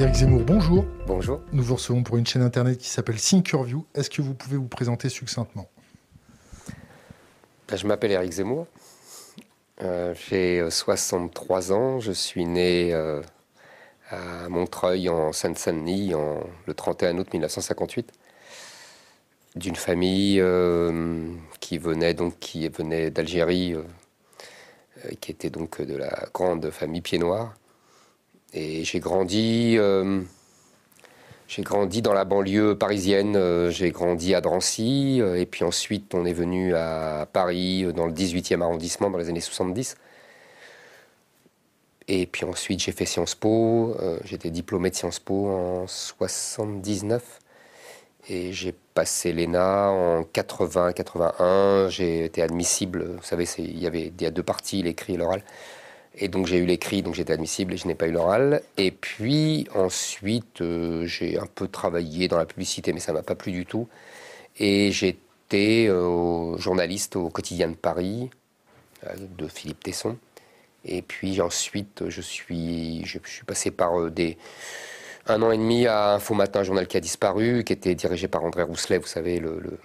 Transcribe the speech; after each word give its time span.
Eric 0.00 0.14
Zemmour, 0.14 0.40
bonjour. 0.44 0.86
Bonjour. 1.06 1.42
Nous 1.52 1.62
vous 1.62 1.74
recevons 1.74 2.02
pour 2.02 2.16
une 2.16 2.26
chaîne 2.26 2.40
internet 2.40 2.78
qui 2.78 2.88
s'appelle 2.88 3.20
Thinkerview. 3.20 3.84
Est-ce 3.94 4.08
que 4.08 4.22
vous 4.22 4.32
pouvez 4.32 4.56
vous 4.56 4.66
présenter 4.66 5.10
succinctement? 5.10 5.68
Ben, 7.68 7.76
Je 7.76 7.86
m'appelle 7.86 8.12
Eric 8.12 8.32
Zemmour. 8.32 8.66
Euh, 9.82 10.14
j'ai 10.14 10.66
63 10.70 11.72
ans. 11.74 12.00
Je 12.00 12.12
suis 12.12 12.46
né 12.46 12.94
euh, 12.94 13.20
à 14.08 14.48
Montreuil 14.48 15.10
en 15.10 15.34
Seine-Saint-Denis 15.34 16.14
en, 16.14 16.44
le 16.64 16.72
31 16.72 17.18
août 17.18 17.28
1958 17.30 18.10
d'une 19.56 19.76
famille 19.76 20.40
euh, 20.40 21.28
qui 21.60 21.76
venait 21.76 22.14
donc 22.14 22.38
qui 22.38 22.66
venait 22.70 23.10
d'Algérie, 23.10 23.74
qui 25.20 25.30
était 25.30 25.50
donc 25.50 25.82
de 25.82 25.94
la 25.94 26.26
grande 26.32 26.70
famille 26.70 27.02
Pied 27.02 27.18
Noir. 27.18 27.52
Et 28.52 28.84
j'ai 28.84 28.98
grandi, 28.98 29.76
euh, 29.78 30.20
j'ai 31.46 31.62
grandi 31.62 32.02
dans 32.02 32.12
la 32.12 32.24
banlieue 32.24 32.76
parisienne. 32.76 33.36
Euh, 33.36 33.70
j'ai 33.70 33.90
grandi 33.90 34.34
à 34.34 34.40
Drancy. 34.40 35.18
Euh, 35.20 35.36
et 35.36 35.46
puis 35.46 35.64
ensuite, 35.64 36.14
on 36.14 36.24
est 36.24 36.32
venu 36.32 36.74
à 36.74 37.28
Paris, 37.32 37.92
dans 37.94 38.06
le 38.06 38.12
18e 38.12 38.62
arrondissement, 38.62 39.10
dans 39.10 39.18
les 39.18 39.28
années 39.28 39.40
70. 39.40 39.96
Et 42.08 42.26
puis 42.26 42.44
ensuite, 42.44 42.82
j'ai 42.82 42.92
fait 42.92 43.06
Sciences 43.06 43.36
Po. 43.36 43.96
J'étais 44.24 44.50
diplômé 44.50 44.90
de 44.90 44.96
Sciences 44.96 45.20
Po 45.20 45.48
en 45.48 45.86
79. 45.86 47.22
Et 48.28 48.52
j'ai 48.52 48.74
passé 48.94 49.32
l'ENA 49.32 49.90
en 49.90 50.22
80-81. 50.22 51.88
J'ai 51.88 52.24
été 52.24 52.42
admissible. 52.42 53.16
Vous 53.16 53.22
savez, 53.22 53.44
il 53.58 53.78
y 53.78 53.86
avait 53.86 54.12
il 54.18 54.22
y 54.22 54.26
a 54.26 54.30
deux 54.32 54.42
parties, 54.42 54.82
l'écrit 54.82 55.14
et 55.14 55.16
l'oral. 55.16 55.42
Et 56.16 56.28
donc 56.28 56.46
j'ai 56.46 56.58
eu 56.58 56.66
l'écrit, 56.66 57.02
donc 57.02 57.14
j'étais 57.14 57.32
admissible 57.32 57.74
et 57.74 57.76
je 57.76 57.86
n'ai 57.86 57.94
pas 57.94 58.08
eu 58.08 58.12
l'oral. 58.12 58.62
Et 58.76 58.90
puis 58.90 59.66
ensuite, 59.74 60.60
euh, 60.60 61.06
j'ai 61.06 61.38
un 61.38 61.46
peu 61.46 61.68
travaillé 61.68 62.28
dans 62.28 62.38
la 62.38 62.46
publicité, 62.46 62.92
mais 62.92 63.00
ça 63.00 63.12
m'a 63.12 63.22
pas 63.22 63.34
plu 63.34 63.52
du 63.52 63.66
tout. 63.66 63.88
Et 64.58 64.90
j'étais 64.92 65.86
euh, 65.88 66.56
journaliste 66.58 67.16
au 67.16 67.28
quotidien 67.30 67.68
de 67.68 67.74
Paris 67.76 68.30
euh, 69.06 69.14
de 69.38 69.46
Philippe 69.48 69.84
Tesson. 69.84 70.16
Et 70.84 71.02
puis 71.02 71.40
ensuite, 71.40 72.08
je 72.08 72.20
suis, 72.20 73.04
passé 73.46 73.70
par 73.70 73.92
un 73.94 75.42
an 75.42 75.50
et 75.52 75.58
demi 75.58 75.86
à 75.86 76.14
Info 76.14 76.34
Matin, 76.34 76.62
journal 76.64 76.88
qui 76.88 76.96
a 76.96 77.00
disparu, 77.00 77.64
qui 77.64 77.72
était 77.72 77.94
dirigé 77.94 78.28
par 78.28 78.44
André 78.44 78.62
Rousselet, 78.62 78.98
vous 78.98 79.06
savez 79.06 79.38
le... 79.38 79.78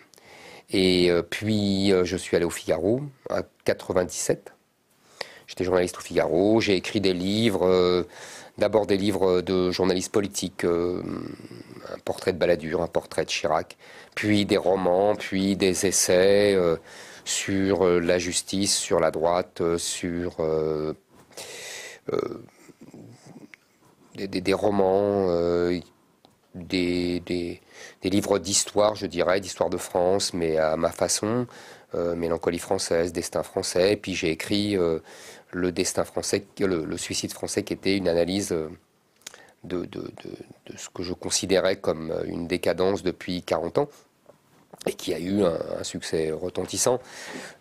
Et 0.71 1.11
puis 1.29 1.91
je 2.03 2.17
suis 2.17 2.35
allé 2.35 2.45
au 2.45 2.49
Figaro 2.49 3.01
à 3.29 3.43
97 3.65 4.54
J'étais 5.47 5.63
journaliste 5.63 5.97
au 5.97 6.01
Figaro, 6.01 6.59
j'ai 6.59 6.75
écrit 6.75 7.01
des 7.01 7.13
livres, 7.13 7.67
euh, 7.67 8.03
d'abord 8.57 8.87
des 8.87 8.97
livres 8.97 9.41
de 9.41 9.69
journalistes 9.69 10.11
politiques, 10.11 10.65
euh, 10.65 11.03
un 11.93 11.99
portrait 11.99 12.33
de 12.33 12.39
Balladur, 12.39 12.81
un 12.81 12.87
portrait 12.87 13.25
de 13.25 13.29
Chirac, 13.29 13.77
puis 14.15 14.45
des 14.45 14.57
romans, 14.57 15.15
puis 15.15 15.55
des 15.55 15.85
essais 15.85 16.55
euh, 16.55 16.77
sur 17.25 17.85
la 17.85 18.17
justice, 18.17 18.75
sur 18.75 18.99
la 18.99 19.11
droite, 19.11 19.61
sur 19.77 20.37
des, 24.15 24.53
romans, 24.53 25.27
des, 26.53 27.19
des, 27.19 27.61
livres 28.03 28.37
d'histoire, 28.37 28.95
je 28.95 29.07
dirais, 29.07 29.39
d'histoire 29.39 29.69
de 29.69 29.77
France, 29.77 30.33
mais 30.33 30.57
à 30.57 30.75
ma 30.75 30.91
façon. 30.91 31.47
Mélancolie 32.15 32.59
française, 32.59 33.13
Destin 33.13 33.41
français. 33.41 33.95
Puis 33.95 34.15
j'ai 34.15 34.29
écrit 34.29 34.77
le 35.51 35.71
destin 35.71 36.03
français, 36.03 36.45
le, 36.59 36.97
suicide 36.97 37.31
français, 37.33 37.63
qui 37.63 37.73
était 37.73 37.97
une 37.97 38.07
analyse 38.07 38.51
euh, 38.51 38.69
de, 39.63 39.87
ce 40.75 40.89
que 40.89 41.03
je 41.03 41.13
considérais 41.13 41.77
comme 41.77 42.11
euh, 42.11 42.23
une 42.25 42.47
décadence 42.47 43.03
depuis 43.03 43.41
40 43.41 43.79
ans 43.79 43.89
et 44.85 44.93
qui 44.93 45.13
a 45.13 45.19
eu 45.19 45.43
un, 45.43 45.83
succès 45.83 46.31
retentissant. 46.31 46.99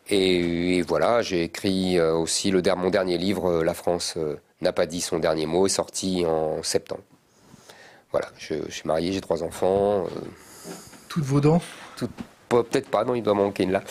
Et, 0.09 0.83
voilà, 0.83 1.23
j'ai 1.23 1.45
écrit 1.45 1.99
euh, 1.99 2.15
aussi 2.15 2.51
le, 2.51 2.61
mon 2.77 2.91
dernier 2.91 3.17
livre, 3.17 3.63
La 3.63 3.75
France 3.75 4.19
n'a 4.61 4.73
pas 4.73 4.87
dit 4.87 5.01
son 5.01 5.19
dernier 5.19 5.47
mot, 5.47 5.69
sorti 5.69 6.25
en 6.27 6.63
septembre. 6.63 7.03
Voilà, 8.11 8.29
je, 8.37 8.55
suis 8.69 8.87
marié, 8.87 9.13
j'ai 9.13 9.21
trois 9.21 9.43
enfants. 9.43 10.07
Toutes 11.09 11.25
vos 11.25 11.41
dents? 11.41 11.63
Peut-être 12.63 12.89
pas, 12.89 13.05
non, 13.05 13.15
il 13.15 13.23
doit 13.23 13.35
manquer 13.35 13.65
une 13.65 13.73
là. 13.73 13.83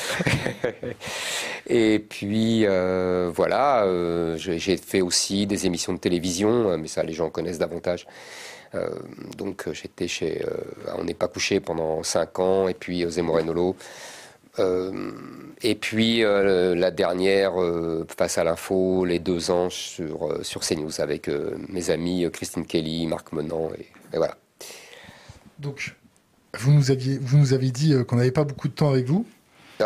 et 1.67 1.99
puis 1.99 2.65
euh, 2.65 3.31
voilà, 3.33 3.83
euh, 3.83 4.37
j'ai 4.37 4.77
fait 4.77 5.01
aussi 5.01 5.45
des 5.45 5.65
émissions 5.65 5.93
de 5.93 5.99
télévision, 5.99 6.69
euh, 6.69 6.77
mais 6.77 6.87
ça 6.87 7.03
les 7.03 7.13
gens 7.13 7.29
connaissent 7.29 7.59
davantage. 7.59 8.07
donc 9.37 9.71
j'étais 9.71 10.07
chez 10.07 10.43
On 10.97 11.03
n'est 11.03 11.13
pas 11.13 11.27
couché 11.27 11.59
pendant 11.59 12.01
5 12.01 12.39
ans, 12.39 12.67
et 12.67 12.73
puis 12.73 13.05
Zemmour 13.07 13.43
Nolo. 13.43 13.75
et 15.61 15.75
puis 15.75 16.21
la 16.21 16.91
dernière, 16.91 17.53
face 18.17 18.37
à 18.39 18.43
l'info, 18.43 19.05
les 19.05 19.19
deux 19.19 19.51
ans 19.51 19.69
sur, 19.69 20.39
sur 20.41 20.61
CNews 20.61 21.01
avec 21.01 21.29
mes 21.69 21.91
amis 21.91 22.25
Christine 22.31 22.65
Kelly, 22.65 23.05
Marc 23.05 23.31
Menant, 23.31 23.69
et, 23.77 23.85
et 24.13 24.17
voilà. 24.17 24.37
Donc 25.59 25.95
vous 26.57 26.71
nous, 26.71 26.91
aviez, 26.91 27.17
vous 27.19 27.37
nous 27.37 27.53
avez 27.53 27.71
dit 27.71 27.93
euh, 27.93 28.03
qu'on 28.03 28.17
n'avait 28.17 28.31
pas 28.31 28.43
beaucoup 28.43 28.67
de 28.67 28.73
temps 28.73 28.91
avec 28.91 29.07
vous. 29.07 29.25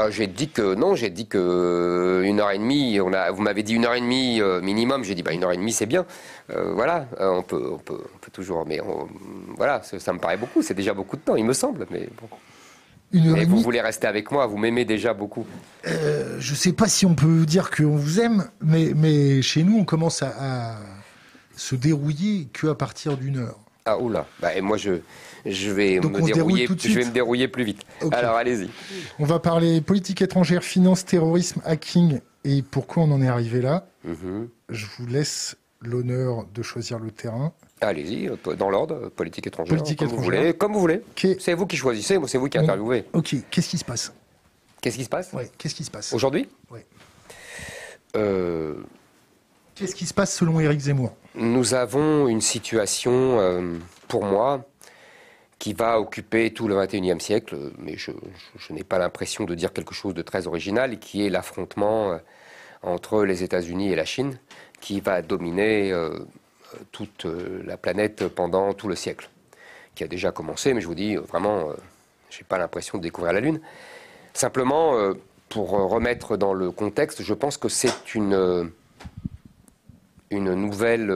J'ai 0.10 0.28
dit 0.28 0.50
que 0.50 0.76
non, 0.76 0.94
j'ai 0.94 1.10
dit 1.10 1.26
que 1.26 1.40
euh, 1.40 2.22
une 2.22 2.40
heure 2.40 2.52
et 2.52 2.60
demie. 2.60 3.00
On 3.02 3.14
a, 3.14 3.32
vous 3.32 3.42
m'avez 3.42 3.64
dit 3.64 3.74
une 3.74 3.86
heure 3.86 3.96
et 3.96 4.02
demie 4.02 4.40
euh, 4.42 4.62
minimum. 4.62 5.04
J'ai 5.04 5.16
dit 5.16 5.24
bah 5.24 5.32
une 5.32 5.44
heure 5.44 5.54
et 5.54 5.58
demie 5.58 5.72
c'est 5.72 5.88
bien. 5.88 6.06
voilà, 6.50 7.08
on 7.20 7.42
peut, 7.42 7.72
on 7.74 7.80
peut, 7.80 8.04
on 8.14 8.18
peut 8.20 8.30
toujours. 8.32 8.64
Mais 8.68 8.80
voilà, 9.56 9.82
ça, 9.82 10.14
me 10.14 10.20
paraît 10.20 10.38
beaucoup. 10.38 10.62
C'est 10.62 10.76
déjà 10.76 10.94
beaucoup 10.94 11.16
de 11.16 11.22
temps, 11.22 11.36
il 11.36 11.46
me 11.46 11.54
semble. 11.54 11.88
Mais 11.90 12.10
bon. 12.22 12.28
Une 13.14 13.44
vous 13.46 13.62
voulez 13.62 13.82
rester 13.82 14.06
avec 14.06 14.30
moi, 14.32 14.46
vous 14.46 14.58
m'aimez 14.58 14.86
déjà 14.86 15.14
beaucoup. 15.16 15.48
Je 15.84 16.36
je 16.38 16.54
sais 16.54 16.74
pas 16.74 16.88
si 16.88 17.06
on 17.06 17.16
peut 17.16 17.46
dire 17.46 17.72
qu'on 17.72 17.96
vous 17.96 18.20
aime, 18.20 18.50
mais, 18.62 18.92
mais 18.94 19.42
chez 19.42 19.64
nous, 19.64 19.78
on 19.80 19.86
commence 19.86 20.22
à, 20.22 20.34
à 20.40 20.76
se 21.56 21.76
dérouiller 21.76 22.50
qu'à 22.54 22.76
partir 22.76 23.18
d'une 23.18 23.38
heure. 23.38 23.58
Ah 23.90 23.98
oula, 23.98 24.28
bah, 24.42 24.54
et 24.54 24.60
moi 24.60 24.76
je, 24.76 25.00
je 25.46 25.72
vais 25.72 26.00
me 26.02 26.22
dérouiller, 26.22 26.68
je 26.68 27.00
vais 27.00 27.06
me 27.06 27.12
dérouiller 27.12 27.48
plus 27.48 27.64
vite. 27.64 27.84
Alors 28.12 28.36
allez-y. 28.36 28.70
On 29.18 29.24
va 29.24 29.40
parler 29.40 29.80
politique 29.80 30.22
étrangère, 30.22 30.62
finance, 30.62 31.06
terrorisme, 31.06 31.62
hacking 31.64 32.20
et 32.44 32.62
pourquoi 32.62 33.04
on 33.04 33.12
en 33.12 33.22
est 33.22 33.30
arrivé 33.30 33.62
là. 33.62 33.88
Mhm. 34.04 34.50
Je 34.70 34.86
vous 34.98 35.08
laisse 35.08 35.56
l'honneur 35.82 36.46
de 36.54 36.62
choisir 36.64 37.00
le 37.00 37.12
terrain. 37.12 37.54
Allez-y, 37.80 38.30
dans 38.58 38.70
l'ordre, 38.70 39.10
politique 39.10 39.48
étrangère, 39.48 39.78
politique 39.78 40.00
comme, 40.00 40.10
Vous 40.10 40.22
voulez, 40.22 40.54
comme 40.54 40.74
vous 40.74 40.80
voulez. 40.82 41.02
C'est 41.40 41.54
vous 41.54 41.66
qui 41.66 41.78
choisissez, 41.78 42.18
c'est 42.28 42.38
vous 42.38 42.50
qui 42.50 42.58
interviewez. 42.58 43.06
Ok, 43.14 43.36
qu'est-ce 43.50 43.70
qui 43.70 43.78
se 43.78 43.86
passe? 43.86 44.12
Qu'est-ce 44.82 44.98
qui 44.98 45.06
se 45.06 45.10
passe? 45.10 45.30
Oui, 45.32 45.44
qu'est-ce 45.58 45.76
qui 45.76 45.86
se 45.86 45.92
passe? 45.92 46.12
Aujourd'hui? 46.14 46.50
Oui. 46.72 46.80
Euh, 48.16 48.76
qu'est-ce 49.78 49.96
qui 49.96 50.06
se 50.06 50.14
passe 50.14 50.36
selon 50.36 50.60
Éric 50.60 50.80
Zemmour? 50.80 51.14
Nous 51.36 51.74
avons 51.74 52.28
une 52.28 52.42
situation, 52.42 53.40
euh, 53.40 53.78
pour 54.08 54.26
moi, 54.26 54.66
qui 55.60 55.74
va 55.74 56.00
occuper 56.00 56.52
tout 56.54 56.68
le 56.68 56.76
XXIe 56.76 57.20
siècle, 57.20 57.72
mais 57.80 57.98
je, 57.98 58.12
n'ai 58.70 58.84
pas 58.84 59.00
l'impression 59.00 59.46
de 59.46 59.56
dire 59.56 59.74
quelque 59.74 59.94
chose 59.94 60.14
de 60.14 60.22
très 60.22 60.48
original, 60.48 61.00
qui 61.00 61.26
est 61.26 61.30
l'affrontement 61.30 62.12
euh, 62.12 62.18
entre 62.84 63.24
les 63.24 63.44
États-Unis 63.44 63.92
et 63.92 63.96
la 63.96 64.06
Chine, 64.06 64.38
qui 64.82 65.00
va 65.00 65.22
dominer 65.22 65.92
euh, 65.92 66.20
toute 66.92 67.26
euh, 67.26 67.64
la 67.66 67.78
planète 67.78 68.28
pendant 68.28 68.74
tout 68.74 68.88
le 68.88 68.96
siècle, 68.96 69.30
qui 69.96 70.04
a 70.04 70.08
déjà 70.08 70.32
commencé, 70.32 70.74
mais 70.74 70.82
je 70.82 70.88
vous 70.88 70.96
dis 70.96 71.16
vraiment, 71.16 71.70
je 72.30 72.38
n'ai 72.38 72.44
pas 72.48 72.60
l'impression 72.60 73.00
de 73.00 73.04
découvrir 73.04 73.34
la 73.34 73.40
Lune. 73.40 73.60
Simplement, 74.34 74.94
pour 75.50 75.70
remettre 75.72 76.38
dans 76.38 76.54
le 76.54 76.70
contexte, 76.70 77.24
je 77.24 77.34
pense 77.34 77.58
que 77.58 77.70
c'est 77.70 78.14
une, 78.14 78.70
une 80.30 80.54
nouvelle 80.54 81.12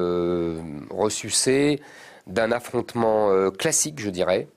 ressucée 0.90 1.82
d'un 2.28 2.52
affrontement 2.52 3.30
euh, 3.30 3.50
classique, 3.50 4.00
je 4.00 4.10
dirais, 4.10 4.48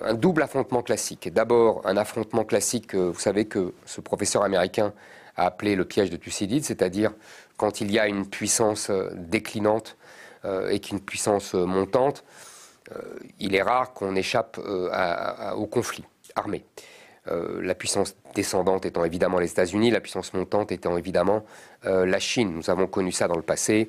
un 0.00 0.14
double 0.14 0.42
affrontement 0.42 0.82
classique. 0.82 1.32
D'abord, 1.32 1.82
un 1.84 1.96
affrontement 1.96 2.44
classique, 2.44 2.94
euh, 2.94 3.10
vous 3.10 3.18
savez 3.18 3.46
que 3.46 3.74
ce 3.84 4.00
professeur 4.00 4.44
américain 4.44 4.92
a 5.36 5.46
appelé 5.46 5.76
le 5.76 5.84
piège 5.84 6.10
de 6.10 6.16
Thucydide, 6.16 6.64
c'est-à-dire 6.64 7.12
quand 7.56 7.80
il 7.80 7.90
y 7.90 7.98
a 7.98 8.06
une 8.06 8.26
puissance 8.26 8.90
euh, 8.90 9.10
déclinante 9.14 9.96
et 10.70 10.78
qu'une 10.78 11.00
puissance 11.00 11.54
montante, 11.54 12.24
il 13.40 13.56
est 13.56 13.60
rare 13.60 13.92
qu'on 13.92 14.14
échappe 14.14 14.58
au 15.56 15.66
conflit 15.66 16.04
armé. 16.36 16.64
La 17.60 17.74
puissance 17.74 18.16
descendante 18.34 18.86
étant 18.86 19.04
évidemment 19.04 19.38
les 19.38 19.50
États-Unis, 19.50 19.90
la 19.90 20.00
puissance 20.00 20.32
montante 20.34 20.72
étant 20.72 20.96
évidemment 20.96 21.44
la 21.84 22.18
Chine. 22.18 22.52
Nous 22.54 22.70
avons 22.70 22.86
connu 22.86 23.12
ça 23.12 23.28
dans 23.28 23.36
le 23.36 23.42
passé. 23.42 23.88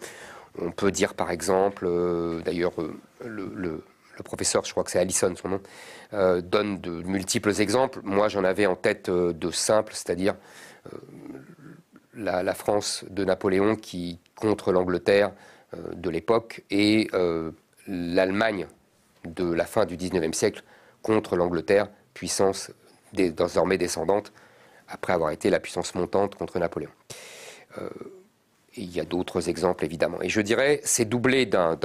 On 0.58 0.72
peut 0.72 0.92
dire 0.92 1.14
par 1.14 1.32
exemple, 1.32 1.86
euh, 1.88 2.42
d'ailleurs 2.42 2.74
euh, 2.82 2.94
le, 3.26 3.84
professeur, 4.24 4.66
je 4.66 4.72
crois 4.72 4.84
que 4.84 4.92
c'est 4.92 5.00
Allison 5.00 5.34
son 5.36 5.48
nom, 5.48 5.62
euh, 6.14 6.42
donne 6.42 6.80
de 6.80 7.02
multiples 7.04 7.62
exemples. 7.62 8.02
Moi 8.04 8.28
j'en 8.28 8.44
avais 8.44 8.66
en 8.66 8.76
tête 8.76 9.10
de 9.10 9.52
simples, 9.52 9.94
c'est-à-dire 9.94 10.36
la, 12.16 12.54
France 12.54 13.06
de 13.10 13.24
Napoléon 13.24 13.76
qui 13.76 14.20
contre 14.36 14.74
l'Angleterre 14.74 15.32
de 15.94 16.10
l'époque 16.10 16.64
et 16.70 17.10
l'Allemagne 17.88 18.68
de 19.24 19.50
la 19.50 19.66
fin 19.66 19.86
du 19.86 19.96
19e 19.96 20.34
siècle 20.34 20.64
contre 21.02 21.38
l'Angleterre, 21.38 21.88
puissance 22.14 22.72
désormais 23.14 23.78
descendante, 23.78 24.32
après 24.88 25.14
avoir 25.14 25.32
été 25.32 25.50
la 25.50 25.60
puissance 25.60 25.96
montante 25.96 26.36
contre 26.36 26.60
Napoléon. 26.60 26.92
Euh, 27.78 27.90
il 28.76 28.96
y 28.96 29.00
a 29.00 29.06
d'autres 29.06 29.50
exemples, 29.50 29.86
évidemment. 29.86 30.22
Et 30.22 30.30
je 30.30 30.42
dirais, 30.42 30.82
c'est 30.84 31.06
doublé 31.06 31.46
d'un 31.46 31.78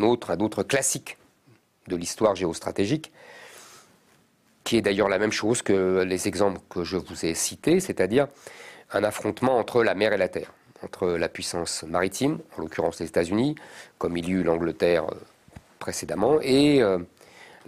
autre, 0.00 0.30
un 0.30 0.38
autre 0.38 0.62
classique 0.62 1.16
de 1.88 1.96
l'histoire 1.96 2.36
géostratégique, 2.36 3.12
qui 4.64 4.76
est 4.76 4.82
d'ailleurs 4.82 5.08
la 5.08 5.18
même 5.18 5.32
chose 5.32 5.62
que 5.62 6.02
les 6.02 6.28
exemples 6.28 6.60
que 6.68 6.84
je 6.84 6.96
vous 6.96 7.24
ai 7.24 7.34
cités, 7.34 7.80
c'est-à-dire 7.80 8.28
un 8.92 9.02
affrontement 9.02 9.58
entre 9.58 9.82
la 9.82 9.94
mer 9.94 10.12
et 10.12 10.18
la 10.18 10.28
terre, 10.28 10.52
entre 10.82 11.08
la 11.08 11.28
puissance 11.28 11.84
maritime, 11.84 12.38
en 12.56 12.62
l'occurrence 12.62 13.00
les 13.00 13.06
États-Unis, 13.06 13.54
comme 13.96 14.16
il 14.16 14.28
y 14.28 14.32
eut 14.32 14.42
l'Angleterre 14.42 15.04
euh, 15.04 15.14
précédemment, 15.78 16.38
et 16.42 16.82
euh, 16.82 16.98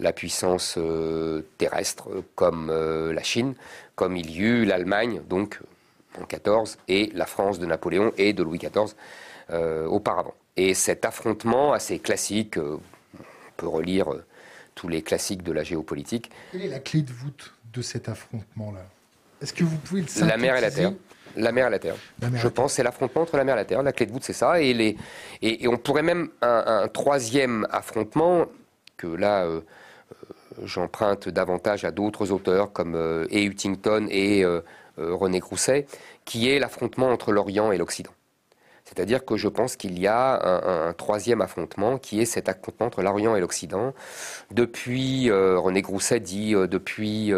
la 0.01 0.11
puissance 0.11 0.75
euh, 0.77 1.43
terrestre, 1.57 2.09
comme 2.35 2.71
la 2.71 3.23
Chine, 3.23 3.53
comme 3.95 4.17
il 4.17 4.29
y 4.31 4.39
eut 4.39 4.65
l'Allemagne, 4.65 5.21
donc 5.29 5.59
en 6.19 6.25
14, 6.25 6.77
et 6.87 7.11
la 7.13 7.25
France 7.25 7.59
de 7.59 7.65
Napoléon 7.65 8.11
et 8.17 8.33
de 8.33 8.43
Louis 8.43 8.59
XIV 8.59 8.95
auparavant. 9.87 10.33
Et 10.57 10.73
cet 10.73 11.05
affrontement 11.05 11.73
assez 11.73 11.99
classique, 11.99 12.57
on 12.57 12.79
peut 13.57 13.67
relire 13.67 14.07
tous 14.75 14.87
les 14.87 15.01
classiques 15.01 15.43
de 15.43 15.51
la 15.51 15.63
géopolitique. 15.63 16.31
Quelle 16.51 16.63
est 16.63 16.67
la 16.67 16.79
clé 16.79 17.01
de 17.01 17.11
voûte 17.11 17.53
de 17.73 17.81
cet 17.81 18.09
affrontement-là? 18.09 18.85
Est-ce 19.41 19.53
que 19.53 19.63
vous 19.63 19.77
pouvez 19.77 20.01
le 20.01 20.27
La 20.27 20.37
mer 20.37 20.55
et 20.55 20.61
la 20.61 20.71
terre. 20.71 20.93
La 21.35 21.51
mer 21.51 21.67
et 21.67 21.69
la 21.69 21.79
terre. 21.79 21.95
je 22.33 22.47
pense 22.47 22.73
c'est 22.73 22.83
l'affrontement 22.83 23.21
entre 23.21 23.37
la 23.37 23.43
mer 23.43 23.55
et 23.55 23.59
la 23.59 23.65
terre. 23.65 23.83
La 23.83 23.93
clé 23.93 24.05
de 24.05 24.11
voûte, 24.11 24.23
c'est 24.23 24.33
ça. 24.33 24.59
Et, 24.61 24.73
les, 24.73 24.97
et, 25.41 25.67
on 25.67 25.77
pourrait 25.77 26.03
même 26.03 26.29
un, 26.41 26.87
troisième 26.87 27.67
affrontement 27.71 28.45
que 28.97 29.07
là. 29.07 29.45
Euh, 29.45 29.61
euh, 29.61 29.61
j'emprunte 30.63 31.29
davantage 31.29 31.85
à 31.85 31.91
d'autres 31.91 32.31
auteurs 32.31 32.71
comme 32.71 32.95
euh, 32.95 33.25
E. 33.31 33.47
Huntington 33.47 34.07
et 34.09 34.45
René 34.97 35.39
Grousset, 35.39 35.87
qui 36.25 36.49
est 36.49 36.59
l'affrontement 36.59 37.09
entre 37.09 37.31
l'Orient 37.31 37.71
et 37.71 37.77
l'Occident. 37.77 38.11
C'est-à-dire 38.85 39.23
que 39.25 39.37
je 39.37 39.47
pense 39.47 39.77
qu'il 39.77 39.97
y 39.97 40.05
a 40.05 40.87
un, 40.87 40.93
troisième 40.93 41.41
affrontement 41.41 41.97
qui 41.97 42.19
est 42.19 42.25
cet 42.25 42.49
affrontement 42.49 42.87
entre 42.87 43.01
l'Orient 43.01 43.35
et 43.35 43.39
l'Occident. 43.39 43.93
Depuis, 44.51 45.31
René 45.31 45.81
Grousset 45.81 46.19
dit, 46.19 46.51
depuis 46.53 47.33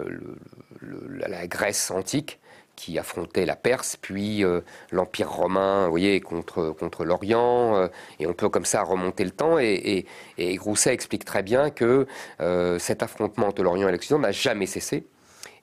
la 0.00 1.46
Grèce 1.46 1.90
antique, 1.90 2.38
qui 2.78 2.96
affrontait 2.96 3.44
la 3.44 3.56
Perse, 3.56 3.96
puis 4.00 4.44
euh, 4.44 4.60
l'Empire 4.92 5.28
romain, 5.28 5.86
vous 5.86 5.90
voyez, 5.90 6.20
contre, 6.20 6.70
contre 6.70 7.04
l'Orient, 7.04 7.76
euh, 7.76 7.88
et 8.20 8.28
on 8.28 8.34
peut 8.34 8.48
comme 8.48 8.64
ça 8.64 8.84
remonter 8.84 9.24
le 9.24 9.32
temps, 9.32 9.58
et, 9.58 10.06
et, 10.38 10.54
Grousset 10.54 10.94
explique 10.94 11.24
très 11.24 11.42
bien 11.42 11.70
que 11.70 12.06
euh, 12.40 12.78
cet 12.78 13.02
affrontement 13.02 13.48
entre 13.48 13.64
l'Orient 13.64 13.88
et 13.88 13.92
l'Occident 13.92 14.20
n'a 14.20 14.30
jamais 14.30 14.66
cessé, 14.66 15.04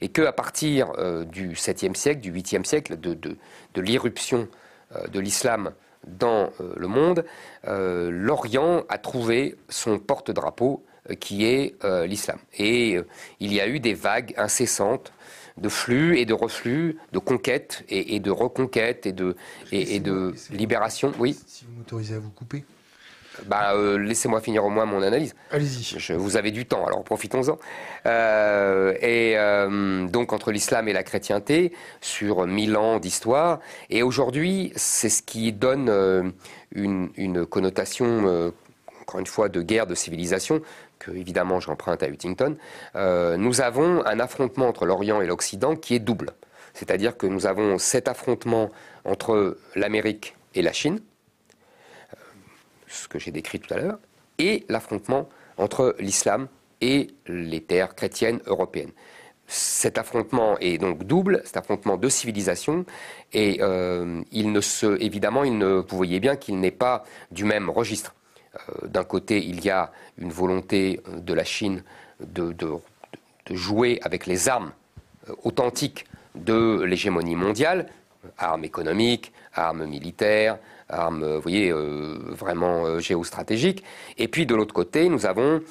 et 0.01 0.09
qu'à 0.09 0.33
partir 0.33 0.91
du 1.25 1.53
7e 1.53 1.95
siècle, 1.95 2.19
du 2.19 2.33
8e 2.33 2.65
siècle, 2.65 2.99
de, 2.99 3.13
de, 3.13 3.37
de 3.73 3.81
l'irruption 3.81 4.49
de 5.09 5.19
l'islam 5.21 5.71
dans 6.05 6.49
le 6.59 6.87
monde, 6.87 7.23
l'Orient 7.63 8.83
a 8.89 8.97
trouvé 8.97 9.55
son 9.69 9.97
porte-drapeau 9.97 10.83
qui 11.21 11.45
est 11.45 11.75
l'islam. 12.05 12.39
Et 12.57 12.99
il 13.39 13.53
y 13.53 13.61
a 13.61 13.67
eu 13.69 13.79
des 13.79 13.93
vagues 13.93 14.33
incessantes 14.35 15.13
de 15.57 15.69
flux 15.69 16.17
et 16.17 16.25
de 16.25 16.33
reflux, 16.33 16.97
de 17.11 17.19
conquête 17.19 17.83
et, 17.89 18.19
de 18.19 18.31
reconquête 18.31 19.05
et 19.05 19.13
de, 19.13 19.35
et, 19.71 19.99
de 19.99 20.33
libération. 20.51 21.13
Oui. 21.17 21.37
Si 21.47 21.65
vous 21.65 21.77
m'autorisez 21.77 22.15
à 22.15 22.19
vous 22.19 22.31
couper. 22.31 22.65
Bah, 23.47 23.73
euh, 23.73 23.97
laissez-moi 23.97 24.39
finir 24.39 24.63
au 24.63 24.69
moins 24.69 24.85
mon 24.85 25.01
analyse. 25.01 25.35
Allez-y. 25.51 26.13
Vous 26.13 26.37
avez 26.37 26.51
du 26.51 26.65
temps, 26.65 26.85
alors 26.85 27.03
profitons-en. 27.03 27.57
Euh, 28.05 28.93
et 29.01 29.37
euh, 29.37 30.07
donc 30.07 30.33
entre 30.33 30.51
l'islam 30.51 30.87
et 30.87 30.93
la 30.93 31.03
chrétienté, 31.03 31.73
sur 32.01 32.47
mille 32.47 32.77
ans 32.77 32.99
d'histoire, 32.99 33.59
et 33.89 34.03
aujourd'hui, 34.03 34.71
c'est 34.75 35.09
ce 35.09 35.21
qui 35.21 35.51
donne 35.51 36.33
une, 36.73 37.09
une, 37.17 37.45
connotation, 37.45 38.53
encore 39.01 39.19
une 39.19 39.27
fois, 39.27 39.49
de 39.49 39.61
guerre 39.61 39.87
de 39.87 39.95
civilisation 39.95 40.61
évidemment 41.13 41.59
j'emprunte 41.59 42.03
à 42.03 42.07
Huntington, 42.07 42.57
euh, 42.95 43.37
nous 43.37 43.61
avons 43.61 44.05
un 44.05 44.19
affrontement 44.19 44.67
entre 44.67 44.85
l'Orient 44.85 45.21
et 45.21 45.27
l'Occident 45.27 45.75
qui 45.75 45.95
est 45.95 45.99
double. 45.99 46.31
C'est-à-dire 46.73 47.17
que 47.17 47.27
nous 47.27 47.45
avons 47.45 47.77
cet 47.77 48.07
affrontement 48.07 48.69
entre 49.05 49.57
l'Amérique 49.75 50.35
et 50.55 50.61
la 50.61 50.73
Chine, 50.73 50.99
euh, 52.13 52.17
ce 52.87 53.07
que 53.07 53.19
j'ai 53.19 53.31
décrit 53.31 53.59
tout 53.59 53.73
à 53.73 53.77
l'heure, 53.77 53.99
et 54.39 54.65
l'affrontement 54.67 55.29
entre 55.57 55.95
l'islam 55.99 56.47
et 56.81 57.07
les 57.27 57.61
terres 57.61 57.95
chrétiennes 57.95 58.41
européennes. 58.45 58.91
Cet 59.47 59.97
affrontement 59.97 60.57
est 60.59 60.79
donc 60.79 61.03
double, 61.03 61.41
cet 61.45 61.57
affrontement 61.57 61.97
de 61.97 62.09
civilisation, 62.09 62.85
et 63.31 63.59
euh, 63.61 64.21
il 64.31 64.51
ne 64.51 64.59
se, 64.59 64.99
évidemment, 64.99 65.43
il 65.43 65.57
ne, 65.57 65.85
vous 65.87 65.97
voyez 65.97 66.19
bien 66.19 66.35
qu'il 66.35 66.59
n'est 66.59 66.71
pas 66.71 67.03
du 67.31 67.45
même 67.45 67.69
registre. 67.69 68.14
Euh, 68.55 68.87
d'un 68.87 69.03
côté, 69.03 69.43
il 69.43 69.63
y 69.63 69.69
a 69.69 69.91
une 70.17 70.31
volonté 70.31 71.01
euh, 71.07 71.19
de 71.19 71.33
la 71.33 71.43
Chine 71.43 71.83
de, 72.19 72.55
jouer 73.51 73.99
avec 74.01 74.25
les 74.25 74.49
armes 74.49 74.71
euh, 75.29 75.33
authentiques 75.43 76.05
de 76.33 76.81
l'hégémonie 76.83 77.35
mondiale, 77.35 77.87
armes 78.37 78.63
économiques, 78.63 79.31
armes 79.53 79.85
militaires, 79.85 80.57
armes, 80.89 81.37
vous 81.37 81.49
vraiment 82.35 82.99
géostratégiques. 82.99 83.83
Et 84.17 84.27
puis 84.27 84.45
de 84.45 84.53
l'autre 84.53 84.73
côté, 84.73 85.07
nous 85.07 85.25
avons 85.25 85.61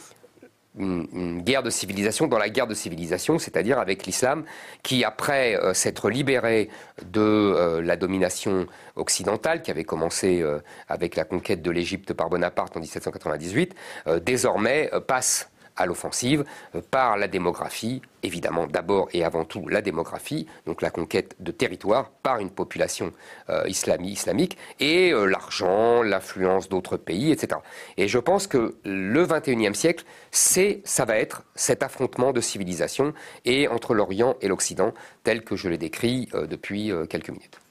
une, 0.78 1.42
guerre 1.42 1.62
de 1.62 1.70
civilisation 1.70 2.26
dans 2.26 2.38
la 2.38 2.48
guerre 2.48 2.66
de 2.66 2.74
civilisation, 2.74 3.38
c'est-à-dire 3.38 3.78
avec 3.78 4.06
l'islam, 4.06 4.44
qui 4.82 5.04
après 5.04 5.56
euh, 5.56 5.74
s'être 5.74 6.10
libéré 6.10 6.68
de 7.04 7.20
euh, 7.20 7.82
la 7.82 7.96
domination 7.96 8.66
occidentale, 8.96 9.62
qui 9.62 9.70
avait 9.70 9.84
commencé 9.84 10.42
euh, 10.42 10.58
avec 10.88 11.16
la 11.16 11.24
conquête 11.24 11.62
de 11.62 11.70
l'Égypte 11.70 12.12
par 12.12 12.28
Bonaparte 12.28 12.76
en 12.76 12.80
1798, 12.80 13.74
désormais 14.22 14.90
passe 15.06 15.50
à 15.76 15.86
l'offensive 15.86 16.44
euh, 16.74 16.80
par 16.90 17.16
la 17.16 17.28
démographie, 17.28 18.02
évidemment 18.22 18.66
d'abord 18.66 19.08
et 19.12 19.24
avant 19.24 19.44
tout 19.44 19.68
la 19.68 19.82
démographie, 19.82 20.46
donc 20.66 20.82
la 20.82 20.90
conquête 20.90 21.36
de 21.40 21.52
territoire 21.52 22.10
par 22.10 22.38
une 22.38 22.50
population 22.50 23.12
euh, 23.50 23.64
islamique, 23.66 24.56
et 24.80 25.12
euh, 25.12 25.26
l'argent, 25.26 26.02
l'influence 26.02 26.68
d'autres 26.68 26.96
pays, 26.96 27.32
etc. 27.32 27.60
Et 27.96 28.08
je 28.08 28.18
pense 28.18 28.46
que 28.46 28.76
le 28.84 29.26
XXIe 29.26 29.74
siècle, 29.74 30.04
c'est, 30.30 30.80
ça 30.84 31.04
va 31.04 31.16
être 31.16 31.44
cet 31.54 31.82
affrontement 31.82 32.32
de 32.32 32.40
civilisation 32.40 33.14
et 33.44 33.68
entre 33.68 33.94
l'Orient 33.94 34.36
et 34.40 34.48
l'Occident, 34.48 34.92
tel 35.22 35.42
que 35.42 35.56
je 35.56 35.68
l'ai 35.68 35.78
décrit 35.78 36.28
depuis 36.48 36.92
quelques 37.08 37.30
minutes. 37.30 37.63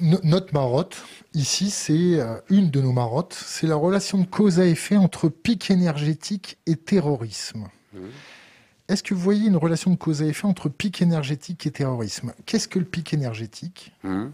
Notre 0.00 0.52
marotte, 0.52 1.04
ici, 1.32 1.70
c'est 1.70 2.20
euh, 2.20 2.36
une 2.50 2.70
de 2.70 2.80
nos 2.80 2.92
marottes, 2.92 3.34
c'est 3.34 3.66
la 3.66 3.76
relation 3.76 4.18
de 4.18 4.26
cause 4.26 4.60
à 4.60 4.66
effet 4.66 4.96
entre 4.96 5.28
pic 5.28 5.70
énergétique 5.70 6.58
et 6.66 6.76
terrorisme. 6.76 7.68
Mmh. 7.92 7.98
Est-ce 8.88 9.02
que 9.02 9.14
vous 9.14 9.20
voyez 9.20 9.48
une 9.48 9.56
relation 9.56 9.90
de 9.90 9.96
cause 9.96 10.22
à 10.22 10.26
effet 10.26 10.46
entre 10.46 10.68
pic 10.68 11.00
énergétique 11.00 11.66
et 11.66 11.70
terrorisme? 11.70 12.34
Qu'est-ce 12.46 12.68
que 12.68 12.78
le 12.78 12.84
pic 12.84 13.14
énergétique? 13.14 13.92
Mmh. 14.02 14.26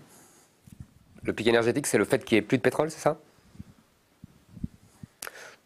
Le 1.23 1.33
pic 1.33 1.47
énergétique, 1.47 1.87
c'est 1.87 1.99
le 1.99 2.05
fait 2.05 2.25
qu'il 2.25 2.37
n'y 2.37 2.39
ait 2.41 2.43
plus 2.43 2.59
de 2.59 2.63
pétrole, 2.63 2.91
c'est 2.91 3.01
ça? 3.01 3.21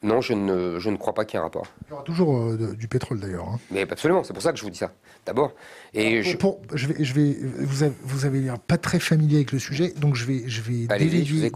Non, 0.05 0.21
je 0.21 0.35
ne, 0.35 0.79
je 0.79 0.91
ne 0.91 0.97
crois 0.99 1.15
pas 1.15 1.25
qu'il 1.25 1.39
y 1.39 1.39
ait 1.39 1.41
un 1.41 1.45
rapport. 1.45 1.67
Il 1.87 1.91
y 1.91 1.93
aura 1.95 2.03
toujours 2.03 2.37
euh, 2.37 2.75
du 2.79 2.89
pétrole 2.89 3.21
d'ailleurs. 3.21 3.49
Hein. 3.49 3.59
Mais 3.71 3.91
absolument, 3.91 4.23
c'est 4.23 4.35
pour 4.35 4.43
ça 4.43 4.53
que 4.53 4.59
je 4.59 4.63
vous 4.63 4.71
dis 4.71 4.79
ça. 4.79 4.93
D'abord. 5.25 5.55
Et 5.95 6.23
je... 6.23 6.37
je... 6.75 6.87
vais, 6.87 7.03
je 7.03 7.15
vais, 7.15 7.37
vous 7.61 7.83
avez, 7.83 7.95
vous 8.03 8.27
avez 8.27 8.41
l'air 8.43 8.59
pas 8.59 8.77
très 8.77 9.01
familier 9.01 9.37
avec 9.37 9.53
le 9.53 9.59
sujet, 9.59 9.95
donc 9.97 10.15
je 10.15 10.27
vais, 10.27 10.45
je 10.47 10.61
vais 10.61 10.87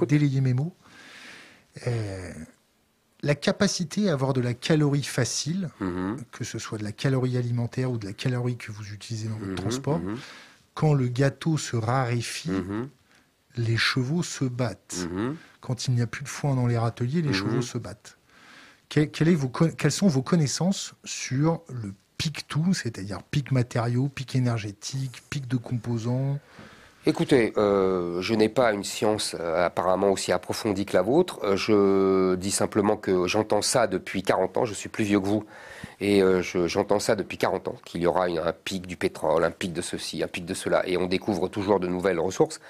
délayer, 0.07 0.41
mes 0.41 0.55
mots. 0.55 0.75
Euh, 1.87 2.33
la 3.23 3.35
capacité 3.35 4.09
à 4.09 4.15
avoir 4.15 4.33
de 4.33 4.41
la 4.41 4.55
calorie 4.55 5.03
facile, 5.03 5.69
mm-hmm. 5.83 6.17
que 6.33 6.45
ce 6.45 6.59
soit 6.59 6.79
de 6.79 6.85
la 6.85 6.93
calorie 6.93 7.37
alimentaire 7.37 7.91
ou 7.91 7.99
de 7.99 8.07
la 8.07 8.15
calorie 8.15 8.57
que 8.57 8.73
vous 8.73 8.95
utilisez 8.95 9.29
dans 9.29 9.37
votre 9.37 9.53
mm-hmm, 9.53 9.57
transport, 9.57 10.01
mm-hmm. 10.01 10.17
quand 10.73 10.95
le 10.95 11.09
gâteau 11.09 11.59
se 11.59 11.77
raréfie, 11.77 12.51
les 13.57 13.77
chevaux 13.77 14.23
se 14.23 14.47
battent. 14.47 15.07
Quand 15.61 15.87
il 15.87 15.95
n'y 15.95 16.01
a 16.01 16.07
plus 16.07 16.23
de 16.23 16.29
foin 16.29 16.55
dans 16.55 16.67
les 16.67 16.79
râteliers, 16.79 17.21
les 17.21 17.35
chevaux 17.35 17.61
se 17.61 17.77
battent 17.77 18.18
quelles 18.89 19.93
sont 19.93 20.09
vos 20.09 20.23
connaissances 20.23 20.95
sur 21.05 21.63
le 21.69 21.93
pic 22.17 22.49
tout, 22.49 22.75
c'est-à-dire 22.75 23.23
pic 23.23 23.53
matériaux, 23.53 24.09
pic 24.09 24.35
énergétique, 24.35 25.23
pic 25.31 25.47
de 25.47 25.57
composants? 25.57 26.39
Écoutez, 27.07 27.55
euh, 27.57 28.21
je 28.21 28.35
n'ai 28.35 28.51
pas 28.51 28.73
une 28.73 28.85
science 28.85 29.35
euh, 29.39 29.65
apparemment 29.65 30.11
aussi 30.11 30.31
approfondie 30.31 30.85
que 30.85 30.95
la 30.95 31.01
vôtre. 31.01 31.39
Euh, 31.43 31.57
je 31.57 32.35
dis 32.35 32.51
simplement 32.51 32.99
que 32.99 33.27
j'entends 33.27 33.63
ça 33.63 33.87
depuis 33.87 34.23
40 34.23 34.59
ans. 34.59 34.65
Je 34.67 34.75
suis 34.75 34.91
plus 34.91 35.05
vieux 35.05 35.19
que 35.19 35.27
vous. 35.27 35.45
Et 36.01 36.23
j'entends 36.67 37.01
ça 37.01 37.17
depuis 37.17 37.39
40 37.39 37.69
ans, 37.69 37.75
qu'il 37.85 38.03
y 38.03 38.07
aura 38.07 38.27
un 38.27 38.53
pic 38.53 38.87
du 38.87 38.97
pétrole, 38.97 39.43
un 39.43 39.51
pic 39.51 39.73
de 39.73 39.83
ceci, 39.83 40.23
un 40.23 40.29
pic 40.29 40.45
de 40.45 40.55
cela. 40.55 40.87
Et 40.87 40.97
on 40.97 41.07
découvre 41.07 41.49
toujours 41.49 41.81
de 41.81 41.89
nouvelles 41.89 42.21
ressources. 42.21 42.61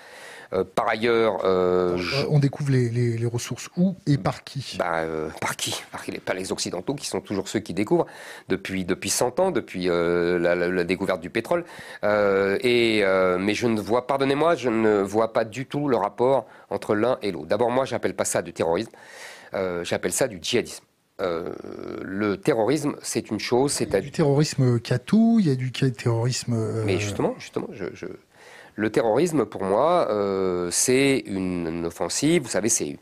Par 0.75 0.89
ailleurs, 0.89 1.45
on 1.45 2.39
découvre 2.39 2.71
les, 2.71 3.27
ressources 3.27 3.69
où 3.77 3.97
et 4.07 4.17
par 4.17 4.45
qui? 4.45 4.77
Bah, 4.79 5.05
Par 5.41 5.57
qui? 5.57 5.83
Par 6.25 6.35
les 6.35 6.53
Occidentaux 6.53 6.95
qui 6.95 7.07
sont 7.07 7.21
toujours 7.21 7.49
ceux 7.49 7.61
qui 7.61 7.75
découvrent 7.75 8.07
depuis 8.49 8.85
depuis 8.85 9.11
100 9.11 9.41
ans, 9.41 9.51
depuis 9.51 9.87
la, 9.87 10.85
découverte 10.85 11.21
du 11.21 11.31
pétrole. 11.31 11.65
et 12.03 13.05
mais 13.39 13.55
je 13.55 13.67
ne 13.67 13.81
vois, 13.81 14.07
pardonnez-moi, 14.07 14.55
je 14.55 14.71
ne 14.71 15.03
vois 15.03 15.33
pas 15.33 15.45
du 15.45 15.67
tout 15.67 15.89
le 15.89 15.97
rapport 15.97 16.47
entre 16.71 16.95
l'un 16.95 17.19
et 17.23 17.33
l'autre. 17.33 17.47
D'abord, 17.47 17.71
moi, 17.71 17.85
j'appelle 17.85 18.15
pas 18.15 18.25
ça 18.25 18.43
du 18.43 18.53
terrorisme. 18.53 18.93
j'appelle 19.53 20.13
ça 20.13 20.29
du 20.29 20.39
djihadisme. 20.41 20.85
Euh, 21.21 21.53
le 22.03 22.37
terrorisme, 22.37 22.95
c'est 23.03 23.31
une 23.31 23.41
chose. 23.41 23.73
C'est 23.73 23.85
il 23.85 23.93
y 23.93 23.97
a 23.97 24.01
du 24.01 24.13
terrorisme 24.13 24.79
tout, 25.05 25.39
il 25.41 25.49
y 25.49 25.51
a 25.51 25.57
du 25.57 25.73
terrorisme. 25.73 26.55
Euh, 26.55 26.85
Mais 26.87 26.99
justement, 26.99 27.35
justement, 27.39 27.67
je, 27.73 28.07
le 28.79 28.91
terrorisme, 28.91 29.45
pour 29.45 29.65
moi, 29.65 30.07
euh, 30.11 30.71
c'est 30.71 31.25
une, 31.27 31.85
offensive. 31.85 32.43
Vous 32.43 32.49
savez, 32.49 32.69
c'est 32.69 32.97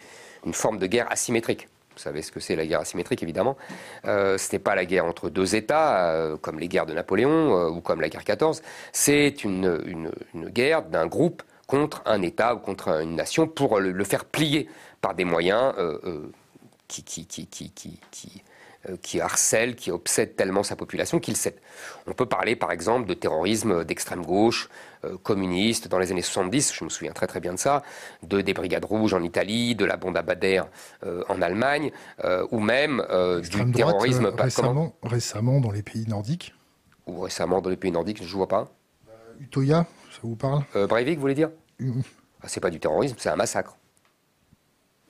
une 0.47 0.55
forme 0.55 0.79
de 0.79 0.87
guerre 0.87 1.07
asymétrique. 1.13 1.69
Vous 1.93 2.03
savez 2.03 2.23
ce 2.23 2.33
que 2.33 2.41
c'est 2.41 2.57
la 2.57 2.67
guerre 2.67 2.81
asymétrique, 2.81 3.23
évidemment. 3.23 3.57
ce 4.05 4.53
n'est 4.53 4.59
pas 4.59 4.75
la 4.75 4.85
guerre 4.85 5.07
entre 5.07 5.31
deux 5.31 5.55
États, 5.55 6.37
comme 6.43 6.59
les 6.59 6.69
guerres 6.69 6.85
de 6.85 6.93
Napoléon 6.93 7.69
ou 7.69 7.81
comme 7.81 8.03
la 8.03 8.11
guerre 8.11 8.25
14. 8.25 8.63
C'est 8.93 9.45
une, 9.45 10.11
une, 10.35 10.49
guerre 10.51 10.83
d'un 10.83 11.07
groupe 11.07 11.43
contre 11.67 12.03
un 12.05 12.21
État 12.21 12.55
ou 12.55 12.59
contre 12.59 13.01
une 13.01 13.17
nation 13.17 13.47
pour 13.47 13.81
le, 13.81 13.93
le 13.93 14.05
faire 14.05 14.27
plier 14.27 14.69
par 15.01 15.15
des 15.15 15.25
moyens 15.25 15.73
qui, 16.89 17.03
qui, 17.03 17.27
qui, 17.27 17.47
qui, 17.47 18.43
qui, 18.87 18.93
euh, 18.93 18.97
qui 19.01 19.21
harcèle, 19.21 19.77
qui 19.77 19.91
obsède 19.91 20.37
tellement 20.37 20.63
sa 20.63 20.77
population 20.77 21.19
qu'il 21.19 21.37
cède. 21.37 21.57
On 22.07 22.13
peut 22.13 22.27
parler 22.27 22.57
par 22.57 22.73
exemple 22.73 23.07
de 23.07 23.15
terrorisme 23.15 23.85
d'extrême 23.85 24.25
gauche, 24.25 24.69
euh, 25.05 25.17
communiste 25.23 25.89
dans 25.89 25.99
les 25.99 26.11
années 26.13 26.23
70, 26.23 26.75
je 26.75 26.85
me 26.85 26.89
souviens 26.89 27.13
très 27.13 27.27
très 27.27 27.41
bien 27.41 27.53
de 27.53 27.59
ça, 27.59 27.83
de 28.23 28.41
des 28.41 28.55
brigades 28.55 28.85
rouges 28.85 29.15
en 29.15 29.23
Italie, 29.23 29.75
de 29.75 29.85
la 29.85 29.97
bande 29.97 30.15
Bader 30.15 30.63
euh, 31.05 31.23
en 31.29 31.43
Allemagne, 31.43 31.93
ou 32.51 32.61
même 32.61 33.05
du 33.43 33.73
terrorisme... 33.73 34.33
récemment, 34.37 34.95
récemment 35.03 35.61
dans 35.61 35.71
les 35.71 35.83
pays 35.83 36.07
nordiques 36.09 36.55
Ou 37.07 37.21
récemment 37.21 37.61
dans 37.61 37.71
les 37.71 37.77
pays 37.77 37.93
nordiques, 37.93 38.23
je 38.23 38.25
ne 38.25 38.37
vois 38.37 38.49
pas. 38.49 38.69
Utoya, 39.39 39.87
ça 40.11 40.21
vous 40.23 40.37
parle? 40.37 40.63
Breivik, 40.89 41.17
vous 41.17 41.21
voulez 41.21 41.35
dire? 41.35 41.51
Ah, 42.43 42.49
C'est 42.49 42.61
pas 42.61 42.71
du 42.71 42.81
terrorisme, 42.81 43.17
c'est 43.19 43.29
un 43.29 43.37
massacre. 43.37 43.77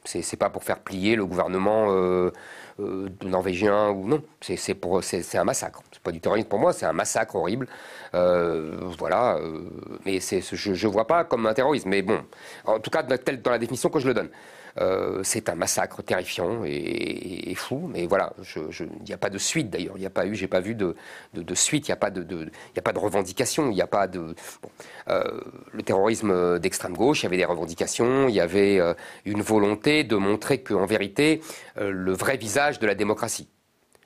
C'est 0.06 0.36
pas 0.36 0.50
pour 0.50 0.62
faire 0.62 0.78
plier 0.80 1.16
le 1.16 1.26
gouvernement 1.26 1.86
euh, 1.90 2.30
euh, 2.80 3.08
norvégien 3.24 3.90
ou 3.90 4.06
non. 4.06 4.22
C'est 4.40 5.38
un 5.38 5.44
massacre. 5.44 5.82
C'est 5.92 6.02
pas 6.02 6.12
du 6.12 6.20
terrorisme 6.20 6.48
pour 6.48 6.58
moi, 6.58 6.72
c'est 6.72 6.86
un 6.86 6.92
massacre 6.92 7.36
horrible. 7.36 7.68
Euh, 8.14 8.76
voilà. 8.98 9.38
mais 10.04 10.20
je 10.20 10.86
ne 10.86 10.92
vois 10.92 11.06
pas 11.06 11.24
comme 11.24 11.46
un 11.46 11.54
terrorisme. 11.54 11.88
Mais 11.88 12.02
bon, 12.02 12.20
en 12.64 12.78
tout 12.78 12.90
cas 12.90 13.02
dans 13.02 13.50
la 13.50 13.58
définition 13.58 13.88
que 13.88 13.98
je 13.98 14.08
le 14.08 14.14
donne. 14.14 14.30
Euh, 14.78 15.22
c'est 15.22 15.48
un 15.48 15.54
massacre 15.54 16.02
terrifiant 16.02 16.62
et, 16.64 17.54
fou. 17.54 17.88
Mais 17.92 18.06
voilà, 18.06 18.32
il 18.56 18.88
n'y 19.06 19.14
a 19.14 19.18
pas 19.18 19.30
de 19.30 19.38
suite 19.38 19.70
d'ailleurs. 19.70 19.94
Il 19.96 20.00
n'y 20.00 20.06
a 20.06 20.10
pas 20.10 20.26
eu, 20.26 20.34
j'ai 20.34 20.48
pas 20.48 20.60
vu 20.60 20.74
de, 20.74 20.94
suite. 21.54 21.88
Il 21.88 21.90
n'y 21.90 21.94
a 21.94 21.96
pas 21.96 22.10
de, 22.10 22.22
de 22.22 22.98
revendication. 22.98 23.70
Il 23.70 23.74
n'y 23.74 23.82
a 23.82 23.86
pas 23.86 24.06
de. 24.06 24.34
Euh, 25.08 25.40
le 25.72 25.82
terrorisme 25.82 26.58
d'extrême 26.58 26.94
gauche, 26.94 27.22
il 27.22 27.24
y 27.24 27.26
avait 27.26 27.36
des 27.36 27.44
revendications. 27.44 28.28
Il 28.28 28.34
y 28.34 28.40
avait 28.40 28.78
euh, 28.78 28.94
une 29.24 29.42
volonté 29.42 30.04
de 30.04 30.16
montrer 30.16 30.62
qu'en 30.62 30.86
vérité, 30.86 31.40
le 31.78 32.12
vrai 32.12 32.36
visage 32.36 32.78
de 32.78 32.86
la 32.86 32.94
démocratie, 32.94 33.48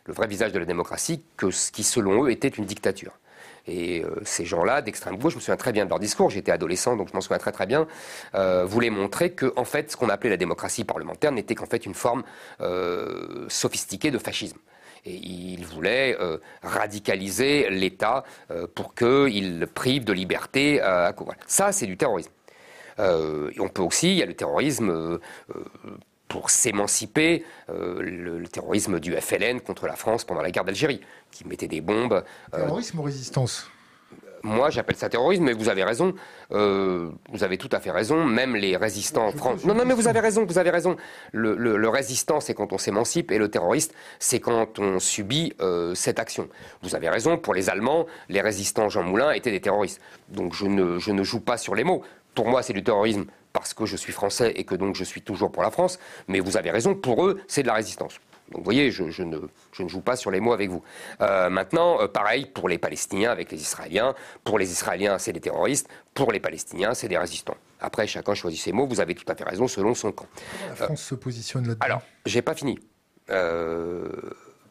le 0.07 0.15
vrai 0.15 0.27
visage 0.27 0.53
de 0.53 0.59
la 0.59 0.65
démocratie, 0.65 1.23
que 1.37 1.51
ce 1.51 1.73
qui 1.73 1.83
selon 1.83 2.25
eux 2.25 2.31
était 2.31 2.49
une 2.49 2.65
dictature. 2.65 3.13
Et 3.67 4.03
euh, 4.03 4.21
ces 4.25 4.45
gens-là, 4.45 4.83
d'extrême 4.83 5.17
gauche, 5.17 5.33
je 5.33 5.39
me 5.39 5.41
souviens 5.41 5.57
très 5.57 5.73
bien 5.73 5.85
de 5.85 5.91
leur 5.91 5.99
discours, 5.99 6.31
j'étais 6.31 6.53
adolescent, 6.53 6.97
donc 6.97 7.09
je 7.09 7.15
m'en 7.15 7.21
souviens 7.21 7.39
très 7.39 7.53
très 7.53 7.67
bien, 7.67 7.87
euh, 8.35 8.65
voulaient 8.65 8.91
montrer 8.91 9.31
que, 9.33 9.53
en 9.57 9.65
fait, 9.65 9.91
ce 9.93 9.97
qu'on 9.97 10.09
appelait 10.09 10.31
la 10.31 10.37
démocratie 10.37 10.85
parlementaire 10.85 11.33
n'était 11.33 11.55
qu'en 11.55 11.67
fait 11.67 11.87
une 11.87 11.95
forme 11.95 12.23
euh, 12.61 13.47
sophistiquée 13.49 14.11
de 14.11 14.19
fascisme. 14.19 14.59
Et 15.07 15.15
ils 15.15 15.65
voulaient 15.65 16.15
radicaliser 16.63 17.71
l'État 17.71 18.23
pour 18.75 18.95
qu'il 18.95 19.67
prive 19.67 20.05
de 20.05 20.13
liberté 20.13 20.79
à 20.83 21.15
Ça, 21.47 21.73
c'est 21.73 21.87
du 21.87 21.97
terrorisme. 21.97 22.31
on 22.99 23.69
peut 23.73 23.81
aussi, 23.81 24.11
il 24.11 24.19
y 24.19 24.23
a 24.23 24.27
le 24.27 24.35
terrorisme 24.35 25.19
pour 26.31 26.49
s'émanciper, 26.49 27.45
euh, 27.69 28.01
le, 28.01 28.47
terrorisme 28.47 29.01
du 29.01 29.15
FLN 29.15 29.61
contre 29.61 29.87
la 29.87 29.97
France 29.97 30.25
pendant 30.25 30.41
la 30.41 30.51
guerre 30.51 30.65
d'Algérie, 30.65 31.01
qui 31.33 31.47
mettait 31.47 31.69
des 31.69 31.81
bombes. 31.81 32.25
Euh, 32.55 32.57
terrorisme 32.57 33.01
ou 33.01 33.03
résistance? 33.03 33.69
Moi, 34.43 34.71
j'appelle 34.71 34.97
ça 34.97 35.11
terrorisme, 35.11 35.45
mais 35.45 35.53
vous 35.53 35.69
avez 35.69 35.85
raison. 35.85 36.15
Euh, 36.53 37.11
vous 37.31 37.45
avez 37.45 37.59
tout 37.59 37.69
à 37.73 37.81
fait 37.81 37.91
raison. 37.91 38.25
Même 38.25 38.57
les 38.57 38.77
résistants 38.77 39.27
en 39.27 39.33
France. 39.33 39.65
Non, 39.65 39.75
non, 39.75 39.85
mais 39.85 39.93
vous 39.93 40.09
avez 40.09 40.21
raison. 40.21 40.47
Vous 40.47 40.57
avez 40.57 40.71
raison. 40.71 40.97
Le, 41.33 41.89
résistant, 41.89 42.41
c'est 42.41 42.55
quand 42.55 42.73
on 42.73 42.79
s'émancipe, 42.79 43.33
et 43.33 43.39
le 43.39 43.51
terroriste, 43.51 43.93
c'est 44.19 44.41
quand 44.41 44.79
on 44.79 44.99
subit 44.99 45.53
cette 45.95 46.19
action. 46.19 46.49
Vous 46.83 46.95
avez 46.95 47.11
raison. 47.11 47.37
Pour 47.37 47.53
les 47.53 47.69
Allemands, 47.69 48.07
les 48.31 48.41
résistants 48.41 48.89
Jean 48.89 49.03
Moulin 49.03 49.33
étaient 49.33 49.51
des 49.51 49.61
terroristes. 49.61 50.01
Donc 50.31 50.55
je 50.55 50.65
ne, 50.65 50.99
je 50.99 51.11
ne 51.11 51.23
joue 51.23 51.41
pas 51.41 51.59
sur 51.59 51.75
les 51.75 51.85
mots. 51.85 52.03
Pour 52.35 52.49
moi, 52.49 52.63
c'est 52.63 52.73
du 52.73 52.83
terrorisme 52.83 53.27
parce 53.53 53.75
que 53.75 53.87
je 53.87 53.97
suis 53.97 54.13
français 54.13 54.53
et 54.57 54.65
que 54.65 54.75
donc 54.75 54.95
je 54.95 55.05
suis 55.05 55.23
toujours 55.23 55.51
pour 55.51 55.63
la 55.63 55.71
France, 55.71 55.99
mais 56.29 56.41
vous 56.41 56.57
avez 56.57 56.71
raison, 56.71 56.95
pour 56.95 57.27
eux, 57.27 57.41
c'est 57.49 57.63
de 57.63 57.67
la 57.67 57.75
résistance. 57.75 58.21
Donc 58.51 58.61
vous 58.61 58.65
voyez, 58.65 58.91
je, 58.91 59.05
ne, 59.05 59.11
je, 59.11 59.83
ne, 59.83 59.89
joue 59.89 60.01
pas 60.01 60.17
sur 60.17 60.31
les 60.31 60.41
mots 60.41 60.53
avec 60.53 60.71
vous. 60.71 60.83
Euh, 61.21 61.51
maintenant, 61.51 62.01
euh, 62.01 62.09
pareil 62.09 62.47
pour 62.47 62.69
les 62.69 62.79
Palestiniens 62.79 63.31
avec 63.31 63.53
les 63.53 63.61
Israéliens. 63.61 64.15
Pour 64.43 64.59
les 64.59 64.71
Israéliens, 64.71 65.19
c'est 65.19 65.33
des 65.33 65.41
terroristes. 65.41 65.89
Pour 66.15 66.33
les 66.33 66.41
Palestiniens, 66.41 66.95
c'est 66.95 67.07
des 67.07 67.19
résistants. 67.19 67.57
Après, 67.81 68.07
chacun 68.09 68.35
choisit 68.35 68.61
ses 68.61 68.73
mots. 68.73 68.87
Vous 68.87 69.01
avez 69.01 69.15
tout 69.15 69.31
à 69.31 69.37
fait 69.37 69.45
raison 69.45 69.69
selon 69.69 69.95
son 69.95 70.11
camp. 70.11 70.27
La 70.69 70.75
France 70.75 71.03
se 71.03 71.15
positionne 71.15 71.69
là-dedans. 71.69 71.87
Alors, 71.87 72.03
j'ai 72.27 72.43
pas 72.43 72.55
fini. 72.55 72.79
Euh, 73.31 74.09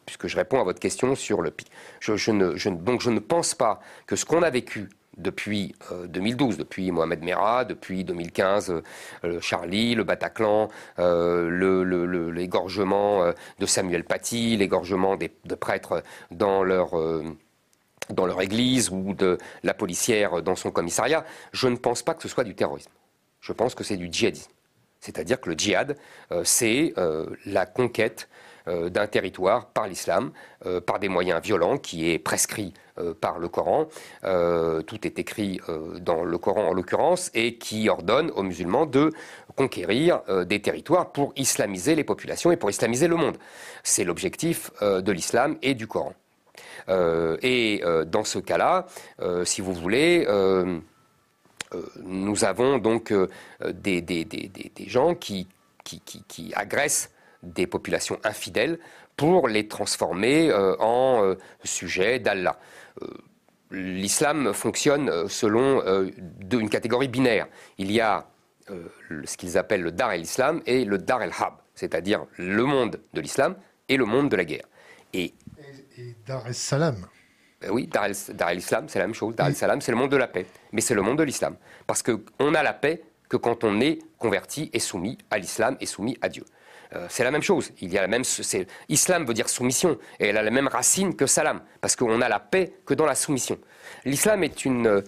puisque 0.06 0.28
je 0.28 0.36
réponds 0.36 0.60
à 0.60 0.64
votre 0.64 0.80
question 0.80 1.16
sur 1.16 1.42
le 1.42 1.52
pic. 1.52 1.72
Je, 2.02 2.32
ne, 2.32 2.70
donc 2.72 3.00
je 3.00 3.10
ne 3.10 3.20
pense 3.20 3.56
pas 3.56 3.80
que 4.08 4.16
ce 4.16 4.26
qu'on 4.26 4.44
a 4.44 4.50
vécu 4.50 4.90
depuis 5.20 5.76
2012, 6.08 6.56
euh, 6.56 6.58
depuis 6.58 6.92
Mohamed 6.92 7.24
Merah, 7.24 7.66
depuis 7.66 8.04
2015, 8.04 8.82
euh, 9.24 9.42
Charlie, 9.42 9.96
le 9.96 10.04
Bataclan, 10.04 10.70
euh, 10.98 12.32
l'égorgement 12.32 13.32
de 13.60 13.66
Samuel 13.66 14.04
Paty, 14.04 14.58
l'égorgement 14.58 15.18
de 15.18 15.56
prêtres 15.56 16.04
dans 16.32 16.64
leur 16.64 16.92
dans 18.10 18.26
leur 18.26 18.42
église 18.42 18.90
ou 18.90 19.14
de 19.14 19.38
la 19.64 19.76
policière 19.76 20.42
dans 20.42 20.56
son 20.56 20.72
commissariat, 20.72 21.26
je 21.52 21.68
ne 21.68 21.76
pense 21.76 22.02
pas 22.02 22.16
que 22.16 22.24
ce 22.24 22.28
soit 22.28 22.44
du 22.44 22.56
terrorisme. 22.56 22.90
Je 23.40 23.54
pense 23.54 23.76
que 23.76 23.84
c'est 23.84 23.98
du 23.98 24.10
djihadisme. 24.12 24.52
C'est-à-dire 25.00 25.40
que 25.40 25.50
le 25.52 25.58
djihad, 25.58 25.96
c'est 26.44 26.94
la 27.46 27.66
conquête 27.66 28.28
euh, 28.70 28.90
d'un 28.90 29.08
territoire 29.08 29.66
par 29.66 29.88
l'islam, 29.88 30.32
euh, 30.66 30.80
par 30.80 31.00
des 31.00 31.10
moyens 31.10 31.42
violents, 31.42 31.78
qui 31.78 32.12
est 32.12 32.20
prescrit 32.20 32.74
euh, 33.00 33.14
par 33.14 33.40
le 33.40 33.48
Coran. 33.48 33.88
tout 34.86 35.08
est 35.08 35.18
écrit 35.20 35.60
dans 36.00 36.24
le 36.24 36.38
Coran 36.38 36.68
en 36.68 36.74
l'occurrence, 36.74 37.32
et 37.34 37.56
qui 37.56 37.90
ordonne 37.90 38.32
aux 38.32 38.44
musulmans 38.44 38.86
de 38.86 39.12
conquérir 39.56 40.22
des 40.46 40.62
territoires 40.62 41.12
pour 41.12 41.34
islamiser 41.36 41.96
les 41.96 42.04
populations 42.04 42.52
et 42.52 42.58
pour 42.58 42.70
islamiser 42.70 43.08
le 43.08 43.16
monde. 43.16 43.38
C'est 43.84 44.04
l'objectif 44.04 44.72
de 44.82 45.12
l'islam 45.12 45.58
et 45.62 45.74
du 45.74 45.88
Coran. 45.88 46.14
et 46.90 47.82
dans 48.08 48.24
ce 48.24 48.40
cas-là, 48.40 48.86
si 49.44 49.62
vous 49.62 49.74
voulez, 49.74 50.28
nous 52.04 52.46
avons 52.46 52.78
donc 52.78 53.14
des, 53.62 54.06
gens 54.88 55.16
qui, 55.16 55.48
qui 55.84 56.54
agressent 56.56 57.10
des 57.44 57.68
populations 57.68 58.20
infidèles 58.24 58.80
pour 59.16 59.48
les 59.48 59.68
transformer 59.68 60.50
euh, 60.50 60.76
en 60.80 61.24
euh, 61.24 61.36
sujets 61.64 62.20
d'Allah. 62.20 62.58
Euh, 63.02 63.08
l'islam 63.72 64.54
fonctionne 64.54 65.28
selon 65.28 65.84
une 66.52 66.70
catégorie 66.70 67.08
binaire. 67.08 67.46
Il 67.78 67.92
y 67.92 68.02
a 68.02 68.26
ce 69.26 69.38
qu'ils 69.38 69.60
appellent 69.60 69.84
le 69.84 69.92
Dar 69.92 70.12
el-Islam 70.12 70.64
et 70.66 70.86
le 70.86 70.98
Dar 70.98 71.22
el-Hab, 71.22 71.54
c'est-à-dire 71.76 72.26
le 72.38 72.64
monde 72.64 73.00
de 73.14 73.22
l'islam 73.22 73.56
et 73.88 73.96
le 73.96 74.06
monde 74.06 74.30
de 74.30 74.36
la 74.36 74.44
guerre. 74.44 74.66
Et, 75.14 75.36
Dar 76.26 76.48
el-Salam 76.48 77.06
oui, 77.70 77.86
Dar 77.86 78.06
el-Islam, 78.06 78.86
c'est 78.88 78.98
la 78.98 79.06
même 79.06 79.14
chose. 79.14 79.36
Dar 79.36 79.50
el-Salam, 79.50 79.82
c'est 79.82 79.92
le 79.92 79.98
monde 79.98 80.12
de 80.12 80.18
la 80.18 80.28
paix. 80.28 80.48
Mais 80.72 80.82
c'est 80.82 80.96
le 80.96 81.04
monde 81.04 81.20
de 81.20 81.24
l'islam. 81.24 81.56
Parce 81.86 82.02
qu'on 82.02 82.56
a 82.56 82.64
la 82.64 82.74
paix 82.74 83.04
que 83.30 83.38
quand 83.38 83.64
on 83.64 83.80
est 83.82 84.00
converti 84.18 84.72
et 84.74 84.80
soumis 84.80 85.20
à 85.30 85.38
l'islam 85.38 85.78
et 85.80 85.86
soumis 85.86 86.18
à 86.22 86.30
Dieu. 86.30 86.44
Euh, 86.96 87.06
c'est 87.10 87.24
la 87.24 87.32
même 87.32 87.44
chose. 87.44 87.72
Il 87.82 87.94
y 87.94 87.98
a 87.98 88.02
la 88.02 88.08
même, 88.08 88.24
islam 88.90 89.26
veut 89.26 89.34
dire 89.34 89.48
soumission, 89.48 90.00
et 90.20 90.28
elle 90.28 90.38
a 90.38 90.42
la 90.42 90.50
même 90.50 90.68
racine 90.68 91.16
que 91.16 91.28
salam, 91.28 91.62
parce 91.82 91.96
qu'on 91.96 92.22
a 92.22 92.30
la 92.30 92.40
paix 92.40 92.74
que 92.86 92.96
dans 92.96 93.06
la 93.06 93.16
soumission. 93.16 93.60
L'islam 94.06 94.44
est 94.44 94.66
une, 94.66 94.88
euh, 94.88 95.02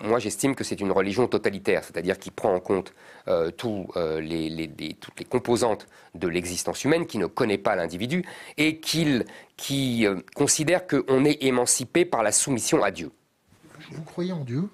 moi 0.00 0.20
j'estime 0.20 0.54
que 0.54 0.62
c'est 0.62 0.80
une 0.80 0.92
religion 0.92 1.26
totalitaire, 1.26 1.82
c'est-à-dire 1.82 2.18
qui 2.18 2.30
prend 2.30 2.54
en 2.54 2.60
compte 2.60 2.94
euh, 3.26 3.50
les, 4.20 4.96
toutes 5.00 5.18
les 5.18 5.24
composantes 5.24 5.88
de 6.14 6.28
l'existence 6.28 6.84
humaine, 6.84 7.06
qui 7.06 7.18
ne 7.18 7.26
connaît 7.26 7.58
pas 7.58 7.74
l'individu, 7.74 8.24
et 8.56 8.78
qui 8.78 10.06
considère 10.36 10.86
qu'on 10.86 11.24
est 11.24 11.42
émancipé 11.42 12.04
par 12.04 12.22
la 12.22 12.30
soumission 12.30 12.84
à 12.84 12.92
Dieu. 12.92 13.10
Vous 13.90 14.02
croyez 14.02 14.32
en 14.32 14.44
Dieu? 14.44 14.68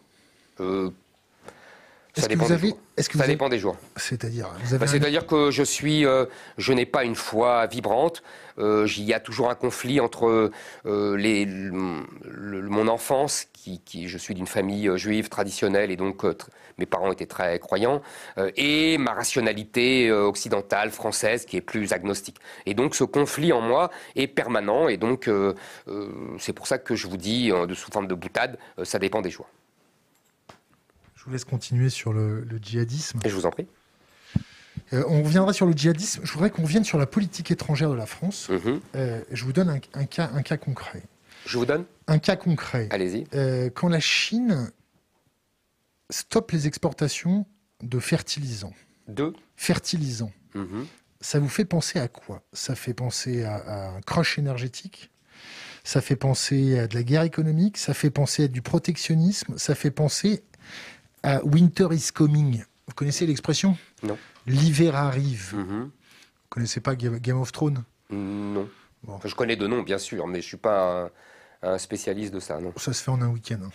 Ça, 2.16 2.26
dépend, 2.26 2.48
des 2.48 2.58
jours. 2.58 2.78
ça 2.96 3.26
dépend 3.26 3.48
des 3.48 3.58
jours. 3.58 3.76
C'est-à-dire 3.96 4.48
bah, 4.72 4.86
C'est-à-dire 4.86 5.26
que 5.26 5.50
je 5.50 5.62
suis, 5.62 6.04
euh, 6.04 6.26
je 6.58 6.72
n'ai 6.72 6.86
pas 6.86 7.04
une 7.04 7.14
foi 7.14 7.66
vibrante. 7.66 8.22
Euh, 8.58 8.86
il 8.96 9.04
y 9.04 9.14
a 9.14 9.20
toujours 9.20 9.48
un 9.48 9.54
conflit 9.54 10.00
entre 10.00 10.50
euh, 10.86 11.16
les, 11.16 11.46
mon 11.46 12.88
enfance, 12.88 13.46
qui, 13.52 13.80
qui 13.80 14.08
je 14.08 14.18
suis 14.18 14.34
d'une 14.34 14.48
famille 14.48 14.90
juive 14.96 15.28
traditionnelle 15.28 15.90
et 15.90 15.96
donc 15.96 16.24
mes 16.78 16.86
parents 16.86 17.12
étaient 17.12 17.26
très 17.26 17.58
croyants, 17.58 18.02
et 18.56 18.98
ma 18.98 19.12
rationalité 19.12 20.10
occidentale, 20.10 20.90
française, 20.90 21.44
qui 21.44 21.56
est 21.56 21.60
plus 21.60 21.92
agnostique. 21.92 22.36
Et 22.66 22.74
donc 22.74 22.94
ce 22.94 23.04
conflit 23.04 23.52
en 23.52 23.60
moi 23.60 23.90
est 24.16 24.26
permanent, 24.26 24.88
et 24.88 24.96
donc 24.96 25.30
c'est 26.38 26.52
pour 26.52 26.66
ça 26.66 26.78
que 26.78 26.94
je 26.94 27.06
vous 27.06 27.18
dis, 27.18 27.50
de 27.50 27.74
sous 27.74 27.90
forme 27.90 28.08
de 28.08 28.14
boutade, 28.14 28.58
ça 28.82 28.98
dépend 28.98 29.20
des 29.20 29.30
jours. 29.30 29.46
Je 31.20 31.26
vous 31.26 31.32
laisse 31.32 31.44
continuer 31.44 31.90
sur 31.90 32.14
le, 32.14 32.46
djihadisme. 32.62 33.20
Et 33.24 33.28
je 33.28 33.34
vous 33.34 33.44
en 33.44 33.50
prie. 33.50 33.66
Euh, 34.94 35.04
on 35.06 35.22
reviendra 35.22 35.52
sur 35.52 35.66
le 35.66 35.74
djihadisme. 35.74 36.22
Je 36.24 36.32
voudrais 36.32 36.48
qu'on 36.48 36.62
revienne 36.62 36.82
sur 36.82 36.96
la 36.96 37.04
politique 37.04 37.50
étrangère 37.50 37.90
de 37.90 37.94
la 37.94 38.06
France. 38.06 38.48
Mhm. 38.48 38.80
Euh, 38.94 39.22
je 39.30 39.44
vous 39.44 39.52
donne 39.52 39.68
un, 39.68 40.04
cas, 40.06 40.30
un 40.32 40.40
cas 40.40 40.56
concret. 40.56 41.02
Je 41.44 41.58
vous 41.58 41.66
donne 41.66 41.84
Un 42.06 42.18
cas 42.18 42.36
concret. 42.36 42.88
Allez-y. 42.90 43.26
Euh, 43.34 43.68
quand 43.68 43.90
la 43.90 44.00
Chine 44.00 44.72
stoppe 46.08 46.52
les 46.52 46.66
exportations 46.66 47.44
de 47.82 47.98
fertilisants. 47.98 48.72
De 49.06 49.34
Fertilisants. 49.56 50.32
Mhm. 50.54 50.86
Ça 51.20 51.38
vous 51.38 51.50
fait 51.50 51.66
penser 51.66 51.98
à 51.98 52.08
quoi? 52.08 52.42
Ça 52.54 52.74
fait 52.74 52.94
penser 52.94 53.44
à, 53.44 53.56
à 53.56 53.88
un 53.90 54.00
crush 54.00 54.38
énergétique? 54.38 55.10
Ça 55.84 56.00
fait 56.00 56.16
penser 56.16 56.78
à 56.78 56.86
de 56.86 56.94
la 56.94 57.02
guerre 57.02 57.22
économique, 57.22 57.76
ça 57.76 57.92
fait 57.92 58.10
penser 58.10 58.44
à 58.44 58.48
du 58.48 58.62
protectionnisme, 58.62 59.58
ça 59.58 59.74
fait 59.74 59.90
penser 59.90 60.42
Winter 61.44 61.88
is 61.92 62.10
coming. 62.12 62.64
Vous 62.86 62.94
connaissez 62.94 63.26
l'expression 63.26 63.76
Non. 64.02 64.18
L'hiver 64.46 64.96
arrive. 64.96 65.54
Mhm. 65.54 65.82
Vous 65.84 65.90
connaissez 66.48 66.80
pas 66.80 66.96
Game 66.96 67.40
of 67.40 67.52
Thrones 67.52 67.84
Non. 68.10 68.68
je 69.24 69.34
connais 69.34 69.56
de 69.56 69.66
nom, 69.66 69.82
bien 69.82 69.98
sûr, 69.98 70.26
mais 70.26 70.40
je 70.40 70.46
suis 70.46 70.56
pas 70.56 71.10
un, 71.62 71.78
spécialiste 71.78 72.34
de 72.34 72.40
ça, 72.40 72.58
non. 72.58 72.72
Ça 72.76 72.92
se 72.92 73.02
fait 73.02 73.10
en 73.10 73.20
un 73.22 73.28
week-end. 73.28 73.58
Hein. 73.64 73.70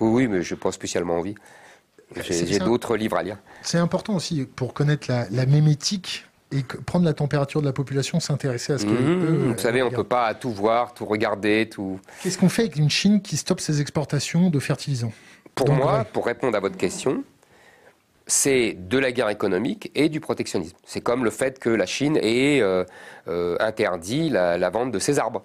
Oui, 0.00 0.28
mais 0.28 0.42
je 0.42 0.54
n'ai 0.54 0.60
pas 0.60 0.70
spécialement 0.72 1.18
envie. 1.18 1.34
J'ai 2.28 2.58
d'autres 2.58 2.96
livres 2.96 3.16
à 3.16 3.22
lire. 3.22 3.38
C'est 3.62 3.78
important 3.78 4.14
aussi 4.14 4.44
pour 4.44 4.74
connaître 4.74 5.06
la, 5.10 5.28
la 5.30 5.46
mémétique 5.46 6.26
et 6.52 6.62
prendre 6.62 7.04
la 7.04 7.14
température 7.14 7.60
de 7.62 7.66
la 7.66 7.72
population, 7.72 8.20
s'intéresser 8.20 8.74
à 8.74 8.78
ce 8.78 8.84
que. 8.84 8.90
Mhm. 8.90 9.52
vous 9.52 9.58
savez, 9.58 9.82
on 9.82 9.90
ne 9.90 9.96
peut 9.96 10.04
pas 10.04 10.34
tout 10.34 10.52
voir, 10.52 10.94
tout 10.94 11.06
regarder, 11.06 11.68
tout. 11.68 11.98
Qu'est-ce 12.22 12.38
qu'on 12.38 12.48
fait 12.48 12.62
avec 12.62 12.76
une 12.76 12.90
Chine 12.90 13.22
qui 13.22 13.36
stoppe 13.36 13.60
ses 13.60 13.80
exportations 13.80 14.50
de 14.50 14.58
fertilisants? 14.58 15.12
Pour 15.54 15.70
moi, 15.70 16.04
pour 16.12 16.26
répondre 16.26 16.56
à 16.56 16.60
votre 16.60 16.76
question, 16.76 17.24
c'est 18.26 18.74
de 18.74 18.98
la 18.98 19.12
guerre 19.12 19.28
économique 19.28 19.90
et 19.94 20.08
du 20.08 20.20
protectionnisme. 20.20 20.76
C'est 20.84 21.00
comme 21.00 21.24
le 21.24 21.30
fait 21.30 21.58
que 21.58 21.70
la 21.70 21.86
Chine 21.86 22.16
ait 22.16 22.60
euh, 22.60 22.84
euh, 23.28 23.56
interdit 23.60 24.28
la, 24.28 24.70
vente 24.70 24.92
de 24.92 24.98
ses 24.98 25.18
arbres 25.18 25.44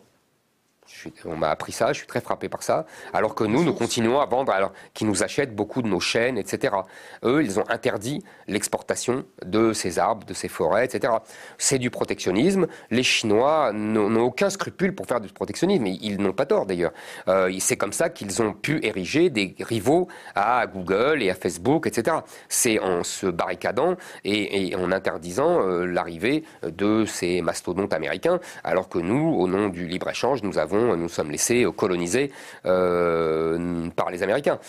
on 1.26 1.36
m'a 1.36 1.50
appris 1.50 1.72
ça, 1.72 1.94
je 1.94 2.00
suis 2.00 2.08
très 2.08 2.22
frappé 2.22 2.50
par 2.50 2.64
ça. 2.64 2.86
Alors 3.14 3.36
que 3.36 3.44
nous, 3.44 3.64
nous 3.64 3.74
continuons 3.74 4.20
à 4.20 4.26
vendre, 4.26 4.52
alors 4.52 4.74
qu'ils 4.94 5.08
nous 5.08 5.24
achètent 5.24 5.56
beaucoup 5.56 5.82
de 5.82 5.88
nos 5.88 6.00
chaînes, 6.00 6.38
etc. 6.38 6.76
Eux, 7.24 7.44
ils 7.44 7.60
ont 7.60 7.70
interdit 7.70 8.24
l'exportation 8.48 9.26
de 9.46 9.74
ces 9.74 10.00
arbres, 10.00 10.26
de 10.26 10.34
ces 10.34 10.48
forêts, 10.48 10.86
etc. 10.86 11.14
C'est 11.58 11.80
du 11.80 11.90
protectionnisme. 11.90 12.68
Les 12.92 13.04
Chinois 13.04 13.72
n'ont 13.74 14.22
aucun 14.22 14.50
scrupule 14.50 14.96
pour 14.96 15.06
faire 15.06 15.22
du 15.22 15.30
protectionnisme. 15.30 15.86
Ils 15.86 16.18
n'ont 16.22 16.34
pas 16.34 16.46
tort 16.46 16.66
d'ailleurs. 16.66 16.92
Euh, 17.28 17.52
c'est 17.60 17.78
comme 17.78 17.94
ça 17.94 18.10
qu'ils 18.10 18.42
ont 18.42 18.54
pu 18.54 18.80
ériger 18.84 19.30
des 19.30 19.56
rivaux 19.60 20.08
à 20.36 20.66
Google 20.68 21.22
et 21.22 21.30
à 21.30 21.36
Facebook, 21.36 21.88
etc. 21.88 22.18
C'est 22.50 22.80
en 22.80 23.04
se 23.04 23.28
barricadant 23.28 23.96
et, 24.24 24.76
en 24.76 24.92
interdisant 24.92 25.62
euh, 25.62 25.86
l'arrivée 25.86 26.44
de 26.64 27.06
ces 27.06 27.42
mastodontes 27.42 27.94
américains, 27.94 28.40
alors 28.64 28.90
que 28.90 29.00
nous, 29.00 29.36
au 29.36 29.48
nom 29.48 29.70
du 29.70 29.88
libre-échange, 29.88 30.44
nous 30.44 30.58
avons 30.58 30.87
nous 30.96 31.10
sommes 31.10 31.32
laissés 31.32 31.66
coloniser 31.76 32.32
euh, 32.66 33.90
par 33.96 34.10
les 34.10 34.24
Américains. 34.24 34.60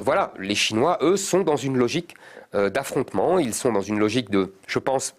Voilà, 0.00 0.32
les 0.38 0.54
Chinois, 0.54 0.98
eux, 1.02 1.16
sont 1.16 1.40
dans 1.40 1.56
une 1.56 1.76
logique 1.76 2.14
euh, 2.54 2.70
d'affrontement, 2.70 3.38
ils 3.38 3.52
sont 3.54 3.72
dans 3.72 3.82
une 3.82 3.98
logique 3.98 4.30
de, 4.30 4.54
je 4.66 4.78
pense, 4.78 5.14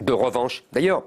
de 0.00 0.12
revanche. 0.12 0.64
D'ailleurs, 0.72 1.02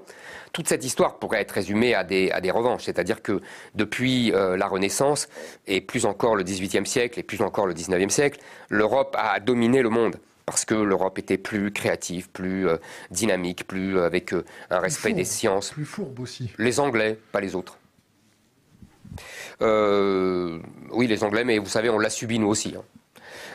toute 0.52 0.68
cette 0.68 0.84
histoire 0.84 1.18
pourrait 1.18 1.40
être 1.40 1.52
résumée 1.52 1.94
à 1.94 2.04
des, 2.04 2.30
à 2.30 2.40
des 2.40 2.50
revanches, 2.50 2.84
c'est-à-dire 2.84 3.22
que 3.22 3.40
depuis 3.74 4.32
euh, 4.32 4.56
la 4.56 4.68
Renaissance, 4.68 5.28
et 5.66 5.80
plus 5.80 6.06
encore 6.06 6.36
le 6.36 6.44
XVIIIe 6.44 6.86
siècle, 6.86 7.18
et 7.18 7.22
plus 7.22 7.40
encore 7.40 7.66
le 7.66 7.74
XIXe 7.74 8.12
siècle, 8.12 8.40
l'Europe 8.68 9.16
a 9.18 9.40
dominé 9.40 9.82
le 9.82 9.90
monde 9.90 10.16
parce 10.46 10.64
que 10.64 10.74
l'Europe 10.74 11.16
était 11.18 11.38
plus 11.38 11.70
créative, 11.70 12.28
plus 12.28 12.66
dynamique, 13.12 13.68
plus 13.68 14.00
avec 14.00 14.32
un 14.70 14.80
respect 14.80 15.12
des 15.12 15.24
sciences. 15.24 15.70
Plus 15.70 15.84
fourbe 15.84 16.18
aussi. 16.18 16.50
Les 16.58 16.80
Anglais, 16.80 17.16
pas 17.30 17.40
les 17.40 17.54
autres. 17.54 17.79
Euh, 19.62 20.58
oui, 20.92 21.06
les 21.06 21.24
Anglais, 21.24 21.44
mais 21.44 21.58
vous 21.58 21.66
savez, 21.66 21.90
on 21.90 21.98
l'a 21.98 22.10
subi 22.10 22.38
nous 22.38 22.48
aussi. 22.48 22.74
Hein. 22.76 22.82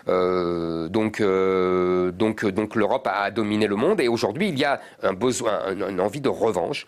Euh, 0.07 0.87
donc, 0.87 1.19
euh, 1.19 2.11
donc, 2.11 2.75
l'Europe 2.75 3.07
a 3.11 3.31
dominé 3.31 3.67
le 3.67 3.75
monde 3.75 3.99
et 3.99 4.07
aujourd'hui 4.07 4.49
il 4.49 4.59
y 4.59 4.63
a 4.63 4.79
un 5.01 5.13
besoin, 5.13 5.73
une 5.73 5.99
envie 5.99 6.21
de 6.21 6.29
revanche 6.29 6.85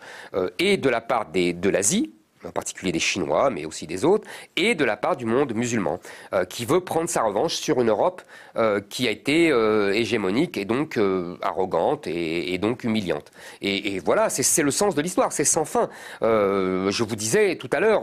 et 0.58 0.76
de 0.76 0.88
la 0.88 1.00
part 1.00 1.26
de 1.32 1.68
l'Asie, 1.68 2.12
en 2.44 2.50
particulier 2.50 2.92
des 2.92 2.98
Chinois, 2.98 3.50
mais 3.50 3.64
aussi 3.64 3.86
des 3.86 4.04
autres, 4.04 4.26
et 4.56 4.74
de 4.74 4.84
la 4.84 4.96
part 4.96 5.16
du 5.16 5.24
monde 5.24 5.54
musulman, 5.54 6.00
euh, 6.32 6.44
qui 6.44 6.64
veut 6.64 6.80
prendre 6.80 7.08
sa 7.08 7.22
revanche 7.22 7.54
sur 7.54 7.80
une 7.80 7.88
Europe 7.88 8.22
euh, 8.56 8.80
qui 8.88 9.08
a 9.08 9.10
été 9.10 9.50
euh, 9.50 9.92
hégémonique 9.92 10.56
et 10.56 10.64
donc 10.64 10.98
arrogante 11.42 12.06
et, 12.06 12.58
donc 12.58 12.84
humiliante. 12.84 13.30
Et, 13.62 14.00
voilà, 14.00 14.28
c'est 14.30 14.62
le 14.62 14.70
sens 14.70 14.94
de 14.94 15.02
l'histoire, 15.02 15.32
c'est 15.32 15.44
sans 15.44 15.64
fin. 15.64 15.88
je 16.20 17.02
vous 17.02 17.16
disais 17.16 17.56
tout 17.56 17.70
à 17.72 17.80
l'heure, 17.80 18.02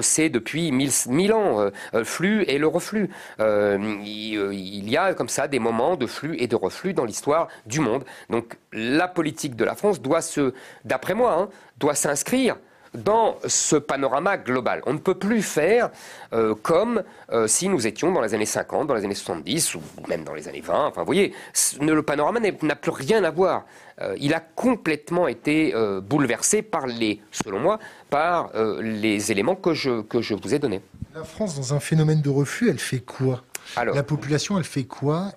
c'est 0.00 0.28
depuis 0.28 0.72
mille, 0.72 1.32
ans, 1.32 1.70
flux 2.04 2.44
et 2.44 2.58
le 2.58 2.66
reflux. 2.66 3.10
Il, 3.38 4.90
y 4.90 4.96
a 4.96 5.14
comme 5.14 5.28
ça 5.28 5.48
des 5.48 5.58
moments 5.58 5.96
de 5.96 6.06
flux 6.06 6.36
et 6.38 6.46
de 6.46 6.56
reflux 6.56 6.94
dans 6.94 7.04
l'histoire 7.04 7.48
du 7.66 7.80
monde. 7.80 8.04
Donc 8.30 8.56
la 8.72 9.08
politique 9.08 9.56
de 9.56 9.64
la 9.64 9.74
France 9.74 10.00
doit 10.00 10.22
se, 10.22 10.54
d'après 10.84 11.14
moi, 11.14 11.34
hein, 11.34 11.48
doit 11.78 11.94
s'inscrire 11.94 12.56
dans 12.94 13.38
ce 13.46 13.76
panorama 13.76 14.36
global. 14.36 14.82
On 14.86 14.92
ne 14.92 14.98
peut 14.98 15.14
plus 15.14 15.42
faire 15.42 15.90
euh, 16.32 16.54
comme 16.54 17.02
euh, 17.30 17.46
si 17.46 17.68
nous 17.68 17.86
étions 17.86 18.12
dans 18.12 18.20
les 18.20 18.34
années 18.34 18.46
50, 18.46 18.86
dans 18.86 18.94
les 18.94 19.04
années 19.04 19.14
70 19.14 19.74
ou 19.76 19.80
même 20.08 20.24
dans 20.24 20.34
les 20.34 20.48
années 20.48 20.60
20. 20.60 20.86
Enfin, 20.88 21.00
vous 21.00 21.06
voyez, 21.06 21.34
le 21.80 22.02
panorama 22.02 22.40
n'a 22.40 22.76
plus 22.76 22.90
rien 22.90 23.24
à 23.24 23.30
voir. 23.30 23.64
Euh, 24.00 24.14
il 24.20 24.34
a 24.34 24.40
complètement 24.40 25.28
été 25.28 25.74
bouleversé 26.02 26.62
par 26.62 26.86
les, 26.86 27.20
selon 27.30 27.60
moi, 27.60 27.78
par 28.10 28.50
les 28.80 29.32
éléments 29.32 29.54
que 29.54 29.74
je, 29.74 30.02
que 30.02 30.20
je 30.20 30.34
vous 30.34 30.54
ai 30.54 30.58
donnés. 30.58 30.80
La 31.14 31.24
France, 31.24 31.56
dans 31.56 31.74
un 31.74 31.80
phénomène 31.80 32.20
de 32.20 32.30
refus, 32.30 32.68
elle 32.70 32.78
fait 32.78 33.00
quoi? 33.00 33.42
La 33.76 34.02
population, 34.02 34.58
elle 34.58 34.64
fait 34.64 34.84
quoi? 34.84 35.32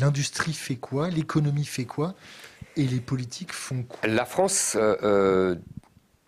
L'industrie 0.00 0.52
fait 0.52 0.76
quoi? 0.76 1.08
L'économie 1.08 1.64
fait 1.64 1.84
quoi? 1.84 2.14
Et 2.76 2.84
les 2.84 3.00
politiques 3.00 3.52
font 3.52 3.82
quoi? 3.82 4.08
La 4.08 4.24
France 4.24 4.76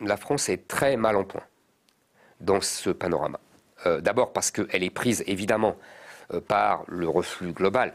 la 0.02 0.16
France 0.16 0.48
est 0.48 0.68
très 0.68 0.96
mal 0.96 1.16
en 1.16 1.24
point 1.24 1.44
dans 2.40 2.60
ce 2.60 2.90
panorama. 2.90 3.40
Euh, 3.86 4.00
d'abord 4.00 4.32
parce 4.32 4.50
qu'elle 4.50 4.82
est 4.82 4.90
prise 4.90 5.24
évidemment 5.26 5.76
euh, 6.32 6.40
par 6.40 6.84
le 6.88 7.08
reflux 7.08 7.52
global, 7.52 7.94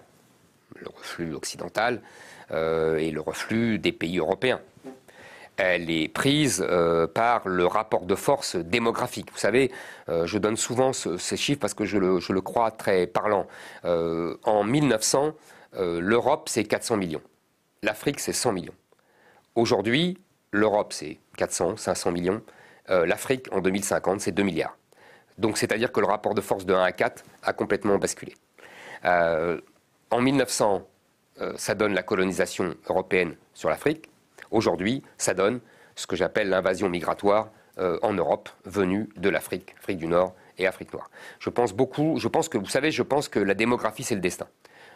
le 0.76 0.88
reflux 0.90 1.34
occidental 1.34 2.02
euh, 2.52 2.98
et 2.98 3.12
le 3.12 3.22
reflux 3.22 3.80
des 3.80 3.92
pays 3.92 4.18
européens. 4.18 4.62
Elle 5.58 5.90
est 5.90 6.08
prise 6.08 6.64
par 7.16 7.48
le 7.48 7.66
rapport 7.66 8.06
de 8.06 8.14
force 8.14 8.56
démographique. 8.58 9.32
Vous 9.32 9.40
savez, 9.40 9.72
je 10.08 10.38
donne 10.38 10.56
souvent 10.56 10.94
ces 10.94 11.36
chiffres 11.36 11.60
parce 11.60 11.74
que 11.74 11.84
je 11.84 11.98
le, 11.98 12.20
je 12.20 12.32
le 12.32 12.42
crois 12.42 12.70
très 12.70 13.08
parlant. 13.08 13.48
en 13.84 14.64
1900, 14.64 15.34
l'Europe, 15.74 16.48
c'est 16.48 16.64
400 16.64 16.98
millions. 16.98 17.24
L'Afrique, 17.82 18.20
c'est 18.20 18.34
100 18.34 18.52
millions. 18.52 18.76
Aujourd'hui, 19.56 20.20
L'Europe, 20.52 20.94
c'est 20.94 21.20
400, 21.38 21.78
500 21.78 22.12
millions. 22.12 22.42
Euh, 22.90 23.06
L'Afrique, 23.06 23.48
en 23.52 23.60
2050, 23.60 24.22
c'est 24.22 24.32
2 24.32 24.44
milliards. 24.44 24.78
Donc, 25.38 25.58
c'est-à-dire 25.58 25.92
que 25.92 26.00
le 26.00 26.08
rapport 26.08 26.34
de 26.34 26.42
force 26.42 26.66
de 26.66 26.74
1 26.74 26.84
à 26.84 26.92
4 26.92 27.24
a 27.44 27.54
complètement 27.54 27.98
basculé. 27.98 28.34
Euh, 29.06 29.60
en 30.10 30.22
1900, 30.22 30.88
euh, 31.42 31.54
ça 31.58 31.76
donne 31.76 31.94
la 31.94 32.04
colonisation 32.04 32.76
européenne 32.90 33.36
sur 33.54 33.70
l'Afrique. 33.70 34.10
Aujourd'hui, 34.52 35.04
ça 35.18 35.34
donne 35.34 35.60
ce 35.96 36.08
que 36.08 36.16
j'appelle 36.16 36.50
l'invasion 36.50 36.90
migratoire 36.90 37.50
en 38.02 38.12
Europe, 38.12 38.50
venue 38.66 39.08
de 39.18 39.30
l'Afrique, 39.30 39.76
Afrique 39.78 40.00
du 40.00 40.08
Nord 40.08 40.34
et 40.58 40.66
Afrique 40.66 40.92
noire. 40.94 41.12
Je 41.38 41.52
pense 41.52 41.74
beaucoup, 41.74 42.18
je 42.18 42.28
pense 42.28 42.50
que, 42.50 42.58
vous 42.58 42.66
savez, 42.66 42.90
je 42.90 43.04
pense 43.04 43.30
que 43.30 43.38
la 43.38 43.54
démographie, 43.54 44.04
c'est 44.04 44.16
le 44.16 44.22
destin. 44.22 44.48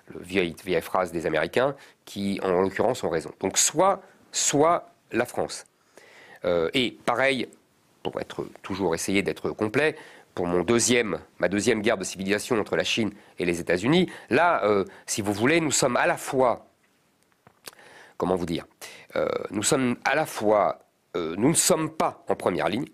Le 0.08 0.20
vieille, 0.20 0.56
vieille 0.66 0.82
phrase 0.82 1.12
des 1.12 1.28
Américains 1.28 1.76
qui, 2.06 2.40
en 2.42 2.62
l'occurrence, 2.62 3.04
ont 3.04 3.10
raison. 3.10 3.32
Donc, 3.40 3.60
soit, 3.60 4.02
soit 4.32 4.91
la 5.12 5.26
France. 5.26 5.65
Euh, 6.45 6.69
et 6.74 6.97
pareil, 7.06 7.47
pour 8.04 8.19
être 8.19 8.47
toujours 8.62 8.95
essayer 8.95 9.21
d'être 9.24 9.52
complet, 9.52 9.95
pour 10.34 10.47
mon 10.47 10.63
deuxième, 10.63 11.19
ma 11.39 11.50
deuxième 11.50 11.82
guerre 11.82 11.97
de 11.97 12.04
civilisation 12.04 12.60
entre 12.60 12.76
la 12.76 12.84
Chine 12.84 13.12
et 13.38 13.45
les 13.45 13.60
États-Unis. 13.60 14.10
Là, 14.30 14.63
euh, 14.63 14.86
si 15.06 15.21
vous 15.21 15.34
voulez, 15.34 15.60
nous 15.60 15.71
sommes 15.71 15.97
à 15.97 16.08
la 16.08 16.17
fois, 16.17 16.67
comment 18.17 18.36
vous 18.36 18.45
dire, 18.45 18.65
euh, 19.15 19.28
nous 19.52 19.63
sommes 19.63 19.97
à 20.06 20.15
la 20.15 20.26
fois, 20.26 20.80
nous 21.13 21.50
ne 21.50 21.54
sommes 21.54 21.91
pas 21.91 22.24
en 22.30 22.36
première 22.36 22.69
ligne. 22.69 22.88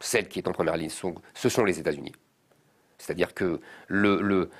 Celle 0.00 0.26
qui 0.28 0.38
est 0.38 0.48
en 0.48 0.52
première 0.52 0.76
ligne, 0.76 0.88
ce 0.88 1.48
sont 1.50 1.64
les 1.64 1.78
États-Unis. 1.78 2.12
C'est-à-dire 3.08 3.32
que 3.32 3.60
le, 3.88 4.50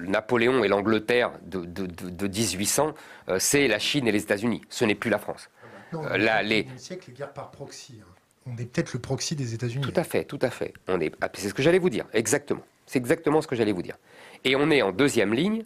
Napoléon 0.00 0.64
et 0.64 0.68
l'Angleterre 0.68 1.30
de, 1.46 1.64
de, 1.64 2.26
1800, 2.26 2.94
c'est 3.38 3.68
la 3.68 3.78
Chine 3.78 4.08
et 4.08 4.12
les 4.12 4.22
États-Unis. 4.22 4.62
Ce 4.68 4.84
n'est 4.84 4.96
plus 4.96 5.08
la 5.08 5.18
France. 5.18 5.48
Non, 5.92 6.02
là, 6.02 6.42
les... 6.42 6.66
siècle, 6.76 7.12
guerre 7.12 7.32
par 7.32 7.50
proxy. 7.50 8.00
Hein 8.02 8.12
on 8.48 8.56
est 8.56 8.64
peut-être 8.66 8.92
le 8.92 9.00
proxy 9.00 9.36
des 9.36 9.54
États-Unis. 9.54 9.84
Tout 9.84 9.98
à 9.98 10.04
fait, 10.04 10.24
tout 10.24 10.38
à 10.42 10.50
fait. 10.50 10.74
On 10.86 11.00
est, 11.00 11.14
ah, 11.20 11.28
c'est 11.34 11.48
ce 11.48 11.54
que 11.54 11.62
j'allais 11.62 11.78
vous 11.78 11.90
dire, 11.90 12.06
exactement. 12.12 12.62
C'est 12.86 12.98
exactement 12.98 13.42
ce 13.42 13.46
que 13.46 13.56
j'allais 13.56 13.72
vous 13.72 13.82
dire. 13.82 13.96
Et 14.44 14.56
on 14.56 14.70
est 14.70 14.82
en 14.82 14.92
deuxième 14.92 15.34
ligne, 15.34 15.64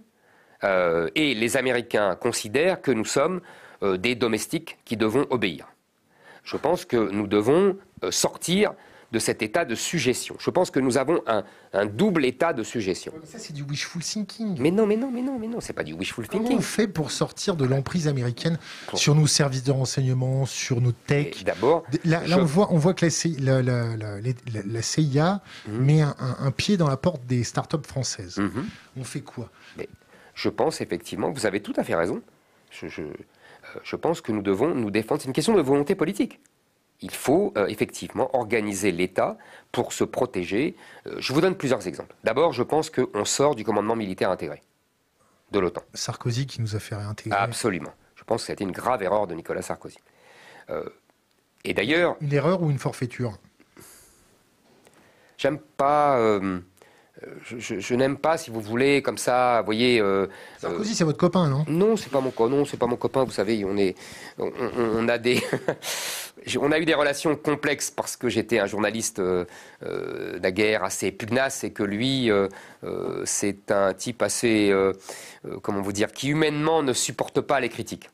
euh, 0.64 1.08
et 1.14 1.34
les 1.34 1.56
Américains 1.56 2.16
considèrent 2.16 2.80
que 2.82 2.90
nous 2.90 3.04
sommes 3.04 3.40
euh, 3.82 3.96
des 3.96 4.14
domestiques 4.14 4.78
qui 4.84 4.96
devons 4.96 5.26
obéir. 5.30 5.68
Je 6.44 6.56
pense 6.56 6.84
que 6.84 6.96
nous 6.96 7.26
devons 7.26 7.76
euh, 8.02 8.10
sortir 8.10 8.74
de 9.12 9.18
cet 9.18 9.42
état 9.42 9.64
de 9.66 9.74
suggestion. 9.74 10.36
Je 10.38 10.50
pense 10.50 10.70
que 10.70 10.80
nous 10.80 10.96
avons 10.96 11.22
un, 11.26 11.86
double 11.86 12.24
état 12.24 12.54
de 12.54 12.62
suggestion. 12.62 13.12
ça, 13.24 13.38
c'est 13.38 13.52
du 13.52 13.62
wishful 13.62 14.02
thinking. 14.02 14.56
Mais 14.58 14.70
non, 14.70 14.86
mais 14.86 14.96
non, 14.96 15.10
mais 15.12 15.20
non, 15.20 15.38
mais 15.38 15.48
non, 15.48 15.60
c'est 15.60 15.74
pas 15.74 15.84
du 15.84 15.92
wishful 15.92 16.26
thinking. 16.26 16.46
Comment 16.46 16.58
on 16.58 16.62
fait 16.62 16.88
pour 16.88 17.10
sortir 17.10 17.54
de 17.54 17.66
l'emprise 17.66 18.08
américaine 18.08 18.58
sur 18.94 19.14
nos 19.14 19.26
services 19.26 19.64
de 19.64 19.72
renseignement, 19.72 20.46
sur 20.46 20.80
nos 20.80 20.92
tech 20.92 21.44
D'abord, 21.44 21.84
là, 22.04 22.22
on 22.38 22.44
voit, 22.44 22.72
on 22.72 22.78
voit 22.78 22.94
que 22.94 23.04
la, 23.04 23.10
CIA, 23.10 23.62
la, 23.62 24.82
CIA 24.82 25.42
mhm. 25.68 25.84
met 25.84 26.00
un, 26.00 26.50
pied 26.50 26.78
dans 26.78 26.88
la 26.88 26.96
porte 26.96 27.26
des 27.26 27.44
startups 27.44 27.86
françaises. 27.86 28.38
Mhm. 28.38 28.66
On 28.96 29.04
fait 29.04 29.20
quoi? 29.20 29.50
Je 30.34 30.48
pense 30.48 30.80
effectivement, 30.80 31.30
vous 31.30 31.44
avez 31.44 31.60
tout 31.60 31.74
à 31.76 31.84
fait 31.84 31.94
raison. 31.94 32.22
Je, 32.70 32.88
je, 32.88 33.02
euh, 33.02 33.12
je 33.82 33.96
pense 33.96 34.22
que 34.22 34.32
nous 34.32 34.40
devons 34.40 34.74
nous 34.74 34.90
défendre. 34.90 35.20
C'est 35.20 35.26
une 35.26 35.34
question 35.34 35.54
de 35.54 35.60
volonté 35.60 35.94
politique 35.94 36.40
il 37.02 37.10
faut 37.10 37.52
euh, 37.56 37.66
effectivement 37.66 38.34
organiser 38.34 38.92
l'État 38.92 39.36
pour 39.72 39.92
se 39.92 40.04
protéger. 40.04 40.76
Euh, 41.06 41.16
je 41.18 41.32
vous 41.32 41.40
donne 41.40 41.56
plusieurs 41.56 41.86
exemples. 41.86 42.14
D'abord, 42.24 42.52
je 42.52 42.62
pense 42.62 42.90
qu'on 42.90 43.24
sort 43.24 43.54
du 43.54 43.64
commandement 43.64 43.96
militaire 43.96 44.30
intégré 44.30 44.62
de 45.50 45.58
l'OTAN. 45.58 45.82
Sarkozy 45.92 46.46
qui 46.46 46.60
nous 46.60 46.76
a 46.76 46.78
fait 46.78 46.94
réintégrer. 46.94 47.38
Absolument. 47.38 47.92
Je 48.14 48.24
pense 48.24 48.42
que 48.42 48.46
c'était 48.46 48.64
une 48.64 48.72
grave 48.72 49.02
erreur 49.02 49.26
de 49.26 49.34
Nicolas 49.34 49.62
Sarkozy. 49.62 49.98
Euh, 50.70 50.88
et 51.64 51.74
d'ailleurs. 51.74 52.16
Une 52.20 52.32
erreur 52.32 52.62
ou 52.62 52.70
une 52.70 52.78
forfaiture? 52.78 53.38
J'aime 55.36 55.58
pas 55.58 56.38
je, 57.44 57.94
n'aime 57.94 58.16
pas, 58.16 58.38
si 58.38 58.50
vous 58.50 58.60
voulez, 58.60 59.02
comme 59.02 59.18
ça, 59.18 59.60
vous 59.60 59.66
voyez. 59.66 60.00
Euh, 60.00 60.26
Sarkozy, 60.58 60.94
c'est 60.94 61.04
votre 61.04 61.18
copain, 61.18 61.48
non? 61.48 61.64
Non, 61.68 61.96
c'est 61.96 62.10
pas 62.10 62.20
mon 62.20 62.32
non, 62.48 62.64
c'est 62.64 62.78
pas 62.78 62.86
mon 62.86 62.96
copain. 62.96 63.24
Vous 63.24 63.32
savez, 63.32 63.64
on 63.64 63.76
est, 63.76 63.94
on, 64.38 65.08
a 65.08 65.18
des, 65.18 65.42
on 66.60 66.72
a 66.72 66.78
eu 66.78 66.84
des 66.84 66.94
relations 66.94 67.36
complexes 67.36 67.90
parce 67.90 68.16
que 68.16 68.28
j'étais 68.28 68.58
un 68.58 68.66
journaliste 68.66 69.18
euh, 69.18 69.44
euh 69.84 70.38
guerre 70.40 70.84
assez 70.84 71.12
pugnace 71.12 71.64
et 71.64 71.70
que 71.70 71.82
lui, 71.82 72.30
euh, 72.30 72.48
c'est 73.24 73.70
un 73.70 73.94
type 73.94 74.22
assez, 74.22 74.74
comment 75.62 75.80
vous 75.80 75.92
dire, 75.92 76.12
qui 76.12 76.28
humainement 76.28 76.82
ne 76.82 76.92
supporte 76.92 77.40
pas 77.40 77.60
les 77.60 77.68
critiques 77.68 78.10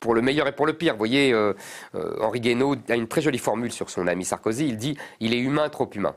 pour 0.00 0.14
le 0.14 0.22
meilleur 0.22 0.48
et 0.48 0.52
pour 0.52 0.66
le 0.66 0.74
pire. 0.74 0.94
Vous 0.94 0.98
voyez, 0.98 1.34
Henri 1.94 2.40
Guénaud 2.40 2.76
a 2.88 2.94
une 2.94 3.08
très 3.08 3.22
jolie 3.22 3.38
formule 3.38 3.72
sur 3.72 3.88
son 3.88 4.06
ami 4.06 4.24
Sarkozy. 4.24 4.66
Il 4.68 4.76
dit 4.76 4.98
il 5.20 5.32
est 5.32 5.38
humain, 5.38 5.68
trop 5.70 5.88
humain. 5.94 6.14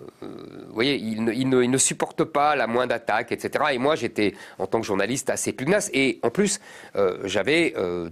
Euh, 0.00 0.66
vous 0.68 0.74
voyez, 0.74 0.96
il 0.96 1.24
ne, 1.48 1.78
supporte 1.78 2.24
pas 2.24 2.56
la 2.56 2.66
moindre 2.66 2.94
attaque, 2.94 3.32
etc. 3.32 3.64
Et 3.72 3.78
moi, 3.78 3.94
j'étais, 3.94 4.34
en 4.58 4.66
tant 4.66 4.80
que 4.80 4.86
journaliste, 4.86 5.30
assez 5.30 5.52
pugnace. 5.52 5.90
Et 5.92 6.18
en 6.22 6.30
plus, 6.30 6.60
euh, 6.96 7.18
j'avais 7.24 7.74
euh, 7.76 8.10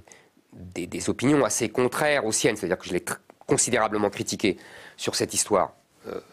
des, 0.52 1.08
opinions 1.08 1.44
assez 1.44 1.68
contraires 1.68 2.24
aux 2.26 2.32
siennes. 2.32 2.56
C'est-à-dire 2.56 2.78
que 2.78 2.86
je 2.86 2.92
l'ai 2.92 3.04
considérablement 3.46 4.10
critiqué 4.10 4.58
sur 4.96 5.14
cette 5.14 5.34
histoire 5.34 5.72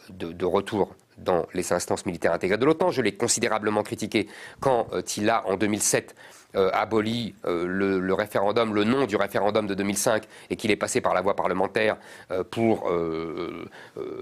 de, 0.09 0.31
de, 0.31 0.45
retour 0.45 0.95
dans 1.17 1.47
les 1.53 1.73
instances 1.73 2.05
militaires 2.05 2.33
intégrées 2.33 2.57
de 2.57 2.65
l'OTAN. 2.65 2.91
Je 2.91 3.01
l'ai 3.01 3.15
considérablement 3.15 3.83
critiqué 3.83 4.27
quand 4.59 4.87
il 5.17 5.29
a, 5.29 5.47
en 5.47 5.57
2007, 5.57 6.15
euh, 6.55 6.69
abolit 6.71 7.35
euh, 7.45 7.65
le, 7.67 8.13
référendum, 8.13 8.73
le 8.73 8.85
nom 8.85 9.05
du 9.05 9.17
référendum 9.17 9.67
de 9.67 9.73
2005 9.73 10.23
et 10.49 10.55
qu'il 10.55 10.71
est 10.71 10.77
passé 10.77 11.01
par 11.01 11.13
la 11.13 11.19
voie 11.19 11.35
parlementaire 11.35 11.97
euh, 12.31 12.43
pour 12.45 12.89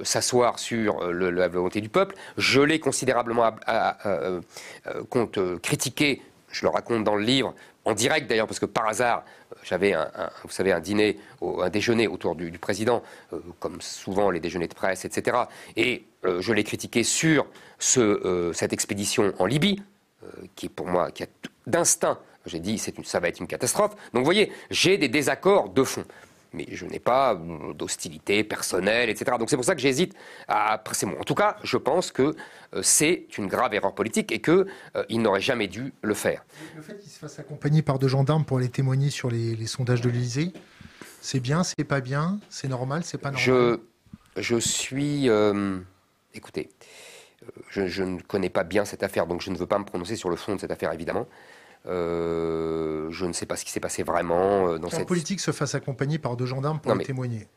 s'asseoir 0.03 0.57
sur 0.57 1.03
la 1.11 1.47
volonté 1.47 1.81
du 1.81 1.89
peuple, 1.89 2.15
je 2.37 2.61
l'ai 2.61 2.79
considérablement 2.79 3.51
critiqué, 5.61 6.21
je 6.51 6.65
le 6.65 6.69
raconte 6.69 7.03
dans 7.03 7.15
le 7.15 7.23
livre, 7.23 7.53
en 7.85 7.93
direct 7.93 8.27
d'ailleurs, 8.27 8.47
parce 8.47 8.59
que 8.59 8.65
par 8.65 8.87
hasard, 8.87 9.23
j'avais 9.63 9.93
un, 9.93 10.09
vous 10.43 10.49
savez, 10.49 10.71
un 10.71 10.79
dîner, 10.79 11.19
un 11.41 11.69
déjeuner 11.69 12.07
autour 12.07 12.35
du, 12.35 12.57
président, 12.57 13.03
comme 13.59 13.81
souvent 13.81 14.31
les 14.31 14.39
déjeuners 14.39 14.67
de 14.67 14.73
presse, 14.73 15.05
etc. 15.05 15.37
Et 15.75 16.05
je 16.23 16.53
l'ai 16.53 16.63
critiqué 16.63 17.03
sur 17.03 17.45
ce, 17.77 18.51
cette 18.53 18.73
expédition 18.73 19.33
en 19.37 19.45
Libye, 19.45 19.81
qui 20.55 20.69
pour 20.69 20.87
moi, 20.87 21.11
qui 21.11 21.23
a 21.23 21.27
d'instinct. 21.67 22.19
J'ai 22.45 22.59
dit, 22.59 22.77
c'est 22.77 22.93
ça 23.05 23.19
va 23.19 23.27
être 23.27 23.39
une 23.39 23.47
catastrophe. 23.47 23.95
Donc 24.13 24.21
vous 24.21 24.25
voyez, 24.25 24.51
j'ai 24.69 24.97
des 24.97 25.07
désaccords 25.07 25.69
de 25.69 25.83
fond. 25.83 26.05
Mais 26.53 26.67
je 26.71 26.85
n'ai 26.85 26.99
pas 26.99 27.33
euh, 27.33 27.73
d'hostilité 27.73 28.43
personnelle, 28.43 29.09
etc. 29.09 29.37
Donc 29.37 29.49
c'est 29.49 29.57
pour 29.57 29.65
ça 29.65 29.75
que 29.75 29.81
j'hésite 29.81 30.15
à 30.47 30.81
c'est 30.93 31.05
En 31.05 31.23
tout 31.23 31.35
cas, 31.35 31.57
je 31.63 31.75
pense 31.75 32.11
que 32.11 32.21
euh, 32.73 32.81
c'est 32.81 33.27
une 33.37 33.47
grave 33.47 33.73
erreur 33.73 33.93
politique 33.93 34.31
et 34.31 34.39
qu'il 34.41 34.65
euh, 34.95 35.03
n'aurait 35.11 35.41
jamais 35.41 35.67
dû 35.67 35.93
le 36.01 36.13
faire. 36.13 36.45
Le 36.75 36.81
fait 36.81 36.97
qu'il 36.97 37.11
se 37.11 37.19
fasse 37.19 37.39
accompagner 37.39 37.81
par 37.81 37.99
deux 37.99 38.07
gendarmes 38.07 38.45
pour 38.45 38.59
aller 38.59 38.69
témoigner 38.69 39.09
sur 39.09 39.29
les, 39.29 39.65
sondages 39.65 40.01
de 40.01 40.09
l'Élysée, 40.09 40.53
c'est 41.19 41.41
bien, 41.41 41.63
c'est 41.63 41.83
pas 41.83 41.99
bien, 41.99 42.39
c'est 42.49 42.69
normal, 42.69 43.03
c'est 43.03 43.17
pas 43.17 43.31
normal? 43.31 43.79
Je, 44.37 44.41
je 44.41 44.57
suis... 44.57 45.27
écoutez, 46.33 46.69
je, 47.69 47.87
je, 47.87 48.03
ne 48.03 48.21
connais 48.21 48.49
pas 48.49 48.63
bien 48.63 48.85
cette 48.85 49.03
affaire, 49.03 49.27
donc 49.27 49.41
je 49.41 49.49
ne 49.49 49.57
veux 49.57 49.65
pas 49.65 49.79
me 49.79 49.85
prononcer 49.85 50.15
sur 50.15 50.29
le 50.29 50.35
fond 50.35 50.55
de 50.55 50.61
cette 50.61 50.71
affaire, 50.71 50.93
évidemment. 50.93 51.27
Euh, 51.87 53.07
je 53.11 53.25
ne 53.25 53.33
sais 53.33 53.45
pas 53.45 53.55
ce 53.55 53.65
qui 53.65 53.71
s'est 53.71 53.79
passé 53.79 54.03
vraiment 54.03 54.69
euh, 54.69 54.77
dans 54.79 54.89
cette... 54.89 55.07
politique 55.07 55.39
se 55.39 55.51
fasse 55.51 55.75
accompagner 55.75 56.17
par 56.17 56.35
deux 56.35 56.45
gendarmes 56.45 56.79
pour 56.79 56.97
témoigner. 56.99 57.47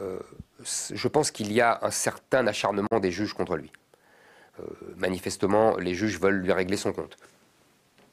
Euh, 0.00 0.18
je 0.62 1.08
pense 1.08 1.30
qu'il 1.30 1.52
y 1.52 1.60
a 1.60 1.80
un 1.82 1.90
certain 1.90 2.46
acharnement 2.46 3.00
des 3.00 3.10
juges 3.10 3.32
contre 3.32 3.56
lui. 3.56 3.72
manifestement, 4.96 5.76
les 5.76 5.94
juges 5.94 6.20
veulent 6.20 6.40
lui 6.40 6.52
régler 6.52 6.76
son 6.76 6.92
compte 6.92 7.16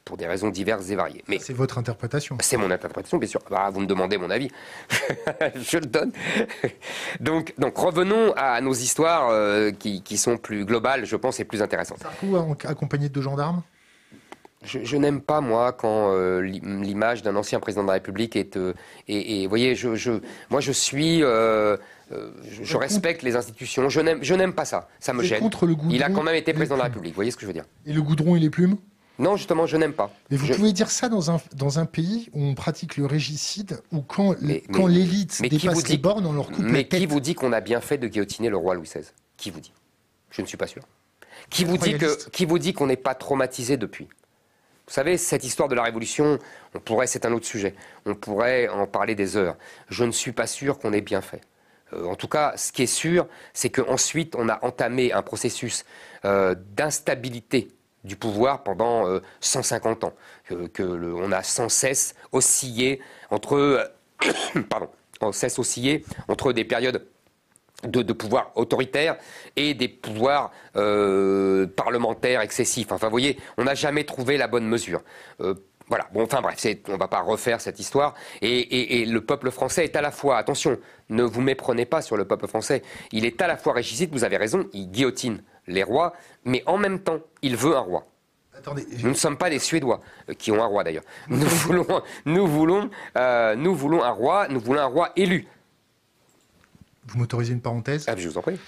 pour 0.04 0.18
des 0.18 0.26
raisons 0.26 0.50
diverses 0.50 0.90
et 0.90 0.96
variées. 0.96 1.24
Mais 1.28 1.38
c'est 1.38 1.54
votre 1.54 1.78
interprétation. 1.78 2.36
C'est 2.40 2.58
mon 2.58 2.70
interprétation, 2.70 3.16
bien 3.16 3.28
sûr. 3.28 3.40
Bah, 3.50 3.70
vous 3.70 3.80
me 3.80 3.86
demandez 3.86 4.18
mon 4.18 4.28
avis, 4.28 4.50
je 5.54 5.78
le 5.78 5.86
donne. 5.86 6.12
donc, 7.20 7.54
donc 7.58 7.76
revenons 7.76 8.32
à 8.36 8.60
nos 8.60 8.74
histoires 8.74 9.30
qui, 9.78 10.02
qui, 10.02 10.18
sont 10.18 10.36
plus 10.36 10.64
globales, 10.64 11.06
je 11.06 11.16
pense, 11.16 11.38
et 11.40 11.44
plus 11.44 11.62
intéressantes. 11.62 12.02
Vous 12.22 12.36
accompagné 12.64 13.08
de 13.08 13.14
deux 13.14 13.22
gendarmes? 13.22 13.62
Je, 14.64 14.96
n'aime 14.96 15.20
pas, 15.20 15.40
moi, 15.40 15.72
quand 15.72 16.12
euh, 16.12 16.40
l'image 16.40 17.22
d'un 17.22 17.36
ancien 17.36 17.60
président 17.60 17.82
de 17.82 17.88
la 17.88 17.94
République 17.94 18.36
est... 18.36 18.56
Euh, 18.56 18.72
et, 19.08 19.44
vous 19.44 19.48
voyez, 19.48 19.74
je, 19.74 20.20
moi, 20.50 20.60
je 20.60 20.72
suis... 20.72 21.22
Euh, 21.22 21.76
je, 22.62 22.76
respecte 22.76 23.22
les 23.22 23.34
institutions. 23.36 23.88
Je 23.88 24.34
n'aime 24.34 24.52
pas 24.52 24.64
ça. 24.64 24.88
Ça 25.00 25.12
me 25.12 25.22
gêne. 25.22 25.40
Contre 25.40 25.66
le 25.66 25.74
il 25.90 26.02
a 26.02 26.10
quand 26.10 26.22
même 26.22 26.36
été 26.36 26.52
président 26.52 26.76
de 26.76 26.80
la 26.80 26.84
République. 26.84 27.12
Vous 27.12 27.16
voyez 27.16 27.30
ce 27.30 27.36
que 27.36 27.42
je 27.42 27.46
veux 27.46 27.52
dire 27.52 27.64
Et 27.86 27.92
le 27.92 28.02
goudron 28.02 28.36
et 28.36 28.40
les 28.40 28.50
plumes? 28.50 28.76
Non, 29.18 29.36
justement, 29.36 29.66
je 29.66 29.76
n'aime 29.76 29.92
pas. 29.92 30.10
Mais 30.30 30.36
vous 30.36 30.46
pouvez 30.54 30.72
dire 30.72 30.90
ça 30.90 31.08
dans 31.08 31.30
un, 31.30 31.40
dans 31.54 31.78
un 31.78 31.86
pays 31.86 32.28
où 32.32 32.42
on 32.42 32.54
pratique 32.54 32.96
le 32.96 33.06
régicide, 33.06 33.80
où 33.92 34.00
quand, 34.00 34.34
quand 34.72 34.86
l'élite 34.86 35.40
dépasse 35.42 35.88
les 35.88 35.98
bornes, 35.98 36.26
on 36.26 36.32
leur 36.32 36.48
coupe 36.48 36.64
Mais 36.64 36.86
qui 36.86 37.06
vous 37.06 37.20
dit 37.20 37.34
qu'on 37.34 37.52
a 37.52 37.60
bien 37.60 37.80
fait 37.80 37.98
de 37.98 38.08
guillotiner 38.08 38.48
le 38.48 38.56
roi 38.56 38.74
Louis 38.74 38.88
XVI 38.88 39.06
Qui 39.36 39.50
vous 39.50 39.60
dit? 39.60 39.72
Je 40.30 40.42
ne 40.42 40.46
suis 40.46 40.56
pas 40.56 40.66
sûr. 40.66 40.82
Qui 41.50 41.64
vous, 41.64 41.78
dit 41.78 41.96
que, 41.96 42.28
qui 42.30 42.44
vous 42.44 42.58
dit 42.58 42.72
qu'on 42.72 42.86
n'est 42.86 42.96
pas 42.96 43.14
traumatisé 43.14 43.76
depuis? 43.76 44.08
Vous 44.86 44.92
savez, 44.92 45.16
cette 45.16 45.44
histoire 45.44 45.68
de 45.68 45.74
la 45.74 45.82
Révolution, 45.82 46.38
on 46.74 46.78
pourrait, 46.78 47.06
c'est 47.06 47.24
un 47.24 47.32
autre 47.32 47.46
sujet, 47.46 47.74
on 48.04 48.14
pourrait 48.14 48.68
en 48.68 48.86
parler 48.86 49.14
des 49.14 49.36
heures. 49.36 49.56
Je 49.88 50.04
ne 50.04 50.12
suis 50.12 50.32
pas 50.32 50.46
sûr 50.46 50.78
qu'on 50.78 50.92
ait 50.92 51.00
bien 51.00 51.22
fait. 51.22 51.40
Euh, 51.94 52.04
en 52.04 52.16
tout 52.16 52.28
cas, 52.28 52.52
ce 52.56 52.70
qui 52.70 52.82
est 52.82 52.86
sûr, 52.86 53.26
c'est 53.54 53.70
qu'ensuite, 53.70 54.34
on 54.36 54.48
a 54.48 54.62
entamé 54.62 55.12
un 55.12 55.22
processus 55.22 55.86
euh, 56.26 56.54
d'instabilité 56.76 57.68
du 58.04 58.16
pouvoir 58.16 58.62
pendant 58.62 59.06
150 59.40 60.04
euh, 60.04 60.06
ans, 60.08 60.12
que, 60.74 60.82
on 60.82 61.32
a 61.32 61.42
sans 61.42 61.70
cesse 61.70 62.14
oscillé 62.32 63.00
entre, 63.30 63.90
pardon, 64.68 64.90
sans 65.18 65.32
cesse 65.32 65.58
oscillé 65.58 66.04
entre 66.28 66.52
des 66.52 66.64
périodes 66.64 67.06
de, 67.86 68.12
pouvoirs 68.12 68.52
autoritaires 68.54 69.16
et 69.56 69.74
des 69.74 69.88
pouvoirs 69.88 70.50
euh, 70.76 71.66
parlementaires 71.66 72.40
excessifs. 72.40 72.92
Enfin, 72.92 73.06
vous 73.06 73.12
voyez, 73.12 73.38
on 73.56 73.64
n'a 73.64 73.74
jamais 73.74 74.04
trouvé 74.04 74.36
la 74.36 74.46
bonne 74.46 74.66
mesure. 74.66 75.02
Euh, 75.40 75.54
voilà. 75.88 76.08
Bon, 76.12 76.22
enfin 76.22 76.40
bref, 76.40 76.64
on 76.88 76.92
ne 76.92 76.98
va 76.98 77.08
pas 77.08 77.20
refaire 77.20 77.60
cette 77.60 77.78
histoire. 77.78 78.14
Et, 78.40 79.04
le 79.04 79.20
peuple 79.20 79.50
français 79.50 79.84
est 79.84 79.96
à 79.96 80.00
la 80.00 80.10
fois, 80.10 80.38
attention, 80.38 80.78
ne 81.10 81.22
vous 81.22 81.42
méprenez 81.42 81.84
pas 81.84 82.00
sur 82.00 82.16
le 82.16 82.24
peuple 82.24 82.46
français. 82.46 82.82
Il 83.12 83.24
est 83.24 83.40
à 83.42 83.46
la 83.46 83.56
fois 83.56 83.74
régicide, 83.74 84.10
vous 84.12 84.24
avez 84.24 84.36
raison, 84.36 84.66
il 84.72 84.90
guillotine 84.90 85.42
les 85.66 85.82
rois, 85.82 86.14
mais 86.44 86.62
en 86.66 86.78
même 86.78 87.00
temps, 87.00 87.20
il 87.42 87.56
veut 87.56 87.76
un 87.76 87.80
roi. 87.80 88.06
Attendez, 88.56 88.86
nous 89.02 89.10
ne 89.10 89.14
sommes 89.14 89.36
pas 89.36 89.50
des 89.50 89.58
Suédois 89.58 90.00
euh, 90.30 90.34
qui 90.34 90.52
ont 90.52 90.62
un 90.62 90.66
roi 90.66 90.84
d'ailleurs. 90.84 91.02
Nous 91.28 91.46
voulons, 91.46 92.02
nous 92.24 92.46
voulons, 92.46 92.88
euh, 93.16 93.56
nous 93.56 93.74
voulons 93.74 94.02
un 94.02 94.10
roi, 94.10 94.46
nous 94.48 94.60
voulons 94.60 94.80
un 94.80 94.86
roi 94.86 95.10
élu. 95.16 95.46
Vous 97.06 97.18
m'autorisez 97.18 97.52
une 97.52 97.60
parenthèse 97.60 98.04
ah, 98.08 98.16
Je 98.16 98.28
vous 98.28 98.38
en 98.38 98.42
prie. 98.42 98.58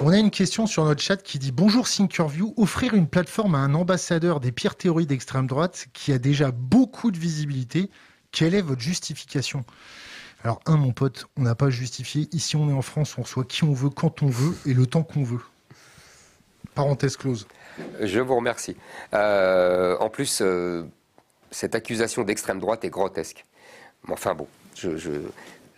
On 0.00 0.10
a 0.10 0.18
une 0.18 0.30
question 0.30 0.66
sur 0.66 0.84
notre 0.84 1.02
chat 1.02 1.16
qui 1.16 1.38
dit 1.38 1.50
Bonjour 1.50 1.88
Thinkerview, 1.88 2.54
offrir 2.56 2.94
une 2.94 3.08
plateforme 3.08 3.56
à 3.56 3.58
un 3.58 3.74
ambassadeur 3.74 4.38
des 4.38 4.52
pires 4.52 4.76
théories 4.76 5.06
d'extrême 5.06 5.48
droite 5.48 5.88
qui 5.92 6.12
a 6.12 6.18
déjà 6.18 6.52
beaucoup 6.52 7.10
de 7.10 7.18
visibilité, 7.18 7.90
quelle 8.30 8.54
est 8.54 8.62
votre 8.62 8.80
justification? 8.80 9.64
Alors, 10.44 10.60
un, 10.66 10.76
mon 10.76 10.92
pote, 10.92 11.26
on 11.36 11.42
n'a 11.42 11.56
pas 11.56 11.68
justifié. 11.68 12.28
Ici, 12.30 12.54
on 12.54 12.68
est 12.70 12.72
en 12.72 12.82
France, 12.82 13.18
on 13.18 13.22
reçoit 13.22 13.44
qui 13.44 13.64
on 13.64 13.72
veut, 13.72 13.90
quand 13.90 14.22
on 14.22 14.28
veut 14.28 14.54
et 14.66 14.74
le 14.74 14.86
temps 14.86 15.02
qu'on 15.02 15.24
veut. 15.24 15.40
Parenthèse 16.76 17.16
close. 17.16 17.48
Je 18.00 18.20
vous 18.20 18.36
remercie. 18.36 18.76
Euh, 19.14 19.96
en 19.98 20.10
plus, 20.10 20.40
euh, 20.40 20.84
cette 21.50 21.74
accusation 21.74 22.22
d'extrême 22.22 22.60
droite 22.60 22.84
est 22.84 22.90
grotesque. 22.90 23.44
Enfin 24.08 24.34
bon, 24.34 24.46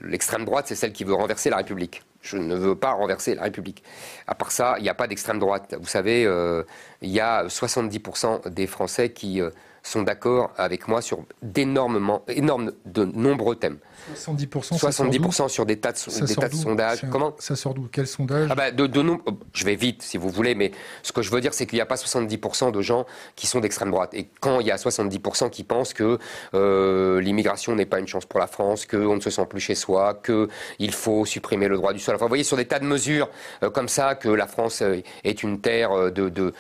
l'extrême 0.03 0.45
droite, 0.45 0.67
c'est 0.69 0.75
celle 0.75 0.93
qui 0.93 1.05
veut 1.05 1.15
renverser 1.15 1.51
la 1.51 1.57
République. 1.59 2.03
Je 2.23 2.37
ne 2.37 2.55
veux 2.55 2.75
pas 2.75 2.93
renverser 2.93 3.35
la 3.35 3.43
République. 3.43 3.83
À 4.27 4.35
part 4.35 4.53
ça, 4.53 4.75
il 4.79 4.83
n'y 4.83 4.89
a 4.89 4.95
pas 4.95 5.07
d'extrême 5.07 5.39
droite. 5.39 5.75
Vous 5.81 5.87
savez, 5.87 6.25
euh, 6.27 6.63
il 7.01 7.11
y 7.11 7.21
a 7.21 7.47
70% 7.47 8.49
des 8.49 8.67
Français 8.67 9.11
qui 9.11 9.41
euh, 9.41 9.51
sont 9.83 10.03
d'accord 10.03 10.53
avec 10.57 10.89
moi 10.89 11.01
sur 11.01 11.25
d'énormément, 11.43 12.23
énormes, 12.29 12.73
de 12.85 13.05
nombreux 13.05 13.57
thèmes. 13.57 13.79
70%, 14.15 14.79
70% 14.79 15.49
sur 15.49 15.67
des 15.67 15.79
tas 15.79 15.93
de, 15.93 16.27
des 16.27 16.35
tas 16.35 16.49
de 16.49 16.55
sondages. 16.55 17.05
Comment 17.11 17.35
Ça 17.39 17.57
sort 17.57 17.75
d'où 17.75 17.89
Quel 17.91 18.07
sondage 18.07 18.49
ah 18.51 18.55
bah 18.55 18.71
de, 18.71 18.87
de 18.87 19.03
non, 19.03 19.21
Je 19.53 19.65
vais 19.65 19.77
vite, 19.77 20.03
si 20.03 20.19
vous 20.19 20.29
voulez, 20.29 20.55
mais 20.55 20.73
ce 21.03 21.13
que 21.13 21.23
je 21.23 21.31
veux 21.31 21.41
dire, 21.41 21.55
c'est 21.55 21.67
qu'il 21.67 21.77
n'y 21.77 21.83
a 21.83 21.87
pas 21.87 21.97
70% 21.97 22.73
de 22.73 22.81
gens 22.81 23.07
qui 23.37 23.47
sont 23.47 23.61
d'extrême 23.61 23.91
droite. 23.91 24.15
Et 24.15 24.29
quand 24.41 24.61
il 24.61 24.67
y 24.67 24.71
a 24.71 24.77
70% 24.77 25.51
qui 25.51 25.65
pensent 25.65 25.95
que 25.95 26.19
euh, 26.55 27.21
l'immigration 27.21 27.75
n'est 27.75 27.87
pas 27.87 27.99
une 27.99 28.07
chance 28.07 28.27
pour 28.27 28.41
la 28.41 28.47
France, 28.47 28.87
qu'on 28.87 29.17
ne 29.17 29.21
se 29.21 29.31
sent 29.31 29.47
plus 29.49 29.61
chez 29.61 29.75
soi, 29.75 30.21
qu'il 30.25 30.93
faut 30.93 31.25
supprimer 31.25 31.69
le 31.69 31.77
droit 31.77 31.93
du 31.93 32.01
sol. 32.01 32.15
Enfin, 32.15 32.25
vous 32.25 32.31
voyez, 32.31 32.45
sur 32.45 32.57
des 32.57 32.67
tas 32.67 32.79
de 32.79 32.87
mesures 32.87 33.29
euh, 33.63 33.71
comme 33.71 33.89
ça, 33.89 34.15
que 34.15 34.29
la 34.29 34.47
France 34.47 34.83
euh, 34.83 35.01
est 35.25 35.43
une 35.43 35.61
terre 35.61 36.13
de, 36.13 36.29
de 36.29 36.53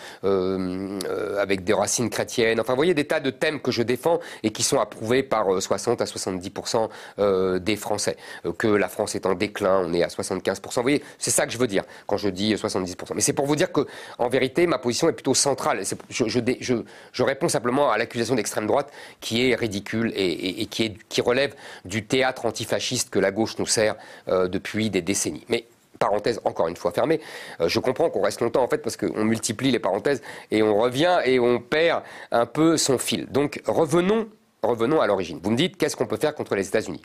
avec 1.39 1.65
des 1.65 1.73
racines 1.73 2.11
chrétiennes. 2.11 2.61
Enfin, 2.61 2.73
vous 2.73 2.79
voyez, 2.79 2.95
des 2.95 3.07
tas 3.07 3.21
de 3.21 3.31
thèmes 3.31 3.61
que 3.61 3.71
je 3.71 3.83
défends 3.83 4.21
et 4.43 4.51
qui 4.53 4.63
sont 4.63 4.79
approuvés 4.79 5.23
par 5.23 5.61
60 5.61 6.01
à 6.01 6.05
70% 6.05 6.89
euh, 7.31 7.59
des 7.59 7.77
Français. 7.77 8.17
Euh, 8.45 8.53
que 8.53 8.67
la 8.67 8.89
France 8.89 9.15
est 9.15 9.27
en 9.27 9.35
déclin, 9.35 9.83
on 9.87 9.93
est 9.93 10.03
à 10.03 10.09
75%. 10.09 10.77
Vous 10.77 10.83
voyez, 10.83 11.03
c'est 11.19 11.31
ça 11.31 11.47
que 11.47 11.53
je 11.53 11.59
veux 11.59 11.67
dire 11.67 11.85
quand 12.07 12.17
je 12.17 12.29
dis 12.29 12.55
70%. 12.55 13.13
Mais 13.15 13.21
c'est 13.21 13.33
pour 13.33 13.47
vous 13.47 13.57
dire 13.57 13.73
que, 13.73 13.87
en 14.19 14.29
vérité, 14.29 14.67
ma 14.67 14.79
position 14.79 15.09
est 15.09 15.13
plutôt 15.13 15.35
centrale. 15.35 15.83
Je, 16.11 17.23
réponds 17.23 17.49
simplement 17.49 17.91
à 17.91 17.99
l'accusation 17.99 18.35
d'extrême 18.35 18.67
droite 18.67 18.91
qui 19.21 19.49
est 19.49 19.55
ridicule 19.55 20.13
et, 20.17 20.67
qui, 20.67 21.21
relève 21.21 21.55
du 21.85 22.05
théâtre 22.05 22.47
antifasciste 22.47 23.11
que 23.11 23.19
la 23.19 23.31
gauche 23.31 23.59
nous 23.59 23.67
sert 23.67 23.97
euh, 24.29 24.49
depuis 24.49 24.91
des 24.91 25.03
décennies. 25.03 25.45
Mais 25.49 25.67
parenthèse 25.99 26.41
encore 26.45 26.69
une 26.69 26.77
fois 26.77 26.93
fermée. 26.93 27.21
je 27.61 27.79
comprends 27.79 28.09
qu'on 28.09 28.23
reste 28.23 28.41
longtemps 28.41 28.63
en 28.63 28.69
fait 28.69 28.79
parce 28.79 28.97
qu'on 28.97 29.23
multiplie 29.23 29.71
les 29.71 29.79
parenthèses 29.79 30.23
et 30.51 30.63
on 30.63 30.79
revient 30.79 31.19
et 31.27 31.39
on 31.39 31.61
perd 31.61 32.03
un 32.31 32.47
peu 32.47 32.79
son 32.79 32.97
fil. 32.97 33.27
Donc 33.27 33.61
revenons, 33.67 34.27
revenons 34.63 35.03
à 35.03 35.07
l'origine. 35.07 35.41
Vous 35.43 35.51
me 35.51 35.57
dites 35.57 35.77
qu'est-ce 35.77 35.97
qu'on 35.97 36.07
peut 36.07 36.17
faire 36.17 36.35
contre 36.35 36.55
les 36.55 36.67
États-Unis? 36.67 37.03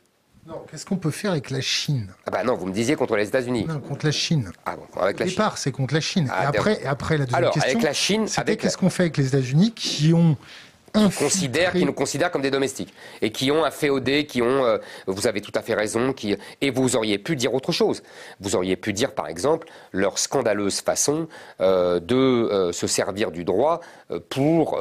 Non, 0.47 0.63
qu'est-ce 0.69 0.85
qu'on 0.85 0.97
peut 0.97 1.09
faire 1.09 1.31
avec 1.31 1.49
la 1.49 1.59
Chine? 1.59 2.07
Ah 2.27 2.29
bah 2.29 2.43
non, 2.43 2.53
vous 2.55 2.67
me 2.67 2.71
disiez 2.71 2.95
contre 2.95 3.15
les 3.15 3.27
États-Unis. 3.27 3.65
Non, 3.67 3.79
contre 3.79 4.05
la 4.05 4.11
Chine. 4.11 4.51
Ah 4.65 4.75
bon, 4.75 5.01
avec 5.01 5.19
la 5.19 5.25
Au 5.25 5.29
départ, 5.29 5.57
c'est 5.57 5.71
contre 5.71 5.95
la 5.95 6.01
Chine. 6.01 6.29
Ah, 6.31 6.43
et 6.43 6.45
après, 6.45 6.85
après, 6.85 7.17
la 7.17 7.25
deuxième 7.25 7.37
Alors, 7.39 7.53
question, 7.53 7.71
avec 7.71 7.83
la 7.83 7.93
Chine, 7.93 8.27
avec 8.37 8.59
qu'est-ce 8.59 8.77
qu'on 8.77 8.91
fait 8.91 9.03
avec 9.03 9.17
les 9.17 9.27
États-Unis 9.27 9.71
qui 9.71 10.13
ont 10.13 10.37
qui, 10.95 11.85
nous 11.85 11.93
considèrent 11.93 12.31
comme 12.31 12.41
des 12.41 12.51
domestiques 12.51 12.93
et 13.21 13.31
qui 13.31 13.51
ont 13.51 13.63
un 13.63 13.71
féodé, 13.71 14.25
qui 14.25 14.41
ont, 14.41 14.65
euh, 14.65 14.77
vous 15.07 15.27
avez 15.27 15.41
tout 15.41 15.51
à 15.55 15.61
fait 15.61 15.73
raison, 15.73 16.13
qui, 16.13 16.35
et 16.61 16.69
vous 16.71 16.95
auriez 16.95 17.17
pu 17.17 17.35
dire 17.35 17.53
autre 17.53 17.71
chose. 17.71 18.03
Vous 18.39 18.55
auriez 18.55 18.75
pu 18.75 18.93
dire, 18.93 19.13
par 19.13 19.27
exemple, 19.27 19.67
leur 19.91 20.17
scandaleuse 20.17 20.81
façon 20.81 21.27
euh, 21.61 21.99
de 21.99 22.15
euh, 22.15 22.71
se 22.71 22.87
servir 22.87 23.31
du 23.31 23.43
droit 23.43 23.81
pour 24.29 24.79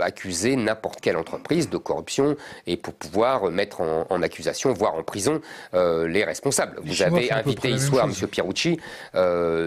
accuser 0.00 0.56
n'importe 0.56 1.02
quelle 1.02 1.18
entreprise 1.18 1.68
de 1.68 1.76
corruption 1.76 2.36
et 2.66 2.78
pour 2.78 2.94
pouvoir 2.94 3.50
mettre 3.50 3.82
en, 3.82 4.22
accusation, 4.22 4.72
voire 4.72 4.94
en 4.94 5.02
prison, 5.02 5.42
les 5.74 6.24
responsables. 6.24 6.80
vous 6.82 7.02
avez 7.02 7.30
invité 7.30 7.70
histoire 7.70 8.06
M. 8.06 8.28
Pierucci, 8.28 8.80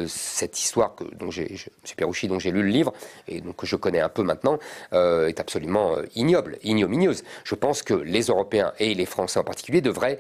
cette 0.08 0.60
histoire 0.60 0.96
que, 0.96 1.04
dont 1.16 1.30
j'ai, 1.30 1.52
M. 1.52 1.58
Pierucci, 1.96 2.28
dont 2.28 2.40
j'ai 2.40 2.50
lu 2.50 2.64
le 2.64 2.70
livre 2.70 2.94
et 3.28 3.42
donc 3.42 3.58
que 3.58 3.68
je 3.68 3.76
connais 3.76 4.00
un 4.00 4.10
peu 4.10 4.24
maintenant, 4.24 4.58
est 4.92 5.40
absolument 5.40 5.53
absolument 5.54 5.98
euh, 5.98 6.06
ignoble, 6.16 6.58
ignominieuse. 6.64 7.24
Je 7.44 7.54
pense 7.54 7.84
que 7.84 7.94
les 7.94 8.24
Européens 8.24 8.74
et 8.80 8.96
les 8.96 9.06
Français 9.06 9.40
en 9.40 9.44
particulier 9.44 9.82
devraient 9.82 10.18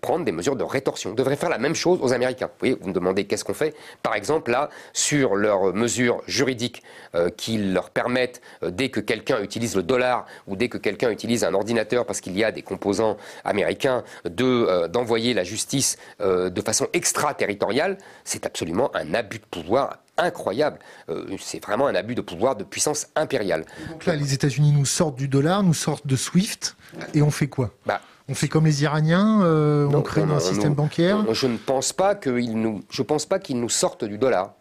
prendre 0.00 0.24
des 0.24 0.32
mesures 0.32 0.56
de 0.56 0.64
rétorsion, 0.64 1.12
devraient 1.12 1.36
faire 1.36 1.50
la 1.50 1.58
même 1.58 1.74
chose 1.74 2.00
aux 2.02 2.12
Américains. 2.12 2.50
Vous 2.60 2.88
me 2.88 2.92
demandez 2.92 3.26
qu'est-ce 3.26 3.44
qu'on 3.44 3.54
fait 3.54 3.76
Par 4.02 4.16
exemple, 4.16 4.50
là, 4.50 4.68
sur 4.92 5.36
leurs 5.36 5.72
mesures 5.72 6.22
juridiques 6.26 6.82
euh, 7.14 7.30
qui 7.30 7.58
leur 7.58 7.90
permettent, 7.90 8.40
euh, 8.64 8.70
dès 8.70 8.88
que 8.88 8.98
quelqu'un 8.98 9.40
utilise 9.40 9.76
le 9.76 9.84
dollar 9.84 10.26
ou 10.48 10.56
dès 10.56 10.68
que 10.68 10.78
quelqu'un 10.78 11.10
utilise 11.10 11.44
un 11.44 11.54
ordinateur 11.54 12.04
parce 12.06 12.20
qu'il 12.20 12.36
y 12.36 12.42
a 12.42 12.50
des 12.50 12.62
composants 12.62 13.16
américains, 13.44 14.02
de, 14.24 14.88
d'envoyer 14.88 15.32
la 15.34 15.44
justice 15.44 15.96
de 16.20 16.60
façon 16.60 16.88
extraterritoriale, 16.92 17.98
c'est 18.24 18.46
absolument 18.46 18.90
un 18.94 19.14
abus 19.14 19.38
de 19.38 19.44
pouvoir 19.44 19.98
incroyable. 20.20 20.78
Euh, 21.08 21.36
c'est 21.38 21.62
vraiment 21.62 21.86
un 21.86 21.94
abus 21.94 22.14
de 22.14 22.20
pouvoir 22.20 22.56
de 22.56 22.64
puissance 22.64 23.08
impériale. 23.16 23.64
Donc 23.90 24.06
là, 24.06 24.14
les 24.14 24.34
États-Unis 24.34 24.72
nous 24.72 24.86
sortent 24.86 25.16
du 25.16 25.28
dollar, 25.28 25.62
nous 25.62 25.74
sortent 25.74 26.06
de 26.06 26.16
SWIFT, 26.16 26.76
et 27.14 27.22
on 27.22 27.30
fait 27.30 27.48
quoi? 27.48 27.70
Bah, 27.86 28.00
on 28.28 28.34
fait 28.34 28.48
comme 28.48 28.66
les 28.66 28.82
Iraniens, 28.84 29.42
euh, 29.42 29.88
on 29.92 30.02
crée 30.02 30.22
un 30.22 30.38
système 30.38 30.74
bancaire? 30.74 31.32
Je 31.34 31.46
ne 31.46 31.56
pense 31.56 31.92
pas 31.92 32.14
qu'ils 32.14 32.60
nous, 32.60 32.82
je 32.88 33.02
pense 33.02 33.26
pas 33.26 33.40
qu'ils 33.40 33.58
nous 33.58 33.68
sortent 33.68 34.04
du 34.04 34.18
dollar. 34.18 34.54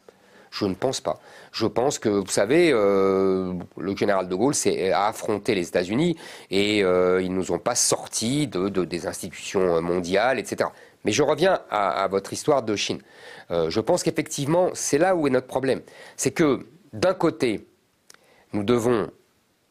Je 0.52 0.66
ne 0.66 0.74
pense 0.74 1.00
pas. 1.00 1.20
Je 1.52 1.68
pense 1.68 2.00
que, 2.00 2.10
vous 2.10 2.26
savez, 2.28 2.72
euh, 2.74 3.54
le 3.78 3.96
général 3.96 4.28
de 4.28 4.34
Gaulle 4.34 4.56
a 4.92 5.08
affronté 5.08 5.54
les 5.54 5.68
États-Unis 5.68 6.18
et 6.50 6.84
euh, 6.84 7.22
ils 7.22 7.32
nous 7.32 7.52
ont 7.52 7.60
pas 7.60 7.76
sortis 7.76 8.48
de, 8.48 8.68
des 8.68 9.06
institutions 9.06 9.80
mondiales, 9.82 10.40
etc. 10.40 10.70
Mais 11.06 11.12
je 11.12 11.24
reviens 11.24 11.62
à, 11.70 12.08
votre 12.08 12.34
histoire 12.34 12.64
de 12.64 12.76
Chine. 12.76 13.02
Euh, 13.52 13.70
je 13.70 13.80
pense 13.80 14.04
qu'effectivement, 14.04 14.70
c'est 14.74 14.98
là 14.98 15.16
où 15.16 15.28
est 15.28 15.30
notre 15.30 15.48
problème. 15.48 15.82
C'est 16.18 16.32
que, 16.32 16.66
d'un 16.94 17.14
côté, 17.14 17.68
nous 18.54 18.64
devons 18.64 19.10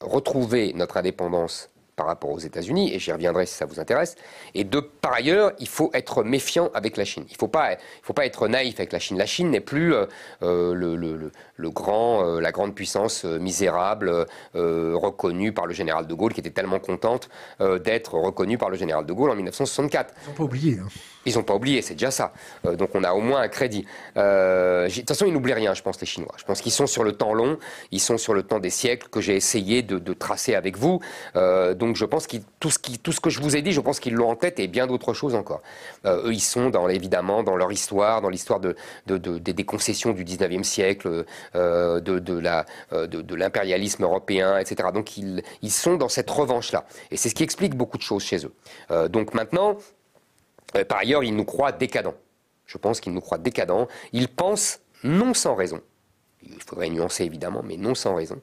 retrouver 0.01 0.73
notre 0.75 0.97
indépendance 0.97 1.71
par 1.97 2.07
rapport 2.07 2.31
aux 2.31 2.39
États-Unis, 2.39 2.95
et 2.95 3.01
j'y 3.01 3.11
reviendrai 3.11 3.45
si 3.45 3.55
ça 3.55 3.67
vous 3.67 3.81
intéresse. 3.81 4.15
Et 4.55 4.63
de 4.63 4.79
par 4.79 5.15
ailleurs, 5.15 5.51
il 5.59 5.67
faut 5.67 5.91
être 5.95 6.23
méfiant 6.23 6.71
avec 6.73 6.97
la 6.97 7.05
Chine. 7.05 7.25
Il 7.29 7.33
ne 7.33 7.39
faut 7.39 7.49
pas, 7.49 7.77
être 8.25 8.47
naïf 8.47 8.79
avec 8.79 8.93
la 8.93 9.01
Chine. 9.01 9.19
La 9.19 9.27
Chine 9.27 9.51
n'est 9.51 9.59
plus 9.59 9.93
euh, 9.93 10.07
euh, 10.43 10.75
le, 10.75 11.71
grand, 11.71 12.39
la 12.39 12.53
grande 12.53 12.77
puissance 12.77 13.25
misérable 13.25 14.27
reconnue 14.55 15.53
par 15.53 15.67
le 15.67 15.75
général 15.75 16.07
de 16.07 16.15
Gaulle, 16.15 16.33
qui 16.33 16.41
était 16.41 16.51
tellement 16.51 16.79
contente 16.79 17.29
d'être 17.59 18.15
reconnue 18.15 18.59
par 18.59 18.71
le 18.71 18.77
général 18.77 19.05
de 19.05 19.13
Gaulle 19.13 19.31
en 19.31 19.35
1964. 19.35 20.15
Ils 20.29 20.35
pas 20.35 20.43
oublié. 20.45 20.79
Hein. 20.79 20.87
Ils 21.29 21.37
n'ont 21.37 21.43
pas 21.43 21.55
oublié, 21.55 21.83
c'est 21.83 21.95
déjà 21.95 22.11
ça. 22.11 22.33
Euh, 22.67 22.77
donc 22.77 22.91
on 22.95 23.05
a 23.05 23.13
au 23.13 23.21
moins 23.21 23.41
un 23.41 23.49
crédit. 23.49 23.85
Euh, 24.17 24.89
de 24.89 24.93
toute 24.93 25.09
façon, 25.09 25.27
ils 25.27 25.33
n'oublient 25.33 25.53
rien, 25.53 25.75
je 25.75 25.83
pense, 25.83 26.01
les 26.01 26.07
Chinois. 26.07 26.35
Je 26.37 26.45
pense 26.45 26.61
qu'ils 26.61 26.73
sont 26.73 26.87
sur 26.87 27.05
le 27.05 27.13
temps 27.13 27.35
long, 27.35 27.59
ils 27.93 28.01
sont 28.01 28.17
sur 28.17 28.33
le 28.35 28.43
temps 28.43 28.59
des 28.59 28.71
siècles 28.71 29.09
que 29.09 29.21
j'ai 29.21 29.37
essayé 29.37 29.83
de, 29.83 29.99
tracer 30.15 30.55
avec 30.55 30.77
vous. 30.77 31.01
Euh, 31.37 31.75
donc 31.75 31.97
je 31.97 32.05
pense 32.05 32.27
que 32.27 32.39
tout 32.61 32.71
ce, 32.71 32.79
tout 33.03 33.13
ce 33.13 33.21
que 33.21 33.31
je 33.31 33.41
vous 33.41 33.57
ai 33.57 33.63
dit, 33.63 33.73
je 33.73 33.81
pense 33.81 34.01
qu'ils 34.01 34.15
l'ont 34.15 34.31
en 34.31 34.37
tête 34.37 34.59
et 34.59 34.67
bien 34.67 34.87
d'autres 34.87 35.13
choses 35.13 35.35
encore. 35.35 35.61
eux, 36.07 36.33
ils 36.33 36.41
sont 36.41 36.71
dans, 36.71 36.89
évidemment 36.89 37.43
dans 37.43 37.57
leur 37.57 37.71
histoire, 37.71 38.23
dans 38.23 38.31
l'histoire 38.31 38.59
de, 38.59 38.75
des 39.07 39.65
concessions 39.65 40.13
du 40.13 40.25
19e 40.25 40.63
siècle, 40.63 41.25
de, 41.55 43.35
l'impérialisme 43.35 44.03
européen, 44.03 44.59
etc. 44.59 44.89
Donc 44.93 45.17
ils, 45.19 45.71
sont 45.71 45.97
dans 45.97 46.09
cette 46.09 46.31
revanche-là. 46.31 46.87
Et 47.11 47.17
c'est 47.17 47.29
ce 47.29 47.35
qui 47.35 47.43
explique 47.43 47.77
beaucoup 47.77 47.99
de 47.99 48.03
choses 48.03 48.25
chez 48.25 48.39
eux. 48.47 49.09
donc 49.09 49.35
maintenant, 49.35 49.77
par 50.89 50.99
ailleurs, 50.99 51.25
il 51.25 51.35
nous 51.35 51.45
croit 51.45 51.73
décadents. 51.73 52.15
Je 52.67 52.79
pense 52.79 53.01
qu'il 53.01 53.13
nous 53.13 53.21
croit 53.21 53.39
décadents. 53.39 53.89
Il 54.13 54.29
pense, 54.29 54.81
non 55.03 55.35
sans 55.35 55.55
raison, 55.55 55.81
il 56.43 56.63
faudrait 56.63 56.91
nuancer 56.91 57.25
évidemment, 57.25 57.63
mais 57.65 57.77
non 57.77 57.95
sans 57.95 58.15
raison, 58.15 58.41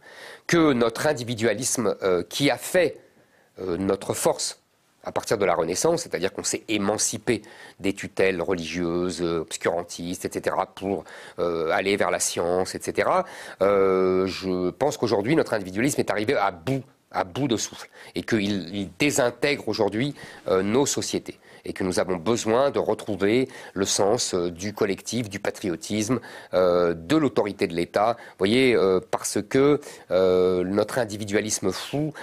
que 0.48 0.74
notre 0.74 1.08
individualisme 1.08 1.96
euh, 2.02 2.24
qui 2.24 2.50
a 2.50 2.58
fait 2.58 2.98
euh, 3.60 3.78
notre 3.78 4.14
force 4.14 4.60
à 5.04 5.12
partir 5.12 5.38
de 5.38 5.46
la 5.46 5.54
Renaissance, 5.54 6.02
c'est-à-dire 6.02 6.34
qu'on 6.34 6.44
s'est 6.44 6.64
émancipé 6.68 7.44
des 7.80 7.94
tutelles 7.94 8.42
religieuses, 8.42 9.22
obscurantistes, 9.22 10.26
etc., 10.26 10.56
pour 10.74 11.04
aller 11.38 11.96
vers 11.96 12.10
la 12.10 12.20
science, 12.20 12.74
etc. 12.74 13.08
je 13.60 14.72
pense 14.72 14.98
qu'aujourd'hui, 14.98 15.36
notre 15.36 15.54
individualisme 15.54 16.02
est 16.02 16.10
arrivé 16.10 16.34
à 16.34 16.50
bout 16.50 16.82
à 17.16 17.24
bout 17.24 17.48
de 17.48 17.58
souffle 17.58 17.90
et 18.14 18.24
qu'il 18.24 18.90
désintègre 19.00 19.68
aujourd'hui 19.68 20.14
euh, 20.48 20.62
nos 20.62 20.86
sociétés 20.86 21.40
et 21.66 21.74
que 21.74 21.84
nous 21.84 22.00
avons 22.00 22.18
besoin 22.18 22.72
de 22.72 22.80
retrouver 22.80 23.50
le 23.74 23.86
sens 23.86 24.34
euh, 24.34 24.52
du 24.52 24.74
collectif, 24.74 25.30
du 25.30 25.40
patriotisme, 25.40 26.20
euh, 26.54 26.94
de 26.94 27.16
l'autorité 27.16 27.68
de 27.68 27.74
l'État. 27.74 28.16
Vous 28.18 28.36
voyez, 28.38 28.78
parce 29.12 29.40
que 29.42 29.80
notre 30.10 31.00
individualisme 31.00 31.72
fou 31.72 32.14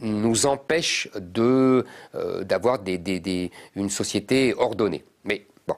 nous 0.00 0.46
empêche 0.46 1.08
de 1.14 1.84
d'avoir 2.42 2.78
des, 2.78 3.50
une 3.76 3.90
société 3.90 4.54
ordonnée. 4.56 5.04
Mais 5.24 5.46
bon. 5.66 5.76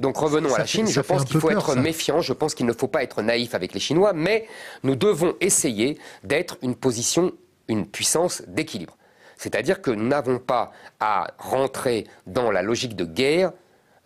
Donc 0.00 0.16
revenons 0.16 0.54
à 0.54 0.58
la 0.58 0.66
Chine. 0.66 0.86
je 0.88 1.00
pense 1.00 1.24
qu'il 1.24 1.38
faut 1.38 1.50
être 1.50 1.76
méfiant. 1.76 2.20
Je 2.22 2.32
pense 2.32 2.54
qu'il 2.54 2.66
ne 2.66 2.72
faut 2.72 2.88
pas 2.88 3.02
être 3.02 3.22
naïf 3.22 3.54
avec 3.54 3.74
les 3.74 3.80
Chinois, 3.80 4.12
mais 4.14 4.48
nous 4.82 4.96
devons 4.96 5.34
essayer 5.40 5.98
d'être 6.24 6.56
une 6.62 6.74
position, 6.74 7.32
une 7.68 7.86
puissance 7.86 8.42
d'équilibre. 8.48 8.96
C'est-à-dire 9.40 9.80
que 9.80 9.90
nous 9.90 10.06
n'avons 10.06 10.38
pas 10.38 10.70
à 11.00 11.28
rentrer 11.38 12.06
dans 12.26 12.50
la 12.50 12.60
logique 12.60 12.94
de 12.94 13.06
guerre 13.06 13.52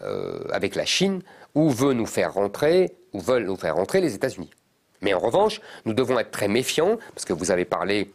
euh, 0.02 0.44
avec 0.52 0.76
la 0.76 0.84
Chine, 0.84 1.22
où 1.56 1.70
veut 1.70 1.92
nous 1.92 2.06
faire 2.06 2.34
rentrer, 2.34 2.94
ou 3.12 3.18
veulent 3.18 3.46
nous 3.46 3.56
faire 3.56 3.74
rentrer 3.74 4.00
les 4.00 4.14
États-Unis. 4.14 4.50
Mais 5.02 5.12
en 5.12 5.18
revanche, 5.18 5.60
nous 5.86 5.92
devons 5.92 6.20
être 6.20 6.30
très 6.30 6.46
méfiants, 6.46 6.98
parce 7.16 7.24
que 7.24 7.32
vous 7.32 7.50
avez 7.50 7.64
parlé 7.64 8.12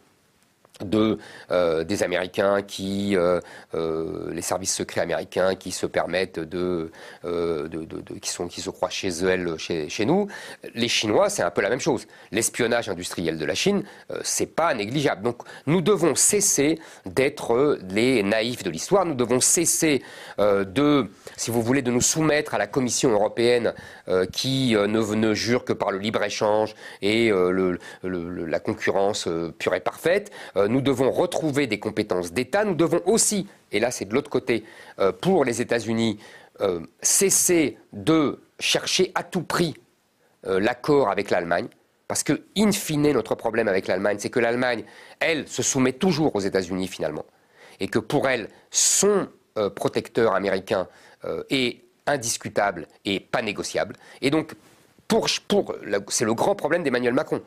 euh, 1.52 1.84
des 1.84 2.04
Américains 2.04 2.62
qui 2.62 3.18
euh, 3.18 3.42
euh, 3.76 4.32
les 4.32 4.42
services 4.42 4.74
secrets 4.74 5.02
américains 5.02 5.56
qui 5.56 5.72
se 5.72 5.86
permettent 5.86 6.40
de, 6.40 6.90
de, 7.24 8.20
qui 8.22 8.30
sont 8.30 8.48
qui 8.48 8.62
se 8.62 8.70
croient 8.70 8.90
chez 8.90 9.26
eux 9.26 9.58
chez, 9.58 9.90
chez 9.90 10.06
nous. 10.06 10.28
Les 10.76 10.88
Chinois 10.88 11.30
c'est 11.30 11.44
un 11.44 11.52
peu 11.52 11.62
la 11.62 11.70
même 11.70 11.82
chose. 11.82 12.08
L'espionnage 12.32 12.88
industriel 12.88 13.38
de 13.38 13.44
la 13.44 13.56
Chine 13.56 13.84
c'est 14.22 14.46
pas 14.46 14.74
négligeable. 14.74 15.22
Donc 15.22 15.42
nous 15.66 15.82
devons 15.82 16.16
cesser 16.16 16.80
d'être 17.06 17.78
les 17.90 18.24
naïfs 18.24 18.64
de 18.64 18.70
l'histoire. 18.70 19.06
Nous 19.06 19.16
devons 19.16 19.42
cesser 19.42 20.02
de 20.38 21.10
si 21.36 21.52
vous 21.52 21.62
voulez 21.62 21.82
de 21.82 21.92
nous 21.92 22.02
soumettre 22.02 22.54
à 22.54 22.58
la 22.58 22.68
Commission 22.68 23.12
européenne 23.12 23.74
qui 24.32 24.76
ne, 24.76 25.16
ne, 25.16 25.34
jure 25.34 25.66
que 25.66 25.74
par 25.74 25.92
le 25.92 25.98
libre 25.98 26.24
échange 26.24 26.74
et 27.02 27.30
le, 27.30 27.80
la 28.04 28.60
concurrence 28.60 29.28
pure 29.58 29.76
et 29.76 29.82
parfaite 29.82 30.32
nous 30.70 30.82
devons 30.82 31.12
retrouver 31.12 31.68
des 31.68 31.80
compétences 31.80 32.32
d'État. 32.32 32.64
Nous 32.64 32.76
devons 32.76 33.02
aussi, 33.06 33.48
et 33.72 33.80
là 33.80 33.92
c'est 33.92 34.06
de 34.06 34.14
l'autre 34.14 34.30
côté, 34.30 34.64
euh, 35.00 35.12
pour 35.12 35.46
les 35.46 35.62
États-Unis, 35.62 36.20
euh, 36.62 36.82
cesser 37.02 37.78
de 37.94 38.40
chercher 38.60 39.12
à 39.16 39.24
tout 39.24 39.44
prix 39.44 39.76
euh, 40.46 40.60
l'accord 40.60 41.10
avec 41.10 41.30
l'Allemagne. 41.30 41.68
Parce 42.08 42.24
que, 42.24 42.42
in 42.58 42.72
fine, 42.72 43.12
notre 43.12 43.36
problème 43.36 43.68
avec 43.68 43.88
l'Allemagne, 43.88 44.18
c'est 44.20 44.32
que 44.32 44.40
l'Allemagne, 44.40 44.84
elle, 45.20 45.48
se 45.48 45.62
soumet 45.62 45.94
toujours 45.94 46.36
aux 46.36 46.40
États-Unis 46.40 46.88
finalement. 46.88 47.26
Et 47.80 47.88
que 47.88 48.00
pour 48.00 48.28
elle, 48.28 48.50
son 48.72 49.28
protecteur 49.76 50.34
américain 50.34 50.88
est 51.50 51.82
indiscutable 52.08 52.88
et 53.06 53.20
pas 53.20 53.42
négociable. 53.42 53.96
Et 54.22 54.32
donc, 54.32 54.56
pour, 55.08 55.28
pour, 55.48 55.76
c'est 56.08 56.26
le 56.26 56.34
grand 56.34 56.56
problème 56.56 56.82
d'Emmanuel 56.84 57.14
Macron. 57.14 57.42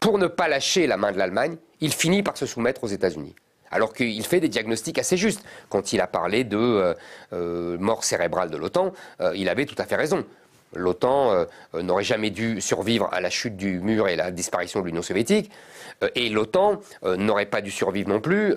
Pour 0.00 0.18
ne 0.18 0.26
pas 0.26 0.48
lâcher 0.48 0.86
la 0.86 0.96
main 0.96 1.12
de 1.12 1.18
l'Allemagne, 1.18 1.56
il 1.80 1.92
finit 1.92 2.22
par 2.22 2.36
se 2.36 2.46
soumettre 2.46 2.84
aux 2.84 2.88
États-Unis. 2.88 3.34
Alors 3.70 3.92
qu'il 3.92 4.24
fait 4.24 4.40
des 4.40 4.48
diagnostics 4.48 4.98
assez 4.98 5.16
justes. 5.16 5.44
Quand 5.68 5.92
il 5.92 6.00
a 6.00 6.06
parlé 6.06 6.44
de 6.44 6.56
euh, 6.56 6.94
euh, 7.32 7.76
mort 7.78 8.04
cérébrale 8.04 8.50
de 8.50 8.56
l'OTAN, 8.56 8.92
euh, 9.20 9.32
il 9.36 9.48
avait 9.48 9.66
tout 9.66 9.74
à 9.78 9.84
fait 9.84 9.96
raison. 9.96 10.24
L'OTAN 10.74 11.46
n'aurait 11.74 12.04
jamais 12.04 12.30
dû 12.30 12.60
survivre 12.60 13.08
à 13.12 13.20
la 13.20 13.30
chute 13.30 13.56
du 13.56 13.80
mur 13.80 14.08
et 14.08 14.16
la 14.16 14.30
disparition 14.30 14.80
de 14.80 14.86
l'Union 14.86 15.02
soviétique. 15.02 15.50
et 16.14 16.28
l'OTAN 16.28 16.80
n'aurait 17.04 17.46
pas 17.46 17.60
dû 17.60 17.70
survivre 17.70 18.08
non 18.08 18.20
plus 18.20 18.54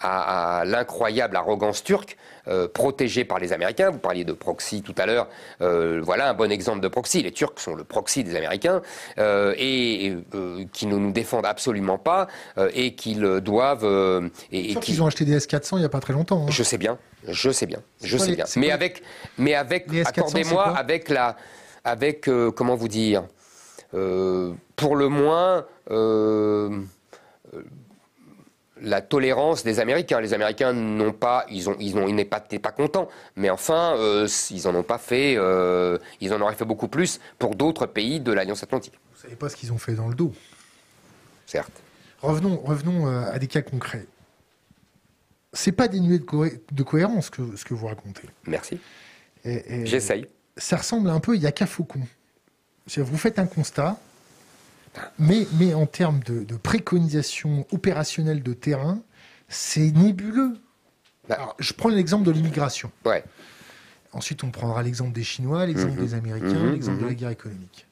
à 0.00 0.62
l'incroyable 0.66 1.36
arrogance 1.36 1.82
turque 1.84 2.16
euh, 2.46 2.68
protégés 2.68 3.24
par 3.24 3.38
les 3.38 3.54
Américains. 3.54 3.90
Vous 3.90 3.98
parliez 3.98 4.24
de 4.24 4.34
proxy 4.34 4.82
tout 4.82 4.94
à 4.98 5.06
l'heure. 5.06 5.28
Euh, 5.62 6.02
voilà 6.04 6.28
un 6.28 6.34
bon 6.34 6.52
exemple 6.52 6.80
de 6.80 6.88
proxy. 6.88 7.22
Les 7.22 7.32
Turcs 7.32 7.58
sont 7.58 7.74
le 7.74 7.84
proxy 7.84 8.22
des 8.22 8.36
Américains 8.36 8.82
euh, 9.16 9.54
et 9.56 10.14
qui 10.74 10.86
ne 10.86 10.96
nous 10.96 11.12
défendent 11.12 11.46
absolument 11.46 11.96
pas 11.96 12.26
et 12.74 12.94
qu'ils 12.94 13.40
doivent. 13.40 14.30
et, 14.52 14.74
qu'ils 14.74 15.02
ont 15.02 15.06
acheté 15.06 15.24
des 15.24 15.38
S400 15.38 15.76
il 15.76 15.78
n'y 15.78 15.84
a 15.84 15.88
pas 15.88 16.00
très 16.00 16.12
longtemps. 16.12 16.42
Hein. 16.42 16.50
Je 16.50 16.62
sais 16.62 16.76
bien, 16.76 16.98
je 17.28 17.50
sais 17.50 17.66
bien, 17.66 17.80
je 18.02 18.18
sais 18.18 18.34
bien. 18.34 18.44
Mais 18.56 18.70
avec, 18.70 19.02
mais 19.38 19.54
avec, 19.54 19.86
accordez-moi 20.04 20.76
avec 20.76 21.08
la, 21.08 21.36
avec 21.84 22.28
comment 22.54 22.76
vous 22.76 22.88
dire, 22.88 23.24
pour 23.90 24.96
le 24.96 25.08
moins 25.08 25.64
la 28.84 29.00
tolérance 29.00 29.64
des 29.64 29.80
Américains. 29.80 30.20
Les 30.20 30.34
Américains 30.34 30.72
n'ont 30.72 31.12
pas, 31.12 31.46
ils 31.50 31.68
ont, 31.68 31.76
ils 31.80 31.96
ont, 31.96 32.06
ils 32.06 32.28
pas, 32.28 32.40
pas 32.40 32.72
contents, 32.72 33.08
mais 33.36 33.50
enfin, 33.50 33.96
euh, 33.96 34.28
ils 34.50 34.68
en 34.68 34.74
ont 34.74 34.82
pas 34.82 34.98
fait, 34.98 35.34
euh, 35.36 35.98
ils 36.20 36.32
en 36.32 36.40
auraient 36.40 36.54
fait 36.54 36.64
beaucoup 36.64 36.88
plus 36.88 37.20
pour 37.38 37.54
d'autres 37.54 37.86
pays 37.86 38.20
de 38.20 38.32
l'Alliance 38.32 38.62
Atlantique. 38.62 38.98
Vous 39.14 39.22
savez 39.22 39.36
pas 39.36 39.48
ce 39.48 39.56
qu'ils 39.56 39.72
ont 39.72 39.78
fait 39.78 39.94
dans 39.94 40.08
le 40.08 40.14
dos. 40.14 40.32
Certes. 41.46 41.72
Revenons, 42.20 42.60
revenons 42.64 43.08
euh, 43.08 43.32
à 43.32 43.38
des 43.38 43.46
cas 43.46 43.62
concrets. 43.62 44.06
C'est 45.54 45.72
pas 45.72 45.88
dénué 45.88 46.18
de, 46.18 46.60
de 46.72 46.82
cohérence 46.82 47.30
que, 47.30 47.56
ce 47.56 47.64
que 47.64 47.72
vous 47.74 47.86
racontez. 47.86 48.28
Merci. 48.46 48.78
J'essaye. 49.44 50.26
Ça 50.56 50.76
ressemble 50.76 51.10
un 51.10 51.20
peu, 51.20 51.36
il 51.36 51.42
y 51.42 51.46
a 51.46 51.52
qu'à 51.52 51.66
Faucon. 51.66 52.00
Vous 52.96 53.16
faites 53.16 53.38
un 53.38 53.46
constat, 53.46 53.98
mais, 55.18 55.46
mais 55.58 55.74
en 55.74 55.86
termes 55.86 56.20
de, 56.20 56.56
préconisation 56.56 57.66
opérationnelle 57.72 58.42
de 58.42 58.52
terrain, 58.52 59.00
c'est 59.48 59.90
nébuleux. 59.90 60.54
Bah. 61.28 61.54
je 61.58 61.72
prends 61.72 61.88
l'exemple 61.88 62.24
de 62.24 62.30
l'immigration. 62.30 62.90
Ouais. 63.06 63.24
Ensuite, 64.12 64.44
on 64.44 64.50
prendra 64.50 64.82
l'exemple 64.82 65.12
des 65.12 65.24
Chinois, 65.24 65.64
l'exemple 65.64 65.94
mhm. 65.94 66.04
des 66.04 66.14
Américains, 66.14 66.60
mhm. 66.60 66.72
l'exemple 66.72 66.98
de 66.98 67.04
la 67.04 67.10
mhm. 67.10 67.16
guerre 67.16 67.30
économique. 67.30 67.86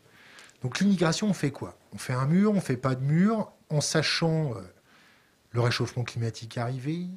Donc 0.62 0.78
l'immigration, 0.78 1.28
on 1.28 1.32
fait 1.32 1.50
quoi? 1.50 1.76
On 1.92 1.98
fait 1.98 2.12
un 2.12 2.26
mur, 2.26 2.52
on 2.52 2.60
fait 2.60 2.76
pas 2.76 2.94
de 2.94 3.02
mur, 3.02 3.50
en 3.70 3.80
sachant 3.80 4.54
euh, 4.54 4.60
le 5.50 5.60
réchauffement 5.60 6.04
climatique 6.04 6.58
arrivé, 6.58 7.08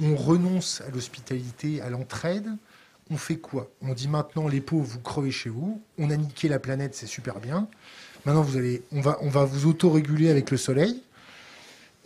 on 0.00 0.16
renonce 0.16 0.82
à 0.86 0.90
l'hospitalité, 0.90 1.80
à 1.80 1.90
l'entraide. 1.90 2.48
On 3.10 3.16
fait 3.16 3.36
quoi? 3.36 3.70
On 3.82 3.92
dit 3.92 4.08
maintenant 4.08 4.46
les 4.46 4.60
pauvres, 4.60 4.86
vous 4.86 5.00
crevez 5.00 5.32
chez 5.32 5.50
vous, 5.50 5.82
on 5.98 6.10
a 6.10 6.16
niqué 6.16 6.48
la 6.48 6.58
planète, 6.58 6.94
c'est 6.94 7.06
super 7.06 7.40
bien. 7.40 7.66
Maintenant, 8.24 8.42
vous 8.42 8.56
allez, 8.56 8.82
on 8.92 9.00
va, 9.00 9.18
on 9.22 9.28
va 9.28 9.44
vous 9.44 9.66
auto-réguler 9.66 10.30
avec 10.30 10.50
le 10.50 10.56
soleil. 10.56 11.02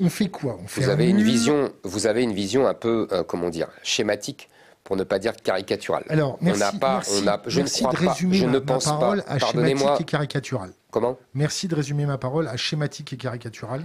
On 0.00 0.08
fait 0.08 0.28
quoi? 0.28 0.58
On 0.62 0.66
fait 0.66 0.82
vous, 0.82 0.88
avez 0.88 1.08
une 1.08 1.22
vision, 1.22 1.72
vous 1.82 2.06
avez 2.06 2.22
une 2.22 2.32
vision 2.32 2.66
un 2.66 2.74
peu, 2.74 3.06
euh, 3.12 3.22
comment 3.22 3.50
dire, 3.50 3.68
schématique 3.82 4.48
pour 4.82 4.96
ne 4.96 5.04
pas 5.04 5.18
dire 5.18 5.34
caricaturale. 5.36 6.04
Alors, 6.08 6.38
merci, 6.40 6.62
on 6.74 6.78
pas, 6.78 7.02
on 7.10 7.26
a, 7.26 7.40
je 7.46 7.60
ne 7.60 7.68
crois 7.68 7.92
de 7.92 8.08
résumer 8.08 8.38
pas, 8.38 8.44
je 8.44 8.50
ne 8.50 8.58
pense 8.58 8.84
parole 8.84 9.22
pas, 9.22 9.32
à 9.32 9.38
schématique 9.38 10.00
et 10.00 10.04
caricatural. 10.04 10.70
Comment? 10.90 11.18
Merci 11.34 11.68
de 11.68 11.74
résumer 11.74 12.06
ma 12.06 12.18
parole 12.18 12.48
à 12.48 12.56
schématique 12.56 13.12
et 13.12 13.16
caricatural. 13.16 13.84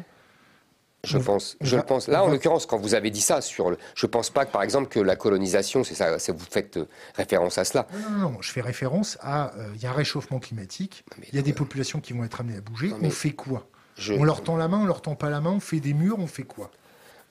Je 1.05 1.17
pense, 1.17 1.57
je 1.61 1.77
pense. 1.77 2.07
Là, 2.07 2.23
en 2.23 2.27
l'occurrence, 2.27 2.65
quand 2.65 2.77
vous 2.77 2.93
avez 2.93 3.09
dit 3.09 3.21
ça, 3.21 3.39
sur 3.39 3.69
le, 3.71 3.77
je 3.95 4.05
pense 4.05 4.29
pas 4.29 4.45
que, 4.45 4.51
par 4.51 4.63
exemple, 4.63 4.89
que 4.89 4.99
la 4.99 5.15
colonisation, 5.15 5.83
c'est 5.83 5.95
ça, 5.95 6.17
vous 6.17 6.45
faites 6.49 6.77
euh, 6.77 6.87
référence 7.15 7.57
à 7.57 7.63
cela. 7.63 7.87
Non, 7.93 8.09
non, 8.09 8.29
non, 8.31 8.41
je 8.41 8.51
fais 8.51 8.61
référence 8.61 9.17
à, 9.21 9.55
euh, 9.55 9.69
il 9.75 9.81
y 9.81 9.85
a 9.85 9.91
un 9.91 9.93
réchauffement 9.93 10.39
climatique, 10.39 11.05
il 11.29 11.35
y 11.35 11.39
a 11.39 11.41
des 11.41 11.53
populations 11.53 12.01
qui 12.01 12.11
vont 12.11 12.23
être 12.25 12.41
amenées 12.41 12.57
à 12.57 12.61
bouger. 12.61 12.91
on 13.01 13.09
fait 13.09 13.31
quoi? 13.31 13.65
On 14.11 14.23
leur 14.23 14.43
tend 14.43 14.57
la 14.57 14.67
main, 14.67 14.79
on 14.79 14.85
leur 14.85 15.01
tend 15.01 15.15
pas 15.15 15.29
la 15.29 15.41
main, 15.41 15.51
on 15.51 15.59
fait 15.59 15.79
des 15.79 15.93
murs, 15.93 16.19
on 16.19 16.27
fait 16.27 16.43
quoi? 16.43 16.69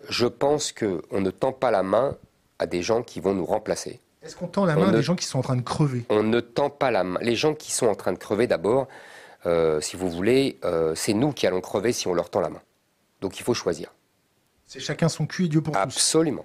Je 0.08 0.26
pense 0.26 0.72
que 0.72 1.02
on 1.10 1.20
ne 1.20 1.30
tend 1.30 1.52
pas 1.52 1.70
la 1.70 1.82
main 1.82 2.16
à 2.58 2.66
des 2.66 2.82
gens 2.82 3.02
qui 3.02 3.20
vont 3.20 3.34
nous 3.34 3.46
remplacer. 3.46 4.00
Est-ce 4.22 4.36
qu'on 4.36 4.48
tend 4.48 4.64
la 4.64 4.76
main 4.76 4.88
à 4.88 4.92
des 4.92 5.02
gens 5.02 5.14
qui 5.16 5.26
sont 5.26 5.38
en 5.38 5.42
train 5.42 5.56
de 5.56 5.62
crever? 5.62 6.04
On 6.10 6.22
ne 6.22 6.40
tend 6.40 6.70
pas 6.70 6.90
la 6.90 7.04
main. 7.04 7.18
Les 7.22 7.36
gens 7.36 7.54
qui 7.54 7.72
sont 7.72 7.86
en 7.86 7.94
train 7.94 8.12
de 8.12 8.18
crever, 8.18 8.46
d'abord, 8.46 8.88
euh, 9.46 9.80
si 9.80 9.96
vous 9.96 10.10
voulez, 10.10 10.58
c'est 10.94 11.14
nous 11.14 11.32
qui 11.32 11.46
allons 11.46 11.60
crever 11.60 11.92
si 11.92 12.06
on 12.08 12.14
leur 12.14 12.30
tend 12.30 12.40
la 12.40 12.50
main. 12.50 12.60
Donc 13.20 13.38
il 13.38 13.42
faut 13.42 13.54
choisir. 13.54 13.92
C'est 14.66 14.80
chacun 14.80 15.08
son 15.08 15.26
cul 15.26 15.46
et 15.46 15.48
Dieu 15.48 15.60
pour 15.60 15.74
tous. 15.74 15.78
Absolument. 15.78 16.44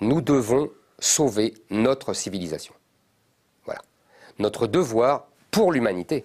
Nous 0.00 0.20
devons 0.20 0.70
sauver 0.98 1.54
notre 1.70 2.12
civilisation. 2.12 2.74
Voilà. 3.64 3.80
Notre 4.38 4.66
devoir 4.66 5.28
pour 5.50 5.72
l'humanité, 5.72 6.24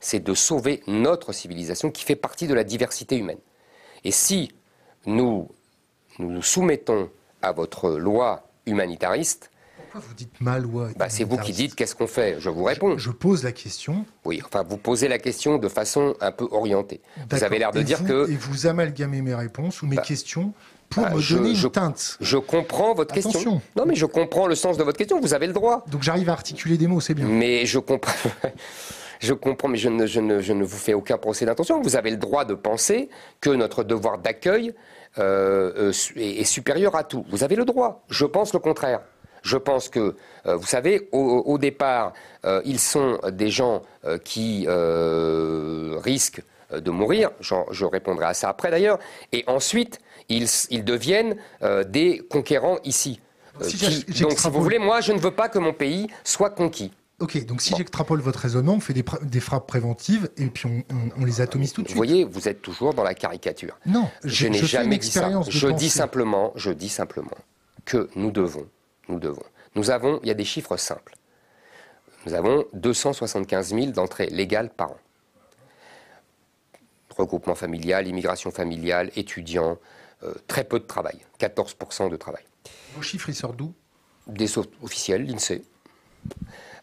c'est 0.00 0.20
de 0.20 0.34
sauver 0.34 0.82
notre 0.86 1.32
civilisation 1.32 1.90
qui 1.90 2.04
fait 2.04 2.16
partie 2.16 2.46
de 2.46 2.54
la 2.54 2.64
diversité 2.64 3.16
humaine. 3.16 3.38
Et 4.04 4.10
si 4.10 4.52
nous 5.06 5.48
nous, 6.18 6.30
nous 6.30 6.42
soumettons 6.42 7.10
à 7.42 7.52
votre 7.52 7.90
loi 7.90 8.46
humanitariste, 8.66 9.50
vous 10.00 10.14
dites 10.14 10.30
bah, 10.40 11.08
C'est 11.08 11.24
vous 11.24 11.38
qui 11.38 11.52
dites 11.52 11.74
qu'est-ce 11.74 11.94
qu'on 11.94 12.06
fait. 12.06 12.36
Je 12.38 12.50
vous 12.50 12.64
réponds. 12.64 12.98
Je, 12.98 13.10
pose 13.10 13.44
la 13.44 13.52
question. 13.52 14.04
Oui, 14.24 14.42
enfin, 14.44 14.64
vous 14.68 14.76
posez 14.76 15.08
la 15.08 15.18
question 15.18 15.58
de 15.58 15.68
façon 15.68 16.14
un 16.20 16.32
peu 16.32 16.48
orientée. 16.50 17.00
Vous 17.30 17.44
avez 17.44 17.58
l'air 17.58 17.72
de 17.72 17.82
dire 17.82 18.04
que. 18.04 18.30
Et 18.30 18.36
vous 18.36 18.66
amalgamez 18.66 19.22
mes 19.22 19.34
réponses 19.34 19.82
ou 19.82 19.86
mes 19.86 19.96
bah, 19.96 20.02
questions 20.02 20.52
pour 20.90 21.04
bah, 21.04 21.10
me 21.10 21.34
donner 21.34 21.50
une 21.50 21.70
teinte. 21.70 22.16
Je 22.20 22.38
comprends 22.38 22.94
votre 22.94 23.14
question. 23.14 23.60
Non, 23.76 23.84
mais 23.86 23.94
je 23.94 24.06
comprends 24.06 24.46
le 24.46 24.54
sens 24.54 24.76
de 24.76 24.82
votre 24.82 24.98
question. 24.98 25.20
Vous 25.20 25.34
avez 25.34 25.46
le 25.46 25.52
droit. 25.52 25.84
Donc 25.90 26.02
j'arrive 26.02 26.28
à 26.28 26.32
articuler 26.32 26.76
des 26.76 26.86
mots, 26.86 27.00
c'est 27.00 27.14
bien. 27.14 27.26
Mais 27.26 27.66
je 27.66 27.78
comprends. 27.78 28.30
je 29.20 29.32
comprends, 29.32 29.68
mais 29.68 29.78
je 29.78 29.88
ne, 29.88 30.06
je, 30.06 30.20
ne, 30.20 30.40
je 30.40 30.52
ne, 30.52 30.64
vous 30.64 30.76
fais 30.76 30.94
aucun 30.94 31.18
procès 31.18 31.46
d'intention. 31.46 31.80
Vous 31.80 31.96
avez 31.96 32.10
le 32.10 32.16
droit 32.16 32.44
de 32.44 32.54
penser 32.54 33.08
que 33.40 33.50
notre 33.50 33.84
devoir 33.84 34.18
d'accueil 34.18 34.74
euh, 35.18 35.92
est, 36.16 36.40
est, 36.40 36.44
supérieur 36.44 36.96
à 36.96 37.04
tout. 37.04 37.24
Vous 37.30 37.44
avez 37.44 37.56
le 37.56 37.64
droit. 37.64 38.04
Je 38.08 38.24
pense 38.24 38.52
le 38.52 38.58
contraire. 38.58 39.00
Je 39.44 39.58
pense 39.58 39.88
que, 39.88 40.16
euh, 40.46 40.56
vous 40.56 40.66
savez, 40.66 41.08
au, 41.12 41.58
départ, 41.58 42.14
euh, 42.44 42.62
ils 42.64 42.80
sont 42.80 43.20
des 43.30 43.50
gens 43.50 43.82
euh, 44.04 44.18
qui 44.18 44.66
risquent 46.02 46.42
de 46.72 46.90
mourir. 46.90 47.30
Je 47.40 47.84
répondrai 47.84 48.24
à 48.24 48.34
ça 48.34 48.48
après 48.48 48.70
d'ailleurs. 48.70 48.98
Et 49.32 49.44
ensuite, 49.46 50.00
ils, 50.28 50.84
deviennent 50.84 51.36
des 51.86 52.22
conquérants 52.30 52.78
ici. 52.84 53.20
donc, 53.60 54.38
si 54.38 54.48
vous 54.48 54.62
voulez, 54.62 54.78
moi, 54.78 55.00
je 55.00 55.12
ne 55.12 55.18
veux 55.18 55.30
pas 55.30 55.48
que 55.48 55.58
mon 55.58 55.74
pays 55.74 56.08
soit 56.24 56.50
conquis. 56.50 56.90
Ok, 57.20 57.46
donc 57.46 57.62
si 57.62 57.74
j'extrapole 57.76 58.20
votre 58.20 58.40
raisonnement, 58.40 58.74
on 58.74 58.80
fait 58.80 58.94
des, 58.94 59.40
frappes 59.40 59.68
préventives 59.68 60.28
et 60.36 60.46
puis 60.46 60.68
on, 61.18 61.24
les 61.24 61.40
atomise 61.40 61.72
tout 61.72 61.82
de 61.82 61.86
suite. 61.86 61.96
Vous 61.96 62.04
voyez, 62.04 62.24
vous 62.24 62.48
êtes 62.48 62.60
toujours 62.60 62.92
dans 62.92 63.04
la 63.04 63.14
caricature. 63.14 63.78
Non, 63.86 64.08
je, 64.24 64.48
n'ai 64.48 64.58
jamais 64.58 64.98
dit 64.98 65.10
ça. 65.10 65.30
Je 65.48 65.68
dis 65.68 65.90
simplement, 65.90 66.52
je 66.56 66.70
dis 66.72 66.88
simplement 66.88 67.36
que 67.84 68.08
nous 68.16 68.32
devons 68.32 68.66
nous 69.08 69.18
devons. 69.18 69.42
Nous 69.74 69.90
avons, 69.90 70.20
il 70.22 70.28
y 70.28 70.30
a 70.30 70.34
des 70.34 70.44
chiffres 70.44 70.76
simples. 70.76 71.14
Nous 72.26 72.34
avons 72.34 72.64
275 72.72 73.74
000 73.74 73.86
d'entrées 73.88 74.26
légales 74.26 74.70
par 74.70 74.92
an. 74.92 74.98
Regroupement 77.16 77.54
familial, 77.54 78.08
immigration 78.08 78.50
familiale, 78.50 79.10
étudiants, 79.14 79.78
euh, 80.22 80.34
très 80.48 80.64
peu 80.64 80.80
de 80.80 80.84
travail, 80.84 81.18
14% 81.38 82.10
de 82.10 82.16
travail. 82.16 82.44
Vos 82.94 83.02
chiffres, 83.02 83.28
ils 83.28 83.34
sortent 83.34 83.56
d'où? 83.56 83.72
Des 84.26 84.46
sources 84.46 84.68
officielles, 84.82 85.26
l'INSEE. 85.26 85.62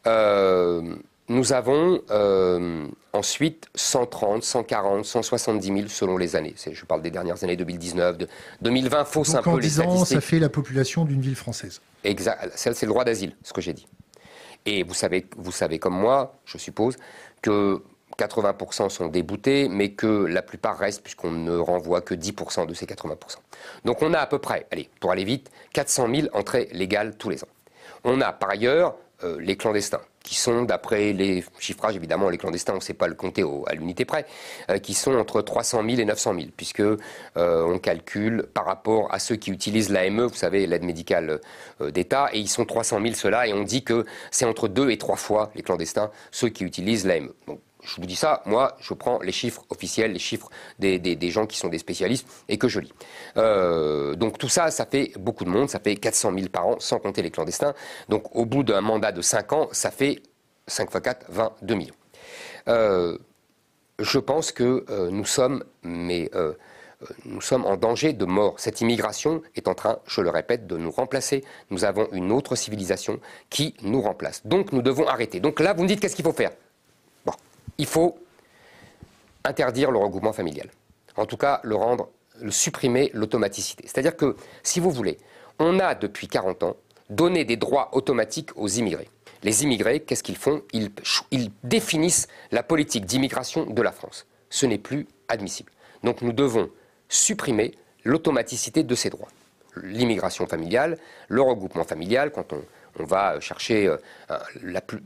Euh, 0.08 0.96
nous 1.32 1.54
avons 1.54 2.02
euh, 2.12 2.88
ensuite 3.14 3.68
130, 3.74 4.44
140, 4.44 5.06
170 5.06 5.68
000 5.68 5.80
selon 5.88 6.18
les 6.18 6.36
années. 6.36 6.56
Je 6.72 6.86
parle 6.86 7.02
des 7.02 7.10
dernières 7.10 7.44
années, 7.44 7.56
2019, 7.56 8.18
de 8.18 8.28
2020, 8.62 9.06
fausse 9.06 9.36
un 9.36 9.42
peu 9.42 9.58
les 9.60 9.80
ans, 9.80 10.04
ça 10.06 10.22
fait 10.22 10.40
la 10.40 10.50
population 10.50 11.06
d'une 11.06 11.22
ville 11.22 11.36
française. 11.36 11.82
Exact. 12.04 12.52
C'est 12.56 12.82
le 12.82 12.88
droit 12.88 13.06
d'asile, 13.06 13.36
ce 13.44 13.54
que 13.54 13.62
j'ai 13.62 13.74
dit. 13.74 13.88
Et 14.66 14.84
vous 14.84 14.94
savez, 14.94 15.26
vous 15.38 15.52
savez 15.52 15.80
comme 15.80 15.96
moi, 15.96 16.36
je 16.46 16.58
suppose, 16.58 16.98
que 17.42 17.82
80% 18.20 18.90
sont 18.90 19.08
déboutés, 19.08 19.70
mais 19.70 19.92
que 19.92 20.26
la 20.26 20.42
plupart 20.42 20.78
restent, 20.78 21.02
puisqu'on 21.02 21.32
ne 21.32 21.56
renvoie 21.56 22.02
que 22.02 22.14
10% 22.14 22.68
de 22.68 22.74
ces 22.74 22.86
80%. 22.86 23.38
Donc 23.86 24.02
on 24.02 24.14
a 24.14 24.20
à 24.20 24.28
peu 24.28 24.40
près, 24.40 24.68
allez, 24.72 24.90
pour 25.00 25.12
aller 25.12 25.24
vite, 25.24 25.50
400 25.74 26.08
000 26.14 26.28
entrées 26.34 26.68
légales 26.74 27.16
tous 27.16 27.30
les 27.30 27.42
ans. 27.44 27.48
On 28.04 28.20
a 28.20 28.34
par 28.34 28.50
ailleurs 28.50 28.96
euh, 29.24 29.40
les 29.40 29.56
clandestins, 29.56 30.02
qui 30.24 30.36
sont, 30.36 30.64
d'après 30.64 31.14
les 31.14 31.44
chiffrages, 31.60 31.96
évidemment, 31.96 32.30
les 32.30 32.38
clandestins, 32.38 32.74
on 32.74 32.78
ne 32.78 32.82
sait 32.82 32.94
pas 32.94 33.08
le 33.08 33.16
compter 33.16 33.44
à 33.68 33.74
l'unité 33.74 34.06
près, 34.06 34.26
euh, 34.70 34.78
qui 34.78 34.94
sont 34.94 35.14
entre 35.16 35.42
300 35.42 35.84
000 35.86 36.02
et 36.02 36.06
900 36.06 36.34
000, 36.36 36.46
puisque 36.56 36.82
euh, 36.82 36.98
on 37.36 37.80
calcule 37.80 38.46
par 38.54 38.66
rapport 38.66 39.14
à 39.14 39.20
ceux 39.20 39.36
qui 39.36 39.52
utilisent 39.52 39.90
l'AME, 39.90 40.24
vous 40.24 40.36
savez, 40.36 40.68
l'aide 40.68 40.84
médicale 40.84 41.40
d'État, 41.80 42.30
et 42.34 42.40
ils 42.40 42.50
sont 42.50 42.66
300 42.66 43.02
000 43.02 43.14
ceux-là, 43.16 43.48
et 43.48 43.54
on 43.54 43.64
dit 43.64 43.84
que 43.84 44.06
c'est 44.30 44.46
entre 44.46 44.68
deux 44.68 44.90
et 44.92 44.98
trois 44.98 45.16
fois 45.16 45.52
les 45.56 45.64
clandestins, 45.64 46.12
ceux 46.32 46.50
qui 46.50 46.64
utilisent 46.64 47.06
l'AME 47.06 47.32
je 47.84 47.96
vous 47.96 48.08
dis 48.08 48.16
ça, 48.16 48.42
moi, 48.46 48.76
je 48.80 48.94
prends 48.94 49.20
les 49.20 49.32
chiffres 49.32 49.64
officiels, 49.70 50.14
les 50.14 50.20
chiffres 50.20 50.50
des, 50.80 51.32
gens 51.32 51.46
qui 51.46 51.58
sont 51.58 51.70
des 51.70 51.78
spécialistes 51.78 52.28
et 52.50 52.58
que 52.58 52.68
je 52.68 52.80
lis. 52.80 52.94
Euh, 53.38 54.16
donc 54.16 54.38
tout 54.38 54.50
ça, 54.50 54.72
ça 54.72 54.86
fait 54.86 55.12
beaucoup 55.20 55.46
de 55.46 55.50
monde, 55.50 55.70
ça 55.70 55.80
fait 55.80 55.96
400 55.96 56.34
000 56.34 56.48
par 56.50 56.68
an, 56.68 56.76
sans 56.80 57.00
compter 57.00 57.22
les 57.22 57.32
clandestins. 57.32 57.74
Donc 58.10 58.36
au 58.36 58.46
bout 58.46 58.64
d'un 58.64 58.82
mandat 58.82 59.12
de 59.12 59.22
5 59.22 59.54
ans, 59.54 59.68
ça 59.72 59.92
fait 59.92 60.22
5 60.68 60.90
x 60.90 61.02
4, 61.02 61.26
22 61.30 61.76
millions. 61.76 61.94
Euh, 62.68 63.18
je 64.00 64.20
pense 64.20 64.52
que 64.52 64.86
euh, 64.90 65.10
nous 65.10 65.26
sommes, 65.26 65.64
mais 65.84 66.30
nous 67.26 67.42
sommes 67.42 67.66
en 67.66 67.78
danger 67.78 68.14
de 68.14 68.26
mort. 68.26 68.60
Cette 68.60 68.82
immigration 68.82 69.42
est 69.56 69.68
en 69.68 69.74
train, 69.74 70.00
je 70.06 70.22
le 70.22 70.30
répète, 70.30 70.68
de 70.68 70.78
nous 70.78 70.92
remplacer. 70.92 71.44
Nous 71.70 71.84
avons 71.84 72.08
une 72.12 72.32
autre 72.32 72.56
civilisation 72.56 73.20
qui 73.50 73.76
nous 73.82 74.02
remplace. 74.02 74.46
Donc 74.46 74.72
nous 74.72 74.82
devons 74.82 75.08
arrêter. 75.08 75.40
Donc 75.40 75.60
là, 75.60 75.74
vous 75.74 75.84
me 75.84 75.88
dites 75.88 76.00
qu'est-ce 76.00 76.16
qu'il 76.16 76.26
faut 76.26 76.34
faire? 76.34 76.52
Il 77.82 77.88
faut 77.88 78.16
interdire 79.44 79.90
le 79.90 79.98
regroupement 79.98 80.34
familial. 80.34 80.70
En 81.18 81.26
tout 81.26 81.36
cas, 81.36 81.60
le 81.64 81.76
rendre, 81.76 82.10
le 82.40 82.52
supprimer 82.52 83.10
l'automaticité. 83.16 83.86
C'est-à-dire 83.88 84.16
que, 84.16 84.36
si 84.62 84.80
vous 84.80 84.92
voulez, 84.92 85.18
on 85.58 85.80
a 85.80 85.96
depuis 85.96 86.28
40 86.28 86.62
ans 86.62 86.78
donné 87.10 87.44
des 87.44 87.58
droits 87.58 87.90
automatiques 87.94 88.52
aux 88.56 88.68
immigrés. 88.68 89.10
Les 89.42 89.64
immigrés, 89.64 90.00
qu'est-ce 90.02 90.22
qu'ils 90.22 90.38
font? 90.38 90.62
Ils, 90.74 90.92
définissent 91.64 92.28
la 92.52 92.62
politique 92.62 93.06
d'immigration 93.06 93.66
de 93.66 93.82
la 93.82 93.92
France. 93.92 94.28
Ce 94.52 94.68
n'est 94.68 94.78
plus 94.78 95.08
admissible. 95.28 95.72
Donc 96.04 96.22
nous 96.22 96.34
devons 96.34 96.70
supprimer 97.10 97.74
l'automaticité 98.04 98.84
de 98.84 98.94
ces 98.94 99.10
droits. 99.10 99.30
L'immigration 99.76 100.46
familiale, 100.46 101.00
le 101.30 101.42
regroupement 101.42 101.84
familial, 101.84 102.32
quand 102.32 102.54
on, 102.54 102.62
va 103.04 103.40
chercher 103.40 103.88
euh, 103.88 103.98
la 104.62 104.82
plus, 104.82 105.02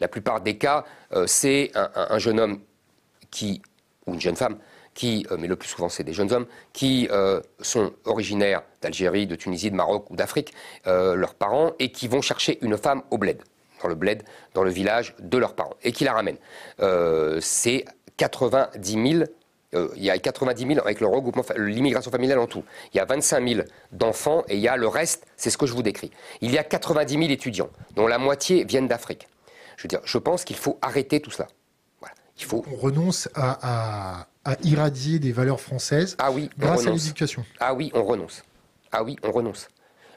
la 0.00 0.08
plupart 0.08 0.40
des 0.40 0.56
cas, 0.56 0.84
euh, 1.12 1.26
c'est 1.26 1.70
un, 1.74 2.18
jeune 2.18 2.40
homme 2.40 2.60
qui, 3.30 3.62
ou 4.06 4.14
une 4.14 4.20
jeune 4.20 4.36
femme, 4.36 4.58
qui, 4.94 5.26
euh, 5.30 5.36
mais 5.38 5.48
le 5.48 5.56
plus 5.56 5.68
souvent 5.68 5.88
c'est 5.88 6.04
des 6.04 6.12
jeunes 6.12 6.32
hommes, 6.32 6.46
qui 6.72 7.08
euh, 7.10 7.40
sont 7.60 7.92
originaires 8.04 8.62
d'Algérie, 8.80 9.26
de 9.26 9.34
Tunisie, 9.34 9.70
de 9.70 9.76
Maroc 9.76 10.10
ou 10.10 10.16
d'Afrique, 10.16 10.54
leurs 10.86 11.34
parents, 11.34 11.72
et 11.78 11.90
qui 11.90 12.08
vont 12.08 12.22
chercher 12.22 12.58
une 12.62 12.76
femme 12.76 13.02
au 13.10 13.18
bled, 13.18 13.42
dans 13.82 13.88
le 13.88 13.94
bled, 13.94 14.22
dans 14.54 14.64
le 14.64 14.70
village 14.70 15.14
de 15.18 15.38
leurs 15.38 15.54
parents, 15.54 15.74
et 15.82 15.92
qui 15.92 16.04
la 16.04 16.12
ramènent. 16.12 16.38
c'est 17.40 17.84
90 18.16 19.12
000 19.12 19.24
il 19.96 20.04
y 20.04 20.10
a 20.10 20.18
90 20.18 20.66
000 20.66 20.80
avec 20.80 21.00
le 21.00 21.08
regroupement, 21.08 21.42
l'immigration 21.56 22.10
familiale 22.10 22.38
en 22.38 22.46
tout. 22.46 22.62
Il 22.92 22.98
y 22.98 23.00
a 23.00 23.04
25 23.04 23.48
000 23.48 23.62
d'enfants 23.90 24.44
et 24.48 24.54
il 24.54 24.60
y 24.60 24.68
a 24.68 24.76
le 24.76 24.86
reste, 24.86 25.26
c'est 25.36 25.50
ce 25.50 25.58
que 25.58 25.66
je 25.66 25.72
vous 25.72 25.82
décris. 25.82 26.12
Il 26.40 26.52
y 26.52 26.58
a 26.58 26.62
90 26.62 27.12
000 27.12 27.24
étudiants, 27.30 27.70
dont 27.96 28.06
la 28.06 28.18
moitié 28.18 28.62
viennent 28.62 28.86
d'Afrique. 28.86 29.26
Je 29.84 29.86
veux 29.86 30.00
dire, 30.00 30.00
je 30.06 30.16
pense 30.16 30.44
qu'il 30.44 30.56
faut 30.56 30.78
arrêter 30.80 31.20
tout 31.20 31.30
cela. 31.30 31.46
Il 32.38 32.44
faut... 32.44 32.64
On 32.72 32.76
renonce 32.76 33.28
à, 33.34 34.26
irradier 34.62 35.18
des 35.18 35.30
valeurs 35.30 35.60
françaises 35.60 36.16
ah 36.18 36.32
oui, 36.32 36.48
grâce 36.58 36.86
à 36.86 36.90
l'éducation. 36.90 37.44
Ah 37.60 37.74
oui, 37.74 37.90
on 37.92 38.02
renonce. 38.02 38.42
Ah 38.92 39.04
oui, 39.04 39.16
on 39.22 39.30
renonce. 39.30 39.68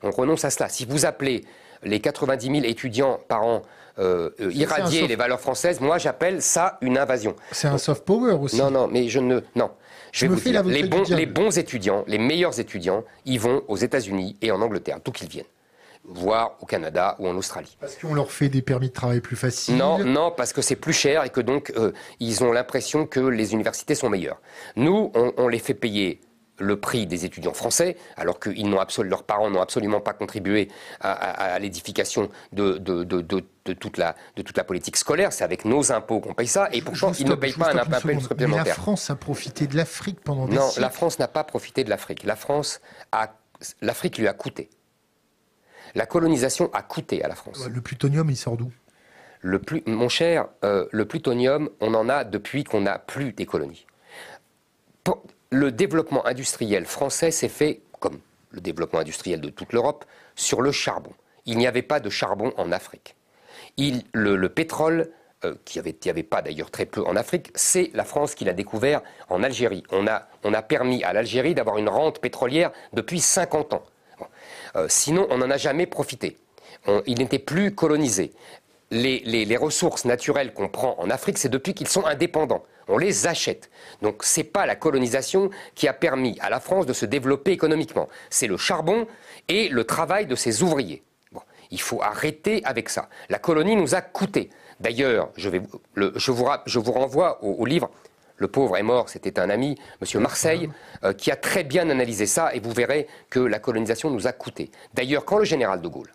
On 0.03 0.11
renonce 0.11 0.45
à 0.45 0.51
cela. 0.51 0.69
Si 0.69 0.85
vous 0.85 1.05
appelez 1.05 1.43
les 1.83 1.99
90 1.99 2.45
000 2.45 2.59
étudiants 2.63 3.19
par 3.27 3.43
an 3.43 3.61
euh, 3.99 4.29
euh, 4.39 4.53
irradier 4.53 5.05
les 5.05 5.17
valeurs 5.17 5.41
françaises, 5.41 5.81
moi 5.81 5.97
j'appelle 5.97 6.41
ça 6.41 6.77
une 6.79 6.97
invasion. 6.97 7.35
C'est 7.51 7.67
un 7.67 7.77
soft 7.77 8.05
power 8.05 8.35
aussi. 8.35 8.57
Non, 8.57 8.71
non, 8.71 8.87
mais 8.87 9.09
je 9.09 9.19
ne. 9.19 9.41
Non. 9.55 9.71
Je, 10.13 10.27
vais 10.27 10.33
vous 10.33 10.39
dire, 10.39 10.63
les 10.63 10.83
bons, 10.83 11.03
les 11.09 11.25
bons 11.25 11.57
étudiants, 11.57 12.05
les 12.07 12.17
meilleurs 12.17 12.57
étudiants, 12.57 13.03
ils 13.25 13.39
vont 13.39 13.63
aux 13.67 13.75
États-Unis 13.75 14.37
et 14.41 14.51
en 14.51 14.61
Angleterre, 14.61 14.99
d'où 15.03 15.11
qu'ils 15.11 15.27
viennent 15.27 15.45
voire 16.07 16.55
au 16.61 16.65
Canada 16.65 17.15
ou 17.19 17.27
en 17.27 17.35
Australie. 17.35 17.77
Parce 17.79 17.95
qu'on 17.97 18.13
leur 18.13 18.31
fait 18.31 18.49
des 18.49 18.61
permis 18.61 18.87
de 18.87 18.93
travail 18.93 19.19
plus 19.19 19.35
faciles 19.35 19.75
Non, 19.75 20.03
non, 20.03 20.31
parce 20.35 20.53
que 20.53 20.61
c'est 20.61 20.77
plus 20.77 20.93
cher 20.93 21.23
et 21.25 21.29
que 21.29 21.41
donc 21.41 21.71
euh, 21.75 21.91
ils 22.19 22.43
ont 22.43 22.51
l'impression 22.51 23.05
que 23.05 23.19
les 23.19 23.53
universités 23.53 23.93
sont 23.93 24.09
meilleures. 24.09 24.41
Nous, 24.75 25.11
on, 25.13 25.47
les 25.47 25.59
fait 25.59 25.73
payer 25.73 26.21
le 26.59 26.79
prix 26.79 27.05
des 27.05 27.25
étudiants 27.25 27.53
français, 27.53 27.97
alors 28.15 28.39
que 28.39 28.49
n'ont 28.49 28.79
leurs 29.03 29.23
parents 29.23 29.49
n'ont 29.49 29.61
absolument 29.61 29.99
pas 29.99 30.13
contribué 30.13 30.69
à, 31.01 31.59
l'édification 31.59 32.29
de, 32.51 32.77
de, 32.77 33.73
toute 33.73 33.97
la, 33.97 34.15
de 34.35 34.41
toute 34.41 34.57
la 34.57 34.63
politique 34.63 34.97
scolaire. 34.97 35.33
C'est 35.33 35.43
avec 35.43 35.65
nos 35.65 35.91
impôts 35.91 36.19
qu'on 36.19 36.33
paye 36.33 36.47
ça, 36.47 36.69
et 36.71 36.81
pourtant 36.81 37.11
ils 37.19 37.27
ne 37.27 37.35
payent 37.35 37.53
pas 37.53 37.73
un 37.73 37.77
impôt 37.77 38.19
supplémentaire. 38.19 38.63
Mais 38.63 38.69
la 38.69 38.75
France 38.75 39.09
a 39.09 39.15
profité 39.15 39.67
de 39.67 39.75
l'Afrique 39.75 40.19
pendant 40.21 40.47
des 40.47 40.55
Non, 40.55 40.69
la 40.77 40.89
France 40.89 41.19
n'a 41.19 41.27
pas 41.27 41.43
profité 41.43 41.83
de 41.83 41.89
l'Afrique. 41.89 42.23
La 42.23 42.35
France 42.35 42.81
a, 43.11 43.33
l'Afrique 43.81 44.17
lui 44.17 44.27
a 44.27 44.33
coûté. 44.33 44.69
La 45.97 46.05
colonisation 46.05 46.69
a 46.73 46.83
coûté 46.83 47.23
à 47.23 47.27
la 47.27 47.33
France. 47.33 47.67
Le 47.67 47.81
plutonium, 47.81 48.29
il 48.29 48.37
sort 48.37 48.55
d'où? 48.55 48.71
Le 49.41 49.57
plus, 49.57 49.81
Mon 49.87 50.09
cher, 50.09 50.47
euh, 50.63 50.85
le 50.91 51.05
plutonium, 51.05 51.71
on 51.81 51.95
en 51.95 52.07
a 52.07 52.23
depuis 52.23 52.63
qu'on 52.63 52.81
n'a 52.81 52.99
plus 52.99 53.33
des 53.33 53.47
colonies. 53.47 53.87
le 55.49 55.71
développement 55.71 56.23
industriel 56.27 56.85
français 56.85 57.31
s'est 57.31 57.49
fait, 57.49 57.81
comme 57.99 58.19
le 58.51 58.61
développement 58.61 58.99
industriel 58.99 59.41
de 59.41 59.49
toute 59.49 59.73
l'Europe, 59.73 60.05
sur 60.35 60.61
le 60.61 60.71
charbon. 60.71 61.13
Il 61.47 61.57
n'y 61.57 61.65
avait 61.65 61.81
pas 61.81 61.99
de 61.99 62.11
charbon 62.11 62.53
en 62.57 62.71
Afrique. 62.71 63.15
le, 63.79 64.47
pétrole, 64.49 65.09
euh, 65.45 65.55
qui 65.65 65.79
avait, 65.79 65.97
n'y 66.05 66.11
avait 66.11 66.21
pas 66.21 66.43
d'ailleurs 66.43 66.69
très 66.69 66.85
peu 66.85 67.03
en 67.07 67.15
Afrique, 67.15 67.49
c'est 67.55 67.89
la 67.95 68.03
France 68.03 68.35
qui 68.35 68.45
l'a 68.45 68.53
découvert 68.53 69.01
en 69.29 69.41
Algérie. 69.41 69.81
On 69.89 70.05
a, 70.05 70.27
on 70.43 70.53
a 70.53 70.61
permis 70.61 71.03
à 71.03 71.11
l'Algérie 71.11 71.55
d'avoir 71.55 71.79
une 71.79 71.89
rente 71.89 72.19
pétrolière 72.19 72.71
depuis 72.93 73.19
50 73.19 73.73
ans. 73.73 73.83
Euh, 74.77 74.85
sinon, 74.89 75.27
on 75.29 75.39
n'en 75.39 75.49
a 75.49 75.57
jamais 75.57 75.85
profité. 75.85 76.37
il 77.05 77.17
n'était 77.17 77.39
plus 77.39 77.75
colonisé. 77.75 78.31
Les, 78.91 79.57
ressources 79.57 80.05
naturelles 80.05 80.53
qu'on 80.53 80.69
prend 80.69 80.95
en 80.99 81.09
Afrique, 81.09 81.37
c'est 81.37 81.49
depuis 81.49 81.73
qu'ils 81.73 81.89
sont 81.89 82.05
indépendants. 82.05 82.63
On 82.87 82.97
les 82.97 83.27
achète. 83.27 83.69
Donc 84.01 84.23
ce 84.23 84.39
n'est 84.39 84.43
pas 84.45 84.65
la 84.65 84.77
colonisation 84.77 85.49
qui 85.75 85.89
a 85.89 85.93
permis 85.93 86.37
à 86.39 86.49
la 86.49 86.61
France 86.61 86.85
de 86.85 86.93
se 86.93 87.05
développer 87.05 87.51
économiquement. 87.51 88.07
C'est 88.29 88.47
le 88.47 88.55
charbon 88.55 89.07
et 89.49 89.67
le 89.67 89.83
travail 89.83 90.25
de 90.25 90.35
ses 90.35 90.63
ouvriers. 90.63 91.03
Il 91.69 91.81
faut 91.81 92.01
arrêter 92.01 92.61
avec 92.63 92.87
ça. 92.87 93.09
La 93.27 93.39
colonie 93.39 93.75
nous 93.75 93.93
a 93.93 93.99
coûté. 93.99 94.49
D'ailleurs, 94.79 95.31
je, 95.35 95.49
vous, 96.31 96.91
renvoie 96.93 97.43
au, 97.43 97.65
livre 97.65 97.89
Le 98.37 98.47
pauvre 98.47 98.77
est 98.77 98.83
mort, 98.83 99.09
c'était 99.09 99.39
un 99.39 99.49
ami, 99.49 99.77
M. 100.01 100.21
Marseille, 100.21 100.69
euh, 101.03 101.13
qui 101.13 101.31
a 101.31 101.35
très 101.35 101.63
bien 101.63 101.89
analysé 101.89 102.25
ça, 102.25 102.53
et 102.53 102.59
vous 102.59 102.71
verrez 102.71 103.07
que 103.29 103.39
la 103.39 103.59
colonisation 103.59 104.09
nous 104.09 104.27
a 104.27 104.31
coûté. 104.31 104.71
D'ailleurs, 104.93 105.25
quand 105.25 105.39
le 105.39 105.45
général 105.45 105.81
de 105.81 105.87
Gaulle, 105.87 106.13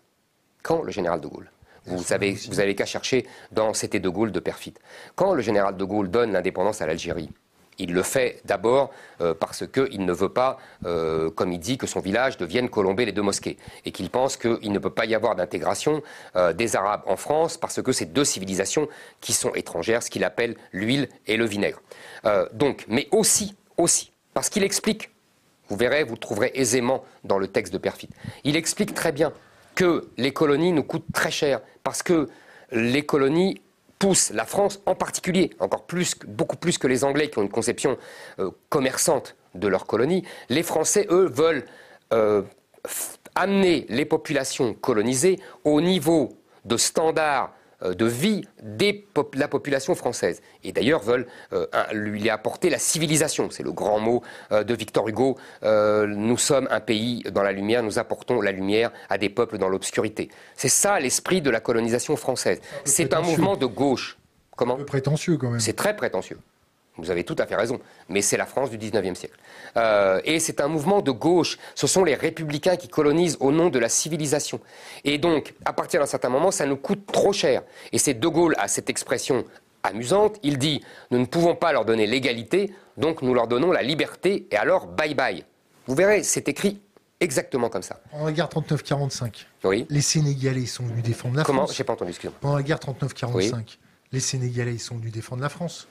quand 0.61 0.81
le 0.81 0.91
général 0.91 1.19
de 1.19 1.27
Gaulle, 1.27 1.51
vous 1.85 2.01
savez, 2.01 2.37
vous 2.49 2.61
avez 2.61 2.75
qu'à 2.75 2.85
chercher 2.85 3.27
dans 3.51 3.73
C'était 3.73 3.99
de 3.99 4.07
Gaulle 4.07 4.31
de 4.31 4.39
Perfit, 4.39 4.75
quand 5.15 5.33
le 5.33 5.41
général 5.41 5.75
de 5.75 5.83
Gaulle 5.83 6.09
donne 6.09 6.31
l'indépendance 6.31 6.81
à 6.81 6.87
l'Algérie, 6.87 7.29
il 7.79 7.93
le 7.93 8.03
fait 8.03 8.41
d'abord 8.45 8.91
euh, 9.21 9.33
parce 9.33 9.65
qu'il 9.67 10.05
ne 10.05 10.13
veut 10.13 10.29
pas, 10.29 10.57
euh, 10.85 11.29
comme 11.29 11.51
il 11.51 11.59
dit, 11.59 11.77
que 11.77 11.87
son 11.87 11.99
village 11.99 12.37
devienne 12.37 12.69
colomber 12.69 13.05
les 13.05 13.11
deux 13.11 13.21
mosquées. 13.21 13.57
Et 13.85 13.91
qu'il 13.91 14.09
pense 14.09 14.37
qu'il 14.37 14.71
ne 14.71 14.79
peut 14.79 14.89
pas 14.89 15.05
y 15.05 15.15
avoir 15.15 15.35
d'intégration 15.35 16.01
euh, 16.35 16.53
des 16.53 16.75
Arabes 16.75 17.03
en 17.05 17.15
France 17.15 17.57
parce 17.57 17.81
que 17.81 17.91
c'est 17.91 18.05
deux 18.05 18.25
civilisations 18.25 18.87
qui 19.21 19.33
sont 19.33 19.53
étrangères, 19.55 20.03
ce 20.03 20.09
qu'il 20.09 20.23
appelle 20.23 20.55
l'huile 20.71 21.09
et 21.27 21.37
le 21.37 21.45
vinaigre. 21.45 21.81
donc, 22.53 22.85
mais 22.87 23.07
aussi, 23.11 23.55
aussi, 23.77 24.11
parce 24.33 24.49
qu'il 24.49 24.63
explique, 24.63 25.09
vous 25.67 25.75
verrez, 25.75 26.03
vous 26.03 26.13
le 26.13 26.19
trouverez 26.19 26.51
aisément 26.55 27.03
dans 27.23 27.37
le 27.37 27.47
texte 27.47 27.73
de 27.73 27.77
Perfit, 27.77 28.09
il 28.43 28.55
explique 28.55 28.93
très 28.93 29.11
bien 29.11 29.33
que 29.75 30.09
les 30.17 30.31
colonies 30.31 30.71
nous 30.71 30.83
coûtent 30.83 31.11
très 31.13 31.31
cher 31.31 31.61
parce 31.83 32.03
que 32.03 32.29
les 32.71 33.05
colonies 33.05 33.61
pousse 34.03 34.31
la 34.31 34.43
France 34.43 34.81
en 34.85 34.95
particulier, 34.95 35.51
encore 35.59 35.85
plus, 35.85 36.15
beaucoup 36.27 36.57
plus 36.57 36.77
que 36.77 36.87
les 36.87 37.05
Anglais 37.05 37.29
qui 37.29 37.39
ont 37.39 37.41
une 37.41 37.47
conception 37.47 37.97
euh, 38.39 38.51
commerçante 38.67 39.37
de 39.55 39.69
leur 39.69 39.85
colonie, 39.85 40.25
les 40.49 40.61
Français, 40.61 41.07
eux, 41.09 41.31
veulent 41.33 41.63
euh, 42.11 42.41
amener 43.33 43.85
les 43.87 44.03
populations 44.03 44.73
colonisées 44.73 45.39
au 45.63 45.79
niveau 45.79 46.37
de 46.65 46.75
standards 46.75 47.53
de 47.83 48.05
vie 48.05 48.45
de 48.61 49.03
la 49.35 49.47
population 49.47 49.95
française. 49.95 50.41
Et 50.63 50.71
d'ailleurs 50.71 51.01
veulent 51.01 51.27
euh, 51.51 51.67
lui 51.91 52.29
apporter 52.29 52.69
la 52.69 52.79
civilisation. 52.79 53.49
C'est 53.49 53.63
le 53.63 53.71
grand 53.71 53.99
mot 53.99 54.23
euh, 54.51 54.63
de 54.63 54.73
Victor 54.73 55.07
Hugo. 55.07 55.37
nous 55.63 56.37
sommes 56.37 56.67
un 56.71 56.79
pays 56.79 57.23
dans 57.31 57.43
la 57.43 57.51
lumière, 57.51 57.83
nous 57.83 57.99
apportons 57.99 58.41
la 58.41 58.51
lumière 58.51 58.91
à 59.09 59.17
des 59.17 59.29
peuples 59.29 59.57
dans 59.57 59.69
l'obscurité. 59.69 60.29
C'est 60.55 60.69
ça 60.69 60.99
l'esprit 60.99 61.41
de 61.41 61.49
la 61.49 61.59
colonisation 61.59 62.15
française. 62.15 62.61
C'est 62.85 63.13
un 63.13 63.21
mouvement 63.21 63.55
de 63.55 63.65
gauche. 63.65 64.17
Comment? 64.55 64.75
Un 64.75 64.77
peu 64.77 64.85
prétentieux 64.85 65.37
quand 65.37 65.49
même. 65.49 65.59
C'est 65.59 65.73
très 65.73 65.95
prétentieux. 65.95 66.37
Vous 66.97 67.09
avez 67.09 67.23
tout 67.23 67.35
à 67.39 67.47
fait 67.47 67.55
raison, 67.55 67.79
mais 68.07 68.21
c'est 68.21 68.37
la 68.37 68.45
France 68.45 68.69
du 68.69 68.77
XIXe 68.77 69.17
siècle. 69.17 69.37
Euh, 69.77 70.21
et 70.25 70.39
c'est 70.39 70.61
un 70.61 70.67
mouvement 70.67 71.01
de 71.01 71.09
gauche. 71.09 71.57
Ce 71.73 71.87
sont 71.87 72.03
les 72.03 72.13
républicains 72.13 72.75
qui 72.75 72.87
colonisent 72.87 73.37
au 73.39 73.51
nom 73.51 73.69
de 73.69 73.79
la 73.79 73.89
civilisation. 73.89 74.59
Et 75.03 75.17
donc, 75.17 75.55
à 75.65 75.73
partir 75.73 75.99
d'un 75.99 76.05
certain 76.05 76.29
moment, 76.29 76.51
ça 76.51 76.67
nous 76.67 76.77
coûte 76.77 77.07
trop 77.11 77.33
cher. 77.33 77.63
Et 77.91 77.97
c'est 77.97 78.13
De 78.13 78.27
Gaulle 78.27 78.53
a 78.59 78.67
cette 78.67 78.91
expression 78.91 79.43
amusante. 79.81 80.37
Il 80.43 80.59
dit 80.59 80.83
Nous 81.09 81.17
ne 81.17 81.25
pouvons 81.25 81.55
pas 81.55 81.73
leur 81.73 81.83
donner 81.83 82.05
l'égalité, 82.05 82.71
donc 82.97 83.23
nous 83.23 83.33
leur 83.33 83.47
donnons 83.47 83.71
la 83.71 83.81
liberté, 83.81 84.47
et 84.51 84.57
alors 84.57 84.85
bye 84.85 85.15
bye. 85.15 85.45
Vous 85.87 85.95
verrez, 85.95 86.21
c'est 86.21 86.47
écrit 86.47 86.79
exactement 87.19 87.69
comme 87.69 87.81
ça. 87.81 87.99
Pendant 88.11 88.25
la 88.25 88.31
guerre 88.31 88.49
39-45, 88.49 89.45
oui. 89.63 89.85
les 89.89 90.01
Sénégalais 90.01 90.65
sont 90.67 90.83
venus 90.85 91.03
défendre 91.03 91.35
la 91.37 91.43
France. 91.43 91.55
Comment 91.55 91.67
J'ai 91.67 91.83
pas 91.83 91.93
entendu, 91.93 92.11
excusez-moi. 92.11 92.37
Pendant 92.39 92.55
la 92.57 92.63
guerre 92.63 92.79
39-45, 92.79 93.77
les 94.11 94.19
Sénégalais 94.19 94.77
sont 94.77 94.95
venus 94.97 95.11
défendre 95.11 95.41
la 95.41 95.49
France. 95.49 95.87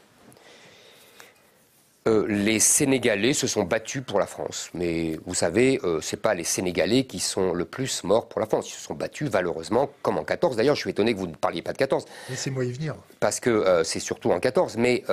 Euh, 2.09 2.27
les 2.27 2.59
Sénégalais 2.59 3.33
se 3.33 3.47
sont 3.47 3.63
battus 3.63 4.03
pour 4.05 4.19
la 4.19 4.27
France. 4.27 4.71
Mais 4.75 5.19
vous 5.25 5.35
savez, 5.35 5.81
euh, 5.85 6.01
ce 6.01 6.17
n'est 6.17 6.21
pas 6.21 6.35
les 6.35 6.43
Sénégalais 6.43 7.05
qui 7.05 7.21
sont 7.21 7.53
le 7.53 7.65
plus 7.65 8.03
morts 8.03 8.29
pour 8.29 8.41
la 8.41 8.47
France. 8.47 8.69
Ils 8.71 8.75
se 8.75 8.81
sont 8.81 8.95
battus 8.95 9.29
valeureusement, 9.29 9.89
comme 10.03 10.19
en 10.19 10.25
14. 10.25 10.57
D'ailleurs, 10.57 10.75
je 10.75 10.81
suis 10.81 10.91
étonné 10.91 11.15
que 11.15 11.19
vous 11.19 11.29
ne 11.29 11.35
parliez 11.35 11.63
pas 11.63 11.73
de 11.73 11.79
14. 11.79 12.05
Laissez-moi 12.29 12.65
y 12.65 12.73
venir. 12.73 12.97
Parce 13.21 13.39
que 13.39 13.51
euh, 13.51 13.85
c'est 13.85 14.01
surtout 14.01 14.33
en 14.33 14.41
14. 14.41 14.77
Mais 14.79 15.05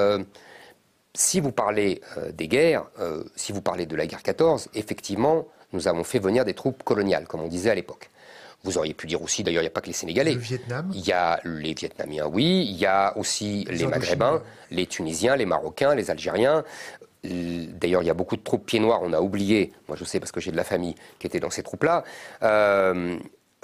si 1.16 1.40
vous 1.40 1.52
parlez 1.52 2.02
des 2.34 2.48
guerres, 2.48 2.86
si 3.36 3.52
vous 3.52 3.62
parlez 3.62 3.88
de 3.88 3.96
la 3.96 4.06
guerre 4.06 4.22
14, 4.22 4.70
effectivement, 4.76 5.48
nous 5.74 5.88
avons 5.88 6.04
fait 6.04 6.20
venir 6.20 6.46
des 6.46 6.54
troupes 6.54 6.84
coloniales, 6.84 7.28
comme 7.28 7.42
on 7.42 7.48
disait 7.48 7.72
à 7.72 7.76
l'époque. 7.76 8.10
Vous 8.64 8.78
auriez 8.78 8.93
pu 8.93 9.07
dire 9.07 9.22
aussi, 9.22 9.43
d'ailleurs, 9.43 9.62
il 9.62 9.66
n'y 9.66 9.70
a 9.70 9.72
pas 9.72 9.82
que 9.82 9.88
les 9.88 9.93
Sénégalais. 9.93 10.34
Le 10.34 10.39
Vietnam 10.39 10.91
Il 10.93 11.07
y 11.07 11.14
a 11.14 11.39
les 11.45 11.74
Vietnamiens, 11.74 12.28
oui. 12.28 12.68
Il 12.70 12.78
y 12.78 12.86
a 12.86 13.18
aussi 13.18 13.66
les, 13.70 13.86
Maghrébins, 13.86 14.41
les 14.70 14.86
Tunisiens, 14.86 15.38
les 15.38 15.45
Marocains, 15.45 15.95
les 15.95 16.12
Algériens. 16.12 16.64
D'ailleurs, 17.24 18.03
il 18.03 18.05
y 18.05 18.10
a 18.10 18.14
beaucoup 18.14 18.36
de 18.36 18.41
troupes 18.41 18.66
pieds 18.66 18.80
noirs, 18.80 19.01
on 19.03 19.12
a 19.12 19.20
oublié, 19.20 19.74
moi 19.89 19.97
je 19.97 20.05
sais 20.05 20.22
parce 20.22 20.32
que 20.32 20.39
j'ai 20.39 20.51
de 20.51 20.57
la 20.57 20.64
famille 20.64 20.95
qui 21.20 21.28
était 21.28 21.41
dans 21.41 21.49
ces 21.49 21.64
troupes-là. 21.64 22.05
Euh, 22.43 23.18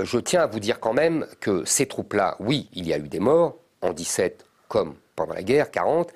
je 0.03 0.17
tiens 0.17 0.41
à 0.41 0.47
vous 0.47 0.59
dire 0.59 0.81
quand 0.81 0.93
même 0.93 1.25
que 1.39 1.63
ces 1.63 1.85
troupes-là, 1.85 2.35
oui, 2.39 2.69
il 2.73 2.85
y 2.85 2.93
a 2.93 2.97
eu 2.97 3.07
des 3.07 3.19
morts, 3.19 3.57
en 3.81 3.93
17 3.93 4.45
comme 4.67 4.95
pendant 5.15 5.33
la 5.33 5.43
guerre, 5.43 5.71
40, 5.71 6.11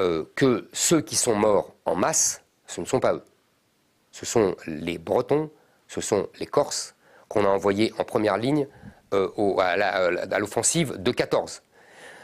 euh, 0.00 0.24
que 0.34 0.68
ceux 0.72 1.00
qui 1.00 1.16
sont 1.16 1.34
morts 1.34 1.74
en 1.84 1.94
masse, 1.94 2.42
ce 2.66 2.80
ne 2.80 2.86
sont 2.86 3.00
pas 3.00 3.14
eux. 3.14 3.24
Ce 4.10 4.26
sont 4.26 4.54
les 4.66 4.98
Bretons, 4.98 5.50
ce 5.88 6.00
sont 6.00 6.28
les 6.38 6.46
Corses, 6.46 6.93
qu'on 7.34 7.44
a 7.44 7.48
envoyé 7.48 7.92
en 7.98 8.04
première 8.04 8.36
ligne 8.36 8.68
euh, 9.12 9.28
à 9.58 10.38
l'offensive 10.38 10.94
de 11.02 11.10
14. 11.10 11.62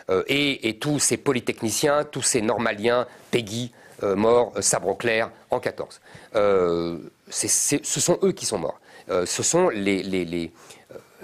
Euh, 0.08 0.22
et, 0.28 0.78
tous 0.80 1.00
ces 1.00 1.16
polytechniciens, 1.16 2.04
tous 2.04 2.22
ces 2.22 2.40
normaliens, 2.40 3.06
Peggy, 3.32 3.72
euh, 4.04 4.14
morts, 4.14 4.52
Sabre 4.60 4.96
Clair, 4.96 5.30
en 5.50 5.58
14. 5.58 6.00
ce 6.32 8.00
sont 8.00 8.18
eux 8.22 8.32
qui 8.32 8.46
sont 8.46 8.58
morts. 8.58 8.80
ce 9.08 9.42
sont 9.42 9.68
les, 9.68 10.52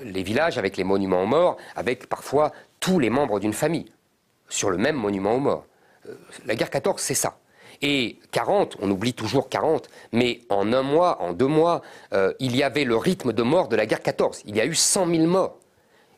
villages 0.03 0.59
avec 0.59 0.77
les 0.77 0.85
monuments 0.85 1.23
aux 1.23 1.27
morts, 1.27 1.57
avec 1.77 2.09
parfois 2.09 2.53
tous 2.81 2.99
les 2.99 3.11
membres 3.11 3.39
d'une 3.39 3.55
famille, 3.55 3.91
sur 4.49 4.71
le 4.71 4.79
même 4.79 4.97
monument 4.97 5.35
aux 5.35 5.41
morts. 5.41 5.67
la 6.45 6.57
guerre 6.57 6.71
14, 6.71 7.01
c'est 7.01 7.15
ça. 7.15 7.39
Et 7.83 8.19
40, 8.33 8.77
on 8.81 8.91
oublie 8.91 9.15
toujours 9.15 9.49
40, 9.49 9.89
mais 10.13 10.41
en 10.49 10.73
un 10.73 10.83
mois, 10.83 11.21
en 11.23 11.33
deux 11.33 11.47
mois, 11.47 11.83
euh, 12.13 12.33
il 12.39 12.57
y 12.57 12.63
avait 12.63 12.85
le 12.85 12.97
rythme 12.97 13.33
de 13.33 13.43
mort 13.43 13.69
de 13.69 13.77
la 13.77 13.87
guerre 13.87 14.03
14. 14.03 14.43
Il 14.47 14.57
y 14.57 14.61
a 14.61 14.67
eu 14.67 14.75
100 14.75 15.07
000 15.07 15.27
morts. 15.27 15.59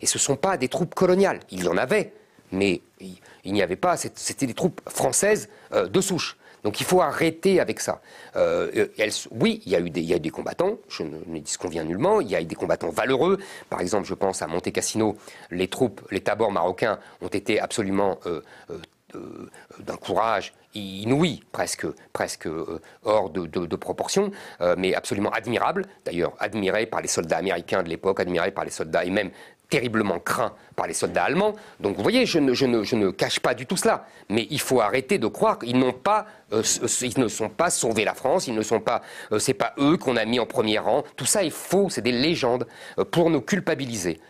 Et 0.01 0.07
ce 0.07 0.19
ne 0.19 0.21
sont 0.21 0.37
pas 0.37 0.57
des 0.57 0.69
troupes 0.69 0.95
coloniales. 0.95 1.41
Il 1.51 1.65
y 1.65 1.69
en 1.69 1.77
avait, 1.77 2.13
mais 2.53 2.81
il, 3.45 3.53
n'y 3.53 3.63
avait 3.63 3.77
pas. 3.77 3.97
C'était 3.97 4.47
des 4.47 4.55
troupes 4.55 4.81
françaises 4.89 5.49
euh, 5.73 5.89
de 5.89 6.01
souche. 6.01 6.37
Donc 6.65 6.81
il 6.81 6.87
faut 6.87 7.01
arrêter 7.01 7.61
avec 7.61 7.81
ça. 7.81 8.01
Euh, 8.37 8.89
oui, 9.31 9.63
il 9.65 9.73
y, 9.73 9.77
a 9.77 9.81
eu 9.81 9.91
des, 9.91 10.31
combattants, 10.31 10.79
je 10.89 11.05
ne, 11.05 11.19
ne 11.27 11.39
disconviens 11.39 11.85
nullement, 11.85 12.21
il 12.21 12.29
y 12.29 12.35
a 12.35 12.41
eu 12.41 12.47
des 12.47 12.57
combattants 12.57 12.91
valeureux. 12.91 13.39
Par 13.71 13.81
exemple, 13.81 14.09
je 14.09 14.15
pense 14.15 14.43
à 14.43 14.49
Monte 14.49 14.73
Cassino, 14.73 15.17
les 15.53 15.69
troupes, 15.69 16.03
les 16.11 16.21
tabors 16.21 16.51
marocains 16.51 16.99
ont 17.23 17.29
été 17.29 17.61
absolument 17.61 18.19
d'un 19.15 19.97
courage 19.97 20.53
inouï, 20.75 21.43
presque, 21.53 21.87
euh, 22.47 22.81
hors 23.05 23.31
de, 23.31 23.77
proportion, 23.77 24.31
euh, 24.61 24.75
mais 24.79 24.95
absolument 24.95 25.31
admirable, 25.31 25.87
d'ailleurs 26.05 26.33
admiré 26.39 26.87
par 26.87 27.01
les 27.01 27.09
soldats 27.09 27.39
américains 27.39 27.83
de 27.83 27.89
l'époque, 27.89 28.21
admiré 28.21 28.51
par 28.51 28.65
les 28.65 28.71
soldats 28.71 29.05
et 29.05 29.11
même 29.11 29.31
terriblement 29.71 30.19
craint 30.19 30.55
par 30.77 30.87
les 30.87 30.95
soldats 30.95 31.25
allemands. 31.25 31.55
Donc 31.81 31.97
vous 31.97 32.03
voyez, 32.03 32.25
je 32.25 32.39
ne, 32.39 33.11
cache 33.11 33.41
pas 33.41 33.53
du 33.53 33.67
tout 33.67 33.77
cela. 33.77 34.07
Mais 34.31 34.47
il 34.51 34.61
faut 34.61 34.81
arrêter 34.81 35.19
de 35.19 35.27
croire 35.27 35.59
qu'ils 35.59 35.77
euh, 35.77 36.63
ne 37.17 37.29
sont 37.29 37.49
pas 37.51 37.71
sauvés 37.71 38.05
la 38.05 38.15
France, 38.15 38.47
ils 38.47 38.55
ne 38.55 38.63
sont 38.63 38.81
pas, 38.81 39.03
c'est 39.39 39.55
pas 39.55 39.75
eux 39.79 39.99
qu'on 39.99 40.17
a 40.17 40.25
mis 40.25 40.41
en 40.41 40.47
premier 40.47 40.79
rang. 40.79 41.05
Tout 41.17 41.27
ça 41.27 41.45
est 41.45 41.51
faux, 41.51 41.91
c'est 41.91 42.01
des 42.01 42.13
légendes 42.13 42.67
pour 43.11 43.29
nous 43.29 43.43
culpabiliser. 43.43 44.21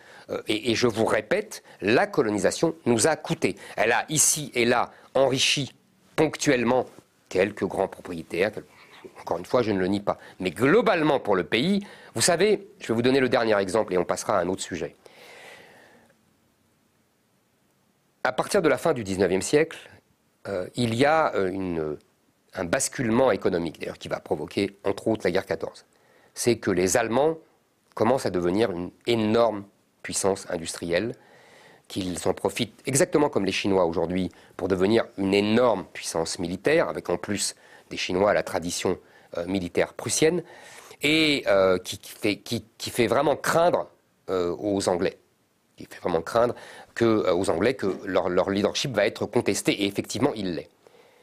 Et, 0.47 0.75
je 0.75 0.87
vous 0.87 1.05
répète, 1.05 1.63
la 1.81 2.07
colonisation 2.07 2.75
nous 2.85 3.07
a 3.07 3.15
coûté. 3.15 3.55
Elle 3.75 3.91
a 3.91 4.05
ici 4.09 4.51
et 4.53 4.65
là 4.65 4.91
enrichi 5.13 5.73
ponctuellement 6.15 6.85
quelques 7.29 7.65
grands 7.65 7.87
propriétaires. 7.87 8.51
Encore 9.21 9.37
une 9.37 9.45
fois, 9.45 9.61
je 9.61 9.71
ne 9.71 9.79
le 9.79 9.87
nie 9.87 10.01
pas. 10.01 10.17
Mais 10.39 10.51
globalement, 10.51 11.19
pour 11.19 11.35
le 11.35 11.43
pays, 11.43 11.85
vous 12.15 12.21
savez, 12.21 12.67
je 12.79 12.87
vais 12.87 12.93
vous 12.93 13.01
donner 13.01 13.19
le 13.19 13.29
dernier 13.29 13.57
exemple 13.57 13.93
et 13.93 13.97
on 13.97 14.05
passera 14.05 14.37
à 14.37 14.41
un 14.41 14.47
autre 14.47 14.61
sujet. 14.61 14.95
À 18.23 18.31
partir 18.31 18.61
de 18.61 18.69
la 18.69 18.77
fin 18.77 18.93
du 18.93 19.03
XIXe 19.03 19.45
siècle, 19.45 19.77
euh, 20.47 20.67
il 20.75 20.93
y 20.93 21.05
a 21.05 21.33
euh, 21.35 21.95
un 22.53 22.65
basculement 22.65 23.31
économique, 23.31 23.79
d'ailleurs, 23.79 23.97
qui 23.97 24.07
va 24.07 24.19
provoquer, 24.19 24.77
entre 24.83 25.07
autres, 25.07 25.21
la 25.23 25.31
guerre 25.31 25.45
14. 25.45 25.85
C'est 26.33 26.57
que 26.57 26.71
les 26.71 26.97
Allemands 26.97 27.37
commencent 27.95 28.25
à 28.25 28.29
devenir 28.29 28.71
une 28.71 28.91
énorme 29.07 29.63
puissance 30.01 30.45
industrielle 30.49 31.15
qu'ils 31.89 32.19
en 32.27 32.33
profitent 32.33 32.79
exactement 32.85 33.29
comme 33.29 33.45
les 33.45 33.51
Chinois 33.51 33.85
aujourd'hui 33.85 34.31
pour 34.55 34.67
devenir 34.67 35.05
une 35.17 35.33
énorme 35.33 35.85
puissance 35.91 36.39
militaire, 36.39 36.87
avec 36.87 37.09
en 37.09 37.17
plus 37.17 37.55
des 37.89 37.97
Chinois 37.97 38.29
à 38.31 38.33
la 38.33 38.43
tradition 38.43 38.97
euh, 39.37 39.45
militaire 39.45 39.93
prussienne, 39.93 40.43
et 41.01 41.43
euh, 41.47 41.77
qui, 41.79 41.99
fait, 42.03 42.37
qui, 42.37 42.89
fait, 42.89 43.07
vraiment 43.07 43.35
craindre 43.35 43.89
euh, 44.29 44.55
aux 44.57 44.87
Anglais. 44.87 45.17
Qui 45.77 45.85
fait 45.85 45.99
vraiment 45.99 46.21
craindre 46.21 46.53
que, 46.93 47.31
aux 47.31 47.49
Anglais 47.49 47.73
que 47.73 47.87
leur, 48.05 48.29
leur 48.29 48.49
leadership 48.51 48.93
va 48.93 49.05
être 49.05 49.25
contesté, 49.25 49.71
et 49.71 49.87
effectivement 49.87 50.31
il 50.35 50.55
l'est. 50.55 50.69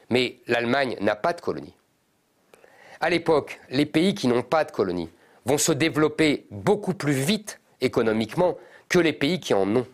Mais 0.09 0.37
l'Allemagne 0.47 0.97
n'a 0.99 1.15
pas 1.15 1.33
de 1.33 1.41
colonie. 1.41 1.73
À 2.99 3.09
l'époque, 3.09 3.59
les 3.69 3.85
pays 3.85 4.15
qui 4.15 4.27
n'ont 4.27 4.41
pas 4.41 4.63
de 4.65 4.71
colonie 4.71 5.09
vont 5.45 5.57
se 5.57 5.71
développer 5.71 6.45
beaucoup 6.51 6.93
plus 6.93 7.13
vite 7.13 7.59
économiquement 7.79 8.57
que 8.89 8.99
les 8.99 9.13
pays 9.13 9.39
qui 9.39 9.53
en 9.53 9.75
ont. 9.75 9.87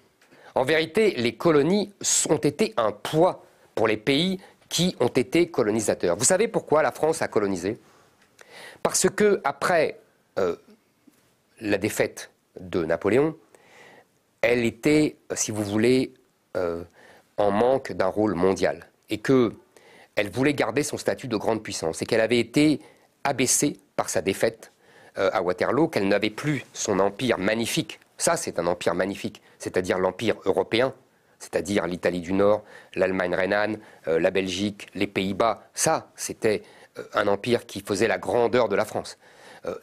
En 0.55 0.63
vérité, 0.63 1.15
les 1.17 1.35
colonies 1.35 1.91
ont 2.29 2.37
été 2.37 2.73
un 2.77 2.91
poids 2.91 3.43
pour 3.75 3.87
les 3.87 3.97
pays 3.97 4.39
qui 4.69 4.95
ont 4.99 5.07
été 5.07 5.49
colonisateurs. 5.49 6.15
Vous 6.15 6.25
savez 6.25 6.47
pourquoi 6.47 6.83
la 6.83 6.91
France 6.91 7.21
a 7.21 7.27
colonisé? 7.27 7.79
Parce 8.81 9.09
que 9.09 9.41
après 9.43 9.99
euh, 10.39 10.55
la 11.59 11.77
défaite 11.77 12.31
de 12.59 12.85
Napoléon, 12.85 13.35
elle 14.41 14.65
était, 14.65 15.15
si 15.35 15.51
vous 15.51 15.63
voulez, 15.63 16.13
euh, 16.57 16.83
en 17.37 17.51
manque 17.51 17.93
d'un 17.93 18.07
rôle 18.07 18.35
mondial 18.35 18.87
et 19.09 19.17
que 19.17 19.53
elle 20.15 20.29
voulait 20.29 20.53
garder 20.53 20.83
son 20.83 20.97
statut 20.97 21.27
de 21.27 21.37
grande 21.37 21.63
puissance 21.63 22.01
et 22.01 22.05
qu'elle 22.05 22.21
avait 22.21 22.39
été 22.39 22.79
abaissée 23.23 23.79
par 23.95 24.09
sa 24.09 24.21
défaite 24.21 24.71
euh, 25.17 25.29
à 25.33 25.41
Waterloo, 25.41 25.87
qu'elle 25.87 26.07
n'avait 26.07 26.29
plus 26.29 26.63
son 26.73 26.99
empire 26.99 27.39
magnifique. 27.39 27.99
Ça, 28.23 28.37
c'est 28.37 28.57
un 28.57 28.67
empire 28.67 28.95
magnifique, 28.95 29.41
c'est-à-dire 29.59 29.99
l'empire 29.99 30.37
européen, 30.45 30.93
c'est-à-dire 31.39 31.87
l'Italie 31.87 32.21
du 32.21 32.31
Nord, 32.31 32.63
l'Allemagne 32.95 33.35
rhénane, 33.35 33.79
euh, 34.07 34.17
la 34.17 34.31
Belgique, 34.31 34.87
les 34.95 35.07
Pays-Bas. 35.07 35.67
Ça, 35.73 36.09
c'était 36.15 36.61
euh, 36.97 37.03
un 37.15 37.27
empire 37.27 37.65
qui 37.65 37.81
faisait 37.81 38.07
la 38.07 38.17
grandeur 38.17 38.69
de 38.69 38.77
la 38.77 38.85
France. 38.85 39.17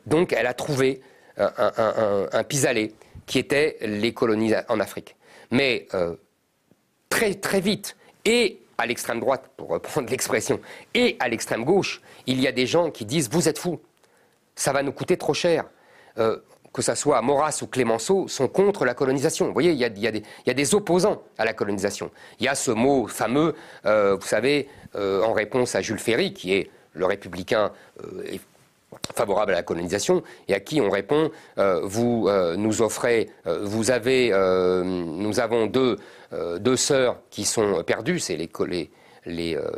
donc, 0.06 0.32
elle 0.32 0.46
a 0.46 0.54
trouvé 0.54 1.02
un, 1.36 2.44
pis-aller 2.44 2.94
qui 3.26 3.38
était 3.38 3.76
les 3.82 4.14
colonies 4.14 4.54
en 4.68 4.80
Afrique. 4.80 5.16
Mais 5.50 5.86
très 7.10 7.34
très 7.34 7.60
vite, 7.60 7.94
et 8.24 8.62
à 8.78 8.86
l'extrême 8.86 9.20
droite, 9.20 9.50
pour 9.58 9.68
reprendre 9.68 10.08
l'expression, 10.14 10.60
et 10.94 11.18
à 11.20 11.28
l'extrême 11.28 11.64
gauche, 11.64 12.00
il 12.26 12.40
y 12.40 12.48
a 12.48 12.52
des 12.52 12.66
gens 12.66 12.90
qui 12.90 13.04
disent 13.04 13.28
Vous 13.30 13.50
êtes 13.50 13.58
fous, 13.58 13.82
ça 14.54 14.72
va 14.72 14.82
nous 14.82 14.92
coûter 14.92 15.18
trop 15.18 15.34
cher. 15.34 15.66
Euh, 16.18 16.38
que 16.72 16.82
ce 16.82 16.94
soit 16.94 17.20
Maurras 17.22 17.60
ou 17.62 17.66
Clémenceau, 17.66 18.28
sont 18.28 18.48
contre 18.48 18.84
la 18.84 18.94
colonisation. 18.94 19.46
Vous 19.46 19.52
voyez, 19.52 19.72
il 19.72 19.78
y, 19.78 19.84
a, 19.84 20.54
des 20.54 20.74
opposants 20.74 21.22
à 21.38 21.44
la 21.44 21.52
colonisation. 21.52 22.10
Il 22.38 22.46
y 22.46 22.48
a 22.48 22.54
ce 22.54 22.70
mot 22.70 23.06
fameux, 23.06 23.54
euh, 23.86 24.16
vous 24.20 24.26
savez, 24.26 24.68
euh, 24.94 25.22
en 25.22 25.32
réponse 25.32 25.74
à 25.74 25.80
Jules 25.80 25.98
Ferry, 25.98 26.32
qui 26.32 26.54
est 26.54 26.70
le 26.92 27.06
républicain 27.06 27.70
favorable 29.14 29.52
à 29.52 29.56
la 29.56 29.62
colonisation, 29.62 30.22
et 30.48 30.54
à 30.54 30.60
qui 30.60 30.80
on 30.80 30.90
répond 30.90 31.30
vous 31.84 32.28
nous 32.56 32.82
offrez, 32.82 33.30
vous 33.44 33.92
avez, 33.92 34.30
nous 34.84 35.38
avons 35.38 35.66
deux 35.66 35.96
euh, 36.32 36.60
deux 36.60 36.76
sœurs 36.76 37.18
qui 37.30 37.44
sont 37.44 37.82
perdues, 37.82 38.20
c'est 38.20 38.36
les, 38.36 38.48
euh, 39.56 39.70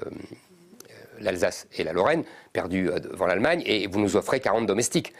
l'Alsace 1.21 1.67
et 1.77 1.85
la 1.85 1.93
Lorraine, 1.93 2.25
perdues 2.53 2.91
euh, 2.91 2.99
devant 2.99 3.27
l'Allemagne, 3.27 3.63
et 3.67 3.87
vous 3.87 4.01
nous 4.01 4.17
offrez 4.17 4.41
40 4.41 4.67
domestiques. 4.67 5.13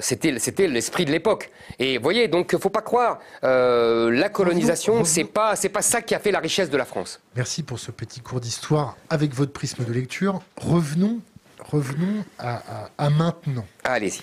c'était, 0.00 0.32
l'esprit 0.32 1.04
de 1.04 1.12
l'époque. 1.12 1.50
Et 1.78 1.96
vous 1.96 2.02
voyez, 2.02 2.26
donc, 2.26 2.50
il 2.52 2.56
ne 2.56 2.60
faut 2.60 2.70
pas 2.70 2.82
croire, 2.82 3.20
la 3.42 4.28
colonisation, 4.28 5.04
ce 5.04 5.20
n'est 5.20 5.24
pas, 5.26 5.54
pas 5.72 5.82
ça 5.82 6.02
qui 6.02 6.14
a 6.14 6.18
fait 6.18 6.32
la 6.32 6.40
richesse 6.40 6.70
de 6.70 6.76
la 6.76 6.84
France. 6.84 7.20
Merci 7.36 7.62
pour 7.62 7.78
ce 7.78 7.92
petit 7.92 8.20
cours 8.20 8.40
d'histoire 8.40 8.96
avec 9.10 9.32
votre 9.32 9.52
prisme 9.52 9.84
de 9.84 9.92
lecture. 9.92 10.42
Revenons, 10.56 11.20
revenons 11.60 12.24
à, 12.38 13.10
maintenant. 13.10 13.64
Allez-y. 13.84 14.22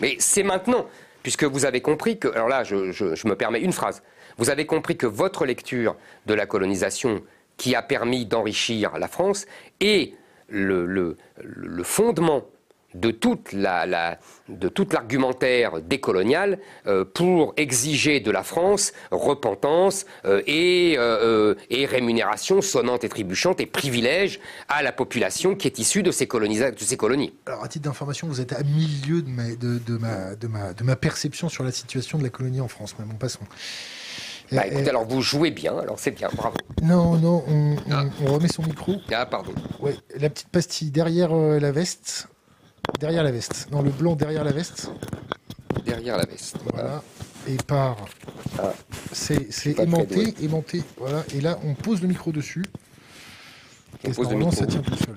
Mais 0.00 0.16
c'est 0.18 0.42
maintenant, 0.42 0.86
puisque 1.22 1.44
vous 1.44 1.64
avez 1.64 1.80
compris 1.80 2.18
que... 2.18 2.26
Alors 2.28 2.48
là, 2.48 2.64
je 2.64 3.28
me 3.28 3.36
permets 3.36 3.60
une 3.60 3.72
phrase. 3.72 4.02
Vous 4.38 4.50
avez 4.50 4.66
compris 4.66 4.96
que 4.96 5.06
votre 5.06 5.46
lecture 5.46 5.96
de 6.26 6.34
la 6.34 6.46
colonisation 6.46 7.22
qui 7.56 7.74
a 7.74 7.82
permis 7.82 8.26
d'enrichir 8.26 8.98
la 8.98 9.08
France 9.08 9.46
est 9.80 10.14
le, 10.52 11.16
fondement 11.82 12.44
de 12.94 13.10
toute 13.10 13.54
l'argumentaire 13.54 15.80
décolonial 15.80 16.58
euh, 16.86 17.06
pour 17.06 17.54
exiger 17.56 18.20
de 18.20 18.30
la 18.30 18.42
France 18.42 18.92
repentance 19.10 20.04
euh, 20.26 20.42
euh, 20.48 21.54
et, 21.70 21.86
rémunération 21.86 22.60
sonnante 22.60 23.04
et 23.04 23.08
trébuchante 23.08 23.60
et 23.60 23.66
privilège 23.66 24.40
à 24.68 24.82
la 24.82 24.92
population 24.92 25.54
qui 25.54 25.68
est 25.68 25.78
issue 25.78 26.02
de 26.02 26.10
ces, 26.10 26.26
de 26.26 26.96
colonies. 26.96 27.32
Alors 27.46 27.64
à 27.64 27.68
titre 27.68 27.86
d'information, 27.86 28.28
vous 28.28 28.42
êtes 28.42 28.52
à 28.52 28.62
milieu 28.62 29.22
de 29.22 29.28
ma, 29.28 29.54
de, 30.34 30.82
ma, 30.82 30.96
perception 30.96 31.48
sur 31.48 31.64
la 31.64 31.72
situation 31.72 32.18
de 32.18 32.24
la 32.24 32.30
colonie 32.30 32.60
en 32.60 32.68
France, 32.68 32.94
mais 32.98 33.06
bon, 33.06 33.14
passons. 33.14 33.46
Bah 34.52 34.66
écoutez, 34.66 34.90
alors 34.90 35.06
vous 35.06 35.22
jouez 35.22 35.50
bien, 35.50 35.78
alors 35.78 35.98
c'est 35.98 36.10
bien, 36.10 36.28
bravo. 36.34 36.56
Non, 36.82 37.16
non, 37.16 37.42
on, 37.48 37.76
ah. 37.90 38.04
remet 38.26 38.48
son 38.48 38.62
micro. 38.62 38.96
Ah, 39.12 39.24
pardon. 39.24 39.52
Ouais, 39.80 39.96
la 40.18 40.28
petite 40.28 40.48
pastille 40.48 40.90
derrière 40.90 41.32
euh, 41.32 41.58
la 41.58 41.72
veste. 41.72 42.28
Derrière 43.00 43.22
la 43.22 43.30
veste. 43.30 43.68
Non, 43.70 43.82
le 43.82 43.90
blanc 43.90 44.14
derrière 44.14 44.44
la 44.44 44.52
veste. 44.52 44.90
Derrière 45.86 46.18
la 46.18 46.26
veste. 46.26 46.56
Voilà. 46.72 47.02
Et 47.48 47.56
par. 47.56 47.96
Ah. 48.58 48.72
C'est 49.12 49.78
aimanté, 49.78 50.34
aimanté. 50.42 50.82
Voilà. 50.98 51.24
Et 51.34 51.40
là, 51.40 51.58
on 51.64 51.74
pose 51.74 52.02
le 52.02 52.08
micro 52.08 52.32
dessus. 52.32 52.64
On 54.04 54.10
et 54.10 54.14
pose 54.14 54.30
le 54.30 54.36
micro. 54.36 54.52
ça 54.52 54.66
tient 54.66 54.82
tout 54.82 54.96
seul. 54.96 55.16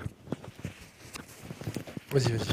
Vas-y, 2.12 2.32
vas-y 2.32 2.46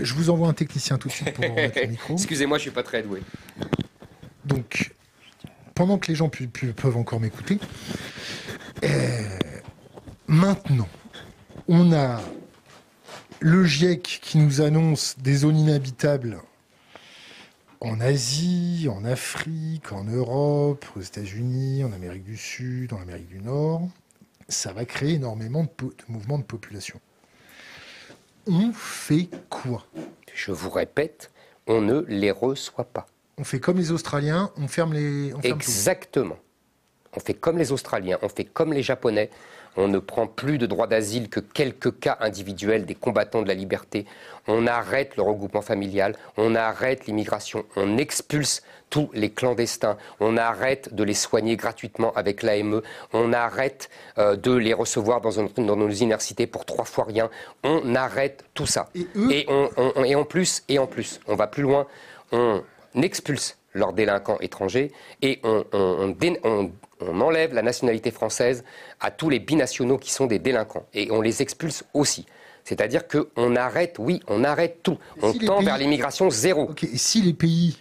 je 0.00 0.14
vous 0.14 0.30
envoie 0.30 0.48
un 0.48 0.52
technicien 0.52 0.98
tout 0.98 1.08
de 1.08 1.12
suite 1.12 1.32
pour 1.32 1.44
le 1.44 1.86
micro. 1.86 2.14
Excusez-moi, 2.14 2.58
je 2.58 2.62
suis 2.62 2.70
pas 2.70 2.82
très 2.82 3.02
doué. 3.02 3.22
Donc, 4.44 4.92
pendant 5.74 5.98
que 5.98 6.08
les 6.08 6.14
gens 6.14 6.28
peuvent 6.28 6.96
encore 6.96 7.20
m'écouter, 7.20 7.58
euh, 8.84 9.38
maintenant, 10.26 10.88
on 11.68 11.92
a 11.92 12.20
le 13.40 13.64
GIEC 13.64 14.20
qui 14.22 14.38
nous 14.38 14.60
annonce 14.60 15.16
des 15.18 15.36
zones 15.36 15.56
inhabitables 15.56 16.40
en 17.80 18.00
Asie, 18.00 18.88
en 18.90 19.04
Afrique, 19.04 19.92
en 19.92 20.04
Europe, 20.04 20.84
aux 20.96 21.00
États-Unis, 21.00 21.82
en 21.84 21.92
Amérique 21.92 22.24
du 22.24 22.36
Sud, 22.36 22.92
en 22.92 23.00
Amérique 23.00 23.28
du 23.28 23.40
Nord. 23.40 23.88
Ça 24.48 24.72
va 24.72 24.84
créer 24.84 25.14
énormément 25.14 25.64
de 25.64 25.70
mouvements 26.08 26.38
de 26.38 26.44
population 26.44 27.00
on 28.46 28.72
fait 28.72 29.28
quoi? 29.48 29.84
Je 30.34 30.52
vous 30.52 30.70
répète, 30.70 31.30
on 31.66 31.80
ne 31.80 32.00
les 32.08 32.30
reçoit 32.30 32.84
pas. 32.84 33.06
On 33.38 33.44
fait 33.44 33.60
comme 33.60 33.78
les 33.78 33.90
Australiens, 33.92 34.50
on 34.56 34.68
ferme 34.68 34.92
les. 34.92 35.32
Exactement. 35.42 36.36
On 37.16 37.20
fait 37.20 37.34
comme 37.34 37.58
les 37.58 37.72
Australiens, 37.72 38.18
on 38.22 38.28
fait 38.28 38.44
comme 38.44 38.72
les 38.72 38.82
Japonais, 38.82 39.30
on 39.76 39.88
ne 39.88 39.98
prend 39.98 40.26
plus 40.26 40.58
de 40.58 40.66
droit 40.66 40.86
d'asile 40.86 41.28
que 41.28 41.40
quelques 41.40 41.98
cas 42.00 42.16
individuels 42.20 42.86
des 42.86 42.94
combattants 42.94 43.42
de 43.42 43.48
la 43.48 43.54
liberté, 43.54 44.06
on 44.46 44.66
arrête 44.66 45.16
le 45.16 45.22
regroupement 45.22 45.62
familial, 45.62 46.16
on 46.36 46.54
arrête 46.54 47.06
l'immigration, 47.06 47.64
on 47.76 47.98
expulse 47.98 48.62
tous 48.90 49.08
les 49.14 49.30
clandestins, 49.30 49.96
on 50.18 50.36
arrête 50.36 50.94
de 50.94 51.04
les 51.04 51.14
soigner 51.14 51.56
gratuitement 51.56 52.12
avec 52.14 52.42
l'AME, 52.42 52.82
on 53.12 53.32
arrête 53.32 53.88
euh, 54.18 54.36
de 54.36 54.52
les 54.52 54.74
recevoir 54.74 55.20
dans, 55.20 55.76
nos 55.76 55.90
universités 55.90 56.46
pour 56.46 56.64
trois 56.64 56.84
fois 56.84 57.04
rien, 57.04 57.30
on 57.62 57.94
arrête 57.94 58.44
tout 58.54 58.66
ça. 58.66 58.88
Et, 59.30 59.46
en 59.48 60.24
plus, 60.24 60.64
et 60.68 60.78
en 60.78 60.86
plus, 60.86 61.20
on 61.26 61.36
va 61.36 61.46
plus 61.46 61.62
loin, 61.62 61.86
on 62.32 62.62
expulse 63.00 63.56
leurs 63.72 63.92
délinquants 63.92 64.38
étrangers 64.40 64.92
et 65.22 65.40
on, 65.42 65.64
on, 65.72 67.20
enlève 67.20 67.54
la 67.54 67.62
nationalité 67.62 68.10
française 68.10 68.64
à 69.00 69.10
tous 69.10 69.30
les 69.30 69.38
binationaux 69.38 69.98
qui 69.98 70.12
sont 70.12 70.26
des 70.26 70.38
délinquants 70.38 70.86
et 70.92 71.10
on 71.10 71.20
les 71.20 71.42
expulse 71.42 71.84
aussi. 71.94 72.26
C'est-à-dire 72.64 73.02
qu'on 73.08 73.56
arrête, 73.56 73.96
oui, 73.98 74.20
on 74.28 74.44
arrête 74.44 74.82
tout. 74.82 74.98
on 75.22 75.32
tend 75.32 75.62
vers 75.62 75.78
l'immigration 75.78 76.30
zéro. 76.30 76.70
Et 76.82 76.98
si 76.98 77.22
les 77.22 77.32
pays 77.32 77.80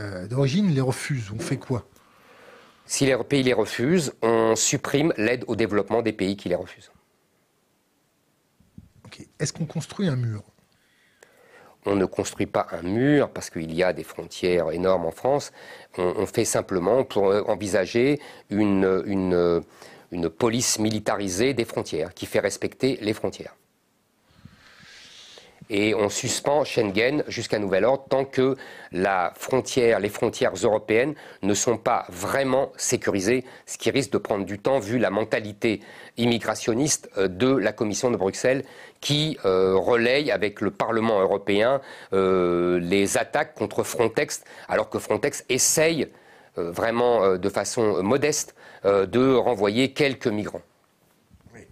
euh, 0.00 0.26
d'origine 0.26 0.74
les 0.74 0.80
refusent, 0.80 1.30
on 1.34 1.38
fait 1.38 1.56
quoi? 1.56 1.86
Si 2.86 3.06
les 3.06 3.16
pays 3.16 3.42
les 3.42 3.52
refusent, 3.52 4.12
on 4.22 4.54
supprime 4.56 5.12
l'aide 5.16 5.44
au 5.46 5.56
développement 5.56 6.02
des 6.02 6.12
pays 6.12 6.36
qui 6.36 6.48
les 6.48 6.54
refusent. 6.54 6.90
Est-ce 9.38 9.52
qu'on 9.52 9.66
construit 9.66 10.08
un 10.08 10.16
mur? 10.16 10.42
On 11.86 11.96
ne 11.96 12.04
construit 12.04 12.46
pas 12.46 12.66
un 12.72 12.82
mur 12.82 13.30
parce 13.30 13.50
qu'il 13.50 13.72
y 13.74 13.82
a 13.82 13.92
des 13.92 14.02
frontières 14.02 14.70
énormes 14.72 15.06
en 15.06 15.10
France. 15.10 15.52
On, 15.98 16.26
fait 16.26 16.44
simplement 16.44 17.04
pour 17.04 17.30
euh, 17.30 17.42
envisager 17.46 18.20
une, 18.50 19.62
police 20.38 20.78
militarisée 20.78 21.54
des 21.54 21.64
frontières 21.64 22.12
qui 22.14 22.26
fait 22.26 22.40
respecter 22.40 22.98
les 23.00 23.12
frontières 23.12 23.54
et 25.70 25.94
on 25.94 26.08
suspend 26.08 26.64
Schengen 26.64 27.24
jusqu'à 27.28 27.58
nouvel 27.58 27.84
ordre 27.84 28.04
tant 28.08 28.24
que 28.24 28.56
la 28.92 29.32
frontière, 29.36 30.00
les 30.00 30.08
frontières 30.08 30.54
européennes 30.54 31.14
ne 31.42 31.54
sont 31.54 31.76
pas 31.76 32.06
vraiment 32.08 32.72
sécurisées, 32.76 33.44
ce 33.66 33.78
qui 33.78 33.90
risque 33.90 34.12
de 34.12 34.18
prendre 34.18 34.44
du 34.44 34.58
temps 34.58 34.78
vu 34.78 34.98
la 34.98 35.10
mentalité 35.10 35.80
immigrationniste 36.16 37.10
euh, 37.18 37.28
de 37.28 37.48
la 37.48 37.72
Commission 37.72 38.10
de 38.10 38.16
Bruxelles 38.16 38.64
qui 39.00 39.38
euh, 39.44 39.76
relaye 39.76 40.30
avec 40.30 40.60
le 40.60 40.70
Parlement 40.70 41.20
européen 41.20 41.80
euh, 42.12 42.78
les 42.80 43.18
attaques 43.18 43.54
contre 43.54 43.82
Frontex, 43.82 44.42
alors 44.68 44.88
que 44.88 44.98
Frontex 44.98 45.44
essaye 45.48 46.08
vraiment 46.56 47.36
de 47.36 47.48
façon 47.50 48.02
modeste 48.02 48.54
de 48.82 49.34
renvoyer 49.34 49.92
quelques 49.92 50.26
migrants. 50.26 50.62
Oui. 51.54 51.66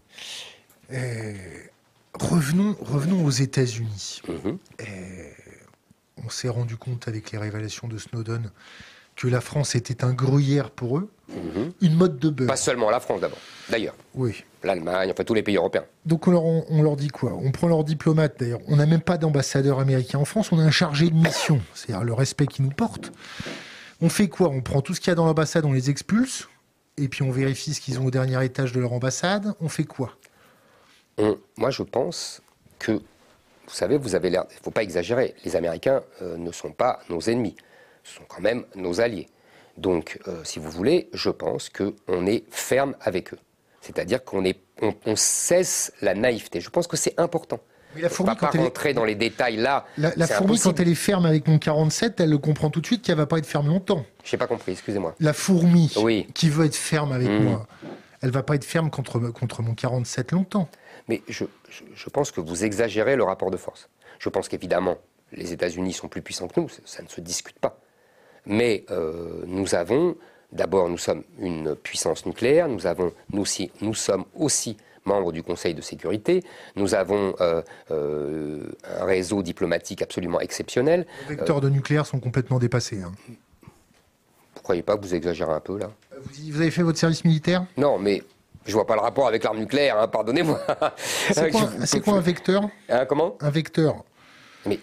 Revenons, 2.21 2.77
revenons 2.81 3.25
aux 3.25 3.31
États-Unis. 3.31 4.23
Mhm. 4.29 4.59
On 6.25 6.31
s'est 6.31 6.49
rendu 6.49 6.77
compte 6.77 7.09
avec 7.09 7.33
les 7.33 7.39
révélations 7.39 7.89
de 7.89 7.99
Snowden 7.99 8.51
que 9.17 9.29
la 9.29 9.41
France 9.41 9.75
était 9.75 10.05
un 10.05 10.13
gruyère 10.13 10.71
pour 10.71 10.99
eux, 10.99 11.11
mhm. 11.29 11.73
une 11.81 11.95
mode 11.95 12.19
de 12.19 12.31
beurre. 12.31 12.49
Pas 12.49 12.57
seulement 12.57 12.91
la 12.91 13.01
France 13.01 13.21
d'abord, 13.21 13.39
d'ailleurs. 13.71 13.95
Oui. 14.15 14.45
L'Allemagne, 14.63 15.11
enfin 15.13 15.25
tous 15.25 15.35
les 15.35 15.43
pays 15.43 15.57
européens. 15.57 15.85
Donc 16.07 16.27
on 16.27 16.31
leur, 16.31 16.45
on 16.45 16.83
leur 16.83 16.97
dit 16.97 17.09
quoi? 17.09 17.35
On 17.35 17.53
prend 17.53 17.69
leurs 17.69 17.85
diplomates 17.85 18.41
d'ailleurs. 18.41 18.61
On 18.67 18.77
n'a 18.77 18.87
même 18.87 19.03
pas 19.03 19.19
d'ambassadeur 19.19 19.79
américain 19.79 20.19
en 20.19 20.25
France, 20.25 20.51
on 20.53 20.59
a 20.59 20.63
un 20.63 20.71
chargé 20.71 21.11
de 21.11 21.15
mission, 21.15 21.61
c'est-à-dire 21.75 22.05
le 22.05 22.15
respect 22.15 22.47
qu'ils 22.47 22.65
nous 22.65 22.71
portent. 22.71 23.13
On 24.01 24.09
fait 24.09 24.29
quoi? 24.29 24.49
On 24.49 24.61
prend 24.61 24.81
tout 24.81 24.95
ce 24.95 25.01
qu'il 25.01 25.11
y 25.11 25.13
a 25.13 25.15
dans 25.15 25.27
l'ambassade, 25.27 25.65
on 25.65 25.73
les 25.73 25.91
expulse, 25.91 26.49
et 26.97 27.09
puis 27.09 27.23
on 27.23 27.31
vérifie 27.31 27.75
ce 27.75 27.81
qu'ils 27.81 28.01
ont 28.01 28.07
au 28.07 28.11
dernier 28.11 28.43
étage 28.45 28.73
de 28.73 28.81
leur 28.81 28.93
ambassade. 28.93 29.55
On 29.61 29.69
fait 29.69 29.85
quoi? 29.85 30.17
Moi 31.57 31.71
je 31.71 31.83
pense 31.83 32.43
que, 32.79 32.93
vous 32.93 33.75
savez, 33.75 33.97
vous 33.97 34.15
avez 34.15 34.31
l'air, 34.31 34.45
il 34.51 34.57
ne 34.57 34.63
faut 34.63 34.71
pas 34.71 34.83
exagérer, 34.83 35.35
les 35.45 35.57
Américains 35.57 36.03
euh, 36.23 36.37
ne 36.37 36.53
sont 36.53 36.73
pas 36.73 37.01
nos 37.09 37.21
ennemis 37.21 37.57
ce 38.05 38.17
sont 38.17 38.25
quand 38.29 38.41
même 38.41 38.65
nos 38.77 39.01
alliés. 39.01 39.29
Donc, 39.77 40.21
euh, 40.29 40.43
si 40.45 40.61
vous 40.61 40.71
voulez, 40.71 41.09
je 41.13 41.31
pense 41.31 41.69
qu'on 41.71 42.27
est 42.27 42.45
ferme 42.51 42.95
avec 43.01 43.33
eux. 43.35 43.39
C'est-à-dire 43.81 44.23
qu'on 44.25 44.45
on, 44.81 45.17
cesse 45.17 45.93
la 46.01 46.15
naïveté. 46.15 46.61
Je 46.61 46.71
pense 46.71 46.87
que 46.87 46.97
c'est 46.97 47.19
important. 47.19 47.59
Mais 47.95 48.03
la 48.03 48.09
fourmi, 48.09 48.33
quand 48.37 48.51
pas 48.51 48.59
rentrer 48.59 48.95
dans 48.95 49.05
les 49.05 49.15
détails 49.15 49.57
là. 49.57 49.87
La, 49.97 50.27
fourmi, 50.27 50.59
quand 50.59 50.79
elle 50.81 50.89
est 50.89 50.95
ferme 50.95 51.27
avec 51.27 51.47
mon 51.49 51.59
47, 51.59 52.21
elle 52.21 52.31
le 52.31 52.39
comprend 52.39 52.71
tout 52.71 52.81
de 52.81 52.87
suite 52.87 53.03
qu'elle 53.03 53.17
va 53.17 53.27
pas 53.27 53.39
être 53.39 53.47
ferme 53.47 53.69
longtemps. 53.69 54.05
Je 54.25 54.35
n'ai 54.35 54.39
pas 54.39 54.47
compris, 54.47 54.73
excusez-moi. 54.73 55.15
La 55.21 55.33
fourmi 55.33 55.93
qui 56.35 56.49
veut 56.49 56.65
être 56.65 56.77
ferme 56.77 57.13
avec 57.13 57.29
mmh. 57.29 57.45
moi, 57.45 57.67
elle 58.23 58.31
va 58.31 58.43
pas 58.43 58.55
être 58.55 58.65
ferme 58.65 58.91
contre, 58.91 59.19
contre 59.19 59.63
mon 59.63 59.75
47 59.75 60.33
longtemps. 60.33 60.69
Mais 61.09 61.23
je, 61.29 61.45
je 61.95 62.09
pense 62.11 62.31
que 62.31 62.41
vous 62.41 62.65
exagérez 62.65 63.17
le 63.17 63.25
rapport 63.25 63.51
de 63.51 63.57
force. 63.57 63.89
Je 64.19 64.29
pense 64.29 64.49
qu'évidemment, 64.49 64.99
les 65.33 65.53
États-Unis 65.53 65.93
sont 65.93 66.09
plus 66.09 66.23
puissants 66.23 66.49
que 66.49 66.61
nous, 66.61 66.69
ça 66.85 67.03
ne 67.03 67.09
se 67.09 67.21
discute 67.21 67.59
pas. 67.59 67.79
Mais 68.47 68.85
euh, 68.91 69.43
nous 69.47 69.75
avons, 69.75 70.17
d'abord, 70.53 70.89
nous 70.89 70.99
sommes 70.99 71.25
une 71.39 71.75
puissance 71.75 72.27
nucléaire, 72.27 72.69
nous, 72.69 72.87
avons, 72.87 73.13
nous, 73.33 73.43
aussi, 73.43 73.71
nous 73.81 73.95
sommes 73.95 74.25
aussi 74.35 74.77
membres 75.05 75.33
du 75.33 75.43
Conseil 75.43 75.75
de 75.75 75.83
sécurité, 75.83 76.43
nous 76.77 76.95
avons 76.95 77.35
euh, 77.41 77.63
euh, 77.91 78.73
un 78.85 79.05
réseau 79.05 79.43
diplomatique 79.43 80.03
absolument 80.03 80.41
exceptionnel. 80.41 81.07
Les 81.29 81.37
vecteurs 81.37 81.61
de 81.61 81.69
nucléaire 81.69 82.07
sont 82.07 82.21
complètement 82.21 82.59
dépassés. 82.59 83.03
Hein. 83.03 83.13
Vous 83.29 84.61
ne 84.61 84.63
croyez 84.63 84.83
pas 84.83 84.97
que 84.97 85.03
vous 85.03 85.15
exagérez 85.15 85.53
un 85.53 85.61
peu 85.61 85.79
là? 85.79 85.91
Vous, 86.23 86.61
avez 86.61 86.71
fait 86.71 86.83
votre 86.83 86.99
service 86.99 87.25
militaire? 87.25 87.67
Non, 87.77 87.99
mais 87.99 88.23
je 88.67 88.73
vois 88.73 88.87
pas 88.87 88.95
le 88.95 89.01
rapport 89.01 89.27
avec 89.27 89.45
l'arme 89.45 89.59
nucléaire, 89.59 89.99
hein, 89.99 90.09
pardonnez-moi. 90.09 90.61
C'est 91.33 92.01
quoi, 92.01 92.15
un 92.15 92.21
vecteur 92.21 92.69
hein, 92.89 93.05
Comment 93.07 93.37
Un 93.41 93.51
vecteur. 93.51 94.05
Mais 94.67 94.79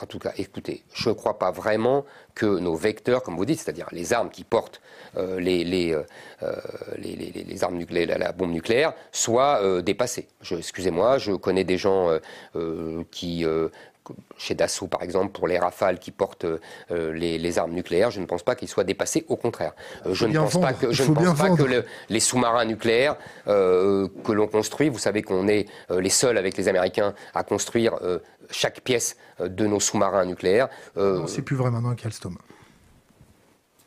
en 0.00 0.06
tout 0.06 0.18
cas, 0.18 0.32
écoutez, 0.36 0.82
je 0.94 1.08
ne 1.08 1.14
crois 1.14 1.38
pas 1.38 1.50
vraiment 1.50 2.04
que 2.34 2.46
nos 2.46 2.74
vecteurs, 2.74 3.22
comme 3.22 3.36
vous 3.36 3.44
dites, 3.44 3.60
c'est-à-dire 3.60 3.86
les 3.92 4.12
armes 4.12 4.30
qui 4.30 4.44
portent 4.44 4.80
euh, 5.16 5.38
euh, 5.40 6.02
euh, 6.42 6.56
les, 6.98 7.14
les, 7.14 7.64
armes 7.64 7.76
nucléaires, 7.76 8.18
la, 8.18 8.32
bombe 8.32 8.52
nucléaire, 8.52 8.94
soient 9.12 9.82
dépassées. 9.82 10.28
Excusez-moi, 10.50 11.18
je 11.18 11.32
connais 11.32 11.64
des 11.64 11.78
gens 11.78 12.10
qui 13.10 13.44
chez 14.36 14.54
Dassault 14.54 14.88
par 14.88 15.02
exemple, 15.02 15.32
pour 15.32 15.48
les 15.48 15.58
rafales 15.58 15.98
qui 15.98 16.10
portent 16.10 16.46
les, 16.90 17.58
armes 17.58 17.72
nucléaires, 17.72 18.10
je 18.10 18.20
ne 18.20 18.26
pense 18.26 18.42
pas 18.42 18.54
qu'ils 18.54 18.68
soient 18.68 18.84
dépassés, 18.84 19.24
au 19.28 19.36
contraire. 19.36 19.72
je 20.10 20.26
ne 20.26 20.38
pense 20.38 20.60
pas 20.60 20.72
que, 20.72 20.92
je 20.92 21.04
ne 21.04 21.14
pense 21.14 21.38
pas 21.38 21.50
que 21.50 21.84
les 22.08 22.20
sous-marins 22.20 22.64
nucléaires 22.64 23.16
que 23.46 24.32
l'on 24.32 24.48
construit, 24.48 24.88
vous 24.88 24.98
savez 24.98 25.22
qu'on 25.22 25.48
est 25.48 25.66
les 25.90 26.10
seuls 26.10 26.38
avec 26.38 26.56
les 26.56 26.68
Américains 26.68 27.14
à 27.34 27.44
construire 27.44 27.98
chaque 28.52 28.80
pièce 28.80 29.16
euh, 29.40 29.48
de 29.48 29.66
nos 29.66 29.80
sous-marins 29.80 30.24
nucléaires. 30.24 30.68
Euh, 30.96 31.20
non, 31.20 31.26
c'est 31.26 31.42
plus 31.42 31.56
vrai 31.56 31.70
maintenant 31.70 31.94
qu'Alstom. 31.94 32.36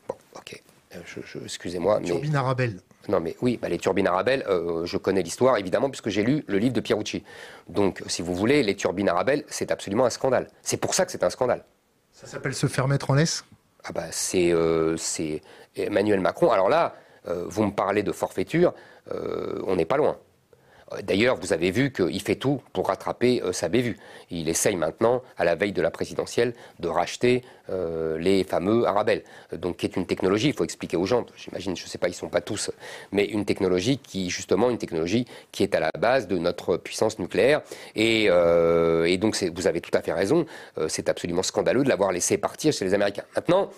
Bon, 0.07 0.16
ok. 0.36 0.61
Euh, 0.95 1.41
excusez-moi. 1.43 2.01
Turbine 2.01 2.36
Arabelle. 2.36 2.80
Non, 3.07 3.19
mais 3.19 3.35
oui, 3.41 3.57
bah, 3.61 3.69
les 3.69 3.77
turbines 3.77 4.07
Arabelle, 4.07 4.43
je 4.83 4.97
connais 4.97 5.21
l'histoire, 5.21 5.57
évidemment, 5.57 5.89
puisque 5.89 6.09
j'ai 6.09 6.23
lu 6.23 6.43
le 6.47 6.57
livre 6.57 6.73
de 6.73 6.81
Pierucci. 6.81 7.23
Donc, 7.69 8.01
si 8.07 8.21
vous 8.21 8.33
voulez, 8.35 8.63
les 8.63 8.75
turbines 8.75 9.09
Arabelle, 9.09 9.43
c'est 9.47 9.71
absolument 9.71 10.05
un 10.05 10.09
scandale. 10.09 10.47
C'est 10.61 10.77
pour 10.77 10.93
ça 10.93 11.05
que 11.05 11.11
c'est 11.11 11.23
un 11.23 11.29
scandale. 11.29 11.63
Ça 12.11 12.27
s'appelle 12.27 12.55
se 12.55 12.67
faire 12.67 12.87
mettre 12.87 13.11
en 13.11 13.15
laisse? 13.15 13.43
Ah, 13.83 13.91
bah, 13.93 14.05
c'est 14.11 14.53
Emmanuel 15.75 16.19
Macron. 16.19 16.51
Alors 16.51 16.69
là, 16.69 16.95
vous 17.25 17.65
me 17.65 17.71
parlez 17.71 18.03
de 18.03 18.11
forfaiture, 18.11 18.73
on 19.11 19.75
n'est 19.75 19.85
pas 19.85 19.97
loin. 19.97 20.17
Euh, 20.93 21.01
d'ailleurs, 21.01 21.38
vous 21.38 21.53
avez 21.53 21.71
vu 21.71 21.91
qu'il 21.91 22.21
fait 22.21 22.36
tout 22.36 22.61
pour 22.73 22.88
rattraper 22.88 23.41
euh, 23.41 23.51
sa 23.51 23.69
bévue. 23.69 23.97
Il 24.29 24.49
essaye 24.49 24.75
maintenant, 24.75 25.21
à 25.38 25.45
la 25.45 25.55
veille 25.55 25.71
de 25.71 25.81
la 25.81 25.91
présidentielle, 25.91 26.53
de 26.79 26.88
racheter 26.88 27.43
euh, 27.69 28.17
les 28.19 28.43
fameux 28.43 28.86
Arabelles, 28.86 29.23
donc 29.53 29.77
qui 29.77 29.86
est 29.86 29.95
une 29.95 30.05
technologie, 30.05 30.49
il 30.49 30.53
faut 30.53 30.63
expliquer 30.63 30.97
aux 30.97 31.05
gens, 31.05 31.25
j'imagine, 31.36 31.75
je 31.75 31.83
ne 31.83 31.88
sais 31.88 31.97
pas, 31.97 32.07
ils 32.07 32.11
ne 32.11 32.15
sont 32.15 32.29
pas 32.29 32.41
tous, 32.41 32.69
mais 33.11 33.25
une 33.25 33.45
technologie 33.45 33.97
qui, 33.97 34.29
justement, 34.29 34.69
une 34.69 34.77
technologie 34.77 35.25
qui 35.51 35.63
est 35.63 35.73
à 35.73 35.79
la 35.79 35.89
base 35.97 36.27
de 36.27 36.38
notre 36.38 36.77
puissance 36.77 37.17
nucléaire. 37.17 37.61
Et, 37.95 38.25
et 38.25 39.17
donc, 39.17 39.36
vous 39.55 39.67
avez 39.67 39.81
tout 39.81 39.91
à 39.93 40.01
fait 40.01 40.13
raison, 40.13 40.45
c'est 40.88 41.09
absolument 41.09 41.43
scandaleux 41.43 41.83
de 41.83 41.89
l'avoir 41.89 42.11
laissé 42.11 42.38
partir 42.38 42.71
chez 42.71 42.86
les 42.86 42.93
Américains. 42.93 43.23
Maintenant, 43.36 43.71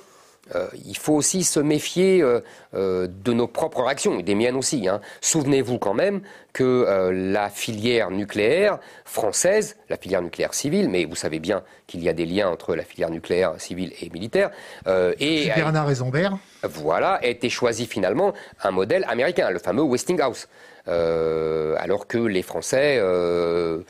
euh, 0.55 0.67
il 0.85 0.97
faut 0.97 1.13
aussi 1.13 1.43
se 1.43 1.59
méfier 1.59 2.21
euh, 2.21 2.41
euh, 2.73 3.07
de 3.07 3.33
nos 3.33 3.47
propres 3.47 3.83
réactions, 3.83 4.19
et 4.19 4.23
des 4.23 4.35
miennes 4.35 4.55
aussi. 4.55 4.87
Hein. 4.87 5.01
Souvenez-vous 5.21 5.77
quand 5.77 5.93
même 5.93 6.21
que 6.53 7.11
la 7.13 7.51
filière 7.51 8.09
nucléaire 8.09 8.79
française, 9.05 9.77
la 9.89 9.97
filière 9.97 10.23
nucléaire 10.23 10.55
civile, 10.55 10.89
mais 10.89 11.05
vous 11.05 11.15
savez 11.15 11.37
bien 11.37 11.61
qu'il 11.85 12.01
y 12.03 12.09
a 12.09 12.13
des 12.13 12.25
liens 12.25 12.49
entre 12.49 12.75
la 12.75 12.81
filière 12.81 13.11
nucléaire 13.11 13.53
civile 13.59 13.93
et 14.01 14.09
militaire, 14.09 14.49
et 14.87 15.51
Bernard 15.55 15.91
Eisenberg. 15.91 16.37
Voilà, 16.63 17.13
a 17.21 17.25
été 17.27 17.49
choisi 17.49 17.85
finalement 17.85 18.33
un 18.63 18.71
modèle 18.71 19.05
américain, 19.07 19.51
le 19.51 19.59
fameux 19.59 19.83
Westinghouse. 19.83 20.47
Euh, 20.87 21.75
alors 21.77 22.07
que 22.07 22.17
les 22.17 22.41
Français 22.41 22.97
euh, 22.99 23.81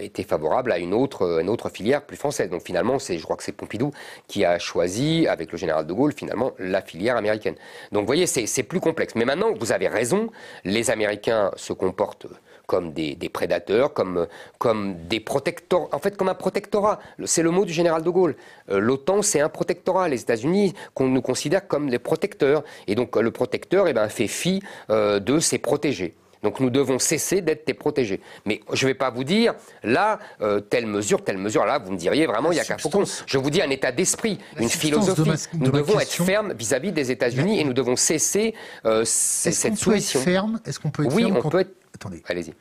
étaient 0.00 0.22
favorables 0.22 0.72
à 0.72 0.78
une 0.78 0.94
autre, 0.94 1.68
filière 1.72 2.02
plus 2.02 2.16
française. 2.16 2.48
Donc 2.50 2.62
finalement, 2.62 2.98
je 2.98 3.22
crois 3.22 3.36
que 3.36 3.42
c'est 3.42 3.52
Pompidou 3.52 3.92
qui 4.26 4.44
a 4.44 4.58
choisi, 4.58 5.26
avec 5.26 5.52
le 5.52 5.58
général 5.58 5.86
de 5.86 5.92
Gaulle, 5.92 6.12
finalement, 6.12 6.52
la 6.58 6.80
filière 6.80 7.16
américaine. 7.16 7.54
Donc 7.92 8.02
vous 8.02 8.06
voyez, 8.06 8.26
c'est 8.26 8.62
plus 8.62 8.80
complexe. 8.80 9.14
Mais 9.14 9.24
maintenant, 9.24 9.52
vous 9.58 9.72
avez 9.72 9.88
raison, 9.88 10.30
les 10.64 10.90
Américains 10.90 11.50
se 11.56 11.72
comportent 11.72 12.26
comme 12.66 12.92
des, 12.92 13.16
prédateurs, 13.28 13.92
comme, 13.92 14.28
comme 14.58 14.94
des 15.08 15.18
protecteurs, 15.18 15.88
en 15.92 15.98
fait 15.98 16.16
comme 16.16 16.28
un 16.28 16.34
protectorat. 16.34 17.00
C'est 17.24 17.42
le 17.42 17.50
mot 17.50 17.64
du 17.64 17.72
général 17.72 18.04
de 18.04 18.10
Gaulle. 18.10 18.36
Euh, 18.70 18.78
L'OTAN, 18.78 19.22
c'est 19.22 19.40
un 19.40 19.48
protectorat. 19.48 20.08
Les 20.08 20.20
États-Unis, 20.20 20.74
qu'on 20.94 21.08
nous 21.08 21.20
considère 21.20 21.66
comme 21.66 21.90
des 21.90 21.98
protecteurs. 21.98 22.62
Et 22.86 22.94
donc 22.94 23.16
le 23.16 23.30
protecteur 23.32 23.88
eh 23.88 23.92
ben, 23.92 24.08
fait 24.08 24.28
fi 24.28 24.62
de 24.88 25.38
ses 25.40 25.58
protégés. 25.58 26.14
Donc 26.42 26.60
nous 26.60 26.70
devons 26.70 26.98
cesser 26.98 27.40
d'être 27.40 27.64
tes 27.64 27.74
protégés. 27.74 28.20
Mais 28.46 28.60
je 28.72 28.86
ne 28.86 28.90
vais 28.90 28.94
pas 28.94 29.10
vous 29.10 29.24
dire, 29.24 29.54
là, 29.82 30.18
euh, 30.40 30.60
telle 30.60 30.86
mesure, 30.86 31.22
telle 31.22 31.38
mesure, 31.38 31.64
là, 31.66 31.78
vous 31.78 31.92
me 31.92 31.96
diriez 31.96 32.26
vraiment, 32.26 32.52
il 32.52 32.56
y 32.56 32.60
a 32.60 32.64
qu'à 32.64 32.78
Faucon. 32.78 33.04
Je 33.26 33.38
vous 33.38 33.50
dis 33.50 33.60
un 33.60 33.70
état 33.70 33.92
d'esprit, 33.92 34.38
une 34.58 34.68
philosophie. 34.68 35.48
nous 35.54 35.70
devons 35.70 36.00
être 36.00 36.10
fermes 36.10 36.54
vis-à-vis 36.54 36.92
des 36.92 37.10
États-Unis 37.10 37.60
et 37.60 37.64
nous 37.64 37.72
devons 37.74 37.96
cesser 37.96 38.54
euh, 38.84 39.04
cette 39.04 39.76
soumission. 39.76 40.20
Est-ce 40.64 40.80
qu'on 40.80 40.90
peut 40.90 41.04
être 41.04 41.14
oui, 41.14 41.24
ferme 41.24 41.40
on 41.44 41.48
peut 41.48 41.60
être... 41.60 41.74
Attendez. 41.94 42.22
Allez-y. 42.26 42.54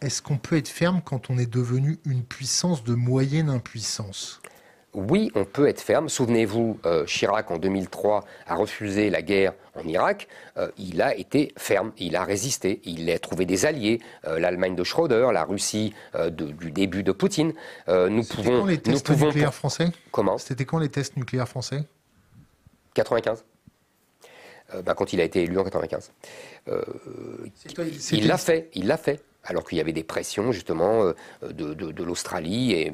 Est-ce 0.00 0.20
qu'on 0.20 0.36
peut 0.36 0.56
être 0.56 0.68
ferme 0.68 1.00
quand 1.02 1.30
on 1.30 1.38
est 1.38 1.50
devenu 1.50 1.98
une 2.04 2.22
puissance 2.22 2.84
de 2.84 2.94
moyenne 2.94 3.48
impuissance? 3.48 4.40
Oui, 4.94 5.30
on 5.34 5.44
peut 5.44 5.68
être 5.68 5.80
ferme. 5.80 6.08
Souvenez-vous, 6.08 6.78
euh, 6.86 7.04
Chirac, 7.04 7.50
en 7.50 7.58
2003, 7.58 8.24
a 8.46 8.54
refusé 8.54 9.10
la 9.10 9.22
guerre 9.22 9.52
en 9.74 9.86
Irak. 9.86 10.28
Euh, 10.56 10.70
il 10.78 11.02
a 11.02 11.16
été 11.16 11.52
ferme, 11.56 11.92
il 11.98 12.14
a 12.16 12.24
résisté, 12.24 12.80
il 12.84 13.10
a 13.10 13.18
trouvé 13.18 13.44
des 13.44 13.66
alliés, 13.66 14.00
euh, 14.26 14.38
l'Allemagne 14.38 14.76
de 14.76 14.84
Schröder, 14.84 15.28
la 15.32 15.44
Russie 15.44 15.92
du 16.30 16.70
début 16.70 17.02
de 17.02 17.12
Poutine. 17.12 17.52
nous 17.88 18.24
pouvons. 18.24 18.60
Quand 18.60 18.66
les 18.66 18.78
tests 18.78 19.10
nucléaires 19.10 19.54
français? 19.54 19.88
Comment? 20.12 20.38
C'était 20.38 20.64
quand 20.64 20.78
les 20.78 20.88
tests 20.88 21.16
nucléaires 21.16 21.48
français? 21.48 21.84
95. 22.94 23.44
Bah, 24.84 24.94
quand 24.94 25.12
il 25.12 25.20
a 25.20 25.24
été 25.24 25.42
élu 25.42 25.58
en 25.58 25.64
95. 25.64 26.12
il 28.12 28.26
l'a 28.26 28.38
fait, 28.38 28.70
il 28.74 28.86
l'a 28.86 28.96
fait 28.96 29.22
alors 29.44 29.64
qu'il 29.64 29.76
y 29.76 29.80
avait 29.80 29.92
des 29.92 30.04
pressions 30.04 30.52
justement 30.52 31.12
de, 31.42 31.74
de 31.74 32.02
l'Australie 32.02 32.72
et 32.72 32.92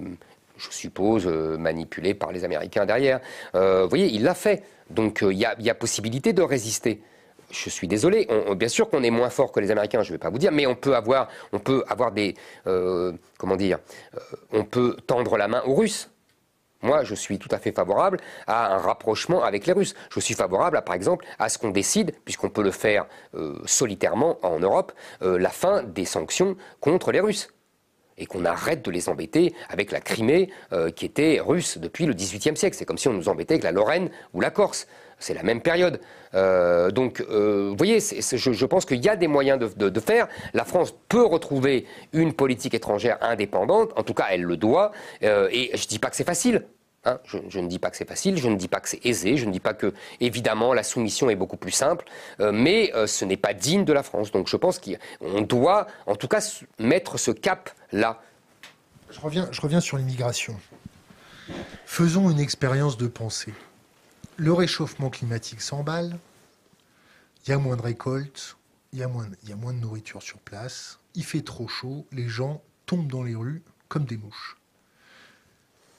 je 0.61 0.71
suppose, 0.71 1.27
euh, 1.27 1.57
manipulé 1.57 2.15
par 2.15 2.33
les 2.33 2.45
Américains 2.45 2.85
derrière. 2.87 3.21
Euh, 3.55 3.85
vous 3.85 3.89
voyez, 3.89 4.07
il 4.07 4.23
l'a 4.23 4.35
fait. 4.35 4.63
Donc 4.91 5.23
euh, 5.23 5.33
il 5.33 5.39
y, 5.39 5.71
a, 5.71 5.75
possibilité 5.75 6.33
de 6.33 6.43
résister. 6.43 7.03
Je 7.51 7.71
suis 7.71 7.89
désolé. 7.89 8.29
bien 8.57 8.69
sûr 8.69 8.91
qu'on 8.91 9.03
est 9.03 9.11
moins 9.11 9.31
fort 9.31 9.51
que 9.51 9.59
les 9.59 9.71
Américains, 9.71 10.03
je 10.03 10.11
ne 10.11 10.15
vais 10.15 10.19
pas 10.19 10.31
vous 10.31 10.39
dire, 10.39 10.53
mais 10.53 10.67
on 10.67 10.77
peut 10.77 10.95
avoir, 10.95 11.29
on 11.53 11.59
peut 11.59 11.83
avoir 11.89 12.13
des, 12.13 12.37
comment 13.39 13.57
dire, 13.57 13.79
on 14.53 14.65
peut 14.65 14.97
tendre 15.05 15.37
la 15.37 15.49
main 15.49 15.61
aux 15.67 15.75
Russes. 15.75 16.11
Moi, 16.83 17.03
je 17.03 17.15
suis 17.17 17.41
tout 17.41 17.49
à 17.51 17.59
fait 17.59 17.73
favorable 17.73 18.19
à 18.47 18.75
un 18.75 18.79
rapprochement 18.79 19.43
avec 19.43 19.67
les 19.67 19.73
Russes. 19.73 19.95
Je 20.13 20.21
suis 20.21 20.35
favorable, 20.35 20.81
par 20.87 20.95
exemple, 20.95 21.27
à 21.41 21.49
ce 21.49 21.59
qu'on 21.59 21.71
décide, 21.71 22.15
puisqu'on 22.25 22.51
peut 22.51 22.63
le 22.63 22.71
faire 22.71 23.07
solitairement 23.65 24.39
en 24.43 24.61
Europe, 24.61 24.93
la 25.21 25.51
fin 25.51 25.83
des 25.83 26.05
sanctions 26.05 26.57
contre 26.81 27.11
les 27.11 27.19
Russes. 27.19 27.49
Et 28.21 28.27
qu'on 28.27 28.45
arrête 28.45 28.85
de 28.85 28.91
les 28.91 29.09
embêter 29.09 29.55
avec 29.69 29.91
la 29.91 30.01
Crimée 30.01 30.51
euh, 30.73 30.91
qui 30.91 31.07
était 31.07 31.41
russe 31.45 31.79
depuis 31.79 32.07
le 32.07 32.13
XVIIIe 32.13 32.57
siècle. 32.57 32.77
C'est 32.79 32.85
comme 32.85 32.99
si 32.99 33.09
on 33.09 33.13
nous 33.13 33.29
embêtait 33.29 33.55
avec 33.55 33.65
la 33.65 33.73
Lorraine 33.73 34.11
ou 34.35 34.41
la 34.41 34.51
Corse. 34.51 34.87
C'est 35.19 35.35
la 35.35 35.43
même 35.43 35.61
période. 35.61 36.01
Euh, 36.35 36.91
donc, 36.91 37.21
euh, 37.21 37.69
vous 37.71 37.77
voyez, 37.77 37.99
je, 38.01 38.65
pense 38.67 38.87
qu'il 38.87 39.05
y 39.05 39.09
a 39.09 39.17
des 39.17 39.27
moyens 39.27 39.59
de, 39.59 40.01
faire. 40.01 40.29
La 40.55 40.65
France 40.65 40.95
peut 41.09 41.25
retrouver 41.25 41.85
une 42.13 42.33
politique 42.33 42.75
étrangère 42.75 43.19
indépendante. 43.21 43.93
En 43.97 44.03
tout 44.03 44.15
cas, 44.15 44.27
elle 44.31 44.43
le 44.43 44.57
doit. 44.57 44.93
et 45.21 45.71
je 45.75 45.83
ne 45.83 45.89
dis 45.89 45.99
pas 45.99 46.09
que 46.09 46.17
c'est 46.17 46.25
facile. 46.25 46.65
Hein. 47.07 47.19
je, 47.25 47.61
ne 47.61 47.67
dis 47.67 47.79
pas 47.79 47.89
que 47.89 47.97
c'est 47.97 48.09
facile, 48.09 48.37
je 48.37 48.47
ne 48.49 48.57
dis 48.57 48.69
pas 48.69 48.79
que 48.79 48.89
c'est 48.89 49.05
aisé, 49.07 49.39
je 49.39 49.47
ne 49.47 49.53
dis 49.53 49.61
pas 49.61 49.73
que, 49.73 49.95
évidemment, 50.21 50.75
la 50.75 50.83
soumission 50.83 51.31
est 51.31 51.35
beaucoup 51.35 51.57
plus 51.57 51.71
simple, 51.71 52.05
mais 52.39 52.93
ce 53.07 53.25
n'est 53.25 53.39
pas 53.39 53.55
digne 53.55 53.85
de 53.85 53.93
la 53.93 54.03
France. 54.03 54.33
Donc 54.33 54.49
je 54.49 54.57
pense 54.57 54.79
qu'on 54.79 55.41
doit, 55.41 55.87
en 56.07 56.15
tout 56.17 56.29
cas, 56.29 56.41
mettre 56.79 57.19
ce 57.19 57.31
reviens, 59.21 59.49
je 59.51 59.61
reviens 59.61 59.81
sur 59.81 59.97
l'immigration. 59.97 60.59
Faisons 61.85 62.31
une 62.31 62.39
expérience 62.39 62.97
de 62.97 63.09
pensée. 63.09 63.55
Le 64.37 64.53
réchauffement 64.53 65.11
climatique 65.11 65.61
s'emballe, 65.61 66.19
il 67.45 67.51
y 67.51 67.53
a 67.53 67.59
moins 67.59 67.77
de 67.77 67.83
récoltes, 67.83 68.57
il 68.93 69.01
y, 69.01 69.03
a 69.03 69.09
moins, 69.09 69.29
il 69.43 69.49
y 69.49 69.53
a 69.53 69.57
moins 69.57 69.73
de 69.73 69.79
nourriture 69.79 70.23
sur 70.23 70.39
place, 70.39 70.99
il 71.15 71.25
fait 71.25 71.43
trop 71.43 71.69
chaud, 71.69 72.07
les 72.13 72.29
gens 72.29 72.63
tombent 72.87 73.11
dans 73.11 73.23
les 73.23 73.35
rues 73.35 73.63
comme 73.89 74.05
des 74.05 74.17
mouches. 74.17 74.57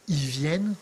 Ils 0.08 0.16
viennent 0.16 0.76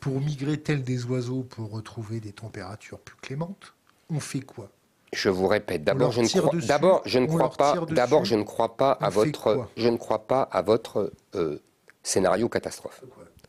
pour 0.00 0.20
migrer 0.20 0.58
tels 0.58 0.82
des 0.82 1.04
oiseaux 1.04 1.42
pour 1.42 1.70
retrouver 1.70 2.20
des 2.20 2.32
températures 2.32 2.98
plus 2.98 3.16
clémentes. 3.16 3.74
On 4.10 4.18
fait 4.18 4.40
quoi? 4.40 4.70
Je 5.12 5.28
vous 5.28 5.46
répète, 5.46 5.84
d'abord 5.84 6.10
je, 6.10 6.22
ne 6.22 6.26
crois, 6.26 6.50
d'abord 6.66 7.02
je 7.04 7.18
ne 7.18 7.26
crois 7.26 7.50
pas, 7.50 7.74
d'abord 7.90 8.24
je 8.24 8.34
ne 8.34 8.42
crois 8.42 8.76
pas 8.76 8.92
à 8.92 9.10
votre, 9.10 9.68
je 9.76 9.88
ne 9.88 9.96
crois 9.96 10.26
pas 10.26 10.42
à 10.42 10.62
votre 10.62 11.12
euh, 11.34 11.58
scénario 12.02 12.48
catastrophe. 12.48 13.02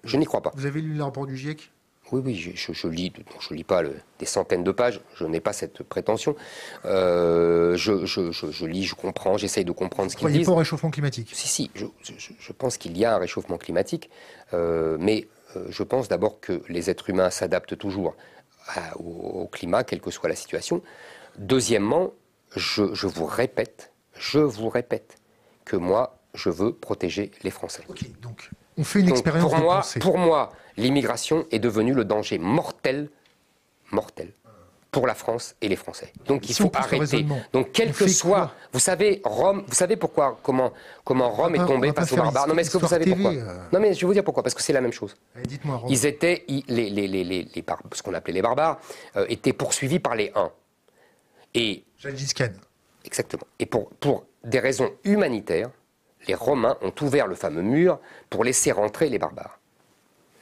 Je 0.04 0.18
n'y 0.18 0.26
crois 0.26 0.42
pas. 0.42 0.52
Vous 0.56 0.66
avez 0.66 0.82
lu 0.82 0.94
le 0.94 1.04
rapport 1.04 1.26
du 1.26 1.38
GIEC? 1.38 1.72
Oui, 2.12 2.22
oui, 2.24 2.36
je, 2.36 2.74
je, 2.74 2.88
lis, 2.88 3.14
je 3.40 3.54
lis 3.54 3.64
pas 3.64 3.82
des 4.20 4.26
centaines 4.26 4.64
de 4.64 4.72
pages, 4.72 5.00
je 5.16 5.26
n'ai 5.26 5.40
pas 5.40 5.54
cette 5.54 5.82
prétention. 5.84 6.36
Euh, 6.86 7.76
je, 7.78 8.66
lis, 8.66 8.84
je 8.84 8.94
comprends, 8.94 9.38
j'essaye 9.38 9.64
de 9.64 9.72
comprendre 9.72 10.12
ce 10.12 10.18
qu'ils 10.18 10.28
disent. 10.28 10.40
Vous 10.40 10.46
pas 10.48 10.52
au 10.52 10.56
réchauffement 10.56 10.92
climatique? 10.92 11.32
Si, 11.34 11.48
si, 11.48 11.72
je, 11.74 12.52
pense 12.52 12.78
qu'il 12.78 12.98
y 12.98 13.06
a 13.06 13.16
un 13.16 13.18
réchauffement 13.18 13.58
climatique, 13.58 14.10
euh, 14.54 14.98
mais 15.00 15.28
je 15.70 15.82
pense 15.82 16.08
d'abord 16.10 16.40
que 16.40 16.62
les 16.68 16.90
êtres 16.90 17.10
humains 17.10 17.30
s'adaptent 17.30 17.78
toujours 17.78 18.16
au, 19.00 19.48
climat, 19.52 19.84
quelle 19.84 20.02
que 20.02 20.12
soit 20.12 20.30
la 20.30 20.36
situation. 20.36 20.82
Deuxièmement, 21.38 22.12
je, 22.56 23.08
vous 23.08 23.26
répète, 23.26 23.92
je 24.16 24.40
vous 24.40 24.70
répète 24.70 25.18
que 25.66 25.76
moi, 25.76 26.18
je 26.34 26.50
veux 26.50 26.74
protéger 26.74 27.32
les 27.44 27.52
Français. 27.52 27.84
Ok, 27.88 28.06
donc 28.22 28.50
on 28.78 28.84
fait 28.84 29.00
une 29.00 29.10
expérience 29.10 29.52
pour 29.52 29.60
moi, 29.60 29.82
Pour 30.00 30.18
moi, 30.18 30.52
l'immigration 30.78 31.46
est 31.52 31.60
devenue 31.60 31.94
le 31.94 32.06
danger 32.06 32.38
mortel, 32.40 33.10
mortel 33.92 34.32
pour 34.94 35.08
la 35.08 35.16
France 35.16 35.56
et 35.60 35.68
les 35.68 35.76
Français. 35.76 36.14
Donc 36.28 36.48
il 36.50 36.56
faut 36.56 36.72
arrêter. 36.76 37.26
Donc 37.52 37.72
quel 37.74 37.92
que 37.92 38.08
soit, 38.08 38.52
vous 38.72 38.80
savez 38.80 39.22
Rome, 39.26 39.64
vous 39.68 39.74
savez 39.74 39.98
pourquoi 39.98 40.38
comment 40.44 40.72
comment 41.04 41.30
Rome 41.32 41.56
est 41.56 41.66
tombé 41.66 41.92
face 41.92 42.14
aux 42.14 42.16
barbares. 42.16 42.48
Non 42.48 42.54
mais 42.54 42.62
est-ce 42.62 42.70
que 42.72 42.78
vous 42.78 42.88
savez 42.88 43.12
pourquoi? 43.12 43.34
euh. 43.34 43.58
Non 43.74 43.80
mais 43.80 43.94
je 43.94 44.02
vais 44.02 44.08
vous 44.08 44.14
dire 44.14 44.24
pourquoi 44.24 44.44
parce 44.44 44.54
que 44.56 44.62
c'est 44.62 44.72
la 44.72 44.82
même 44.82 44.94
chose. 44.94 45.16
Dites-moi. 45.44 45.82
Ils 45.90 46.06
étaient 46.06 46.46
les 46.48 46.90
les 46.90 47.08
les 47.08 47.24
les, 47.24 47.66
ce 47.94 48.04
qu'on 48.04 48.14
appelait 48.14 48.36
les 48.36 48.42
barbares 48.44 48.80
euh, 49.18 49.26
étaient 49.30 49.52
poursuivis 49.54 50.00
par 50.00 50.16
les 50.16 50.32
Huns. 50.36 50.52
Et 51.54 51.84
Exactement. 53.06 53.46
Et 53.60 53.66
pour, 53.66 53.90
pour 53.96 54.26
des 54.44 54.60
raisons 54.60 54.92
humanitaires, 55.04 55.70
les 56.28 56.36
Romains 56.36 56.78
ont 56.82 56.94
ouvert 57.02 57.28
le 57.28 57.36
fameux 57.36 57.62
mur 57.62 58.00
pour 58.30 58.44
laisser 58.44 58.72
rentrer 58.72 59.10
les 59.10 59.20
barbares. 59.20 59.60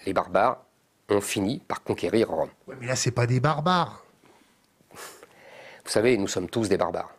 Les 0.06 0.14
barbares 0.14 0.64
ont 1.10 1.22
fini 1.22 1.60
par 1.60 1.84
conquérir 1.84 2.30
Rome. 2.30 2.50
mais 2.80 2.88
là, 2.88 2.96
c'est 2.96 3.12
pas 3.12 3.28
des 3.28 3.40
barbares. 3.40 4.06
Vous 4.92 5.90
savez, 5.90 6.18
nous 6.18 6.28
sommes 6.28 6.50
tous 6.50 6.70
des 6.70 6.78
barbares. 6.78 7.12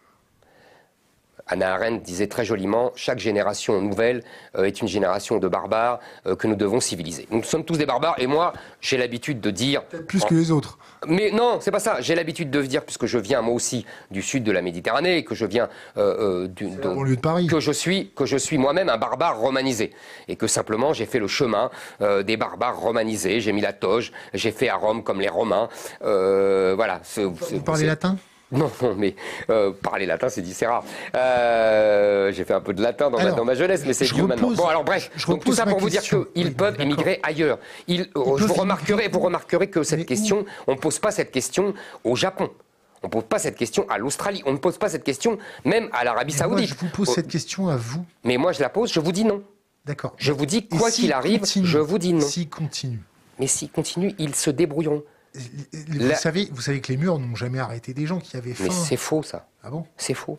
Anna 1.46 1.74
Arendt 1.74 2.02
disait 2.02 2.26
très 2.26 2.44
joliment 2.44 2.92
chaque 2.94 3.18
génération 3.18 3.80
nouvelle 3.80 4.22
euh, 4.56 4.64
est 4.64 4.80
une 4.80 4.88
génération 4.88 5.38
de 5.38 5.48
barbares 5.48 6.00
euh, 6.26 6.36
que 6.36 6.46
nous 6.46 6.54
devons 6.56 6.80
civiliser. 6.80 7.26
Nous 7.30 7.42
sommes 7.42 7.64
tous 7.64 7.78
des 7.78 7.86
barbares 7.86 8.14
et 8.18 8.26
moi, 8.26 8.52
j'ai 8.80 8.96
l'habitude 8.96 9.40
de 9.40 9.50
dire. 9.50 9.84
Plus 9.84 10.24
que 10.24 10.34
les 10.34 10.50
autres. 10.50 10.78
Mais 11.06 11.30
non, 11.30 11.58
c'est 11.60 11.70
pas 11.70 11.80
ça. 11.80 12.00
J'ai 12.00 12.14
l'habitude 12.14 12.50
de 12.50 12.62
dire, 12.62 12.84
puisque 12.84 13.06
je 13.06 13.18
viens 13.18 13.42
moi 13.42 13.54
aussi 13.54 13.84
du 14.10 14.22
sud 14.22 14.44
de 14.44 14.52
la 14.52 14.62
Méditerranée, 14.62 15.24
que 15.24 15.34
je 15.34 15.46
viens 15.46 15.68
euh, 15.96 16.46
du, 16.48 16.70
de, 16.70 16.76
de 16.76 17.14
Paris. 17.16 17.46
que 17.46 17.60
je 17.60 17.72
suis, 17.72 18.12
que 18.14 18.24
je 18.24 18.36
suis 18.36 18.58
moi-même 18.58 18.88
un 18.88 18.98
barbare 18.98 19.38
romanisé, 19.38 19.92
et 20.28 20.36
que 20.36 20.46
simplement 20.46 20.92
j'ai 20.92 21.06
fait 21.06 21.18
le 21.18 21.28
chemin 21.28 21.70
des 22.00 22.36
barbares 22.36 22.78
romanisés. 22.78 23.40
J'ai 23.40 23.52
mis 23.52 23.60
la 23.60 23.72
toge, 23.72 24.12
j'ai 24.34 24.50
fait 24.52 24.68
à 24.68 24.76
Rome 24.76 25.02
comme 25.02 25.20
les 25.20 25.28
Romains. 25.28 25.68
voilà. 26.00 27.00
Vous 27.16 27.60
parlez 27.60 27.86
latin? 27.86 28.16
non, 28.56 28.70
non, 28.82 28.94
mais 28.96 29.14
euh, 29.50 29.72
parler 29.72 30.06
latin, 30.06 30.28
c'est 30.28 30.42
dit, 30.42 30.52
c'est 30.52 30.66
rare. 30.66 30.84
Euh, 31.14 32.30
j'ai 32.32 32.44
fait 32.44 32.52
un 32.52 32.60
peu 32.60 32.74
de 32.74 32.82
latin 32.82 33.10
dans, 33.10 33.44
ma, 33.44 33.54
jeunesse, 33.54 33.84
mais 33.86 33.94
c'est 33.94 34.04
vieux 34.04 34.26
maintenant. 34.26 34.50
Bon, 34.50 34.66
alors 34.66 34.84
bref, 34.84 35.10
donc 35.26 35.44
tout 35.44 35.54
ça 35.54 35.64
pour 35.64 35.78
vous 35.78 35.88
dire 35.88 36.02
qu'ils 36.02 36.54
peuvent 36.54 36.80
émigrer 36.80 37.18
ailleurs. 37.22 37.58
Ils, 37.88 38.08
vous, 38.14 38.52
remarquerez, 38.52 39.08
vous 39.08 39.20
remarquerez 39.20 39.68
que 39.68 39.82
cette 39.82 40.04
question, 40.06 40.44
on 40.66 40.72
ne 40.72 40.78
pose 40.78 40.98
pas 40.98 41.10
cette 41.10 41.30
question 41.30 41.74
au 42.04 42.14
Japon. 42.14 42.50
On 43.02 43.08
ne 43.08 43.10
pose 43.12 43.24
pas 43.24 43.38
cette 43.38 43.56
question 43.56 43.86
à 43.88 43.98
l'Australie. 43.98 44.42
On 44.46 44.52
ne 44.52 44.58
pose 44.58 44.78
pas 44.78 44.88
cette 44.88 45.02
question 45.02 45.38
même 45.64 45.88
à 45.92 46.04
l'Arabie 46.04 46.32
Saoudite. 46.32 46.68
Moi, 46.68 46.78
je 46.80 46.86
vous 46.86 46.92
pose 46.92 47.08
cette 47.08 47.28
question 47.28 47.68
à 47.68 47.76
vous. 47.76 48.04
Mais 48.22 48.36
moi, 48.36 48.52
je 48.52 48.60
la 48.60 48.68
pose, 48.68 48.92
je 48.92 49.00
vous 49.00 49.12
dis 49.12 49.24
non. 49.24 49.42
D'accord. 49.84 50.14
Je 50.18 50.30
vous 50.30 50.46
dis, 50.46 50.68
quoi 50.68 50.90
qu'il 50.90 51.12
arrive, 51.12 51.44
je 51.44 51.78
vous 51.78 51.98
dis 51.98 52.12
non. 52.12 52.20
S'il 52.20 52.48
continue. 52.48 53.00
Mais 53.40 53.48
s'il 53.48 53.70
continue, 53.70 54.14
ils 54.18 54.34
se 54.34 54.50
débrouilleront. 54.50 55.02
Vous, 55.34 56.12
savez, 56.14 56.48
vous 56.52 56.60
savez 56.60 56.80
que 56.80 56.92
les 56.92 56.98
murs 56.98 57.18
n'ont 57.18 57.34
jamais 57.34 57.58
arrêté 57.58 57.94
des 57.94 58.06
gens 58.06 58.20
qui 58.20 58.36
avaient 58.36 58.54
faim. 58.54 58.64
Mais 58.64 58.70
c'est 58.70 58.96
faux, 58.96 59.22
ça. 59.22 59.48
Ah 59.62 59.70
bon? 59.70 59.86
C'est 59.96 60.14
faux. 60.14 60.38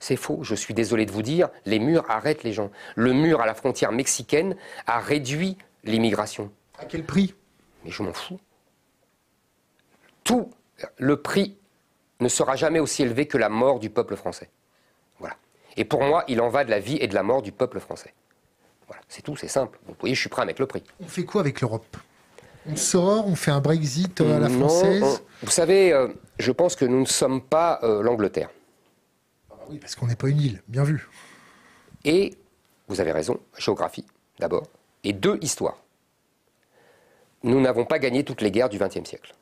C'est 0.00 0.16
faux. 0.16 0.40
Je 0.42 0.54
suis 0.54 0.74
désolé 0.74 1.06
de 1.06 1.12
vous 1.12 1.22
dire, 1.22 1.48
les 1.64 1.78
murs 1.78 2.04
arrêtent 2.10 2.42
les 2.42 2.52
gens. 2.52 2.70
Le 2.96 3.12
mur 3.12 3.40
à 3.40 3.46
la 3.46 3.54
frontière 3.54 3.92
mexicaine 3.92 4.56
a 4.86 4.98
réduit 4.98 5.56
l'immigration. 5.84 6.50
À 6.78 6.84
quel 6.84 7.04
prix? 7.04 7.34
Mais 7.84 7.90
je 7.90 8.02
m'en 8.02 8.12
fous. 8.12 8.40
Tout 10.24 10.50
le 10.98 11.20
prix 11.20 11.56
ne 12.20 12.28
sera 12.28 12.56
jamais 12.56 12.80
aussi 12.80 13.02
élevé 13.02 13.26
que 13.26 13.38
la 13.38 13.48
mort 13.48 13.78
du 13.78 13.90
peuple 13.90 14.16
français. 14.16 14.50
Voilà. 15.18 15.36
Et 15.76 15.84
pour 15.84 16.02
moi, 16.02 16.24
il 16.28 16.40
en 16.40 16.48
va 16.48 16.64
de 16.64 16.70
la 16.70 16.80
vie 16.80 16.96
et 17.00 17.06
de 17.06 17.14
la 17.14 17.22
mort 17.22 17.42
du 17.42 17.52
peuple 17.52 17.78
français. 17.80 18.12
Voilà, 18.88 19.02
c'est 19.08 19.22
tout, 19.22 19.36
c'est 19.36 19.48
simple. 19.48 19.78
Vous 19.86 19.94
voyez, 20.00 20.14
je 20.14 20.20
suis 20.20 20.28
prêt 20.28 20.42
à 20.42 20.44
mettre 20.44 20.60
le 20.60 20.66
prix. 20.66 20.82
On 21.00 21.06
fait 21.06 21.24
quoi 21.24 21.40
avec 21.40 21.60
l'Europe? 21.60 21.96
On 22.66 22.76
sort, 22.76 23.26
on 23.26 23.34
fait 23.34 23.50
un 23.50 23.60
Brexit 23.60 24.20
à 24.20 24.38
la 24.38 24.48
française 24.48 25.22
Vous 25.42 25.50
savez, 25.50 25.92
euh, 25.92 26.08
je 26.38 26.52
pense 26.52 26.76
que 26.76 26.84
nous 26.84 27.00
ne 27.00 27.06
sommes 27.06 27.42
pas 27.42 27.80
euh, 27.82 28.02
l'Angleterre. 28.02 28.50
Ah 29.50 29.54
bah 29.58 29.64
oui, 29.70 29.78
parce 29.78 29.94
qu'on 29.94 30.06
n'est 30.06 30.16
pas 30.16 30.28
une 30.28 30.40
île, 30.40 30.62
bien 30.68 30.84
vu. 30.84 31.08
Et, 32.04 32.36
vous 32.88 33.00
avez 33.00 33.12
raison, 33.12 33.38
géographie 33.58 34.06
d'abord, 34.38 34.66
et 35.04 35.12
deux, 35.12 35.38
histoire. 35.42 35.78
Nous 37.42 37.60
n'avons 37.60 37.84
pas 37.84 37.98
gagné 37.98 38.24
toutes 38.24 38.40
les 38.40 38.50
guerres 38.50 38.70
du 38.70 38.78
XXe 38.78 39.08
siècle. 39.08 39.34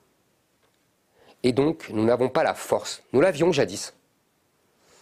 Et 1.44 1.52
donc, 1.52 1.88
nous 1.92 2.04
n'avons 2.04 2.28
pas 2.28 2.42
la 2.42 2.54
force. 2.54 3.02
Nous 3.12 3.20
l'avions 3.20 3.52
jadis. 3.52 3.94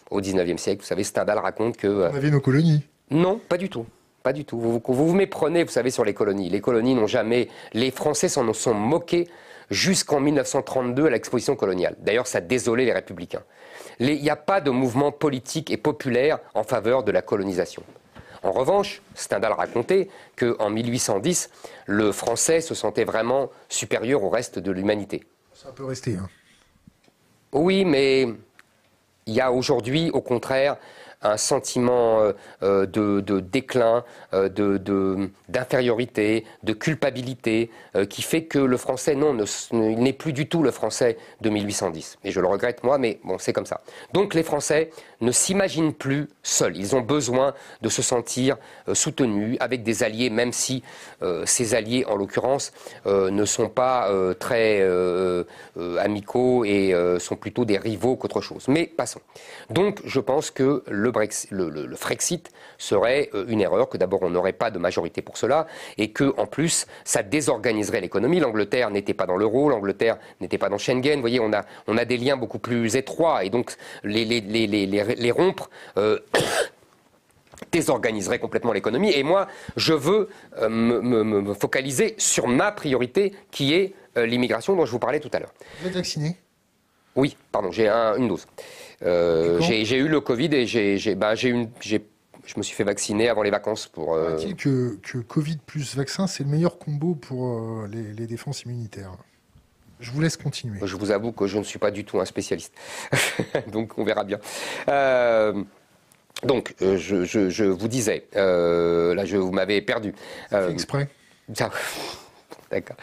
Au 0.09 0.19
XIXe 0.19 0.61
siècle, 0.61 0.81
vous 0.81 0.87
savez, 0.87 1.03
Stendhal 1.03 1.39
raconte 1.39 1.77
que... 1.77 1.87
Euh, 1.87 2.11
on 2.11 2.15
avait 2.15 2.31
nos 2.31 2.41
colonies. 2.41 2.83
Non, 3.09 3.39
pas 3.39 3.57
du 3.57 3.69
tout. 3.69 3.85
Pas 4.23 4.33
du 4.33 4.45
tout. 4.45 4.59
Vous 4.59 4.81
vous, 4.85 5.13
méprenez, 5.13 5.63
vous 5.63 5.71
savez, 5.71 5.89
sur 5.89 6.05
les 6.05 6.13
colonies. 6.13 6.49
Les 6.49 6.61
colonies 6.61 6.93
n'ont 6.93 7.07
jamais. 7.07 7.47
Les 7.73 7.91
Français 7.91 8.29
s'en 8.29 8.51
sont 8.53 8.73
moqués 8.73 9.27
jusqu'en 9.71 10.19
1932 10.19 11.07
à 11.07 11.09
l'exposition 11.09 11.55
coloniale. 11.55 11.95
D'ailleurs, 11.99 12.27
ça 12.27 12.37
a 12.37 12.41
désolé 12.41 12.85
les 12.85 12.93
républicains. 12.93 13.43
Il 13.99 14.21
n'y 14.21 14.29
a 14.29 14.35
pas 14.35 14.61
de 14.61 14.69
mouvement 14.69 15.11
politique 15.11 15.71
et 15.71 15.77
populaire 15.77 16.39
en 16.53 16.63
faveur 16.63 17.03
de 17.03 17.11
la 17.11 17.21
colonisation. 17.21 17.83
En 18.43 18.51
revanche, 18.51 19.01
Stendhal 19.13 19.53
racontait 19.53 20.09
qu'en 20.35 20.69
1810, 20.69 21.49
le 21.85 22.11
français 22.11 22.59
se 22.59 22.73
sentait 22.73 23.03
vraiment 23.03 23.49
supérieur 23.69 24.23
au 24.23 24.29
reste 24.29 24.59
de 24.59 24.71
l'humanité. 24.71 25.23
Ça 25.53 25.71
peut 25.71 25.85
rester. 25.85 26.15
Hein. 26.15 26.27
Oui, 27.53 27.85
mais 27.85 28.27
il 29.27 29.33
y 29.33 29.41
a 29.41 29.51
aujourd'hui, 29.51 30.09
au 30.11 30.21
contraire, 30.21 30.77
un 31.21 31.37
sentiment 31.37 32.19
euh, 32.21 32.33
euh, 32.63 32.85
de, 32.85 33.39
déclin, 33.39 34.03
euh, 34.33 34.49
d'infériorité, 35.49 36.45
de, 36.63 36.73
culpabilité, 36.73 37.69
qui 38.09 38.21
fait 38.21 38.45
que 38.45 38.57
le 38.57 38.77
français, 38.77 39.15
non, 39.15 39.35
n'est 39.71 40.13
plus 40.13 40.33
du 40.33 40.47
tout 40.47 40.63
le 40.63 40.71
français 40.71 41.17
de 41.41 41.49
1810. 41.49 42.19
Et 42.23 42.31
je 42.31 42.39
le 42.39 42.47
regrette 42.47 42.83
moi, 42.83 42.97
mais 42.97 43.19
bon, 43.23 43.37
c'est 43.37 43.53
comme 43.53 43.65
ça. 43.65 43.81
Donc 44.13 44.33
les 44.33 44.43
Français 44.43 44.91
ne 45.19 45.31
s'imaginent 45.31 45.93
plus 45.93 46.29
seuls. 46.41 46.77
Ils 46.77 46.95
ont 46.95 47.01
besoin 47.01 47.53
de 47.81 47.89
se 47.89 48.01
sentir 48.01 48.57
soutenus 48.93 49.57
avec 49.59 49.83
des 49.83 50.03
alliés, 50.03 50.29
même 50.29 50.53
si 50.53 50.83
ces 51.45 51.75
alliés, 51.75 52.05
en 52.07 52.15
l'occurrence, 52.15 52.71
ne 53.05 53.45
sont 53.45 53.69
pas 53.69 54.09
très 54.39 54.81
amicaux 55.99 56.63
et 56.63 56.95
sont 57.19 57.35
plutôt 57.35 57.65
des 57.65 57.77
rivaux 57.77 58.15
qu'autre 58.15 58.41
chose. 58.41 58.65
Mais 58.67 58.85
passons. 58.85 59.21
Donc 59.69 59.99
je 60.05 60.19
pense 60.19 60.49
que 60.49 60.83
le 60.87 61.10
le, 61.49 61.69
le, 61.69 61.95
Frexit 61.95 62.51
serait 62.77 63.29
euh, 63.33 63.45
une 63.47 63.61
erreur, 63.61 63.89
que 63.89 63.97
d'abord 63.97 64.23
on 64.23 64.29
n'aurait 64.29 64.53
pas 64.53 64.71
de 64.71 64.79
majorité 64.79 65.21
pour 65.21 65.37
cela, 65.37 65.67
et 65.97 66.11
que 66.11 66.33
en 66.37 66.45
plus 66.45 66.87
ça 67.03 67.23
désorganiserait 67.23 68.01
l'économie. 68.01 68.39
L'Angleterre 68.39 68.89
n'était 68.89 69.13
pas 69.13 69.25
dans 69.25 69.37
l'euro, 69.37 69.69
l'Angleterre 69.69 70.17
n'était 70.39 70.57
pas 70.57 70.69
dans 70.69 70.77
Schengen. 70.77 71.15
Vous 71.15 71.21
voyez, 71.21 71.39
on 71.39 71.53
a, 71.53 71.63
on 71.87 71.97
a 71.97 72.05
des 72.05 72.17
liens 72.17 72.37
beaucoup 72.37 72.59
plus 72.59 72.95
étroits, 72.95 73.43
et 73.43 73.49
donc 73.49 73.75
les, 74.03 74.25
les, 74.25 74.41
les, 74.41 74.67
les 74.87 75.31
rompre. 75.31 75.69
Euh, 75.97 76.19
désorganiserait 77.71 78.39
complètement 78.39 78.73
l'économie. 78.73 79.11
Et 79.11 79.21
moi, 79.23 79.47
je 79.77 79.93
veux 79.93 80.29
euh, 80.57 80.67
me, 80.67 81.53
focaliser 81.53 82.15
sur 82.17 82.47
ma 82.47 82.71
priorité, 82.71 83.33
qui 83.51 83.73
est 83.73 83.93
l'immigration 84.17 84.75
dont 84.75 84.85
je 84.85 84.91
vous 84.91 84.99
parlais 84.99 85.19
tout 85.19 85.29
à 85.31 85.39
l'heure. 85.39 85.53
Vous 85.79 85.87
êtes 85.87 85.93
vacciné? 85.93 86.35
Oui, 87.15 87.35
pardon, 87.51 87.71
j'ai 87.71 87.89
une 87.89 88.27
dose. 88.27 88.45
Euh, 89.03 89.59
j'ai 89.61 89.97
eu 89.97 90.07
le 90.07 90.19
Covid 90.21 90.49
et 90.53 90.65
j'ai 90.67 91.15
bah, 91.15 91.33
une, 91.43 91.69
je 91.83 92.57
me 92.57 92.63
suis 92.63 92.75
fait 92.75 92.83
vacciner 92.83 93.29
avant 93.29 93.43
les 93.43 93.49
vacances 93.49 93.87
pour. 93.87 94.15
Euh... 94.15 94.37
il 94.41 94.55
que, 94.55 94.97
que, 95.01 95.17
Covid 95.19 95.57
plus 95.65 95.95
vaccin, 95.95 96.27
c'est 96.27 96.43
le 96.43 96.49
meilleur 96.49 96.77
combo 96.77 97.15
pour 97.15 97.47
euh, 97.47 97.87
les, 97.91 98.27
défenses 98.27 98.63
immunitaires 98.63 99.11
Je 99.99 100.11
vous 100.11 100.21
laisse 100.21 100.37
continuer. 100.37 100.79
Je 100.83 100.95
vous 100.95 101.11
avoue 101.11 101.31
que 101.31 101.47
je 101.47 101.57
ne 101.57 101.63
suis 101.63 101.79
pas 101.79 101.91
du 101.91 102.05
tout 102.05 102.19
un 102.19 102.25
spécialiste. 102.25 102.73
donc 103.71 103.97
on 103.97 104.03
verra 104.03 104.23
bien. 104.23 104.39
Euh, 104.89 105.63
donc, 106.43 106.73
je, 106.79 107.23
je, 107.23 107.63
vous 107.63 107.87
disais, 107.87 108.25
là, 108.33 109.25
je, 109.25 109.37
vous 109.37 109.51
m'avez 109.51 109.81
perdu. 109.81 110.13
Fait 110.49 110.71
exprès. 110.71 111.07
D'accord. 111.49 112.97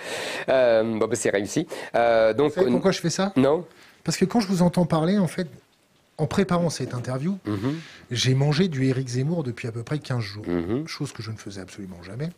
bon, 0.47 0.97
bah, 0.97 1.09
c'est 1.15 1.31
réussi. 1.31 1.67
donc, 1.95 2.49
vous 2.49 2.51
savez 2.51 2.71
pourquoi 2.71 2.91
je 2.91 3.01
fais 3.01 3.11
ça? 3.11 3.33
Non. 3.37 3.65
Parce 4.03 4.17
que 4.17 4.25
quand 4.25 4.41
je 4.41 4.49
vous 4.49 4.63
entends 4.63 4.87
parler, 4.87 5.19
en 5.19 5.29
fait, 5.29 5.47
en 6.19 6.27
préparant 6.27 6.69
cette 6.69 6.95
interview, 6.95 7.39
mhm. 7.47 7.77
j'ai 8.11 8.35
mangé 8.35 8.69
du 8.69 8.87
Éric 8.87 9.09
Zemmour 9.09 9.45
depuis 9.45 9.69
à 9.69 9.73
peu 9.73 9.85
près 9.85 10.01
15 10.01 10.21
jours, 10.21 10.47
mhm. 10.47 10.87
chose 10.87 11.13
que 11.13 11.23
je 11.23 11.31
ne 11.31 11.37
faisais 11.37 11.61
absolument 11.61 12.03
jamais. 12.03 12.29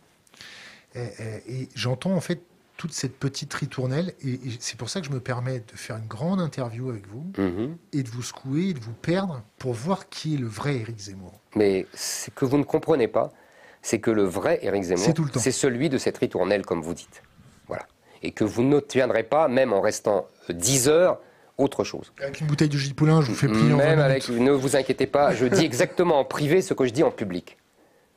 Et, 0.95 1.69
j'entends 1.73 2.13
en 2.13 2.21
fait 2.21 2.41
toute 2.77 2.93
cette 2.93 3.17
petite 3.17 3.53
ritournelle, 3.53 4.13
et, 4.23 4.39
c'est 4.59 4.77
pour 4.77 4.89
ça 4.89 5.01
que 5.01 5.07
je 5.07 5.11
me 5.11 5.19
permets 5.19 5.59
de 5.59 5.75
faire 5.75 5.97
une 5.97 6.07
grande 6.07 6.39
interview 6.39 6.89
avec 6.89 7.07
vous, 7.07 7.25
mhm. 7.37 7.75
et 7.91 8.03
de 8.03 8.09
vous 8.09 8.21
secouer, 8.21 8.69
et 8.69 8.73
de 8.73 8.79
vous 8.79 8.93
perdre, 8.93 9.41
pour 9.57 9.73
voir 9.73 10.09
qui 10.09 10.35
est 10.35 10.37
le 10.37 10.47
vrai 10.47 10.77
Éric 10.77 10.99
Zemmour. 10.99 11.33
Mais 11.55 11.87
ce 11.93 12.29
que 12.29 12.45
vous 12.45 12.57
ne 12.57 12.63
comprenez 12.63 13.07
pas, 13.07 13.31
c'est 13.81 13.99
que 13.99 14.11
le 14.11 14.23
vrai 14.23 14.59
Éric 14.61 14.83
Zemmour, 14.83 15.27
c'est 15.37 15.51
celui 15.51 15.89
de 15.89 15.97
cette 15.97 16.19
ritournelle, 16.19 16.65
comme 16.65 16.81
vous 16.81 16.93
dites. 16.93 17.23
Voilà. 17.67 17.87
Et 18.21 18.31
que 18.31 18.43
vous 18.43 18.61
n'obtiendrez 18.61 19.23
pas, 19.23 19.47
même 19.47 19.73
en 19.73 19.81
restant 19.81 20.27
10 20.49 20.87
heures, 20.87 21.19
autre 21.57 21.83
chose. 21.83 22.11
Avec 22.21 22.41
une 22.41 22.47
bouteille 22.47 22.69
de 22.69 22.77
J. 22.77 22.93
Poulain, 22.93 23.21
je 23.21 23.27
vous 23.27 23.35
fais 23.35 23.47
plier 23.47 23.73
Même 23.73 23.99
avec, 23.99 24.27
ne 24.29 24.51
vous 24.51 24.75
inquiétez 24.75 25.07
pas, 25.07 25.33
je 25.33 25.45
dis 25.45 25.65
exactement 25.65 26.19
en 26.19 26.25
privé 26.25 26.61
ce 26.61 26.73
que 26.73 26.85
je 26.85 26.91
dis 26.91 27.03
en 27.03 27.11
public. 27.11 27.57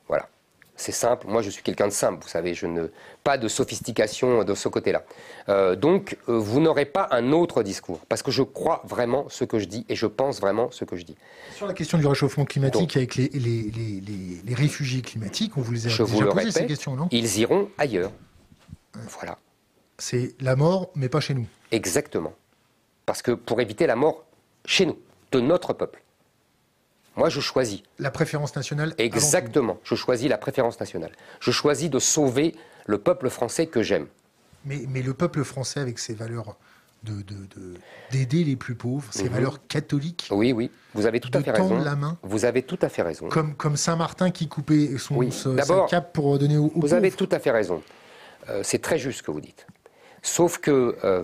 Voilà. 0.09 0.28
C'est 0.76 0.93
simple, 0.93 1.28
moi 1.28 1.41
je 1.41 1.51
suis 1.51 1.62
quelqu'un 1.62 1.87
de 1.87 1.93
simple, 1.93 2.20
vous 2.22 2.28
savez, 2.28 2.53
je 2.55 2.66
ne 2.66 2.89
pas 3.22 3.39
de 3.39 3.47
sophistication 3.47 4.43
de 4.43 4.55
ce 4.55 4.68
côté-là. 4.68 5.05
Euh, 5.49 5.76
donc 5.76 6.16
euh, 6.28 6.37
vous 6.37 6.61
n'aurez 6.61 6.85
pas 6.85 7.07
un 7.12 7.30
autre 7.30 7.62
discours, 7.62 8.01
parce 8.09 8.22
que 8.22 8.32
je 8.32 8.43
crois 8.43 8.82
vraiment 8.85 9.26
ce 9.28 9.45
que 9.45 9.61
je 9.61 9.66
dis 9.66 9.87
et 9.89 9.95
je 9.95 10.07
pense 10.07 10.41
vraiment 10.41 10.72
ce 10.72 10.85
que 10.85 10.97
je 10.97 11.05
dis. 11.05 11.16
Sur 11.55 11.68
la 11.68 11.74
question 11.74 11.97
du 11.97 12.07
réchauffement 12.07 12.45
climatique 12.45 12.97
avec 12.97 13.14
les, 13.14 13.28
les, 13.28 13.70
les, 13.70 14.03
les, 14.45 14.55
réfugiés 14.55 15.01
climatiques, 15.01 15.57
on 15.57 15.61
vous 15.61 15.72
les 15.72 15.87
a 15.87 15.91
je 15.91 16.03
déjà 16.03 16.05
vous 16.05 16.20
le 16.20 16.28
posé 16.30 16.41
répète, 16.41 16.55
ces 16.55 16.66
questions, 16.66 16.97
non? 16.97 17.09
Ils 17.12 17.39
iront 17.39 17.68
ailleurs. 17.78 18.11
Voilà. 19.20 19.39
C'est 19.99 20.35
la 20.41 20.57
mort, 20.57 20.91
mais 20.97 21.09
pas 21.09 21.20
chez 21.20 21.35
nous. 21.35 21.47
Exactement. 21.70 22.32
Parce 23.07 23.22
que 23.22 23.32
pour 23.32 23.61
éviter 23.61 23.86
la 23.86 23.96
mort 23.96 24.24
chez 24.64 24.86
nous, 24.86 24.98
de 25.32 25.40
notre 25.40 25.72
peuple. 25.72 26.02
Moi, 27.16 27.28
je 27.28 27.40
choisis. 27.40 27.82
La 27.98 28.11
préférence 28.11 28.57
nationale 28.57 28.94
Exactement. 28.98 29.78
Je 29.84 29.94
choisis 29.94 30.28
la 30.28 30.38
préférence 30.38 30.80
nationale. 30.80 31.12
Je 31.40 31.50
choisis 31.50 31.90
de 31.90 31.98
sauver 31.98 32.55
le 32.86 32.98
peuple 32.98 33.30
français 33.30 33.66
que 33.66 33.82
j'aime. 33.82 34.07
Mais, 34.64 34.84
mais, 34.88 35.02
le 35.02 35.14
peuple 35.14 35.44
français, 35.44 35.80
avec 35.80 35.98
ses 35.98 36.14
valeurs 36.14 36.57
d'aider 37.02 38.40
de, 38.40 38.48
les 38.48 38.57
plus 38.57 38.74
pauvres, 38.74 39.12
ses 39.12 39.24
mhm. 39.24 39.30
valeurs 39.30 39.66
catholiques. 39.66 40.28
Oui, 40.30 40.52
oui, 40.52 40.70
vous 40.94 41.05
avez 41.05 41.20
tout 41.20 41.30
à 41.34 41.42
fait 41.42 41.50
raison. 41.50 41.78
la 41.78 41.96
main. 41.96 42.16
Vous 42.22 42.46
avez 42.46 42.62
tout 42.62 42.78
à 42.80 42.88
fait 42.88 43.02
raison. 43.02 43.28
Comme, 43.28 43.55
comme 43.55 43.76
Saint-Martin 43.76 44.30
qui 44.30 44.48
coupait 44.48 44.96
son, 44.96 45.16
oui. 45.16 45.30
cap 45.88 46.12
pour 46.14 46.38
donner 46.38 46.57
aux, 46.57 46.72
Vous 46.74 46.94
avez 46.94 47.11
tout 47.11 47.28
à 47.30 47.38
fait 47.38 47.50
raison. 47.50 47.82
Euh, 48.48 48.62
c'est 48.62 48.80
très 48.80 48.98
juste 48.98 49.18
ce 49.18 49.22
que 49.22 49.30
vous 49.30 49.40
dites. 49.40 49.66
Sauf 50.22 50.59
que 50.59 50.96
euh, 51.05 51.22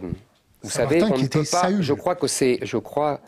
vous 0.62 0.70
savez, 0.70 1.02
on 1.02 1.16
ne 1.16 1.26
peut 1.26 1.44
pas. 1.50 1.70
Je 1.80 1.94
crois 1.94 2.14
que 2.14 2.26
c'est, 2.26 2.58
je 2.62 2.76
crois, 2.76 3.20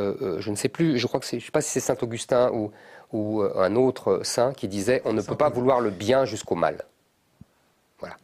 euh, 0.00 0.14
euh, 0.20 0.40
je 0.40 0.50
ne 0.50 0.56
sais 0.56 0.68
plus. 0.68 0.98
Je 0.98 1.06
crois 1.06 1.20
que 1.20 1.26
c'est, 1.26 1.38
je 1.38 1.46
sais 1.46 1.50
pas 1.50 1.60
si 1.60 1.70
c'est 1.70 1.80
saint 1.80 1.96
Augustin 2.00 2.50
ou 2.52 2.70
ou 3.12 3.42
euh, 3.42 3.52
un 3.56 3.74
autre 3.74 4.20
saint 4.22 4.52
qui 4.52 4.68
disait, 4.68 5.00
on 5.06 5.14
ne 5.14 5.22
peut 5.22 5.36
pas 5.36 5.48
vouloir 5.48 5.80
le 5.80 5.88
bien 5.90 6.26
jusqu'au 6.26 6.54
mal. 6.54 6.84
Voilà. 7.98 8.16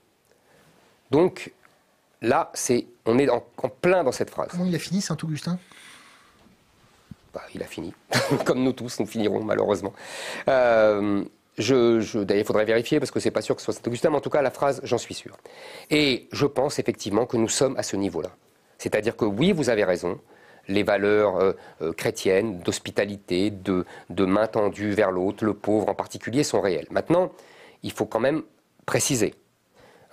Donc 1.11 1.53
là, 2.21 2.51
c'est, 2.53 2.87
on 3.07 3.19
est 3.19 3.31
en, 3.31 3.41
plein 3.81 4.05
dans 4.05 4.13
cette 4.13 4.29
phrase. 4.29 4.49
Comment 4.51 4.67
il 4.67 4.75
a 4.75 4.79
fini, 4.79 5.01
saint 5.01 5.17
Augustin 5.23 5.59
bah, 7.33 7.43
il 7.53 7.63
a 7.65 7.67
fini, 7.67 7.93
comme 8.45 8.63
nous 8.63 8.73
tous, 8.73 9.01
nous 9.01 9.07
finirons 9.07 9.43
malheureusement. 9.43 9.93
je, 10.47 11.25
je, 11.59 12.19
D'ailleurs, 12.21 12.45
il 12.45 12.47
faudrait 12.47 12.65
vérifier 12.65 13.01
parce 13.01 13.11
que 13.11 13.19
c'est 13.19 13.33
pas 13.33 13.43
sûr 13.43 13.57
que 13.57 13.61
ce 13.63 13.65
soit 13.65 13.75
Saint-Augustin, 13.75 14.11
mais 14.11 14.19
en 14.19 14.21
tout 14.21 14.31
cas, 14.31 14.41
la 14.41 14.53
phrase, 14.53 14.81
j'en 14.85 14.99
suis 14.99 15.15
sûr. 15.15 15.37
Et 15.91 16.29
je 16.31 16.47
pense 16.47 16.79
effectivement 16.79 17.27
que 17.27 17.37
nous 17.37 17.49
sommes 17.49 17.77
à 17.77 17.83
ce 17.83 17.97
niveau-là. 17.97 18.31
C'est-à-dire 18.79 19.17
que 19.17 19.25
oui, 19.25 19.53
vous 19.53 19.71
avez 19.71 19.85
raison, 19.85 20.19
les 20.69 20.83
valeurs 20.83 21.37
euh, 21.37 21.53
euh, 21.83 21.93
chrétiennes, 21.93 22.61
d'hospitalité, 22.61 23.51
de, 23.51 23.85
main 24.25 24.47
tendue 24.47 24.93
vers 24.93 25.11
l'autre, 25.11 25.45
le 25.45 25.55
pauvre 25.55 25.89
en 25.89 25.95
particulier, 25.95 26.43
sont 26.43 26.61
réelles. 26.61 26.87
Maintenant, 26.91 27.33
il 27.83 27.93
faut 27.93 28.07
quand 28.07 28.21
même 28.21 28.43
préciser. 28.87 29.35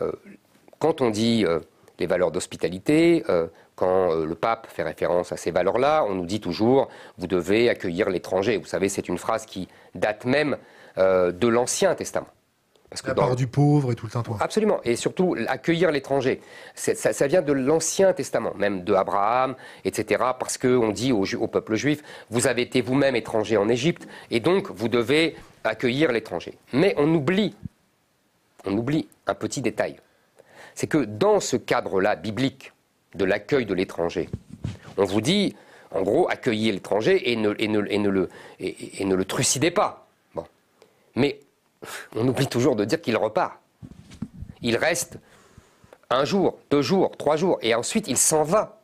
Euh, 0.02 0.12
quand 0.80 1.02
on 1.02 1.10
dit 1.10 1.46
les 2.00 2.08
valeurs 2.08 2.32
d'hospitalité, 2.32 3.24
quand 3.76 4.16
le 4.16 4.34
pape 4.34 4.66
fait 4.66 4.82
référence 4.82 5.32
à 5.32 5.38
ces 5.38 5.52
valeurs-là, 5.52 6.04
on 6.10 6.16
nous 6.16 6.26
dit 6.26 6.40
toujours 6.40 6.88
vous 7.20 7.28
devez 7.28 7.70
accueillir 7.70 8.10
l'étranger. 8.10 8.58
Vous 8.58 8.66
savez, 8.66 8.90
c'est 8.90 9.08
une 9.08 9.20
phrase 9.20 9.46
qui 9.46 9.68
date 9.94 10.26
même 10.26 10.58
de 10.98 11.48
l'Ancien 11.48 11.94
Testament. 11.94 12.30
Parce 12.92 13.02
que 13.02 13.08
la 13.08 13.16
part 13.16 13.38
du 13.38 13.48
pauvre 13.48 13.94
et 13.94 13.96
tout 13.96 14.06
le 14.06 14.12
temps. 14.12 14.22
Absolument. 14.42 14.82
Et 14.84 14.98
surtout, 14.98 15.38
accueillir 15.48 15.92
l'étranger. 15.92 16.42
Ça, 16.76 16.94
ça, 16.94 17.28
vient 17.28 17.42
de 17.42 17.54
l'Ancien 17.54 18.12
Testament, 18.12 18.54
même 18.58 18.84
de 18.84 18.94
Abraham, 18.94 19.56
etc. 19.86 20.22
Parce 20.38 20.58
qu'on 20.58 20.90
dit 20.90 21.14
au, 21.14 21.24
au, 21.24 21.48
peuple 21.48 21.76
juif, 21.76 22.04
vous 22.30 22.48
avez 22.48 22.64
été 22.64 22.82
vous-même 22.82 23.16
étranger 23.16 23.56
en 23.56 23.70
Égypte, 23.70 24.10
et 24.30 24.42
donc 24.42 24.70
vous 24.72 24.90
devez 24.90 25.38
accueillir 25.64 26.12
l'étranger. 26.12 26.58
Mais 26.74 26.94
on 26.98 27.08
oublie, 27.16 27.56
on 28.66 28.78
oublie 28.78 29.08
un 29.26 29.36
petit 29.36 29.62
détail. 29.62 29.96
C'est 30.76 30.88
que 30.88 30.98
dans 30.98 31.40
ce 31.40 31.56
cadre-là 31.56 32.18
biblique 32.18 32.74
de 33.16 33.24
l'accueil 33.24 33.66
de 33.66 33.74
l'étranger, 33.74 34.30
on 34.98 35.06
vous 35.06 35.22
dit, 35.22 35.56
en 35.92 36.02
gros, 36.02 36.30
accueillez 36.30 36.74
l'étranger 36.74 37.32
et 37.32 37.38
ne, 37.38 37.56
et, 37.58 37.70
ne, 37.70 37.86
et, 37.90 38.00
ne 38.00 38.10
le, 38.10 38.30
et 38.60 39.06
ne 39.06 39.16
le 39.16 39.24
trucidez 39.24 39.72
pas. 39.72 40.08
Bon. 40.36 40.44
Mais 41.16 41.40
on 42.16 42.28
oublie 42.28 42.48
toujours 42.48 42.76
de 42.76 42.86
dire 42.86 43.02
qu'il 43.02 43.18
repart. 43.18 43.54
Il 44.62 44.78
reste 44.78 45.18
un 46.10 46.26
jour, 46.26 46.58
deux 46.70 46.82
jours, 46.82 47.12
trois 47.18 47.36
jours, 47.36 47.58
et 47.62 47.74
ensuite 47.74 48.08
il 48.08 48.18
s'en 48.18 48.44
va. 48.44 48.82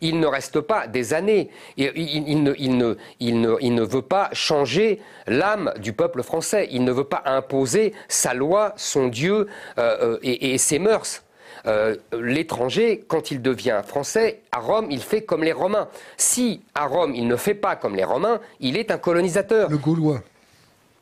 Il 0.00 0.18
ne 0.18 0.26
reste 0.26 0.60
pas 0.60 0.86
des 0.86 1.12
années. 1.12 1.50
Il, 1.76 2.42
ne, 2.42 3.82
veut 3.82 4.02
pas 4.02 4.30
changer 4.32 5.00
l'âme 5.26 5.74
du 5.78 5.92
peuple 5.92 6.22
français. 6.22 6.68
Il 6.70 6.84
ne 6.84 6.92
veut 6.92 7.04
pas 7.04 7.22
imposer 7.26 7.92
sa 8.08 8.32
loi, 8.32 8.72
son 8.76 9.08
Dieu 9.08 9.46
euh, 9.78 10.14
euh, 10.14 10.18
et, 10.22 10.56
ses 10.56 10.78
mœurs. 10.78 11.22
Euh, 11.66 11.96
l'étranger, 12.18 13.04
quand 13.06 13.30
il 13.30 13.42
devient 13.42 13.82
français, 13.86 14.40
à 14.52 14.60
Rome, 14.60 14.86
il 14.90 15.02
fait 15.02 15.22
comme 15.22 15.44
les 15.44 15.52
Romains. 15.52 15.88
Si 16.16 16.62
à 16.74 16.86
Rome, 16.86 17.14
il 17.14 17.28
ne 17.28 17.36
fait 17.36 17.54
pas 17.54 17.76
comme 17.76 17.94
les 17.94 18.04
Romains, 18.04 18.40
il 18.60 18.78
est 18.78 18.90
un 18.90 18.96
colonisateur. 18.96 19.68
Le 19.68 19.76
Gaulois. 19.76 20.22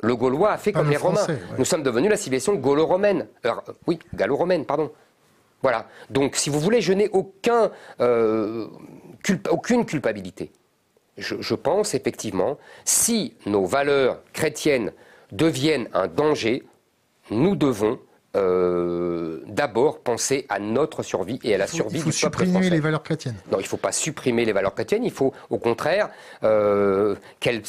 Le 0.00 0.14
Gaulois 0.14 0.52
a 0.52 0.58
fait 0.58 0.72
comme 0.72 0.90
les 0.90 0.96
Romains. 0.96 1.26
Nous 1.58 1.64
sommes 1.64 1.82
devenus 1.82 2.10
la 2.10 2.16
civilisation 2.16 2.54
gaulo-romaine. 2.54 3.26
Euh, 3.44 3.52
oui, 3.86 3.98
gallo-romaine, 4.14 4.64
pardon. 4.64 4.92
Voilà. 5.62 5.86
Donc, 6.10 6.36
si 6.36 6.50
vous 6.50 6.60
voulez, 6.60 6.80
je 6.80 6.92
n'ai 6.92 7.08
aucun, 7.08 7.70
euh, 8.00 8.68
aucune 9.50 9.84
culpabilité. 9.84 10.52
Je, 11.16 11.54
pense 11.56 11.94
effectivement, 11.94 12.58
si 12.84 13.34
nos 13.44 13.64
valeurs 13.64 14.20
chrétiennes 14.32 14.92
deviennent 15.32 15.88
un 15.92 16.06
danger, 16.06 16.62
nous 17.32 17.56
devons 17.56 17.98
euh, 18.36 19.40
d'abord 19.48 19.98
penser 19.98 20.46
à 20.48 20.60
notre 20.60 21.02
survie 21.02 21.40
et 21.42 21.56
à 21.56 21.58
la 21.58 21.66
survie 21.66 21.98
du 21.98 22.04
peuple 22.04 22.12
français. 22.12 22.28
Il 22.28 22.30
faut 22.30 22.52
supprimer 22.52 22.70
les 22.70 22.78
valeurs 22.78 23.02
chrétiennes. 23.02 23.34
Non, 23.50 23.58
il 23.58 23.64
ne 23.64 23.68
faut 23.68 23.78
pas 23.78 23.90
supprimer 23.90 24.44
les 24.44 24.52
valeurs 24.52 24.74
chrétiennes. 24.74 25.02
Il 25.02 25.10
faut, 25.10 25.32
au 25.50 25.58
contraire, 25.58 26.10
qu'elles 27.40 27.62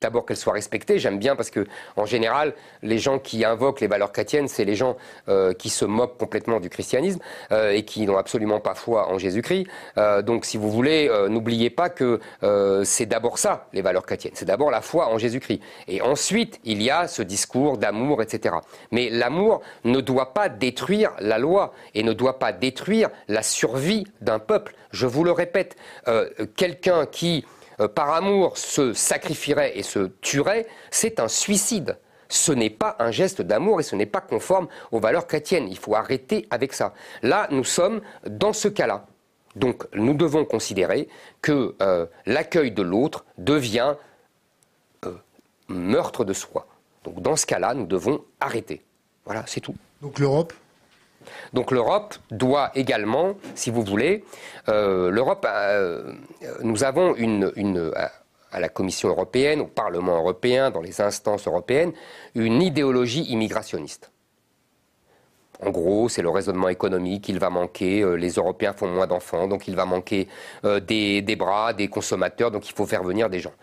d'abord 0.00 0.26
qu'elles 0.26 0.36
soient 0.36 0.52
respectées. 0.52 0.98
J'aime 0.98 1.18
bien 1.18 1.36
parce 1.36 1.50
que, 1.50 1.66
en 1.96 2.06
général, 2.06 2.54
les 2.82 2.98
gens 2.98 3.18
qui 3.18 3.44
invoquent 3.44 3.80
les 3.80 3.86
valeurs 3.86 4.12
chrétiennes, 4.12 4.48
c'est 4.48 4.64
les 4.64 4.74
gens 4.74 4.96
euh, 5.28 5.52
qui 5.52 5.70
se 5.70 5.84
moquent 5.84 6.18
complètement 6.18 6.60
du 6.60 6.68
christianisme 6.68 7.20
euh, 7.52 7.72
et 7.72 7.84
qui 7.84 8.06
n'ont 8.06 8.16
absolument 8.16 8.60
pas 8.60 8.74
foi 8.74 9.08
en 9.08 9.18
Jésus-Christ. 9.18 9.66
Euh, 9.98 10.22
donc, 10.22 10.44
si 10.44 10.56
vous 10.56 10.70
voulez, 10.70 11.10
n'oubliez 11.28 11.70
pas 11.70 11.88
que 11.88 12.20
c'est 12.84 13.06
d'abord 13.06 13.38
ça, 13.38 13.68
les 13.72 13.82
valeurs 13.82 14.04
chrétiennes. 14.04 14.32
C'est 14.34 14.44
d'abord 14.44 14.70
la 14.70 14.80
foi 14.80 15.08
en 15.08 15.18
Jésus-Christ. 15.18 15.60
Et 15.88 16.02
ensuite, 16.02 16.60
il 16.64 16.82
y 16.82 16.90
a 16.90 17.08
ce 17.08 17.22
discours 17.22 17.78
d'amour, 17.78 18.22
etc. 18.22 18.56
Mais 18.90 19.08
l'amour 19.10 19.62
ne 19.84 20.00
doit 20.00 20.34
pas 20.34 20.48
détruire 20.48 21.12
la 21.20 21.38
loi 21.38 21.72
et 21.94 22.02
ne 22.02 22.12
doit 22.12 22.38
pas 22.38 22.52
détruire 22.52 23.10
la 23.28 23.42
survie 23.42 24.06
d'un 24.20 24.38
peuple. 24.38 24.74
Je 24.90 25.06
vous 25.06 25.24
le 25.24 25.32
répète, 25.32 25.76
quelqu'un 26.56 27.06
qui 27.06 27.44
euh, 27.80 27.88
par 27.88 28.12
amour 28.12 28.56
se 28.56 28.92
sacrifierait 28.92 29.78
et 29.78 29.82
se 29.82 30.10
tuerait, 30.20 30.66
c'est 30.90 31.20
un 31.20 31.28
suicide. 31.28 31.98
Ce 32.28 32.52
n'est 32.52 32.70
pas 32.70 32.96
un 32.98 33.10
geste 33.10 33.42
d'amour 33.42 33.80
et 33.80 33.82
ce 33.82 33.94
n'est 33.94 34.06
pas 34.06 34.20
conforme 34.20 34.68
aux 34.90 34.98
valeurs 34.98 35.26
chrétiennes. 35.26 35.68
Il 35.68 35.78
faut 35.78 35.94
arrêter 35.94 36.46
avec 36.50 36.72
ça. 36.72 36.92
Là, 37.22 37.46
nous 37.50 37.64
sommes 37.64 38.00
dans 38.26 38.52
ce 38.52 38.68
cas-là. 38.68 39.06
Donc, 39.54 39.86
nous 39.94 40.14
devons 40.14 40.44
considérer 40.44 41.08
que 41.40 41.74
euh, 41.80 42.06
l'accueil 42.26 42.72
de 42.72 42.82
l'autre 42.82 43.24
devient 43.38 43.94
euh, 45.04 45.14
meurtre 45.68 46.24
de 46.24 46.32
soi. 46.32 46.66
Donc, 47.04 47.22
dans 47.22 47.36
ce 47.36 47.46
cas-là, 47.46 47.74
nous 47.74 47.86
devons 47.86 48.24
arrêter. 48.40 48.82
Voilà, 49.24 49.44
c'est 49.46 49.60
tout. 49.60 49.74
Donc, 50.02 50.18
l'Europe 50.18 50.52
donc 51.52 51.70
l'Europe 51.70 52.14
doit 52.30 52.70
également, 52.74 53.34
si 53.54 53.70
vous 53.70 53.82
voulez, 53.82 54.24
euh, 54.68 55.10
l'Europe, 55.10 55.46
euh, 55.48 56.12
nous 56.62 56.84
avons 56.84 57.14
à 58.52 58.60
la 58.60 58.68
Commission 58.68 59.08
européenne, 59.08 59.60
au 59.60 59.66
Parlement 59.66 60.16
européen, 60.16 60.70
dans 60.70 60.80
les 60.80 61.00
instances 61.00 61.46
européennes, 61.46 61.92
une 62.34 62.62
idéologie 62.62 63.24
immigrationniste. 63.24 64.10
En 65.62 65.70
gros, 65.70 66.10
c'est 66.10 66.20
le 66.20 66.28
raisonnement 66.28 66.68
économique, 66.68 67.30
il 67.30 67.38
va 67.38 67.48
manquer, 67.48 68.02
euh, 68.02 68.14
les 68.14 68.32
Européens 68.32 68.74
font 68.74 68.88
moins 68.88 69.06
d'enfants, 69.06 69.48
donc 69.48 69.66
il 69.68 69.74
va 69.74 69.86
manquer 69.86 70.28
des, 70.62 71.36
bras, 71.36 71.72
des 71.72 71.88
consommateurs, 71.88 72.50
donc 72.50 72.68
il 72.68 72.74
faut 72.74 72.84
faire 72.84 73.02
venir 73.02 73.30
des 73.30 73.40
gens 73.40 73.54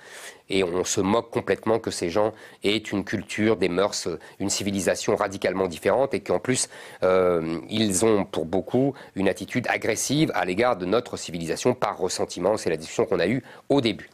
et 0.50 0.64
on 0.64 0.84
se 0.84 1.02
moque 1.02 1.32
complètement 1.32 1.80
que 1.80 1.92
ces 1.92 2.10
gens 2.10 2.34
aient 2.64 2.78
une 2.78 3.04
culture, 3.04 3.58
des 3.58 3.70
mœurs, 3.70 4.08
une 4.40 4.50
civilisation 4.50 5.16
radicalement 5.16 5.68
différente 5.68 6.14
et 6.14 6.20
qu'en 6.20 6.40
plus, 6.40 6.70
euh, 7.04 7.60
ils 7.70 8.06
ont 8.06 8.26
pour 8.26 8.46
beaucoup 8.46 8.94
une 9.16 9.30
attitude 9.30 9.68
agressive 9.70 10.32
à 10.36 10.46
l'égard 10.46 10.78
de 10.78 10.86
notre 10.86 11.18
civilisation 11.18 11.74
par 11.74 11.98
ressentiment. 11.98 12.58
C'est 12.58 12.70
la 12.70 12.78
discussion 12.78 13.06
qu'on 13.06 13.20
a 13.20 13.28
eue 13.28 13.44
au 13.70 13.82
début. 13.82 14.10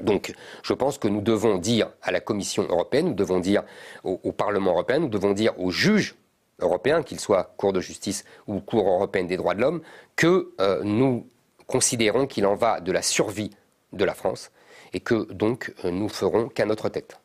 Donc, 0.00 0.32
je 0.62 0.72
pense 0.72 0.98
que 0.98 1.06
nous 1.06 1.20
devons 1.20 1.58
dire 1.58 1.90
à 2.02 2.10
la 2.10 2.20
Commission 2.20 2.64
européenne, 2.68 3.08
nous 3.08 3.14
devons 3.14 3.38
dire 3.38 3.62
au, 4.02 4.32
Parlement 4.32 4.72
européen, 4.72 4.98
nous 4.98 5.08
devons 5.08 5.32
dire 5.32 5.58
aux 5.60 5.70
juges 5.70 6.16
européens, 6.58 7.02
qu'ils 7.02 7.20
soient 7.20 7.54
Cour 7.56 7.72
de 7.72 7.80
justice 7.80 8.24
ou 8.48 8.60
Cour 8.60 8.88
européenne 8.88 9.28
des 9.28 9.36
droits 9.36 9.54
de 9.54 9.60
l'homme, 9.60 9.82
que 10.16 10.52
euh, 10.60 10.82
nous 10.82 11.28
considérons 11.66 12.26
qu'il 12.26 12.46
en 12.46 12.54
va 12.54 12.80
de 12.80 12.90
la 12.90 13.02
survie 13.02 13.50
de 13.92 14.04
la 14.04 14.14
France 14.14 14.50
et 14.94 15.00
que 15.00 15.30
donc 15.32 15.74
euh, 15.84 15.90
nous 15.90 16.08
ferons 16.08 16.48
qu'à 16.48 16.64
notre 16.64 16.88
tête. 16.88 17.20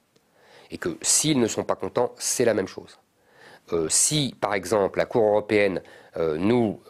Et 0.72 0.78
que 0.78 0.98
s'ils 1.02 1.40
ne 1.40 1.48
sont 1.48 1.64
pas 1.64 1.76
contents, 1.76 2.14
c'est 2.18 2.46
la 2.46 2.54
même 2.54 2.68
chose. 2.68 3.00
Euh, 3.72 3.88
si, 3.90 4.36
par 4.42 4.54
exemple, 4.54 5.00
la 5.00 5.06
Cour 5.06 5.24
européenne 5.24 5.82
euh, 6.18 6.38
nous 6.38 6.82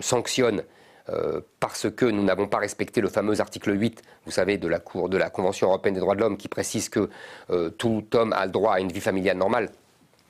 sanctionne 0.00 0.64
parce 1.58 1.90
que 1.90 2.04
nous 2.04 2.22
n'avons 2.22 2.46
pas 2.46 2.58
respecté 2.58 3.00
le 3.00 3.08
fameux 3.08 3.40
article 3.40 3.76
8, 3.76 4.00
vous 4.26 4.30
savez, 4.30 4.58
de 4.58 4.68
la, 4.68 4.78
Cour, 4.78 5.08
de 5.08 5.16
la 5.16 5.28
Convention 5.28 5.66
européenne 5.66 5.94
des 5.94 6.00
droits 6.00 6.14
de 6.14 6.20
l'homme, 6.20 6.36
qui 6.36 6.46
précise 6.46 6.88
que 6.88 7.10
tout 7.78 8.04
homme 8.14 8.32
a 8.32 8.46
le 8.46 8.52
droit 8.52 8.74
à 8.74 8.80
une 8.80 8.92
vie 8.92 9.00
familiale 9.00 9.38
normale, 9.38 9.70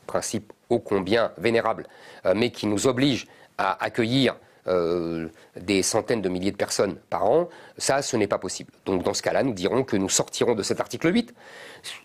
principe 0.06 0.54
ô 0.70 0.78
combien 0.78 1.32
vénérable, 1.36 1.86
mais 2.34 2.50
qui 2.50 2.66
nous 2.66 2.86
oblige 2.86 3.26
à 3.58 3.82
accueillir 3.84 4.36
euh, 4.66 5.28
des 5.60 5.82
centaines 5.82 6.22
de 6.22 6.28
milliers 6.28 6.50
de 6.50 6.56
personnes 6.56 6.96
par 7.08 7.24
an, 7.24 7.48
ça, 7.78 8.02
ce 8.02 8.16
n'est 8.16 8.26
pas 8.26 8.38
possible. 8.38 8.72
Donc 8.86 9.02
dans 9.02 9.14
ce 9.14 9.22
cas-là, 9.22 9.42
nous 9.42 9.54
dirons 9.54 9.84
que 9.84 9.96
nous 9.96 10.08
sortirons 10.08 10.54
de 10.54 10.62
cet 10.62 10.80
article 10.80 11.12
8, 11.12 11.34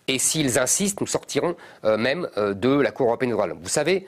et 0.08 0.20
s'ils 0.20 0.58
insistent, 0.58 1.02
nous 1.02 1.08
sortirons 1.08 1.56
euh, 1.84 1.98
même 1.98 2.28
euh, 2.38 2.54
de 2.54 2.70
la 2.70 2.92
Cour 2.92 3.08
européenne 3.08 3.30
des 3.30 3.34
droits 3.34 3.46
de 3.46 3.52
l'homme. 3.52 3.62
Vous 3.62 3.70
savez, 3.70 4.08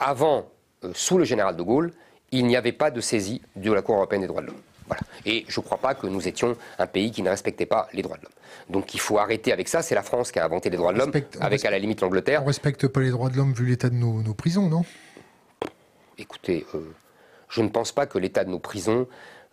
avant, 0.00 0.48
sous 0.92 1.18
le 1.18 1.24
général 1.24 1.56
de 1.56 1.62
Gaulle, 1.62 1.92
il 2.30 2.46
n'y 2.46 2.56
avait 2.56 2.72
pas 2.72 2.90
de 2.90 3.00
saisie 3.00 3.42
de 3.56 3.72
la 3.72 3.82
Cour 3.82 3.96
européenne 3.96 4.22
des 4.22 4.26
droits 4.26 4.42
de 4.42 4.46
l'homme. 4.48 4.62
Voilà. 4.86 5.02
Et 5.26 5.44
je 5.48 5.60
ne 5.60 5.64
crois 5.64 5.78
pas 5.78 5.94
que 5.94 6.06
nous 6.06 6.26
étions 6.26 6.56
un 6.78 6.86
pays 6.86 7.10
qui 7.10 7.22
ne 7.22 7.28
respectait 7.28 7.66
pas 7.66 7.88
les 7.92 8.02
droits 8.02 8.16
de 8.16 8.22
l'homme. 8.22 8.32
Donc 8.70 8.94
il 8.94 9.00
faut 9.00 9.18
arrêter 9.18 9.52
avec 9.52 9.68
ça. 9.68 9.82
C'est 9.82 9.94
la 9.94 10.02
France 10.02 10.32
qui 10.32 10.38
a 10.38 10.44
inventé 10.44 10.70
les 10.70 10.76
droits 10.76 10.92
de 10.92 10.98
l'homme, 10.98 11.12
avec 11.40 11.64
à 11.64 11.70
la 11.70 11.78
limite 11.78 12.00
l'Angleterre. 12.00 12.40
On 12.40 12.44
ne 12.44 12.48
respecte 12.48 12.86
pas 12.86 13.00
les 13.00 13.10
droits 13.10 13.28
de 13.30 13.36
l'homme 13.36 13.52
vu 13.52 13.66
l'état 13.66 13.90
de 13.90 13.94
nos, 13.94 14.22
nos 14.22 14.34
prisons, 14.34 14.68
non? 14.68 14.84
Écoutez, 16.16 16.66
je 17.48 17.62
ne 17.62 17.68
pense 17.68 17.92
pas 17.92 18.06
que 18.06 18.18
l'état 18.18 18.44
de 18.44 18.50
nos 18.50 18.58
prisons, 18.58 19.06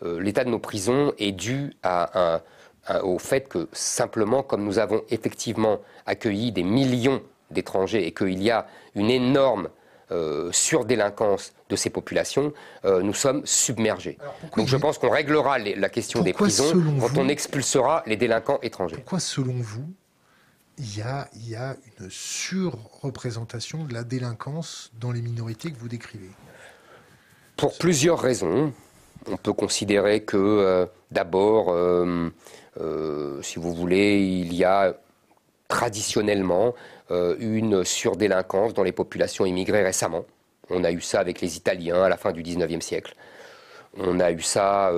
euh, 0.03 0.19
l'état 0.21 0.43
de 0.43 0.49
nos 0.49 0.59
prisons 0.59 1.13
est 1.17 1.31
dû 1.31 1.73
au 3.01 3.17
fait 3.17 3.47
que 3.47 3.67
simplement, 3.71 4.43
comme 4.43 4.63
nous 4.63 4.77
avons 4.77 5.01
effectivement 5.09 5.79
accueilli 6.05 6.51
des 6.51 6.61
millions 6.61 7.21
d'étrangers 7.49 8.05
et 8.05 8.11
qu'il 8.11 8.41
y 8.41 8.51
a 8.51 8.67
une 8.93 9.09
énorme 9.09 9.69
euh, 10.11 10.51
surdélinquance 10.51 11.53
de 11.69 11.75
ces 11.75 11.89
populations, 11.89 12.53
euh, 12.85 13.01
nous 13.01 13.15
sommes 13.15 13.41
submergés. 13.43 14.19
Donc 14.55 14.67
je 14.67 14.77
pense 14.77 14.99
qu'on 14.99 15.09
réglera 15.09 15.57
la 15.57 15.89
question 15.89 16.21
des 16.21 16.31
prisons 16.31 16.71
quand 16.99 17.17
on 17.17 17.27
expulsera 17.27 18.03
les 18.05 18.15
délinquants 18.15 18.59
étrangers. 18.61 18.97
Pourquoi, 18.97 19.19
selon 19.19 19.55
vous, 19.55 19.85
il 20.77 20.97
y, 20.97 21.01
a, 21.01 21.27
il 21.33 21.49
y 21.49 21.55
a 21.55 21.75
une 21.99 22.09
surreprésentation 22.11 23.85
de 23.85 23.95
la 23.95 24.03
délinquance 24.03 24.91
dans 24.99 25.11
les 25.11 25.23
minorités 25.23 25.71
que 25.71 25.79
vous 25.79 25.87
décrivez? 25.87 26.29
Pour 27.57 27.77
plusieurs 27.77 28.19
raisons. 28.19 28.73
On 29.27 29.37
peut 29.37 29.53
considérer 29.53 30.21
que 30.21 30.37
euh, 30.37 30.85
d'abord, 31.11 31.69
euh, 31.69 32.29
euh, 32.79 33.41
si 33.41 33.59
vous 33.59 33.73
voulez, 33.73 34.19
il 34.19 34.53
y 34.53 34.63
a 34.63 34.95
traditionnellement 35.67 36.75
une 37.09 37.83
surdélinquance 37.83 38.73
dans 38.73 38.83
les 38.83 38.91
populations 38.91 39.45
immigrées 39.45 39.83
récemment. 39.83 40.25
On 40.71 40.83
a 40.83 40.91
eu 40.91 41.01
ça 41.01 41.19
avec 41.19 41.41
les 41.41 41.57
Italiens 41.57 42.03
à 42.03 42.09
la 42.09 42.17
fin 42.17 42.31
du 42.31 42.41
19e 42.41 42.81
siècle. 42.81 43.15
On 43.97 44.19
a 44.19 44.31
eu 44.31 44.41
ça 44.41 44.91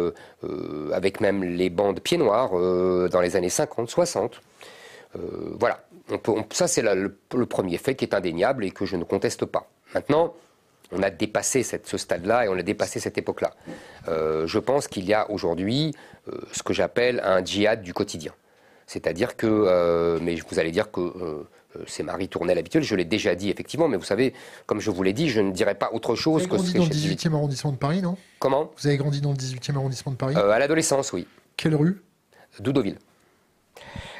avec 0.93 1.19
même 1.19 1.43
les 1.43 1.69
bandes 1.69 1.99
pieds 1.99 2.17
noirs 2.17 2.51
dans 2.51 3.21
les 3.21 3.35
années 3.35 3.49
50, 3.49 3.89
60. 3.89 4.41
voilà, 5.59 5.83
ça 6.51 6.67
c'est 6.67 6.81
le, 6.81 7.45
premier 7.45 7.77
fait 7.77 7.95
qui 7.95 8.05
est 8.05 8.13
indéniable 8.13 8.63
et 8.63 8.71
que 8.71 8.85
je 8.85 8.95
ne 8.95 9.03
conteste 9.03 9.45
pas. 9.45 9.69
Maintenant, 9.93 10.33
on 10.91 11.03
a 11.03 11.09
dépassé 11.09 11.63
ce 11.63 11.97
stade-là 11.97 12.45
et 12.45 12.49
on 12.49 12.57
a 12.57 12.63
dépassé 12.63 12.99
cette 12.99 13.17
époque-là. 13.17 13.53
Euh, 14.07 14.47
je 14.47 14.59
pense 14.59 14.87
qu'il 14.87 15.05
y 15.05 15.13
a 15.13 15.29
aujourd'hui 15.29 15.93
euh, 16.27 16.39
ce 16.53 16.63
que 16.63 16.73
j'appelle 16.73 17.21
un 17.23 17.43
djihad 17.43 17.81
du 17.81 17.93
quotidien. 17.93 18.33
C'est-à-dire 18.85 19.35
que, 19.35 19.47
euh, 19.47 20.19
mais 20.21 20.35
vous 20.35 20.59
allez 20.59 20.71
dire 20.71 20.91
que 20.91 21.45
c'est 21.85 22.03
Marie 22.03 22.27
Tournelle 22.29 22.57
habituelle, 22.57 22.83
je 22.83 22.95
l'ai 22.95 23.05
déjà 23.05 23.35
dit 23.35 23.49
effectivement, 23.49 23.87
mais 23.87 23.97
vous 23.97 24.03
savez, 24.03 24.33
comme 24.65 24.79
je 24.79 24.89
vous 24.89 25.03
l'ai 25.03 25.13
dit, 25.13 25.29
je 25.29 25.41
ne 25.41 25.51
dirais 25.51 25.75
pas 25.75 25.89
autre 25.91 26.15
chose 26.15 26.47
vous 26.47 26.53
avez 26.55 26.73
grandi 26.73 26.73
dans 26.73 26.85
le 26.85 26.89
18e 26.89 27.33
arrondissement 27.33 27.71
de 27.71 27.77
Paris, 27.77 28.01
non? 28.01 28.17
Comment? 28.39 28.71
Vous 28.77 28.87
avez 28.87 28.97
grandi 28.97 29.21
dans 29.21 29.31
le 29.31 29.37
18e 29.37 29.75
arrondissement 29.75 30.13
de 30.13 30.17
Paris? 30.17 30.35
À 30.35 30.57
l'adolescence, 30.57 31.13
oui. 31.13 31.27
Quelle 31.55 31.75
rue? 31.75 32.01
Doudoville. 32.59 32.97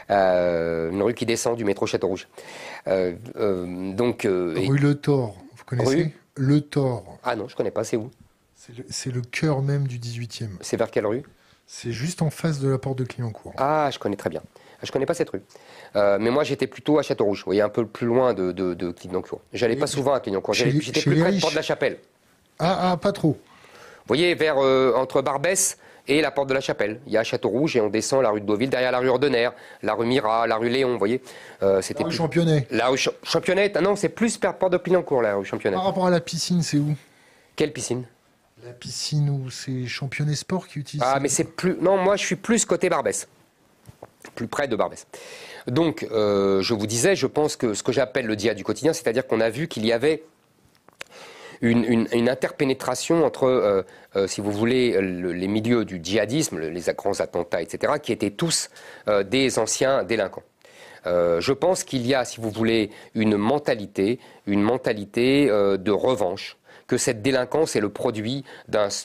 une 0.09 1.01
rue 1.01 1.15
qui 1.15 1.25
descend 1.25 1.55
du 1.55 1.63
métro 1.63 1.87
Château-Rouge. 1.87 2.27
donc, 2.85 4.23
rue 4.23 4.77
Le 4.77 4.95
Thor, 4.95 5.37
vous 5.55 5.63
connaissez? 5.65 6.13
Le 6.37 6.61
Thor. 6.61 7.19
Ah 7.23 7.35
non, 7.35 7.47
je 7.47 7.55
connais 7.55 7.71
pas, 7.71 7.83
c'est 7.83 7.97
où? 7.97 8.11
C'est 8.89 9.11
le, 9.11 9.21
cœur 9.21 9.61
même 9.61 9.87
du 9.87 9.99
18e. 9.99 10.49
C'est 10.61 10.77
vers 10.77 10.89
quelle 10.89 11.05
rue? 11.05 11.23
C'est 11.67 11.91
juste 11.91 12.21
en 12.21 12.29
face 12.29 12.59
de 12.59 12.69
la 12.69 12.77
porte 12.77 12.97
de 12.97 13.03
Clignancourt. 13.03 13.53
Ah, 13.57 13.89
je 13.93 13.99
connais 13.99 14.15
très 14.15 14.29
bien. 14.29 14.41
Ah, 14.79 14.85
je 14.85 14.91
connais 14.91 15.05
pas 15.05 15.13
cette 15.13 15.29
rue. 15.29 15.41
Euh, 15.95 16.17
mais 16.19 16.31
moi, 16.31 16.43
j'étais 16.43 16.67
plutôt 16.67 16.97
à 16.97 17.03
Château-Rouge, 17.03 17.39
vous 17.39 17.45
voyez, 17.45 17.61
un 17.61 17.69
peu 17.69 17.85
plus 17.85 18.07
loin 18.07 18.33
de, 18.33 18.51
de, 18.51 18.73
de 18.73 18.91
Clignancourt. 18.91 19.41
J'allais 19.53 19.75
pas 19.75 19.87
souvent 19.87 20.13
à 20.13 20.19
Clignancourt. 20.19 20.53
J'étais 20.53 21.01
plus 21.01 21.19
près 21.19 21.33
de 21.33 21.39
Porte 21.39 21.53
de 21.53 21.57
la 21.57 21.61
Chapelle. 21.61 21.99
Ah, 22.59 22.91
ah, 22.91 22.97
pas 22.97 23.11
trop. 23.11 23.33
Vous 23.33 24.07
voyez, 24.07 24.33
vers, 24.35 24.57
euh, 24.57 24.93
entre 24.95 25.21
Barbès 25.21 25.77
et 26.07 26.21
la 26.21 26.31
porte 26.31 26.49
de 26.49 26.53
la 26.53 26.61
Chapelle. 26.61 26.99
Il 27.07 27.13
y 27.13 27.17
a 27.17 27.23
Château-Rouge 27.23 27.75
et 27.75 27.81
on 27.81 27.89
descend 27.89 28.21
la 28.21 28.29
rue 28.29 28.41
de 28.41 28.45
Deauville, 28.45 28.69
derrière 28.69 28.91
la 28.91 28.99
rue 28.99 29.09
Ordener, 29.09 29.49
la 29.83 29.93
rue 29.93 30.05
Mira, 30.05 30.47
la 30.47 30.55
rue 30.57 30.69
Léon, 30.69 30.93
vous 30.93 30.99
voyez. 30.99 31.21
Euh, 31.63 31.81
c'était 31.81 32.03
la 32.03 32.09
rue 32.09 32.15
Championnet. 32.15 32.67
La 32.71 32.87
rue 32.87 32.99
Championnet, 33.23 33.71
ah 33.75 33.81
non, 33.81 33.95
c'est 33.95 34.09
plus 34.09 34.39
vers 34.39 34.57
porte 34.57 34.73
de 34.73 34.77
Pinancourt, 34.77 35.21
la 35.21 35.35
rue 35.35 35.45
Championnet. 35.45 35.75
Par 35.75 35.85
rapport 35.85 36.07
à 36.07 36.11
la 36.11 36.21
piscine, 36.21 36.61
c'est 36.61 36.77
où? 36.77 36.95
Quelle 37.55 37.73
piscine? 37.73 38.05
La 38.65 38.73
piscine 38.73 39.29
où 39.29 39.49
c'est 39.49 39.85
Championnet 39.85 40.35
Sport 40.35 40.67
qui 40.67 40.79
utilise. 40.79 41.03
Ah, 41.05 41.19
mais 41.19 41.29
c'est 41.29 41.43
plus. 41.43 41.77
Non, 41.79 41.97
moi 41.97 42.15
je 42.15 42.25
suis 42.25 42.35
plus 42.35 42.65
côté 42.65 42.89
Barbès. 42.89 43.27
Plus 44.35 44.47
près 44.47 44.67
de 44.67 44.75
Barbès. 44.75 45.07
Donc, 45.67 46.07
euh, 46.11 46.61
je 46.61 46.73
vous 46.73 46.87
disais, 46.87 47.15
je 47.15 47.27
pense 47.27 47.55
que 47.55 47.73
ce 47.73 47.83
que 47.83 47.91
j'appelle 47.91 48.25
le 48.25 48.35
dia 48.35 48.53
du 48.53 48.63
quotidien, 48.63 48.93
c'est-à-dire 48.93 49.27
qu'on 49.27 49.41
a 49.41 49.49
vu 49.49 49.67
qu'il 49.67 49.85
y 49.85 49.91
avait 49.91 50.23
une, 51.61 52.29
interpénétration 52.29 53.25
entre, 53.25 53.85
si 54.27 54.41
vous 54.41 54.51
voulez, 54.51 54.99
les 55.01 55.47
milieux 55.47 55.85
du 55.85 55.99
djihadisme, 56.01 56.59
les 56.59 56.81
grands 56.95 57.19
attentats, 57.19 57.61
etc., 57.61 57.93
qui 58.01 58.11
étaient 58.11 58.31
tous 58.31 58.69
des 59.25 59.59
anciens 59.59 60.03
délinquants. 60.03 60.43
je 61.05 61.51
pense 61.53 61.83
qu'il 61.83 62.05
y 62.05 62.13
a, 62.13 62.25
si 62.25 62.39
vous 62.39 62.49
voulez, 62.49 62.91
une 63.15 63.37
mentalité, 63.37 64.19
une 64.45 64.61
mentalité 64.61 65.47
de 65.47 65.91
revanche, 65.91 66.57
que 66.87 66.97
cette 66.97 67.21
délinquance 67.21 67.75
est 67.75 67.81
le 67.81 67.89
produit 67.89 68.43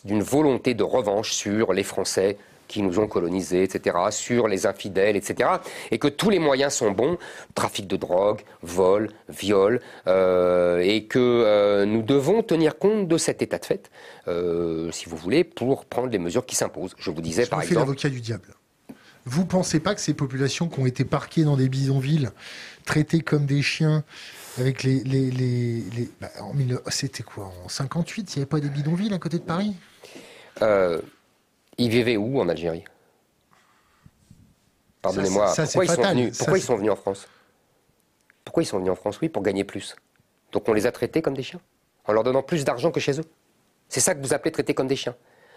d'une 0.04 0.22
volonté 0.22 0.74
de 0.74 0.84
revanche 0.84 1.32
sur 1.32 1.72
les 1.72 1.82
Français, 1.82 2.38
qui 2.72 2.82
nous 2.82 2.98
ont 2.98 3.06
colonisés, 3.06 3.62
etc., 3.62 3.96
sur 4.10 4.48
les 4.48 4.66
infidèles, 4.66 5.14
etc., 5.14 5.50
et 5.90 5.98
que 5.98 6.08
tous 6.08 6.30
les 6.30 6.38
moyens 6.38 6.72
sont 6.72 6.90
bons, 6.90 7.18
trafic 7.54 7.86
de 7.86 7.96
drogue, 7.96 8.40
vol, 8.62 9.10
viol, 9.28 9.80
euh, 10.06 10.78
et 10.78 11.04
que 11.04 11.18
euh, 11.18 11.84
nous 11.84 12.02
devons 12.02 12.42
tenir 12.42 12.78
compte 12.78 13.06
de 13.08 13.18
cet 13.18 13.42
état 13.42 13.58
de 13.58 13.66
fait, 13.66 13.90
euh, 14.26 14.90
si 14.90 15.06
vous 15.06 15.16
voulez, 15.16 15.44
pour 15.44 15.84
prendre 15.84 16.08
les 16.08 16.18
mesures 16.18 16.46
qui 16.46 16.56
s'imposent. 16.56 16.94
Je 16.98 17.10
vous 17.10 17.20
disais, 17.20 17.44
par 17.44 17.60
exemple... 17.60 17.80
l'avocat 17.80 18.08
du 18.08 18.22
diable. 18.22 18.54
Vous 19.26 19.44
pensez 19.44 19.78
pas 19.78 19.94
que 19.94 20.00
ces 20.00 20.14
populations 20.14 20.68
qui 20.68 20.80
ont 20.80 20.86
été 20.86 21.04
parquées 21.04 21.44
dans 21.44 21.56
des 21.56 21.68
bidonvilles, 21.68 22.30
traitées 22.86 23.20
comme 23.20 23.44
des 23.44 23.60
chiens, 23.60 24.02
avec 24.58 24.82
les... 24.82 25.00
les, 25.04 25.30
les, 25.30 26.08
bah, 26.22 26.30
C'était 26.88 27.22
quoi 27.22 27.52
En 27.64 27.68
58, 27.68 28.34
il 28.34 28.38
n'y 28.38 28.42
avait 28.42 28.48
pas 28.48 28.60
des 28.60 28.70
bidonvilles 28.70 29.12
à 29.12 29.18
côté 29.18 29.38
de 29.38 29.44
Paris? 29.44 29.74
Ils 31.82 31.90
vivaient 31.90 32.16
où 32.16 32.40
en 32.40 32.48
Algérie? 32.48 32.84
Pardonnez-moi, 35.02 35.46
pourquoi, 35.46 35.84
ils 35.84 35.90
sont, 35.90 36.02
venus, 36.02 36.38
pourquoi 36.38 36.58
ils 36.58 36.62
sont 36.62 36.76
venus 36.76 36.92
en 36.92 36.96
France? 36.96 37.28
Pourquoi 38.44 38.62
ils 38.62 38.66
sont 38.66 38.78
venus 38.78 38.92
en 38.92 38.94
France 38.94 39.20
Oui, 39.20 39.28
pour 39.28 39.42
gagner 39.42 39.64
plus? 39.64 39.96
Donc 40.52 40.68
on 40.68 40.72
les 40.74 40.86
a 40.86 40.92
traités 40.92 41.22
comme 41.22 41.34
des 41.34 41.42
chiens, 41.42 41.60
en 42.04 42.12
leur 42.12 42.22
donnant 42.22 42.42
plus 42.42 42.64
d'argent 42.64 42.92
que 42.92 43.00
chez 43.00 43.18
eux. 43.18 43.24
C'est 43.88 44.00
ça 44.00 44.14
que 44.14 44.22
vous 44.22 44.32
appelez 44.32 44.52
traiter 44.52 44.74
comme 44.74 44.86
des 44.86 44.96
chiens. 44.96 45.16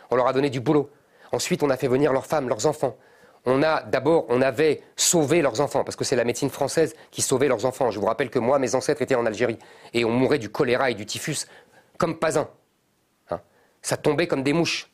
On 0.10 0.16
leur 0.16 0.28
a 0.28 0.34
donné 0.34 0.50
du 0.50 0.60
boulot. 0.60 0.90
Ensuite, 1.32 1.62
on 1.62 1.70
a 1.70 1.78
fait 1.78 1.88
venir 1.88 2.12
leurs 2.12 2.26
femmes, 2.26 2.50
leurs 2.50 2.66
enfants. 2.66 2.98
On 3.46 3.62
a 3.62 3.84
d'abord, 3.84 4.26
on 4.30 4.42
avait 4.42 4.82
sauvé 4.96 5.44
leurs 5.44 5.62
enfants, 5.62 5.84
parce 5.84 5.96
que 5.96 6.04
c'est 6.04 6.16
la 6.16 6.24
médecine 6.24 6.50
française 6.50 6.96
qui 7.12 7.22
sauvait 7.22 7.48
leurs 7.48 7.66
enfants. 7.66 7.92
Je 7.92 8.00
vous 8.00 8.08
rappelle 8.08 8.32
que 8.32 8.40
moi, 8.40 8.58
mes 8.58 8.74
ancêtres 8.74 9.04
étaient 9.04 9.16
en 9.16 9.28
Algérie 9.28 9.60
et 9.94 10.06
on 10.06 10.10
mourait 10.10 10.40
du 10.40 10.50
choléra 10.50 10.90
et 10.90 10.96
du 10.96 11.06
typhus 11.06 11.46
comme 12.00 12.18
pas 12.18 12.40
un. 12.40 12.50
Hein? 13.30 13.42
ça 13.84 13.96
tombait 13.98 14.26
comme 14.28 14.42
des 14.42 14.54
mouches. 14.54 14.90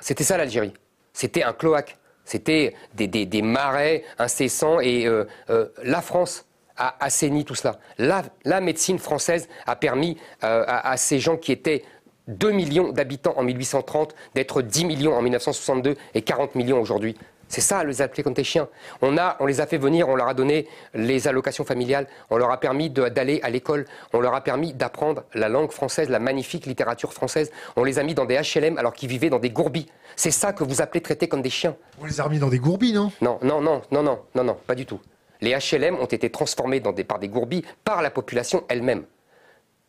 C'était 0.00 0.24
ça 0.24 0.36
l'Algérie. 0.36 0.72
C'était 1.12 1.42
un 1.42 1.52
cloaque. 1.52 1.96
C'était 2.24 2.74
des, 2.94 3.42
marais 3.42 4.04
incessants. 4.18 4.80
Et 4.80 5.06
euh, 5.06 5.24
euh, 5.50 5.68
la 5.82 6.02
France 6.02 6.44
a 6.76 7.02
assaini 7.04 7.44
tout 7.44 7.54
cela. 7.54 7.78
La, 7.98 8.60
médecine 8.60 8.98
française 8.98 9.48
a 9.66 9.76
permis 9.76 10.16
euh, 10.44 10.64
à, 10.66 10.96
ces 10.96 11.18
gens 11.18 11.36
qui 11.36 11.52
étaient 11.52 11.84
2 12.28 12.50
millions 12.52 12.92
d'habitants 12.92 13.34
en 13.36 13.42
1830 13.42 14.14
d'être 14.34 14.62
10 14.62 14.84
millions 14.84 15.14
en 15.14 15.22
1962 15.22 15.96
et 16.14 16.22
40 16.22 16.54
millions 16.54 16.80
aujourd'hui. 16.80 17.16
C'est 17.48 17.62
ça, 17.62 17.82
les 17.82 18.02
appeler 18.02 18.22
comme 18.22 18.34
des 18.34 18.44
chiens. 18.44 18.68
On, 19.00 19.16
a, 19.16 19.36
on 19.40 19.46
les 19.46 19.60
a 19.60 19.66
fait 19.66 19.78
venir, 19.78 20.08
on 20.08 20.16
leur 20.16 20.28
a 20.28 20.34
donné 20.34 20.68
les 20.94 21.28
allocations 21.28 21.64
familiales, 21.64 22.06
on 22.30 22.36
leur 22.36 22.50
a 22.50 22.60
permis 22.60 22.90
d'aller 22.90 23.40
à 23.42 23.50
l'école, 23.50 23.86
on 24.12 24.20
leur 24.20 24.34
a 24.34 24.42
permis 24.42 24.74
d'apprendre 24.74 25.24
la 25.34 25.48
langue 25.48 25.72
française, 25.72 26.10
la 26.10 26.18
magnifique 26.18 26.66
littérature 26.66 27.12
française. 27.12 27.50
On 27.76 27.84
les 27.84 27.98
a 27.98 28.02
mis 28.02 28.14
dans 28.14 28.26
des 28.26 28.38
HLM 28.38 28.76
alors 28.76 28.92
qu'ils 28.92 29.08
vivaient 29.08 29.30
dans 29.30 29.38
des 29.38 29.50
gourbis. 29.50 29.86
C'est 30.14 30.30
ça 30.30 30.52
que 30.52 30.62
vous 30.62 30.82
appelez 30.82 31.00
traiter 31.00 31.26
comme 31.26 31.42
des 31.42 31.50
chiens. 31.50 31.76
On 32.00 32.04
les 32.04 32.20
a 32.20 32.24
remis 32.24 32.38
dans 32.38 32.48
des 32.48 32.58
gourbis, 32.58 32.92
non? 32.92 33.10
Non, 33.20 33.38
non, 33.42 33.60
non, 33.60 33.82
non, 33.90 34.02
non, 34.02 34.18
non, 34.34 34.44
non, 34.44 34.56
pas 34.66 34.74
du 34.74 34.84
tout. 34.84 35.00
Les 35.40 35.56
HLM 35.56 35.96
ont 35.96 36.06
été 36.06 36.30
transformés 36.30 36.80
dans 36.80 36.92
des, 36.92 37.04
par 37.04 37.18
des 37.18 37.28
gourbis 37.28 37.64
par 37.84 38.02
la 38.02 38.10
population 38.10 38.64
elle-même. 38.68 39.04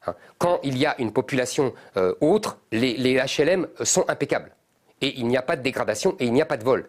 Hein. 0.06 0.16
Quand 0.38 0.60
il 0.64 0.78
y 0.78 0.86
a 0.86 0.96
une 1.00 1.12
population 1.12 1.74
euh, 1.98 2.14
autre, 2.22 2.60
les, 2.72 2.96
les 2.96 3.16
HLM 3.20 3.68
sont 3.84 4.06
impeccables. 4.08 4.56
Et 5.02 5.20
il 5.20 5.28
n'y 5.28 5.38
a 5.38 5.42
pas 5.42 5.56
de 5.56 5.62
dégradation 5.62 6.16
et 6.20 6.26
il 6.26 6.34
n'y 6.34 6.42
a 6.42 6.46
pas 6.46 6.58
de 6.58 6.64
vol. 6.64 6.88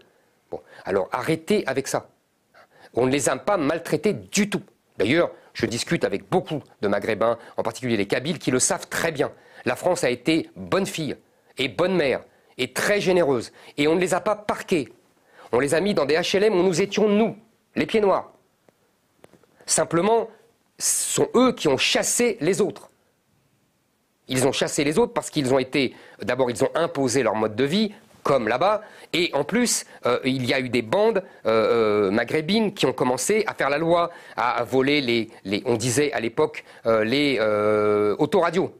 Alors 0.85 1.09
arrêtez 1.13 1.67
avec 1.67 1.89
ça. 1.89 2.09
On 2.95 3.07
ne 3.07 3.13
les 3.13 3.29
a 3.29 3.37
pas 3.37 3.57
maltraités 3.57 4.13
du 4.13 4.51
tout. 4.51 4.63
D'ailleurs, 4.99 5.31
je 5.55 5.67
discute 5.67 6.05
avec 6.05 6.29
beaucoup 6.29 6.63
de 6.81 6.89
Maghrébins, 6.89 7.39
en 7.57 7.63
particulier 7.63 7.97
les 7.97 8.07
Kabyles, 8.07 8.39
qui 8.39 8.51
le 8.51 8.59
savent 8.59 8.89
très 8.89 9.13
bien. 9.13 9.31
La 9.65 9.77
France 9.77 10.05
a 10.05 10.11
été 10.11 10.51
bonne 10.57 10.87
fille 10.87 11.17
et 11.59 11.69
bonne 11.69 11.95
mère 11.95 12.23
et 12.59 12.73
très 12.73 13.01
généreuse. 13.01 13.53
Et 13.77 13.89
on 13.89 13.95
ne 13.95 14.01
les 14.01 14.15
a 14.15 14.21
pas 14.21 14.37
parqués. 14.37 14.93
On 15.53 15.61
les 15.61 15.75
a 15.75 15.81
mis 15.81 15.95
dans 15.95 16.07
des 16.07 16.21
HLM 16.21 16.55
où 16.55 16.63
nous 16.63 16.81
étions, 16.81 17.09
nous, 17.09 17.37
les 17.75 17.87
pieds 17.87 18.01
noirs. 18.01 18.33
Simplement, 19.67 20.29
ce 20.79 21.15
sont 21.15 21.29
eux 21.35 21.53
qui 21.53 21.69
ont 21.69 21.77
chassé 21.77 22.37
les 22.41 22.61
autres. 22.61 22.91
Ils 24.29 24.47
ont 24.47 24.53
chassé 24.53 24.85
les 24.85 24.99
autres 24.99 25.13
parce 25.13 25.31
qu'ils 25.31 25.53
ont 25.53 25.59
été, 25.59 25.95
d'abord, 26.23 26.51
ils 26.51 26.63
ont 26.63 26.71
imposé 26.75 27.23
leur 27.23 27.35
mode 27.35 27.57
de 27.57 27.65
vie, 27.65 27.93
comme 28.23 28.49
là-bas. 28.49 28.83
Et 29.13 29.31
en 29.35 29.45
plus, 29.45 29.85
euh, 30.07 30.21
il 30.25 30.47
y 30.47 30.55
a 30.55 30.61
eu 30.61 30.69
des 30.69 30.83
bandes 30.83 31.23
euh, 31.47 32.09
euh, 32.09 32.11
maghrébines 32.11 32.73
qui 32.73 32.87
ont 32.87 32.93
commencé 32.93 33.45
à 33.47 33.55
faire 33.55 33.71
la 33.71 33.79
loi, 33.79 34.11
à, 34.37 34.63
voler 34.65 35.01
les, 35.01 35.63
on 35.67 35.77
disait 35.77 36.13
à 36.13 36.21
l'époque, 36.21 36.65
les 36.85 37.41
autoradios. 38.19 38.75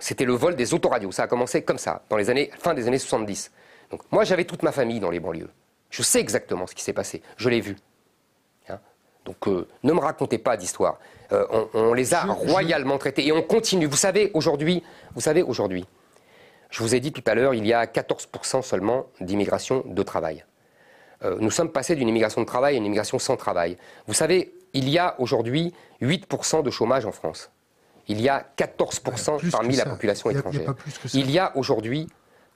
C'était 0.00 0.24
le 0.24 0.32
vol 0.32 0.56
des 0.56 0.72
autoradios. 0.72 1.12
Ça 1.12 1.24
a 1.24 1.26
commencé 1.26 1.62
comme 1.62 1.78
ça, 1.78 2.02
dans 2.08 2.16
les 2.16 2.30
années, 2.30 2.50
fin 2.58 2.72
des 2.72 2.88
années 2.88 2.98
70. 2.98 3.52
Donc, 3.90 4.00
moi, 4.10 4.24
j'avais 4.24 4.44
toute 4.44 4.62
ma 4.62 4.72
famille 4.72 5.00
dans 5.00 5.10
les 5.10 5.20
banlieues. 5.20 5.50
Je 5.90 6.02
sais 6.02 6.20
exactement 6.20 6.66
ce 6.66 6.74
qui 6.74 6.82
s'est 6.82 6.94
passé. 6.94 7.22
Je 7.36 7.50
l'ai 7.50 7.60
vu. 7.60 7.76
Hein. 8.70 8.78
Donc, 9.26 9.46
ne 9.46 9.92
me 9.92 9.98
racontez 10.00 10.38
pas 10.38 10.56
d'histoire. 10.56 10.98
On, 11.74 11.92
les 11.94 12.14
a 12.14 12.24
royalement 12.24 12.98
traités 12.98 13.26
et 13.26 13.32
on 13.32 13.42
continue. 13.42 13.86
Vous 13.86 13.96
savez, 13.96 14.30
aujourd'hui, 14.34 14.82
vous 15.14 15.20
savez, 15.20 15.42
aujourd'hui, 15.42 15.86
je 16.72 16.82
vous 16.82 16.94
ai 16.94 17.00
dit 17.00 17.12
tout 17.12 17.22
à 17.26 17.34
l'heure, 17.34 17.52
il 17.52 17.66
y 17.66 17.74
a 17.74 17.84
14% 17.84 18.62
seulement 18.62 19.06
d'immigration 19.20 19.84
de 19.86 20.02
travail. 20.02 20.44
Euh, 21.22 21.36
nous 21.38 21.50
sommes 21.50 21.70
passés 21.70 21.94
d'une 21.94 22.08
immigration 22.08 22.40
de 22.40 22.46
travail 22.46 22.74
à 22.74 22.78
une 22.78 22.86
immigration 22.86 23.18
sans 23.18 23.36
travail. 23.36 23.76
Vous 24.06 24.14
savez, 24.14 24.54
il 24.72 24.88
y 24.88 24.98
a 24.98 25.14
aujourd'hui 25.20 25.74
8% 26.00 26.62
de 26.62 26.70
chômage 26.70 27.04
en 27.04 27.12
France. 27.12 27.50
Il 28.08 28.22
y 28.22 28.28
a 28.30 28.46
14% 28.56 29.50
parmi 29.50 29.76
la 29.76 29.84
population 29.84 30.30
étrangère. 30.30 30.74
Il 31.12 31.30
y 31.30 31.38
a 31.38 31.54
aujourd'hui 31.56 32.08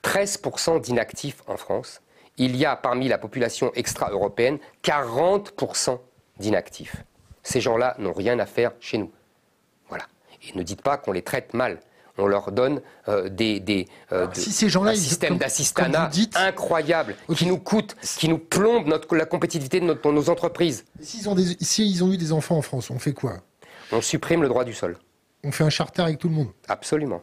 13% 0.02 0.80
d'inactifs 0.80 1.43
en 1.47 1.59
France. 1.59 2.01
Il 2.38 2.56
y 2.56 2.64
a 2.64 2.74
parmi 2.74 3.09
la 3.09 3.18
population 3.18 3.70
extra-européenne 3.74 4.59
40% 4.82 5.98
d'inactifs. 6.38 6.97
Ces 7.43 7.60
gens-là 7.60 7.94
n'ont 7.98 8.14
rien 8.14 8.38
à 8.38 8.47
faire 8.47 8.72
chez 8.80 8.97
nous. 8.97 9.12
Voilà. 9.88 10.06
Et 10.43 10.56
ne 10.56 10.62
dites 10.62 10.82
pas 10.82 10.97
qu'on 10.97 11.12
les 11.12 11.22
traite 11.22 11.52
mal 11.52 11.80
on 12.18 12.26
leur 12.26 12.52
donne 12.52 12.80
euh, 13.09 13.28
des, 13.28 13.60
des 13.60 13.88
euh, 14.12 14.26
si 14.32 14.52
ces 14.52 14.68
gens-là, 14.68 14.93
un 14.93 14.97
système 14.97 15.38
d'assistanat 15.38 16.10
incroyable 16.34 17.14
qui 17.36 17.47
nous 17.47 17.59
coûte, 17.59 17.97
qui 18.18 18.28
nous 18.28 18.38
plombe 18.38 18.86
notre, 18.86 19.14
la 19.16 19.26
compétitivité 19.26 19.80
de, 19.80 20.10
nos 20.10 20.30
entreprises. 20.30 20.84
S'ils 21.01 21.28
ont, 21.28 21.36
si 21.60 21.98
ont 22.02 22.12
eu 22.12 22.16
des 22.16 22.32
enfants 22.32 22.56
en 22.56 22.62
France, 22.62 22.90
on 22.90 22.98
fait 22.98 23.12
quoi? 23.12 23.38
On 23.93 24.01
supprime 24.01 24.43
le 24.43 24.48
droit 24.48 24.64
du 24.64 24.72
sol. 24.72 24.97
On 25.44 25.52
fait 25.52 25.64
un 25.64 25.70
charter 25.70 26.02
avec 26.02 26.18
tout 26.18 26.28
le 26.28 26.34
monde? 26.34 26.48
Absolument. 26.68 27.22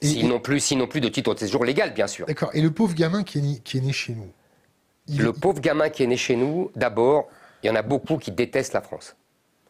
S'ils 0.00 0.28
n'ont 0.28 0.40
plus, 0.40 0.62
plus 0.88 1.00
de 1.00 1.08
titre 1.08 1.34
de 1.34 1.38
séjour 1.40 1.64
légal, 1.64 1.92
bien 1.92 2.06
sûr. 2.06 2.26
D'accord. 2.26 2.50
Et 2.54 2.60
le 2.60 2.70
pauvre 2.70 2.94
gamin 2.94 3.24
qui 3.24 3.38
est 3.38 3.42
né, 3.42 3.60
qui 3.62 3.78
est 3.78 3.80
né 3.80 3.92
chez 3.92 4.14
nous 4.14 4.30
Le 5.16 5.32
pauvre 5.32 5.60
gamin 5.60 5.88
qui 5.88 6.04
est 6.04 6.06
né 6.06 6.16
chez 6.16 6.36
nous, 6.36 6.70
d'abord, 6.76 7.28
il 7.62 7.66
y 7.66 7.70
en 7.70 7.74
a 7.74 7.82
beaucoup 7.82 8.16
qui 8.16 8.30
détestent 8.30 8.74
la 8.74 8.80
France. 8.80 9.16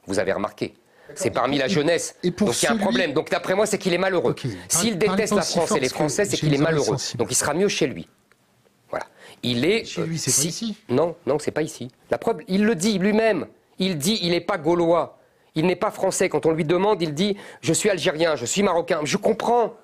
Vous 0.06 0.18
avez 0.18 0.32
remarqué. 0.32 0.74
C'est 1.14 1.30
parmi 1.30 1.58
la 1.58 1.68
jeunesse. 1.68 2.16
Donc 2.22 2.62
il 2.62 2.64
y 2.64 2.68
a 2.68 2.72
un 2.72 2.76
problème. 2.76 3.12
Donc 3.12 3.30
d'après 3.30 3.54
moi, 3.54 3.66
c'est 3.66 3.78
qu'il 3.78 3.94
est 3.94 3.98
malheureux. 3.98 4.34
S'il 4.68 4.98
déteste 4.98 5.34
la 5.34 5.42
France 5.42 5.72
et 5.72 5.80
les 5.80 5.88
Français, 5.88 6.24
c'est 6.24 6.36
qu'il 6.36 6.54
est 6.54 6.58
malheureux. 6.58 6.96
Donc 7.16 7.28
il 7.30 7.34
sera 7.34 7.54
mieux 7.54 7.68
chez 7.68 7.86
lui. 7.86 8.08
Voilà. 8.90 9.06
Il 9.42 9.64
est. 9.64 9.84
Chez 9.84 10.02
lui, 10.02 10.18
c'est 10.18 10.34
pas 10.34 10.48
ici. 10.48 10.76
Non, 10.88 11.14
non, 11.26 11.38
c'est 11.38 11.50
pas 11.50 11.62
ici. 11.62 11.88
La 12.10 12.18
preuve, 12.18 12.38
il 12.48 12.64
le 12.64 12.74
dit 12.74 12.98
lui-même. 12.98 13.46
Il 13.78 13.96
dit, 13.96 14.18
il 14.22 14.30
n'est 14.30 14.40
pas 14.40 14.58
gaulois. 14.58 15.18
Il 15.54 15.66
n'est 15.66 15.76
pas 15.76 15.90
français. 15.90 16.28
Quand 16.28 16.46
on 16.46 16.52
lui 16.52 16.64
demande, 16.64 17.00
il 17.00 17.14
dit, 17.14 17.36
je 17.60 17.72
suis 17.72 17.90
algérien, 17.90 18.36
je 18.36 18.44
suis 18.44 18.62
marocain. 18.62 19.00
Je 19.04 19.16
comprends. 19.16 19.74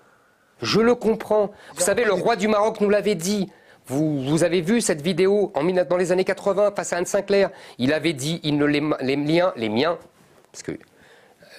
Je 0.61 0.81
le 0.81 0.95
comprends. 0.95 1.51
Vous 1.75 1.83
savez, 1.83 2.05
le 2.05 2.13
roi 2.13 2.37
du 2.37 2.49
Maroc 2.49 2.81
nous 2.81 2.91
l'avait 2.91 3.15
dit. 3.15 3.51
Vous, 3.87 4.23
vous, 4.23 4.45
avez 4.45 4.63
vu 4.63 4.81
cette 4.81 5.03
vidéo 5.03 5.53
en, 5.55 5.63
dans 5.63 5.97
les 5.99 6.11
années 6.11 6.25
80 6.25 6.73
face 6.75 6.93
à 6.93 6.97
Anne 6.97 7.07
Sinclair. 7.07 7.51
Il 7.79 7.93
avait 7.93 8.15
dit, 8.15 8.41
il 8.43 8.57
ne 8.57 8.65
les, 8.65 8.83
les 9.01 9.17
miens, 9.17 9.53
les 9.57 9.69
miens, 9.69 9.99
parce 10.51 10.63
que 10.63 10.73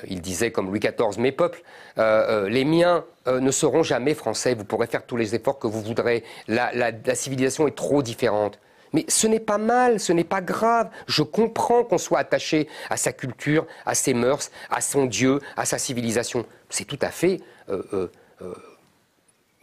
il 0.07 0.22
disait 0.22 0.51
comme 0.51 0.67
Louis 0.67 0.80
XIV, 0.80 1.19
mes 1.19 1.31
peuples, 1.31 1.61
euh, 1.97 2.45
euh, 2.45 2.49
les 2.49 2.65
miens 2.65 3.05
euh, 3.27 3.39
ne 3.39 3.51
seront 3.51 3.84
jamais 3.84 4.13
français, 4.13 4.53
vous 4.53 4.65
pourrez 4.65 4.88
faire 4.88 5.05
tous 5.05 5.17
les 5.17 5.35
efforts 5.35 5.59
que 5.59 5.67
vous 5.67 5.81
voudrez, 5.81 6.23
la, 6.47 6.91
civilisation 7.15 7.67
est 7.67 7.76
trop 7.76 8.01
différente. 8.01 8.59
Mais 8.93 9.05
ce 9.09 9.27
n'est 9.27 9.39
pas 9.39 9.57
mal, 9.57 9.99
ce 9.99 10.13
n'est 10.13 10.23
pas 10.23 10.41
grave. 10.41 10.89
Je 11.07 11.22
comprends 11.22 11.84
qu'on 11.84 11.97
soit 11.97 12.19
attaché 12.19 12.69
à 12.89 12.95
sa 12.95 13.11
culture, 13.11 13.67
à 13.85 13.93
ses 13.93 14.13
mœurs, 14.13 14.51
à 14.69 14.80
son 14.80 15.05
Dieu, 15.05 15.41
à 15.57 15.65
sa 15.65 15.77
civilisation. 15.77 16.45
C'est 16.69 16.85
tout 16.85 16.99
à 17.01 17.09
fait, 17.09 17.41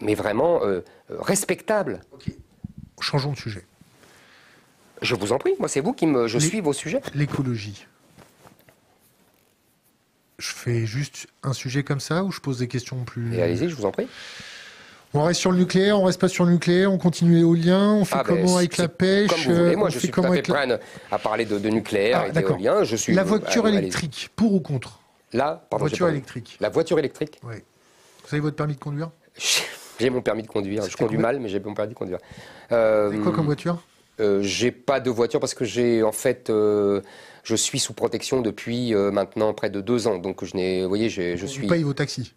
mais 0.01 0.15
vraiment 0.15 0.61
respectable. 1.09 2.01
Changeons 3.01 3.33
de 3.33 3.39
sujet. 3.39 3.65
Je 5.01 5.15
vous 5.15 5.33
en 5.33 5.39
prie, 5.39 5.55
moi 5.59 5.69
c'est 5.69 5.81
vous 5.81 5.95
qui 5.95 6.07
me... 6.07 6.29
Je 6.29 6.39
suis 6.39 6.61
vos 6.61 6.75
sujets. 6.75 7.01
L'écologie 7.15 7.87
fait 10.51 10.87
juste 10.87 11.27
un 11.43 11.53
sujet 11.53 11.83
comme 11.83 12.01
ça 12.01 12.25
ou 12.25 12.33
je 12.33 12.41
pose 12.41 12.59
des 12.59 12.69
questions 12.69 13.05
plus. 13.05 13.35
Et 13.35 13.43
allez-y, 13.43 13.69
je 13.69 13.75
vous 13.75 13.85
en 13.85 13.93
prie. 13.93 14.09
On 15.15 15.23
reste 15.25 15.41
sur 15.41 15.53
le 15.53 15.59
nucléaire, 15.59 16.01
on 16.01 16.05
reste 16.05 16.21
pas 16.21 16.29
sur 16.29 16.45
le 16.45 16.53
nucléaire, 16.53 16.91
on 16.91 16.97
continue 16.97 17.41
éolien, 17.41 17.93
on 17.93 18.05
fait 18.07 18.17
ah, 18.19 18.25
ben, 18.27 18.37
comment 18.37 18.57
avec 18.57 18.79
la 18.79 18.89
pêche 18.89 19.29
Comme 19.29 19.41
vous 19.41 19.55
voulez. 19.55 19.77
Moi, 19.77 19.91
je 19.91 19.99
suis 19.99 20.11
tout 20.11 20.25
à 20.25 20.33
fait 20.33 20.43
prêt 20.43 20.81
à 21.11 21.19
parler 21.19 21.45
de, 21.45 21.69
nucléaire 21.69 22.23
ah, 22.25 22.29
et 22.29 22.33
d'éolien. 22.33 22.85
Je 22.85 22.97
suis. 22.97 23.13
La 23.13 23.25
voiture 23.25 23.69
électrique, 23.69 24.31
pour 24.35 24.55
ou 24.55 24.61
contre? 24.61 25.01
Pardon. 25.33 25.59
Voiture 25.79 26.09
électrique. 26.09 26.57
La 26.61 26.69
voiture 26.69 26.99
électrique. 26.99 27.41
Oui. 27.43 27.57
Vous 28.23 28.35
avez 28.35 28.41
votre 28.41 28.57
permis 28.57 28.75
de 28.75 28.81
conduire? 28.81 29.11
J'ai 30.01 30.11
mon 30.11 30.23
permis 30.23 30.43
de 30.43 30.49
conduire. 30.49 30.89
Je 30.89 30.97
conduis 30.97 31.19
mal, 31.19 31.39
mais 31.39 31.49
j'ai 31.49 31.61
mon 31.61 31.75
permis 31.75 31.93
de 31.93 31.99
conduire. 31.99 32.19
Euh, 32.73 33.23
quoi 33.23 33.31
comme 33.31 33.47
voiture? 33.47 33.83
euh, 34.21 34.43
J'ai 34.43 34.73
pas 34.73 34.99
de 34.99 35.11
voiture 35.11 35.39
parce 35.39 35.55
que 35.55 35.65
j'ai 35.65 36.03
en 36.03 36.11
fait. 36.11 36.51
Euh, 36.51 37.03
je 37.43 37.57
suis 37.57 37.79
sous 37.79 37.93
protection 37.93 38.41
depuis 38.41 38.95
euh, 38.95 39.11
maintenant 39.11 39.53
près 39.55 39.71
de 39.71 39.81
deux 39.81 40.07
ans. 40.07 40.19
Donc 40.19 40.45
je 40.45 40.57
n'ai, 40.57 40.83
vous 40.83 40.89
voyez, 40.89 41.09
je, 41.09 41.37
je 41.37 41.47
suis. 41.47 41.63
Vous 41.63 41.69
payez 41.69 41.85
vos 41.85 41.95
taxis 41.95 42.35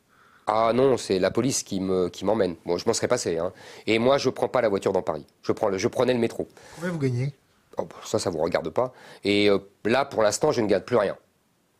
ah 0.47 0.73
non, 0.75 0.95
c'est 0.95 1.17
la 1.17 1.31
police 1.31 1.63
qui 1.63 1.79
me 1.79 2.07
qui 2.07 2.23
m'emmène. 2.23 2.55
Bon, 2.67 2.77
je 2.77 2.85
m'en 2.85 2.93
serais 2.93 3.07
passé. 3.07 3.39
Hein. 3.39 3.51
Et 3.87 3.97
moi, 3.97 4.19
je 4.19 4.29
prends 4.29 4.47
pas 4.47 4.61
la 4.61 4.69
voiture 4.69 4.93
dans 4.93 5.01
Paris. 5.01 5.25
Je 5.41 5.51
prends 5.51 5.69
le, 5.69 5.79
je 5.79 5.87
prenais 5.87 6.13
le 6.13 6.19
métro. 6.19 6.47
Combien 6.75 6.91
vous 6.91 6.99
gagnez? 6.99 7.33
Oh, 7.79 7.85
bah, 7.85 7.95
Ça, 8.03 8.19
ça 8.19 8.29
vous 8.29 8.37
regarde 8.37 8.69
pas. 8.69 8.93
Et 9.23 9.49
là, 9.85 10.05
pour 10.05 10.21
l'instant, 10.21 10.51
je 10.51 10.61
ne 10.61 10.67
gagne 10.67 10.81
plus 10.81 10.97
rien 10.97 11.17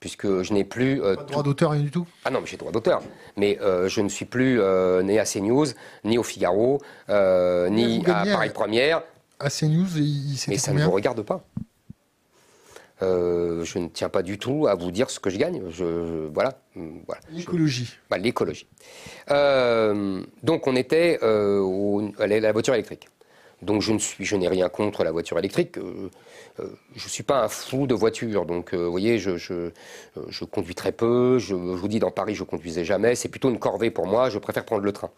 puisque 0.05 0.43
je 0.43 0.53
n'ai 0.53 0.63
plus... 0.63 1.01
Euh, 1.01 1.15
pas 1.15 1.23
droit 1.23 1.41
d'auteur, 1.41 1.71
rien 1.71 1.81
du 1.81 1.89
tout? 1.89 2.05
Ah 2.25 2.29
non, 2.29 2.39
mais 2.41 2.45
j'ai 2.45 2.57
droit 2.57 2.71
d'auteur. 2.71 3.01
Mais 3.37 3.57
euh, 3.59 3.89
je 3.89 4.01
ne 4.01 4.07
suis 4.07 4.25
plus 4.25 4.61
euh, 4.61 5.01
né 5.01 5.17
à 5.17 5.25
CNews, 5.25 5.65
ni 6.03 6.19
au 6.19 6.23
Figaro, 6.23 6.79
ni 7.09 8.05
à 8.05 8.23
Paris 8.23 8.51
Première. 8.53 9.01
À 9.39 9.49
CNews, 9.49 9.97
il 9.97 10.37
Mais 10.47 10.59
ça 10.59 10.73
ne 10.73 10.83
vous 10.83 10.91
regarde 10.91 11.23
pas. 11.23 11.43
Je 13.01 13.77
ne 13.77 13.87
tiens 13.87 14.09
pas 14.09 14.23
du 14.23 14.37
tout 14.37 14.67
à 14.67 14.75
vous 14.75 14.91
dire 14.91 15.09
ce 15.09 15.19
que 15.19 15.29
je 15.29 15.37
gagne. 15.37 15.61
Je, 15.69 16.27
voilà. 16.33 16.59
voilà. 16.75 17.21
L'écologie. 17.31 17.93
Bah, 18.09 18.17
l'écologie. 18.17 18.67
donc 19.29 20.67
on 20.67 20.75
était 20.75 21.19
à 21.21 22.27
la 22.27 22.51
voiture 22.51 22.73
électrique. 22.73 23.07
Donc 23.61 23.81
je 23.81 23.93
ne 23.93 23.99
suis, 23.99 24.25
je 24.25 24.35
n'ai 24.35 24.47
rien 24.47 24.69
contre 24.69 25.03
la 25.03 25.11
voiture 25.11 25.39
électrique. 25.39 25.77
Euh, 25.77 26.09
euh, 26.59 26.67
je 26.95 27.05
ne 27.05 27.09
suis 27.09 27.23
pas 27.23 27.43
un 27.43 27.47
fou 27.47 27.87
de 27.87 27.95
voiture, 27.95 28.45
donc 28.45 28.73
euh, 28.73 28.85
vous 28.85 28.91
voyez, 28.91 29.17
je, 29.17 29.37
je, 29.37 30.45
conduis 30.45 30.75
très 30.75 30.91
peu. 30.91 31.39
Je, 31.39 31.55
vous 31.55 31.87
dis, 31.87 31.99
dans 31.99 32.11
Paris, 32.11 32.35
je 32.35 32.43
conduisais 32.43 32.85
jamais. 32.85 33.15
C'est 33.15 33.29
plutôt 33.29 33.49
une 33.49 33.59
corvée 33.59 33.91
pour 33.91 34.07
moi. 34.07 34.29
Je 34.29 34.39
préfère 34.39 34.65
prendre 34.65 34.83
le 34.83 34.91
train. 34.91 35.09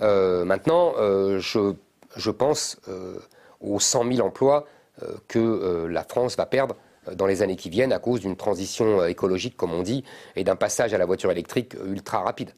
maintenant, 0.00 0.94
je 0.98 2.30
pense 2.30 2.78
aux 3.60 3.80
100 3.80 4.12
000 4.12 4.26
emplois 4.26 4.66
que 5.28 5.86
la 5.88 6.04
France 6.04 6.36
va 6.36 6.46
perdre 6.46 6.76
dans 7.12 7.26
les 7.26 7.42
années 7.42 7.56
qui 7.56 7.70
viennent 7.70 7.92
à 7.92 7.98
cause 7.98 8.20
d'une 8.20 8.36
transition 8.36 9.04
écologique, 9.04 9.56
comme 9.56 9.72
on 9.72 9.82
dit, 9.82 10.04
et 10.36 10.44
d'un 10.44 10.56
passage 10.56 10.94
à 10.94 10.98
la 10.98 11.06
voiture 11.06 11.30
électrique 11.30 11.74
ultra 11.86 12.22
rapide. 12.22 12.50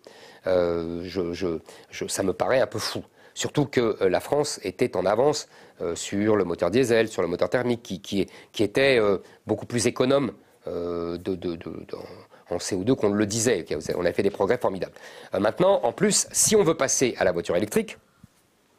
ça 0.45 2.23
me 2.23 2.33
paraît 2.33 2.61
un 2.61 2.67
peu 2.67 2.79
fou. 2.79 3.03
Surtout 3.37 3.67
que 3.67 3.99
euh, 4.01 4.09
la 4.09 4.21
France 4.21 4.59
était 4.65 4.97
en 4.97 5.05
avance 5.05 5.47
euh, 5.83 5.95
sur 5.95 6.37
le 6.37 6.45
moteur 6.45 6.71
diesel, 6.71 7.09
sur 7.09 7.21
le 7.21 7.29
moteur 7.29 7.51
thermique, 7.51 7.83
qui, 7.83 8.27
était 8.59 8.99
euh, 8.99 9.19
beaucoup 9.47 9.67
plus 9.67 9.87
économe 9.87 10.33
en 10.67 12.57
CO2 12.57 12.97
qu'on 12.97 13.11
le 13.11 13.27
disait. 13.27 13.67
On 13.95 14.07
a 14.07 14.13
fait 14.13 14.23
des 14.23 14.31
progrès 14.31 14.57
formidables. 14.57 14.95
maintenant, 15.39 15.81
en 15.85 15.93
plus, 15.93 16.27
si 16.33 16.57
on 16.57 16.65
veut 16.65 16.75
passer 16.75 17.15
à 17.19 17.25
la 17.25 17.31
voiture 17.31 17.55
électrique, 17.55 17.99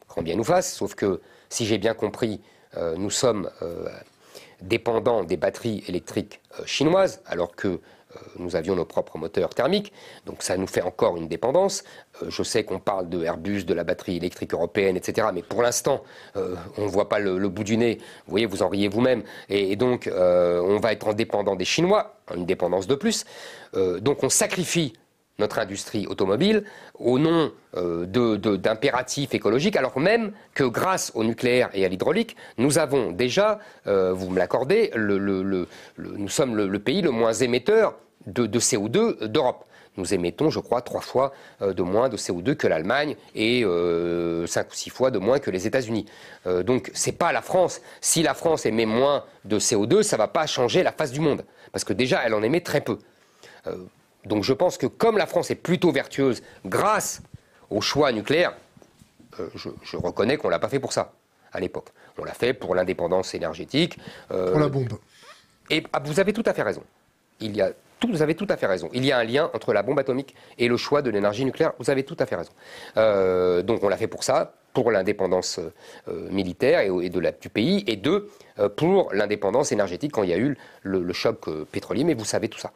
grand 0.10 0.24
bien 0.24 0.36
nous 0.36 0.44
fasse, 0.44 0.74
sauf 0.74 0.96
que 0.96 1.22
si 1.48 1.66
j'ai 1.66 1.78
bien 1.78 1.94
compris, 1.94 2.42
nous 2.98 3.10
sommes 3.10 3.50
dépendants 4.62 5.24
des 5.24 5.38
batteries 5.38 5.84
électriques 5.88 6.42
chinoises, 6.66 7.22
alors 7.26 7.56
que 7.56 7.80
euh, 8.16 8.20
nous 8.38 8.56
avions 8.56 8.76
nos 8.76 8.86
propres 8.86 9.18
moteurs 9.18 9.50
thermiques, 9.50 9.92
donc 10.26 10.44
ça 10.44 10.56
nous 10.58 10.68
fait 10.68 10.82
encore 10.82 11.18
une 11.18 11.28
dépendance. 11.28 11.84
Euh, 12.22 12.28
je 12.30 12.44
sais 12.44 12.64
qu'on 12.64 12.80
parle 12.80 13.10
de 13.10 13.24
Airbus, 13.24 13.64
de 13.64 13.74
la 13.74 13.84
batterie 13.84 14.18
électrique 14.18 14.54
européenne, 14.54 14.96
etc. 14.96 15.28
Mais 15.34 15.42
pour 15.42 15.62
l'instant, 15.62 16.04
euh, 16.36 16.56
on 16.78 16.84
ne 16.84 16.90
voit 16.90 17.10
pas 17.10 17.20
le, 17.20 17.50
bout 17.50 17.64
du 17.64 17.78
nez. 17.78 17.98
Vous 18.26 18.32
voyez, 18.32 18.46
vous 18.46 18.64
en 18.64 18.70
riez 18.70 18.88
vous-même. 18.88 19.24
Et, 19.50 19.76
donc, 19.76 20.10
on 20.14 20.80
va 20.80 20.92
être 20.92 21.08
en 21.08 21.14
dépendant 21.14 21.56
des 21.56 21.66
Chinois, 21.66 22.16
une 22.36 22.46
dépendance 22.46 22.88
de 22.88 22.96
plus. 22.96 23.26
donc, 23.74 24.24
on 24.24 24.30
sacrifie 24.30 24.94
notre 25.40 25.60
industrie 25.60 26.08
automobile 26.08 26.64
au 26.98 27.20
nom 27.20 27.52
d'impératifs 27.76 29.34
écologiques, 29.36 29.76
alors 29.76 30.00
même 30.00 30.32
que 30.54 30.64
grâce 30.64 31.12
au 31.14 31.24
nucléaire 31.24 31.70
et 31.74 31.86
à 31.86 31.88
l'hydraulique, 31.88 32.36
nous 32.58 32.80
avons 32.80 33.12
déjà, 33.12 33.60
vous 33.86 34.30
me 34.30 34.38
l'accordez, 34.38 34.92
nous 34.96 36.30
sommes 36.30 36.56
le, 36.56 36.80
pays 36.80 37.02
le 37.02 37.12
moins 37.12 37.34
émetteur 37.34 37.96
de, 38.28 38.60
CO2 38.60 39.26
d'Europe. 39.26 39.66
Nous 39.98 40.14
émettons, 40.14 40.50
je 40.52 40.60
crois, 40.60 40.82
trois 40.82 41.02
fois 41.02 41.34
euh, 41.62 41.74
de 41.74 41.82
moins 41.82 42.08
de 42.08 42.18
CO2 42.18 42.56
que 42.56 42.68
l'Allemagne 42.68 43.16
et 43.34 43.64
euh, 43.64 44.46
cinq 44.46 44.72
ou 44.72 44.76
six 44.76 44.92
fois 44.92 45.10
de 45.10 45.18
moins 45.18 45.40
que 45.40 45.50
les 45.50 45.66
États-Unis. 45.66 46.06
Euh, 46.46 46.62
donc, 46.62 46.92
c'est 46.94 47.14
pas 47.14 47.32
la 47.32 47.42
France. 47.42 47.82
Si 48.00 48.22
la 48.22 48.36
France 48.36 48.68
émet 48.68 48.86
moins 48.86 49.24
de 49.46 49.60
CO2, 49.60 50.04
ça 50.04 50.16
va 50.16 50.28
pas 50.28 50.46
changer 50.46 50.84
la 50.84 50.92
face 50.92 51.12
du 51.12 51.20
monde, 51.20 51.44
parce 51.72 51.84
que 51.84 51.94
déjà, 51.94 52.22
elle 52.24 52.36
en 52.36 52.44
émet 52.44 52.62
très 52.62 52.82
peu. 52.82 53.00
Donc, 54.28 54.44
je 54.44 54.54
pense 54.54 54.78
que 54.78 54.88
comme 54.88 55.18
la 55.18 55.26
France 55.26 55.52
est 55.52 55.56
plutôt 55.56 55.92
vertueuse 55.92 56.42
grâce 56.66 57.22
au 57.70 57.82
choix 57.82 58.12
nucléaire, 58.12 58.54
je, 59.56 59.98
reconnais 59.98 60.38
qu'on 60.38 60.50
l'a 60.50 60.60
pas 60.60 60.70
fait 60.70 60.80
pour 60.80 60.94
ça 60.94 61.14
à 61.54 61.60
l'époque. 61.60 61.90
On 62.18 62.24
l'a 62.24 62.34
fait 62.34 62.54
pour 62.54 62.76
l'indépendance 62.76 63.34
énergétique. 63.34 63.98
pour 64.28 64.60
la 64.60 64.70
bombe. 64.70 64.94
Et 65.70 65.84
ah, 65.94 66.00
vous 66.04 66.20
avez 66.20 66.34
tout 66.34 66.44
à 66.46 66.54
fait 66.54 66.64
raison. 66.64 66.84
Il 67.40 67.56
y 67.56 67.62
a 67.62 67.72
vous 68.06 68.22
avez 68.22 68.36
tout 68.36 68.48
à 68.50 68.58
fait 68.58 68.68
raison. 68.68 68.90
Il 68.94 69.06
y 69.06 69.12
a 69.12 69.18
un 69.18 69.24
lien 69.24 69.50
entre 69.54 69.74
la 69.74 69.82
bombe 69.82 70.00
atomique 70.00 70.36
et 70.58 70.68
le 70.68 70.78
choix 70.78 71.02
de 71.02 71.10
l'énergie 71.10 71.44
nucléaire. 71.46 71.74
Vous 71.80 71.90
avez 71.90 72.04
tout 72.04 72.18
à 72.20 72.26
fait 72.26 72.36
raison. 72.36 72.52
Euh, 72.98 73.64
donc 73.64 73.84
on 73.84 73.90
l'a 73.90 73.98
fait 73.98 74.08
pour 74.08 74.24
ça, 74.24 74.54
pour 74.78 74.92
l'indépendance 74.92 75.60
euh, 75.60 76.30
militaire 76.30 76.82
et, 76.82 77.10
de 77.10 77.20
la, 77.20 77.32
du 77.32 77.50
pays, 77.50 77.84
et 77.88 77.96
deux, 77.96 78.30
euh, 78.60 78.70
pour 78.70 79.12
l'indépendance 79.12 79.72
énergétique 79.72 80.12
quand 80.12 80.22
il 80.22 80.30
y 80.30 80.34
a 80.34 80.38
eu 80.38 80.56
le, 80.84 81.14
choc 81.14 81.50
pétrolier. 81.72 82.04
Mais 82.04 82.14
vous 82.14 82.26
savez 82.26 82.48
tout 82.48 82.60
ça. 82.60 82.72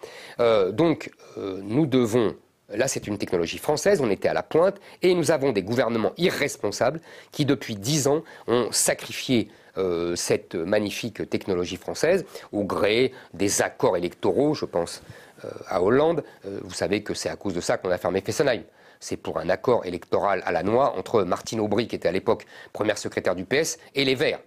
donc 0.72 1.12
nous 1.38 1.86
devons 1.86 2.36
Là, 2.74 2.88
c'est 2.88 3.06
une 3.06 3.18
technologie 3.18 3.58
française, 3.58 4.00
on 4.00 4.10
était 4.10 4.30
à 4.30 4.34
la 4.34 4.44
pointe, 4.44 4.78
et 5.02 5.14
nous 5.14 5.32
avons 5.32 5.52
des 5.52 5.62
gouvernements 5.62 6.14
irresponsables 6.18 7.02
qui, 7.34 7.44
depuis 7.44 7.76
dix 7.76 8.08
ans, 8.08 8.24
ont 8.48 8.70
sacrifié 8.72 9.50
euh, 9.78 10.16
cette 10.16 10.56
magnifique 10.56 11.30
technologie 11.30 11.78
française 11.78 12.26
au 12.52 12.64
gré 12.64 13.14
des 13.34 13.62
accords 13.62 13.98
électoraux, 13.98 14.54
je 14.54 14.66
pense 14.66 15.02
euh, 15.46 15.50
à 15.68 15.82
Hollande. 15.82 16.24
Euh, 16.46 16.60
vous 16.64 16.74
savez 16.74 17.04
que 17.04 17.14
c'est 17.14 17.30
à 17.30 17.36
cause 17.36 17.54
de 17.54 17.62
ça 17.62 17.78
qu'on 17.78 17.90
a 17.90 17.98
fermé 17.98 18.22
Fessenheim. 18.22 18.64
C'est 19.02 19.18
pour 19.18 19.40
un 19.40 19.50
accord 19.50 19.86
électoral 19.86 20.42
à 20.46 20.54
la 20.54 20.64
noix 20.64 20.98
entre 20.98 21.24
Martine 21.24 21.60
Aubry, 21.60 21.90
qui 21.90 21.98
était 21.98 22.08
à 22.08 22.14
l'époque 22.14 22.46
première 22.72 22.98
secrétaire 22.98 23.36
du 23.36 23.44
PS, 23.44 23.80
et 23.96 24.06
les 24.06 24.16
Verts. 24.16 24.40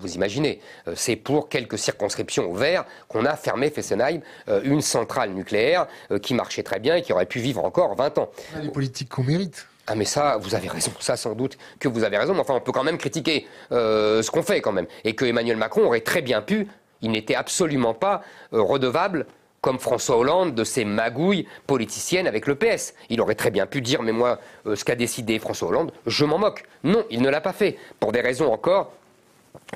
Vous 0.00 0.14
imaginez, 0.14 0.60
c'est 0.96 1.14
pour 1.14 1.48
quelques 1.48 1.78
circonscriptions 1.78 2.50
aux 2.50 2.54
Verts 2.54 2.84
qu'on 3.06 3.24
a 3.24 3.36
fermé 3.36 3.70
Fessenheim, 3.70 4.20
une 4.64 4.80
centrale 4.80 5.30
nucléaire 5.30 5.86
qui 6.22 6.34
marchait 6.34 6.64
très 6.64 6.80
bien 6.80 6.96
et 6.96 7.02
qui 7.02 7.12
aurait 7.12 7.26
pu 7.26 7.38
vivre 7.38 7.64
encore 7.64 7.94
20 7.94 8.18
ans. 8.18 8.30
Les 8.60 8.70
politiques 8.70 9.10
qu'on 9.10 9.22
mérite. 9.22 9.68
Ah 9.88 9.94
mais 9.94 10.04
ça, 10.04 10.36
vous 10.38 10.54
avez 10.56 10.68
raison, 10.68 10.90
ça 10.98 11.16
sans 11.16 11.34
doute 11.34 11.56
que 11.78 11.86
vous 11.86 12.02
avez 12.02 12.18
raison, 12.18 12.34
mais 12.34 12.40
enfin 12.40 12.54
on 12.54 12.60
peut 12.60 12.72
quand 12.72 12.82
même 12.82 12.98
critiquer 12.98 13.46
euh, 13.70 14.20
ce 14.20 14.30
qu'on 14.32 14.42
fait 14.42 14.60
quand 14.60 14.72
même. 14.72 14.86
Et 15.04 15.14
que 15.14 15.24
Emmanuel 15.24 15.56
Macron 15.56 15.84
aurait 15.84 16.00
très 16.00 16.22
bien 16.22 16.42
pu, 16.42 16.66
il 17.02 17.12
n'était 17.12 17.36
absolument 17.36 17.94
pas 17.94 18.22
euh, 18.52 18.60
redevable 18.60 19.26
comme 19.66 19.80
François 19.80 20.16
Hollande 20.16 20.54
de 20.54 20.62
ses 20.62 20.84
magouilles 20.84 21.44
politiciennes 21.66 22.28
avec 22.28 22.46
le 22.46 22.54
PS. 22.54 22.94
Il 23.10 23.20
aurait 23.20 23.34
très 23.34 23.50
bien 23.50 23.66
pu 23.66 23.80
dire, 23.80 24.00
mais 24.00 24.12
moi, 24.12 24.38
euh, 24.64 24.76
ce 24.76 24.84
qu'a 24.84 24.94
décidé 24.94 25.40
François 25.40 25.66
Hollande, 25.66 25.90
je 26.06 26.24
m'en 26.24 26.38
moque. 26.38 26.62
Non, 26.84 27.02
il 27.10 27.20
ne 27.20 27.28
l'a 27.28 27.40
pas 27.40 27.52
fait. 27.52 27.76
Pour 27.98 28.12
des 28.12 28.20
raisons 28.20 28.52
encore 28.52 28.92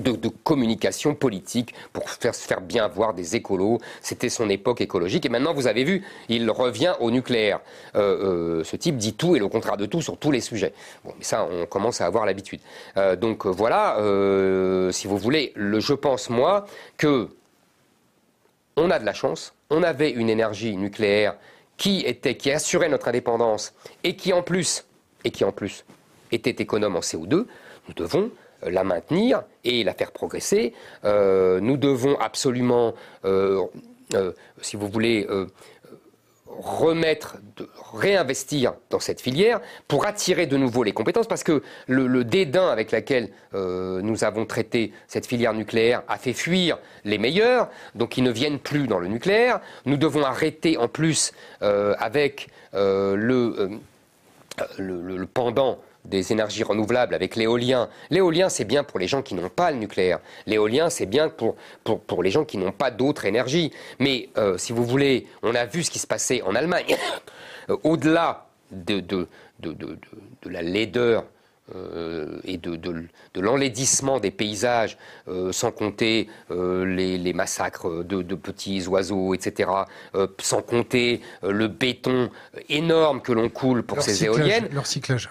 de, 0.00 0.28
communication 0.44 1.16
politique 1.16 1.74
pour 1.92 2.08
faire, 2.08 2.36
faire 2.36 2.60
bien 2.60 2.86
voir 2.86 3.14
des 3.14 3.34
écolos. 3.34 3.78
C'était 4.00 4.28
son 4.28 4.48
époque 4.48 4.80
écologique. 4.80 5.26
Et 5.26 5.28
maintenant, 5.28 5.54
vous 5.54 5.66
avez 5.66 5.82
vu, 5.82 6.04
il 6.28 6.48
revient 6.52 6.94
au 7.00 7.10
nucléaire. 7.10 7.58
Euh, 7.96 8.60
euh, 8.60 8.62
ce 8.62 8.76
type 8.76 8.96
dit 8.96 9.14
tout 9.14 9.34
et 9.34 9.40
le 9.40 9.48
contraire 9.48 9.76
de 9.76 9.86
tout 9.86 10.02
sur 10.02 10.18
tous 10.18 10.30
les 10.30 10.40
sujets. 10.40 10.72
Bon, 11.04 11.14
mais 11.18 11.24
ça, 11.24 11.48
on 11.50 11.66
commence 11.66 12.00
à 12.00 12.06
avoir 12.06 12.26
l'habitude. 12.26 12.60
Donc 13.18 13.44
voilà, 13.44 13.96
si 14.92 15.08
vous 15.08 15.18
voulez, 15.18 15.52
le, 15.56 15.80
je 15.80 15.94
pense, 15.94 16.30
moi, 16.30 16.64
que 16.96 17.28
on 18.80 18.90
a 18.90 18.98
de 18.98 19.04
la 19.04 19.12
chance. 19.12 19.54
On 19.68 19.82
avait 19.82 20.10
une 20.10 20.28
énergie 20.28 20.76
nucléaire 20.76 21.36
qui, 21.76 22.00
était, 22.00 22.36
qui 22.36 22.50
assurait 22.50 22.88
notre 22.88 23.08
indépendance 23.08 23.74
et 24.02 24.16
qui, 24.16 24.32
en 24.32 24.42
plus, 24.42 24.84
et 25.24 25.30
qui, 25.30 25.44
en 25.44 25.52
plus, 25.52 25.84
était 26.32 26.62
économe 26.62 26.96
en 26.96 27.00
CO2. 27.00 27.46
Nous 27.88 27.94
devons 27.94 28.30
la 28.62 28.84
maintenir 28.84 29.42
et 29.64 29.84
la 29.84 29.94
faire 29.94 30.12
progresser. 30.12 30.74
Euh, 31.04 31.60
nous 31.60 31.76
devons 31.76 32.18
absolument, 32.18 32.94
euh, 33.24 33.62
euh, 34.14 34.32
si 34.60 34.76
vous 34.76 34.88
voulez, 34.88 35.26
remettre, 36.58 37.36
réinvestir 37.92 38.74
dans 38.90 39.00
cette 39.00 39.20
filière 39.20 39.60
pour 39.88 40.06
attirer 40.06 40.46
de 40.46 40.56
nouveau 40.56 40.82
les 40.82 40.92
compétences, 40.92 41.28
parce 41.28 41.44
que 41.44 41.62
le, 41.86 42.24
dédain 42.24 42.68
avec 42.68 42.92
lequel 42.92 43.30
euh, 43.54 44.00
nous 44.02 44.24
avons 44.24 44.46
traité 44.46 44.92
cette 45.06 45.26
filière 45.26 45.54
nucléaire 45.54 46.02
a 46.08 46.18
fait 46.18 46.32
fuir 46.32 46.78
les 47.04 47.18
meilleurs, 47.18 47.68
donc 47.94 48.16
ils 48.16 48.24
ne 48.24 48.30
viennent 48.30 48.58
plus 48.58 48.86
dans 48.86 48.98
le 48.98 49.08
nucléaire. 49.08 49.60
Nous 49.86 49.96
devons 49.96 50.24
arrêter 50.24 50.76
en 50.76 50.88
plus 50.88 51.32
euh, 51.62 51.94
avec 51.98 52.48
euh, 52.74 53.16
le, 53.16 53.80
le, 54.78 55.26
pendant 55.26 55.78
des 56.04 56.32
énergies 56.32 56.62
renouvelables 56.62 57.14
avec 57.14 57.36
l'éolien. 57.36 57.88
L'éolien, 58.10 58.48
c'est 58.48 58.64
bien 58.64 58.84
pour 58.84 58.98
les 58.98 59.08
gens 59.08 59.22
qui 59.22 59.34
n'ont 59.34 59.48
pas 59.48 59.70
le 59.70 59.78
nucléaire. 59.78 60.20
L'éolien, 60.46 60.90
c'est 60.90 61.06
bien 61.06 61.28
pour, 61.28 61.56
pour, 61.84 62.22
les 62.22 62.30
gens 62.30 62.44
qui 62.44 62.58
n'ont 62.58 62.72
pas 62.72 62.90
d'autres 62.90 63.26
énergies. 63.26 63.70
Mais 63.98 64.28
euh, 64.38 64.56
si 64.58 64.72
vous 64.72 64.84
voulez, 64.84 65.26
on 65.42 65.54
a 65.54 65.66
vu 65.66 65.82
ce 65.82 65.90
qui 65.90 65.98
se 65.98 66.06
passait 66.06 66.42
en 66.42 66.54
Allemagne. 66.54 66.96
Au-delà 67.84 68.46
de, 68.72 69.00
de, 69.00 69.28
de, 69.60 69.98
la 70.46 70.62
laideur 70.62 71.24
euh, 71.74 72.40
et 72.44 72.56
de, 72.56 72.80
l'enlaidissement 73.36 74.18
des 74.18 74.32
paysages, 74.32 74.96
euh, 75.28 75.52
sans 75.52 75.70
compter 75.70 76.28
les, 76.48 77.32
massacres 77.32 78.02
de, 78.02 78.34
petits 78.34 78.86
oiseaux, 78.88 79.34
etc., 79.34 79.70
sans 80.40 80.62
compter 80.62 81.20
le 81.42 81.68
béton 81.68 82.30
énorme 82.68 83.20
que 83.20 83.32
l'on 83.32 83.50
coule 83.50 83.82
pour 83.82 84.02
ces 84.02 84.24
éoliennes. 84.24 84.68
Leur 84.72 84.86
cyclage 84.86 85.28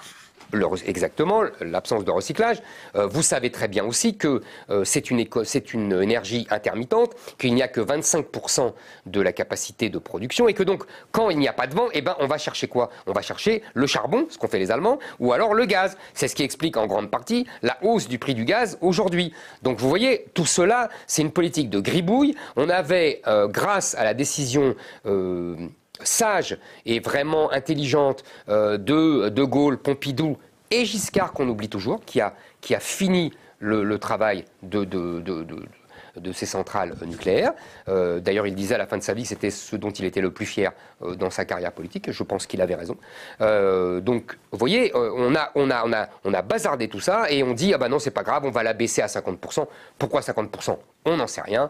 exactement, 0.86 1.44
l'absence 1.62 2.06
de 2.06 2.12
recyclage. 2.12 2.58
Euh, 2.96 3.08
vous 3.08 3.22
savez 3.22 3.52
très 3.52 3.68
bien 3.68 3.86
aussi 3.86 4.18
que 4.18 4.42
euh, 4.70 4.84
c'est 4.84 5.12
une, 5.12 5.26
une, 5.74 6.02
énergie 6.02 6.48
intermittente, 6.50 7.16
qu'il 7.38 7.54
n'y 7.54 7.62
a 7.62 7.68
que 7.68 7.82
25% 7.82 8.74
de 9.06 9.22
la 9.22 9.34
capacité 9.34 9.90
de 9.90 10.00
production, 10.00 10.48
et 10.48 10.54
que 10.54 10.64
donc, 10.64 10.84
quand 11.12 11.30
il 11.30 11.38
n'y 11.38 11.48
a 11.48 11.54
pas 11.54 11.68
de 11.68 11.76
vent, 11.76 11.88
eh 11.94 12.02
ben, 12.02 12.16
on 12.20 12.28
va 12.28 12.38
chercher 12.38 12.68
quoi? 12.68 12.90
On 13.08 13.12
va 13.12 13.22
chercher 13.22 13.62
le 13.74 13.88
charbon, 13.88 14.28
ce 14.30 14.38
qu'ont 14.38 14.48
fait 14.48 14.60
les 14.60 14.72
Allemands, 14.72 15.00
ou 15.20 15.34
alors 15.34 15.54
le 15.54 15.66
gaz. 15.66 15.98
C'est 16.14 16.28
ce 16.28 16.36
qui 16.36 16.44
explique 16.44 16.78
en 16.78 16.88
grande 16.88 17.10
partie 17.10 17.46
la 17.62 17.78
hausse 17.82 18.08
du 18.08 18.20
prix 18.20 18.36
du 18.36 18.46
gaz 18.46 18.78
aujourd'hui. 18.82 19.34
Donc 19.64 19.80
vous 19.80 19.90
voyez, 19.90 20.26
tout 20.34 20.46
cela, 20.46 20.90
c'est 21.08 21.22
une 21.22 21.32
politique 21.32 21.70
de 21.70 21.80
gribouille. 21.80 22.36
On 22.56 22.70
avait, 22.70 23.22
euh, 23.28 23.48
grâce 23.48 23.96
à 23.96 24.04
la 24.04 24.14
décision 24.14 24.76
sage 26.04 26.58
et 26.86 27.00
vraiment 27.00 27.52
intelligente 27.52 28.24
euh, 28.50 28.78
de 28.78 29.30
De 29.30 29.44
Gaulle, 29.44 29.78
Pompidou 29.78 30.38
et 30.72 30.86
Giscard, 30.86 31.34
qu'on 31.34 31.48
oublie 31.48 31.70
toujours, 31.70 32.02
qui 32.06 32.22
a, 32.22 32.34
fini 32.80 33.32
le, 33.60 33.98
travail 33.98 34.46
de 34.62 34.84
ces 36.31 36.45
centrales 36.45 36.95
nucléaires. 37.06 37.53
Euh, 37.88 38.19
d'ailleurs, 38.19 38.48
il 38.48 38.56
disait 38.56 38.76
à 38.76 38.77
la 38.77 38.88
fin 38.88 38.98
de 38.98 39.03
sa 39.03 39.14
vie 39.14 39.23
que 39.23 39.30
c'était 39.30 39.49
ce 39.49 39.76
dont 39.76 39.90
il 39.90 40.06
était 40.06 40.22
le 40.22 40.31
plus 40.31 40.45
fier 40.45 40.72
euh, 41.03 41.15
dans 41.15 41.30
sa 41.30 41.45
carrière 41.45 41.72
politique. 41.72 42.11
Je 42.11 42.23
pense 42.23 42.45
qu'il 42.48 42.61
avait 42.61 42.76
raison. 42.76 42.98
Euh, 43.41 43.99
donc, 43.99 44.38
vous 44.52 44.57
voyez, 44.57 44.91
on 44.95 45.36
a, 45.36 45.52
on, 45.56 45.69
a, 45.69 45.86
on, 45.86 45.94
a, 45.94 46.07
on 46.23 46.34
a 46.34 46.41
bazardé 46.41 46.88
tout 46.88 46.99
ça 46.99 47.30
et 47.30 47.44
on 47.44 47.53
dit 47.53 47.73
ah 47.73 47.77
ben 47.77 47.90
non, 47.90 47.99
c'est 47.99 48.11
pas 48.11 48.23
grave, 48.23 48.44
on 48.45 48.52
va 48.52 48.64
la 48.64 48.73
baisser 48.73 49.02
à 49.02 49.07
50%. 49.07 49.65
Pourquoi 49.98 50.22
50% 50.22 50.77
On 51.06 51.18
n'en 51.18 51.27
sait 51.27 51.41
rien. 51.41 51.69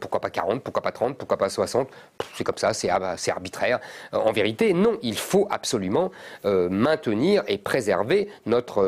pourquoi 0.00 0.20
pas 0.20 0.30
40 0.30 0.62
Pourquoi 0.62 0.82
pas 0.82 0.92
30 0.92 1.16
Pourquoi 1.18 1.36
pas 1.36 1.48
60 1.48 1.88
C'est 2.34 2.44
comme 2.44 2.56
ça, 2.56 2.72
c'est 2.72 2.88
arbitraire. 3.30 3.80
en 4.12 4.32
vérité, 4.32 4.72
non, 4.72 4.98
il 5.02 5.18
faut 5.18 5.46
absolument 5.50 6.10
maintenir 6.44 7.42
et 7.46 7.58
préserver 7.58 8.28
notre 8.46 8.82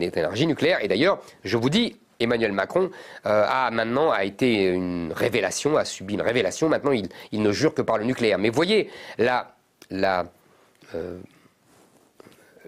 énergie 0.00 0.46
nucléaire. 0.46 0.82
Et 0.82 0.88
d'ailleurs, 0.88 1.18
je 1.44 1.56
vous 1.56 1.70
dis, 1.70 1.96
Emmanuel 2.20 2.52
Macron 2.52 2.90
euh, 3.26 3.46
a 3.48 3.70
maintenant 3.70 4.10
a 4.10 4.24
été 4.24 4.64
une 4.64 5.12
révélation, 5.12 5.76
a 5.76 5.84
subi 5.84 6.14
une 6.14 6.22
révélation. 6.22 6.68
Maintenant, 6.68 6.92
il, 6.92 7.42
ne 7.42 7.52
jure 7.52 7.74
que 7.74 7.82
par 7.82 7.98
le 7.98 8.04
nucléaire. 8.04 8.38
Mais 8.38 8.50
voyez, 8.50 8.90
la, 9.18 9.54
la, 9.90 10.26
euh, 10.94 11.18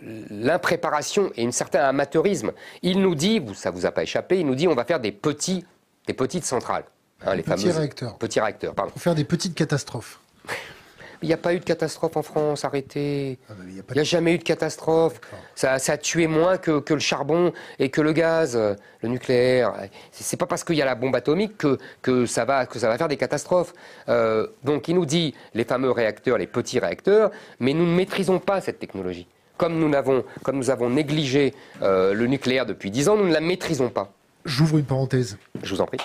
l'impréparation 0.03 1.31
et 1.37 1.47
un 1.47 1.51
certain 1.51 1.81
amateurisme. 1.81 2.53
Il 2.83 3.01
nous 3.01 3.15
dit, 3.15 3.43
ça 3.55 3.71
vous 3.71 3.87
a 3.87 3.91
pas 3.91 4.03
échappé, 4.03 4.41
il 4.41 4.47
nous 4.47 4.55
dit 4.55 4.69
on 4.69 4.75
va 4.75 4.85
faire 4.85 5.01
des 5.01 5.13
petits, 5.13 5.65
des 6.07 6.15
petites 6.15 6.45
centrales, 6.45 6.85
hein, 7.25 7.35
les 7.35 7.43
petits 7.43 7.71
réacteurs. 7.71 8.17
Petits 8.19 8.41
réacteurs, 8.41 8.75
pardon. 8.75 8.93
Pour 8.93 9.03
faire 9.03 9.15
des 9.15 9.25
petites 9.25 9.55
catastrophes. 9.55 10.21
Il 11.23 11.29
n'y 11.29 11.35
a 11.35 11.39
pas 11.39 11.55
eu 11.55 11.59
de 11.59 11.65
catastrophe 11.65 12.17
en 12.17 12.23
France, 12.23 12.65
arrêtez. 12.65 13.39
Ah, 13.49 13.55
il 13.67 13.75
n'y 13.75 14.01
a, 14.01 14.05
jamais 14.05 14.35
eu 14.35 14.39
de 14.39 14.45
catastrophe. 14.45 15.21
Ça, 15.55 15.73
a 15.75 15.97
tué 15.97 16.27
moins 16.27 16.59
que, 16.59 16.83
le 16.89 17.01
charbon 17.01 17.53
et 17.79 17.91
que 17.91 18.01
le 18.01 18.13
gaz, 18.13 18.57
le 18.57 19.09
nucléaire. 19.09 19.73
C'est 20.13 20.39
pas 20.39 20.47
parce 20.47 20.65
qu'il 20.65 20.77
y 20.77 20.83
a 20.83 20.85
la 20.85 20.95
bombe 20.95 21.17
atomique 21.17 21.57
que, 22.03 22.27
ça, 22.27 22.45
va, 22.45 22.67
que 22.67 22.79
ça 22.79 22.89
va 22.89 22.97
faire 22.99 23.09
des 23.09 23.17
catastrophes. 23.17 23.75
Euh, 24.09 24.47
donc 24.65 24.89
il 24.89 24.95
nous 24.95 25.07
dit 25.07 25.35
les 25.55 25.65
fameux 25.65 25.91
réacteurs, 25.91 26.39
les 26.39 26.47
petits 26.47 26.79
réacteurs, 26.79 27.31
mais 27.59 27.73
nous 27.73 27.87
ne 27.87 27.95
maîtrisons 27.95 28.39
pas 28.39 28.61
cette 28.61 28.79
technologie. 28.79 29.27
Comme 29.57 29.79
nous, 29.79 29.93
avons, 29.97 30.25
comme 30.45 30.57
nous 30.57 30.71
avons 30.71 30.89
négligé 30.89 31.53
euh, 31.83 32.15
le 32.15 32.27
nucléaire 32.29 32.65
depuis 32.65 32.93
10 32.93 33.09
ans, 33.09 33.17
nous 33.17 33.27
ne 33.27 33.33
la 33.33 33.41
maîtrisons 33.41 33.89
pas. 33.89 34.13
J'ouvre 34.45 34.79
une 34.79 34.85
parenthèse. 34.85 35.37
Je 35.63 35.75
vous 35.75 35.81
en 35.81 35.87
prie. 35.87 35.99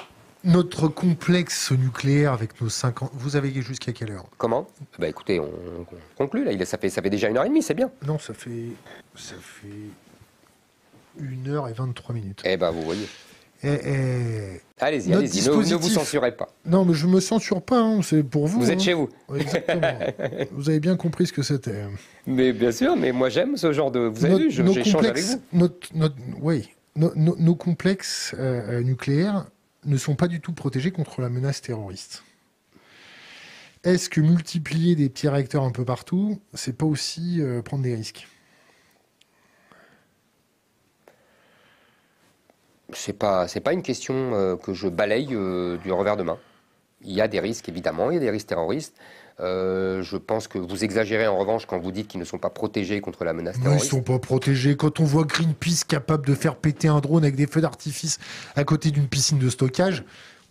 Notre 0.44 0.90
complexe 0.90 1.72
nucléaire 1.72 2.34
avec 2.34 2.60
nos 2.60 2.68
50... 2.68 3.12
Vous 3.14 3.38
avez 3.38 3.50
jusqu'à 3.62 3.94
quelle 3.94 4.12
heure? 4.12 4.26
Comment? 4.38 4.68
Bah 5.00 5.08
écoutez, 5.08 5.40
on, 5.40 5.50
conclut 6.18 6.44
là. 6.44 6.52
Il, 6.52 6.66
ça, 6.66 6.78
fait, 6.78 6.90
ça 6.90 7.02
fait 7.02 7.10
déjà 7.10 7.30
une 7.30 7.38
heure 7.38 7.46
et 7.46 7.50
demie, 7.50 7.64
c'est 7.64 7.74
bien. 7.74 7.90
Non, 8.06 8.20
ça 8.20 8.34
fait... 8.34 8.68
Ça 9.16 9.36
fait... 9.40 9.68
Une 11.18 11.48
heure 11.48 11.70
et 11.70 11.74
23 11.74 12.14
minutes. 12.14 12.42
Eh 12.44 12.58
ben, 12.58 12.72
vous 12.72 12.82
voyez. 12.82 13.08
allez-y, 14.82 15.14
allez-y, 15.14 15.48
ne, 15.48 15.76
vous 15.76 15.90
censurez 15.90 16.36
pas. 16.36 16.50
Non, 16.66 16.84
mais 16.84 16.94
je 16.94 17.08
me 17.08 17.22
censure 17.22 17.62
pas, 17.62 17.80
hein, 17.80 18.02
c'est 18.02 18.24
pour 18.24 18.48
vous. 18.48 18.60
Vous 18.60 18.72
êtes 18.72 18.80
hein. 18.80 18.84
chez 18.84 18.94
vous. 18.94 19.10
exactement. 19.34 19.94
vous 20.52 20.70
avez 20.70 20.82
bien 20.82 20.98
compris 20.98 21.28
ce 21.28 21.34
que 21.34 21.44
c'était. 21.44 21.86
Mais 22.28 22.52
bien 22.52 22.74
sûr, 22.74 22.98
mais 22.98 23.14
moi 23.14 23.30
j'aime 23.30 23.56
ce 23.56 23.72
genre 23.72 23.92
de. 23.92 24.00
Vous 24.00 24.26
avez 24.26 24.50
vu, 24.50 24.52
j'échange 24.52 25.06
avec 25.06 25.24
vous. 25.24 25.42
Notre, 25.54 26.16
oui, 26.42 26.68
nos, 26.96 27.56
complexes 27.56 28.36
euh, 28.38 28.80
euh, 28.80 28.84
nucléaires 28.84 29.46
ne 29.86 29.98
sont 29.98 30.16
pas 30.16 30.28
du 30.28 30.40
tout 30.42 30.54
protégés 30.54 30.92
contre 30.92 31.22
la 31.22 31.30
menace 31.30 31.62
terroriste. 31.62 32.24
Est-ce 33.84 34.10
que 34.10 34.22
multiplier 34.22 34.96
des 34.96 35.10
petits 35.10 35.28
réacteurs 35.28 35.64
un 35.64 35.72
peu 35.72 35.84
partout, 35.84 36.40
c'est 36.54 36.78
pas 36.78 36.86
aussi 36.86 37.42
euh, 37.42 37.62
prendre 37.62 37.84
des 37.84 37.96
risques? 37.96 38.28
C'est 42.94 43.14
pas 43.14 43.48
pas 43.48 43.74
une 43.74 43.82
question 43.82 44.34
euh, 44.34 44.56
que 44.56 44.74
je 44.74 44.88
balaye 44.88 45.30
euh, 45.34 45.78
du 45.78 45.92
revers 45.92 46.16
de 46.16 46.24
main. 46.24 46.40
Il 47.02 47.12
y 47.12 47.20
a 47.20 47.28
des 47.28 47.42
risques 47.42 47.68
évidemment, 47.68 48.10
il 48.10 48.14
y 48.14 48.18
a 48.18 48.22
des 48.22 48.30
risques 48.30 48.48
terroristes. 48.48 48.96
Euh, 49.40 50.04
je 50.04 50.18
pense 50.18 50.48
que 50.48 50.58
vous 50.58 50.84
exagérez 50.84 51.28
en 51.28 51.38
revanche 51.38 51.66
quand 51.66 51.80
vous 51.80 51.92
dites 51.92 52.08
qu'ils 52.08 52.20
ne 52.20 52.26
sont 52.26 52.38
pas 52.38 52.50
protégés 52.50 53.02
contre 53.02 53.24
la 53.24 53.34
menace 53.34 53.60
terroriste. 53.60 53.86
ils 53.86 53.88
ne 53.88 53.92
sont 53.92 54.04
pas 54.04 54.20
protégés. 54.20 54.76
Quand 54.78 55.00
on 55.00 55.06
voit 55.06 55.24
Greenpeace 55.24 55.84
capable 55.88 56.26
de 56.26 56.36
faire 56.36 56.56
péter 56.56 56.88
un 56.88 57.00
drone 57.00 57.24
avec 57.24 57.36
des 57.36 57.48
feux 57.48 57.62
d'artifice 57.62 58.20
à 58.56 58.64
côté 58.64 58.92
d'une 58.92 59.08
piscine 59.08 59.40
de 59.40 59.50
stockage, 59.50 60.04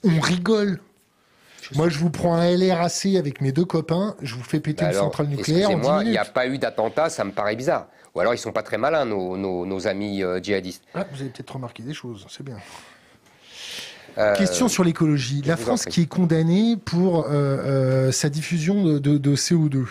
on 0.02 0.20
rigole. 0.20 0.80
Moi, 1.76 1.88
je 1.88 1.98
vous 1.98 2.10
prends 2.10 2.34
un 2.34 2.56
LRAC 2.56 3.06
avec 3.16 3.40
mes 3.40 3.52
deux 3.52 3.64
copains, 3.64 4.16
je 4.20 4.34
vous 4.34 4.42
fais 4.42 4.60
péter 4.60 4.84
une 4.84 4.92
centrale 4.92 5.28
nucléaire 5.28 5.70
en 5.70 5.78
10 5.78 5.88
minutes. 5.88 6.06
il 6.06 6.10
n'y 6.10 6.18
a 6.18 6.24
pas 6.24 6.46
eu 6.48 6.58
d'attentat, 6.58 7.08
ça 7.08 7.24
me 7.24 7.30
paraît 7.30 7.56
bizarre. 7.56 7.86
Ou 8.14 8.20
alors 8.20 8.34
ils 8.34 8.38
sont 8.38 8.52
pas 8.52 8.62
très 8.62 8.78
malins, 8.78 9.06
nos, 9.06 9.86
amis 9.86 10.22
euh, 10.22 10.42
djihadistes. 10.42 10.84
Ah, 10.94 11.06
vous 11.10 11.20
avez 11.20 11.30
peut-être 11.30 11.54
remarqué 11.54 11.82
des 11.82 11.94
choses, 11.94 12.26
c'est 12.28 12.42
bien. 12.42 12.56
Euh, 14.18 14.34
Question 14.34 14.68
sur 14.68 14.84
l'écologie. 14.84 15.42
La 15.42 15.56
France 15.56 15.84
qui 15.84 16.02
est 16.02 16.06
condamnée 16.06 16.76
pour 16.76 17.24
euh, 17.24 17.28
euh, 17.30 18.12
sa 18.12 18.28
diffusion 18.28 18.84
de, 18.84 19.36
CO2. 19.36 19.86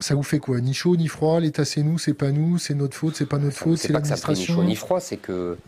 Ça 0.00 0.14
vous 0.14 0.22
fait 0.22 0.38
quoi? 0.38 0.60
Ni 0.60 0.72
chaud 0.72 0.96
ni 0.96 1.08
froid? 1.08 1.40
L'État 1.40 1.64
c'est 1.64 1.82
nous, 1.82 1.98
c'est 1.98 2.14
pas 2.14 2.30
nous, 2.30 2.58
c'est 2.58 2.74
notre 2.74 2.96
faute, 2.96 3.16
c'est 3.16 3.26
pas 3.26 3.38
notre 3.38 3.56
faute, 3.56 3.78
c'est 3.78 3.92
l'administration. 3.92 4.54
Ni 4.54 4.60
chaud 4.60 4.64
ni 4.64 4.76
froid, 4.76 5.00
c'est 5.00 5.18
que 5.18 5.58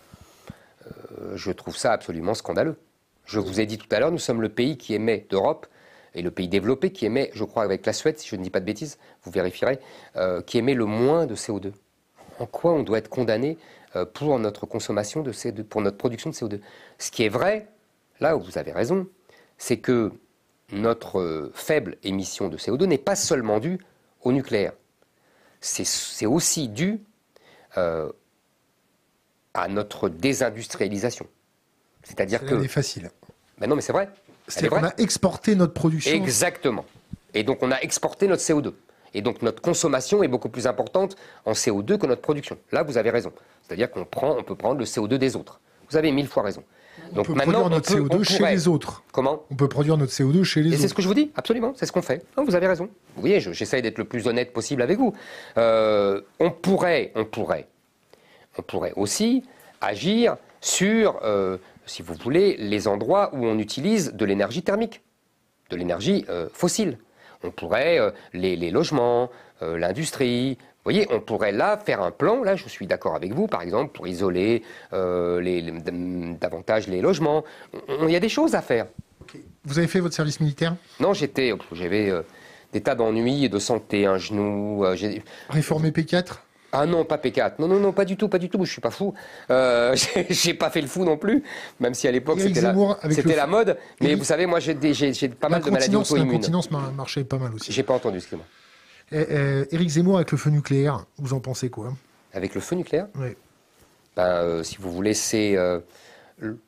je 1.34 1.50
trouve 1.52 1.76
ça 1.76 1.92
absolument 1.92 2.34
scandaleux. 2.34 2.76
Je 3.26 3.38
vous 3.38 3.60
ai 3.60 3.66
dit 3.66 3.78
tout 3.78 3.86
à 3.90 4.00
l'heure, 4.00 4.10
nous 4.10 4.18
sommes 4.18 4.42
le 4.42 4.48
pays 4.48 4.76
qui 4.76 4.94
émet 4.94 5.26
d'Europe 5.30 5.66
et 6.14 6.22
le 6.22 6.30
pays 6.30 6.48
développé 6.48 6.90
qui 6.90 7.06
émet, 7.06 7.30
je 7.34 7.44
crois 7.44 7.62
avec 7.62 7.86
la 7.86 7.92
Suède, 7.92 8.18
si 8.18 8.28
je 8.28 8.36
ne 8.36 8.42
dis 8.42 8.50
pas 8.50 8.60
de 8.60 8.66
bêtises, 8.66 8.98
vous 9.22 9.30
vérifierez, 9.30 9.78
qui 10.46 10.58
émet 10.58 10.74
le 10.74 10.86
moins 10.86 11.26
de 11.26 11.34
CO2. 11.34 11.72
En 12.38 12.46
quoi 12.46 12.72
on 12.72 12.82
doit 12.82 12.98
être 12.98 13.08
condamné 13.08 13.58
pour 14.14 14.39
notre 14.39 14.66
consommation 14.66 15.23
de 15.23 15.32
CO2, 15.32 15.64
pour 15.64 15.81
notre 15.81 15.98
production 15.98 16.31
de 16.31 16.35
CO2. 16.35 16.60
Ce 16.98 17.10
qui 17.10 17.24
est 17.24 17.28
vrai, 17.28 17.69
là 18.20 18.36
où 18.36 18.40
vous 18.40 18.59
avez 18.59 18.73
raison, 18.73 19.06
c'est 19.59 19.78
que 19.78 20.12
notre 20.73 21.20
euh, 21.20 21.52
faible 21.55 21.97
émission 22.02 22.48
de 22.48 22.56
CO2 22.56 22.86
n'est 22.86 22.98
pas 22.98 23.16
seulement 23.16 23.60
due 23.60 23.78
au 24.23 24.32
nucléaire. 24.32 24.73
C'est 25.60 26.27
aussi 26.27 26.69
dû 26.69 27.01
euh, 27.77 28.10
à 29.55 29.69
notre 29.69 30.09
désindustrialisation. 30.09 31.27
C'est-à-dire 32.02 32.44
que. 32.44 32.60
C'est 32.62 32.69
facile. 32.69 33.10
Mais 33.59 33.69
non, 33.69 33.77
mais 33.77 33.82
c'est 33.82 33.93
vrai. 33.93 34.09
C'est 34.48 34.69
qu'on 34.69 34.82
a 34.82 34.93
exporté 34.98 35.55
notre 35.55 35.73
production. 35.73 36.12
Exactement. 36.12 36.85
Et 37.32 37.44
donc 37.44 37.59
on 37.62 37.70
a 37.70 37.78
exporté 37.81 38.27
notre 38.27 38.43
CO2. 38.43 38.73
Et 39.14 39.22
donc 39.22 39.43
notre 39.43 39.62
consommation 39.62 40.22
est 40.22 40.28
beaucoup 40.28 40.48
plus 40.48 40.66
importante 40.66 41.16
en 41.44 41.52
CO2 41.52 41.98
que 41.98 42.06
notre 42.06 42.22
production. 42.22 42.59
Là, 42.70 42.82
vous 42.82 42.98
avez 42.98 43.10
raison. 43.10 43.32
C'est-à-dire 43.62 43.90
qu'on 43.90 44.05
prend, 44.05 44.36
on 44.36 44.43
peut 44.43 44.56
prendre 44.56 44.78
le 44.78 44.84
CO2 44.84 45.16
des 45.16 45.36
autres. 45.36 45.60
Vous 45.90 45.97
avez 45.97 46.10
mille 46.10 46.26
fois 46.26 46.43
raison. 46.43 46.62
Donc 47.12 47.24
on 47.24 47.32
peut 47.32 47.34
maintenant, 47.34 47.68
produire 47.68 47.70
notre 47.70 47.94
CO2 47.94 48.22
chez 48.22 48.44
les 48.44 48.68
autres. 48.68 49.02
Comment? 49.12 49.44
On 49.51 49.55
peut 49.55 49.68
produire 49.68 49.97
notre 49.97 50.12
CO2 50.12 50.43
chez 50.44 50.62
les 50.62 50.70
autres. 50.70 50.80
C'est 50.80 50.89
ce 50.89 50.94
que 50.94 51.02
je 51.02 51.09
vous 51.09 51.14
dis, 51.14 51.30
absolument, 51.36 51.72
c'est 51.76 51.86
ce 51.86 51.93
qu'on 51.93 52.02
fait. 52.02 52.24
vous 52.36 52.55
avez 52.55 52.66
raison. 52.66 52.89
Vous 53.14 53.20
voyez, 53.20 53.40
j'essaye 53.40 53.82
d'être 53.82 53.98
le 53.98 54.05
plus 54.05 54.26
honnête 54.26 54.52
possible 54.52 54.82
avec 54.82 54.98
vous. 54.98 55.14
Euh, 55.59 56.20
on 56.40 56.51
pourrait, 56.51 57.12
on 57.14 57.24
pourrait, 57.24 57.68
on 58.59 58.62
pourrait 58.62 58.93
aussi 58.97 59.44
agir 59.80 60.36
sur, 60.60 61.18
euh, 61.22 61.59
si 61.86 62.02
vous 62.02 62.14
voulez, 62.14 62.56
les 62.59 62.89
endroits 62.89 63.30
où 63.34 63.47
on 63.47 63.59
utilise 63.59 64.12
de 64.12 64.24
l'énergie 64.24 64.62
thermique, 64.62 65.02
de 65.70 65.76
l'énergie 65.76 66.24
euh, 66.28 66.48
fossile. 66.52 66.98
On 67.44 67.51
pourrait 67.51 67.98
les, 68.32 68.70
logements, 68.70 69.31
l'industrie, 69.60 70.59
vous 70.85 70.90
voyez, 70.90 71.06
on 71.12 71.20
pourrait 71.20 71.52
là 71.52 71.77
faire 71.77 72.02
un 72.02 72.10
plan, 72.10 72.43
là 72.43 72.56
je 72.56 72.69
suis 72.69 72.89
d'accord 72.89 73.14
avec 73.14 73.32
vous, 73.32 73.47
par 73.47 73.62
exemple, 73.62 73.93
pour 73.93 74.09
isoler 74.09 74.64
euh, 74.93 75.40
les, 75.40 75.62
davantage 76.40 76.89
les 76.89 77.01
logements. 77.01 77.44
Il 78.02 78.10
y 78.10 78.16
a 78.16 78.20
des 78.20 78.28
choses 78.28 78.56
à 78.56 78.62
faire. 78.62 78.86
Vous 79.64 79.78
avez 79.78 79.86
fait 79.86 80.01
votre 80.01 80.16
service 80.16 80.40
militaire? 80.40 80.74
Non, 80.98 81.14
j'étais, 81.14 81.55
j'avais 81.70 82.10
euh, 82.10 82.23
des 82.73 82.81
tas 82.81 82.97
d'ennuis, 82.97 83.48
de 83.48 83.60
santé, 83.60 84.06
un 84.06 84.19
genou. 84.19 84.85
Euh, 84.85 84.97
Réformé 85.51 85.93
P4 85.93 86.39
ah 86.73 86.86
non, 86.86 87.05
pas 87.05 87.19
P4. 87.19 87.55
Non, 87.59 87.69
non, 87.69 87.78
non, 87.78 87.93
pas 87.93 88.05
du 88.05 88.16
tout, 88.16 88.28
pas 88.28 88.39
du 88.39 88.49
tout. 88.49 88.65
Je 88.65 88.73
suis 88.73 88.81
pas 88.81 88.90
fou. 88.90 89.15
Euh, 89.51 89.94
j'ai 90.31 90.55
pas 90.55 90.70
fait 90.70 90.81
le 90.81 90.86
fou 90.86 91.05
non 91.05 91.19
plus, 91.19 91.44
même 91.81 91.94
si 91.94 92.09
à 92.09 92.11
l'époque 92.11 92.40
c'était 92.40 92.62
la, 92.62 92.73
la, 93.36 93.47
mode. 93.47 93.78
Mais 94.01 94.15
vous 94.15 94.24
savez, 94.24 94.47
moi 94.47 94.59
j'ai 94.61 94.74
pas 95.28 95.49
mal 95.49 95.62
de 95.62 95.70
maladies 95.70 95.97
auto-immunes. 95.97 96.32
La 96.32 96.39
continence 96.39 96.70
marchait 96.70 97.24
pas 97.24 97.39
mal 97.39 97.55
aussi. 97.55 97.73
J'ai 97.73 97.82
pas 97.82 97.94
entendu, 97.94 98.16
excusez-moi. 98.16 98.47
Eh, 99.12 99.27
eh, 99.28 99.74
Éric 99.74 99.90
Zemmour 99.90 100.16
avec 100.16 100.31
le 100.32 100.39
feu 100.39 100.49
nucléaire, 100.49 101.05
vous 101.19 101.35
en 101.35 101.40
pensez 101.40 101.69
quoi? 101.69 101.93
Avec 102.32 102.55
le 102.55 102.62
feu 102.62 102.77
nucléaire? 102.77 103.09
Oui. 103.16 103.36
Ben, 104.16 104.24
euh, 104.24 104.62
si 104.62 104.77
vous 104.78 104.90
voulez, 104.90 105.15
c'est 105.15 105.57
euh, 105.57 105.81
le, 106.39 106.59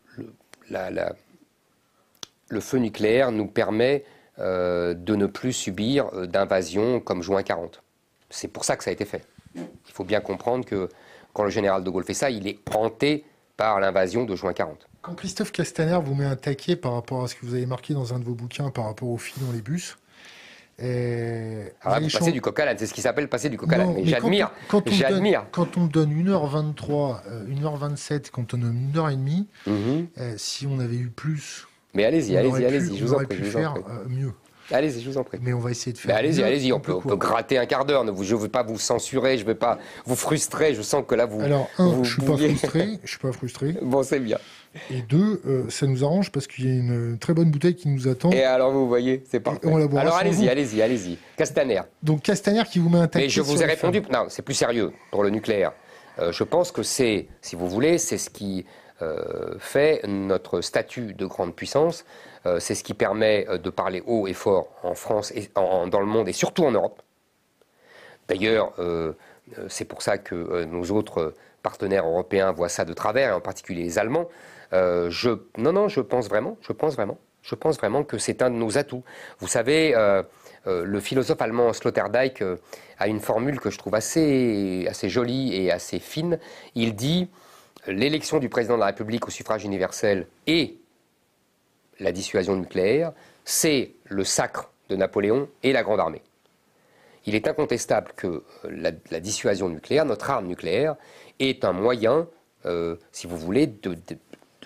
le, 2.49 2.61
feu 2.61 2.79
nucléaire 2.79 3.33
nous 3.33 3.47
permet 3.47 4.05
euh, 4.39 4.95
de 4.95 5.15
ne 5.15 5.27
plus 5.27 5.53
subir 5.53 6.11
d'invasion 6.27 7.01
comme 7.01 7.23
juin 7.23 7.43
40. 7.43 7.83
C'est 8.31 8.49
pour 8.49 8.65
ça 8.65 8.77
que 8.77 8.85
ça 8.85 8.91
a 8.91 8.93
été 8.93 9.05
fait. 9.05 9.25
Il 9.55 9.93
faut 9.93 10.05
bien 10.05 10.21
comprendre 10.21 10.65
que 10.65 10.89
quand 11.33 11.45
le 11.45 11.51
général 11.51 11.85
de 11.85 11.91
Gaulle 11.91 12.05
fait 12.05 12.15
ça, 12.15 12.31
il 12.31 12.47
est 12.47 12.59
hanté 12.75 13.25
par 13.57 13.81
l'invasion 13.81 14.25
de 14.25 14.35
juin 14.35 14.53
40. 14.53 14.89
Quand 15.03 15.15
Christophe 15.15 15.53
Castaner 15.53 15.99
vous 16.03 16.15
met 16.15 16.25
un 16.25 16.37
taquet 16.37 16.77
par 16.77 16.95
rapport 16.95 17.25
à 17.25 17.29
ce 17.29 17.35
que 17.35 17.45
vous 17.47 17.55
avez 17.55 17.67
marqué 17.67 17.95
dans 17.95 18.15
un 18.15 18.19
de 18.19 18.25
vos 18.25 18.35
bouquins 18.35 18.71
par 18.71 18.87
rapport 18.87 19.09
aux 19.09 19.19
filles 19.19 19.43
dans 19.45 19.53
les 19.53 19.63
bus, 19.63 19.97
et 20.79 21.73
ah, 21.83 22.01
passer 22.01 22.33
du 22.33 22.41
coq 22.41 22.59
à 22.59 22.77
c'est 22.77 22.87
ce 22.87 22.95
qui 22.95 23.01
s'appelle 23.01 23.29
passer 23.29 23.49
du 23.49 23.57
coq 23.57 23.73
à 23.73 23.79
l'âne. 23.79 23.97
J'admire. 24.05 24.51
Quand 25.53 25.77
on 25.77 25.83
me 25.83 25.89
donne 25.89 26.13
1h23, 26.13 27.21
1h27, 27.49 28.13
euh, 28.13 28.21
quand 28.33 28.55
on 28.55 28.59
donne 28.59 28.91
1h30, 28.93 29.45
mhm. 29.67 30.07
euh, 30.19 30.35
si 30.37 30.67
on 30.67 30.81
avait 30.81 30.97
eu 30.97 31.11
plus. 31.11 31.69
Mais 31.95 32.05
allez-y, 32.05 32.37
allez-y, 32.37 32.65
allez-y, 32.65 32.99
je 32.99 33.05
vous 33.05 33.15
en 33.15 33.19
prie. 33.19 33.37
pu 33.37 33.45
faire 33.45 33.75
euh, 33.77 34.09
mieux. 34.09 34.33
Allez-y, 34.71 35.03
je 35.03 35.11
vous 35.11 35.19
en 35.19 35.25
prie. 35.25 35.39
Mais 35.43 35.53
on 35.53 35.59
va 35.59 35.71
essayer 35.71 35.93
de 35.93 35.99
faire. 35.99 36.17
allez-y, 36.17 36.43
allez-y, 36.43 36.73
on, 36.73 36.81
peut, 36.81 36.95
gratter 37.17 37.59
un 37.59 37.67
quart 37.67 37.85
d'heure. 37.85 38.05
Je 38.23 38.35
ne 38.35 38.41
veux 38.41 38.49
pas 38.49 38.63
vous 38.63 38.79
censurer, 38.79 39.37
je 39.37 39.43
ne 39.43 39.49
veux 39.49 39.55
pas 39.55 39.79
vous 40.07 40.17
frustrer. 40.17 40.75
Je 40.75 40.83
sens 40.83 41.05
que 41.07 41.15
là, 41.15 41.27
vous. 41.27 41.41
Alors, 41.41 41.69
un, 41.79 41.93
je 41.93 41.99
ne 41.99 42.05
suis 42.05 42.23
pas 42.23 42.37
frustré. 42.37 42.89
Je 43.05 43.11
suis 43.11 43.19
pas 43.19 43.33
frustré. 43.33 43.75
Bon, 43.83 44.03
c'est 44.03 44.21
bien. 44.21 44.39
Et 44.91 45.03
deux, 45.03 45.41
euh, 45.47 45.65
ça 45.69 45.87
nous 45.87 46.05
arrange 46.05 46.33
parce 46.33 46.47
qu'il 46.47 46.67
y 46.67 46.69
a 46.69 46.75
une 46.75 47.19
très 47.19 47.33
bonne 47.33 47.51
bouteille 47.51 47.77
qui 47.77 47.89
nous 47.89 48.09
attend. 48.09 48.31
Et 48.33 48.43
alors 48.43 48.73
vous 48.73 48.89
voyez, 48.89 49.23
c'est 49.31 49.41
parfait. 49.41 49.69
alors 49.69 50.17
allez-y, 50.17 50.49
allez-y, 50.49 50.83
allez-y. 50.83 51.19
Castaner. 51.37 51.83
Donc 52.03 52.23
Castaner 52.23 52.65
qui 52.71 52.81
vous 52.81 52.89
met 52.89 52.99
un 52.99 53.09
Mais 53.15 53.29
je 53.29 53.41
vous 53.41 53.63
ai 53.63 53.67
répondu. 53.67 54.03
Non, 54.13 54.27
c'est 54.29 54.43
plus 54.43 54.55
sérieux 54.55 54.93
pour 55.11 55.23
le 55.23 55.31
nucléaire. 55.31 55.73
Euh, 56.19 56.33
je 56.33 56.45
pense 56.45 56.73
que 56.73 56.83
c'est, 56.83 57.29
si 57.41 57.57
vous 57.57 57.69
voulez, 57.69 57.99
c'est 57.99 58.19
ce 58.19 58.31
qui 58.31 58.65
euh, 59.03 59.55
fait 59.59 60.03
notre 60.07 60.61
statut 60.61 61.15
de 61.15 61.27
grande 61.27 61.55
puissance. 61.55 62.05
C'est 62.59 62.75
ce 62.75 62.85
qui 62.85 62.95
permet 62.95 63.47
de 63.47 63.71
parler 63.71 64.03
haut 64.07 64.27
et 64.27 64.35
fort 64.35 64.69
en 64.83 64.95
France 64.95 65.33
et 65.33 65.51
dans 65.55 66.01
le 66.01 66.07
monde 66.07 66.29
et 66.29 66.33
surtout 66.33 66.65
en 66.65 66.71
Europe. 66.71 67.01
D'ailleurs, 68.29 68.73
c'est 69.69 69.85
pour 69.85 70.03
ça 70.03 70.19
que 70.19 70.65
nos 70.65 70.85
autres 70.91 71.35
partenaires 71.65 72.07
européens 72.07 72.53
voient 72.53 72.69
ça 72.69 72.85
de 72.85 72.93
travers, 72.93 73.31
et 73.31 73.33
en 73.33 73.41
particulier 73.41 73.83
les 73.83 73.99
Allemands. 73.99 74.29
Euh, 74.73 75.11
non, 75.57 75.73
non, 75.73 75.89
je 75.89 76.01
pense 76.01 76.29
vraiment, 76.29 76.57
je 76.61 76.73
pense 76.73 76.95
vraiment, 76.95 77.19
je 77.43 77.55
pense 77.57 77.77
vraiment 77.77 78.05
que 78.05 78.19
c'est 78.19 78.43
un 78.43 78.51
de 78.51 78.57
nos 78.57 78.79
atouts. 78.79 79.03
Vous 79.39 79.49
savez, 79.49 79.95
euh, 79.95 80.23
euh, 80.67 80.85
le 80.85 81.01
philosophe 81.01 81.41
allemand 81.41 81.73
Sloterdijk 81.73 82.45
a 82.99 83.09
une 83.09 83.21
formule 83.21 83.59
que 83.59 83.71
je 83.71 83.79
trouve 83.79 83.95
assez, 83.95 84.87
assez 84.89 85.09
jolie 85.09 85.55
et 85.55 85.73
assez 85.73 85.99
fine. 85.99 86.39
Il 86.75 86.95
dit 86.95 87.29
l'élection 87.87 88.39
du 88.39 88.49
président 88.49 88.75
de 88.75 88.81
la 88.81 88.87
République 88.87 89.27
au 89.27 89.31
suffrage 89.31 89.65
universel 89.65 90.27
et 90.47 90.79
la 92.01 92.13
dissuasion 92.13 92.57
nucléaire, 92.57 93.13
c'est 93.45 93.93
le 94.05 94.25
sacre 94.25 94.71
de 94.89 94.97
Napoléon 94.97 95.49
et 95.63 95.73
la 95.73 95.83
Grande 95.83 96.01
Armée. 96.01 96.23
Il 97.27 97.35
est 97.35 97.49
incontestable 97.49 98.13
que 98.17 98.43
la, 98.69 99.21
dissuasion 99.21 99.69
nucléaire, 99.69 100.05
notre 100.05 100.29
arme 100.29 100.47
nucléaire, 100.47 100.97
est 101.41 101.65
un 101.65 101.73
moyen, 101.73 102.27
si 103.13 103.27
vous 103.27 103.39
voulez, 103.39 103.73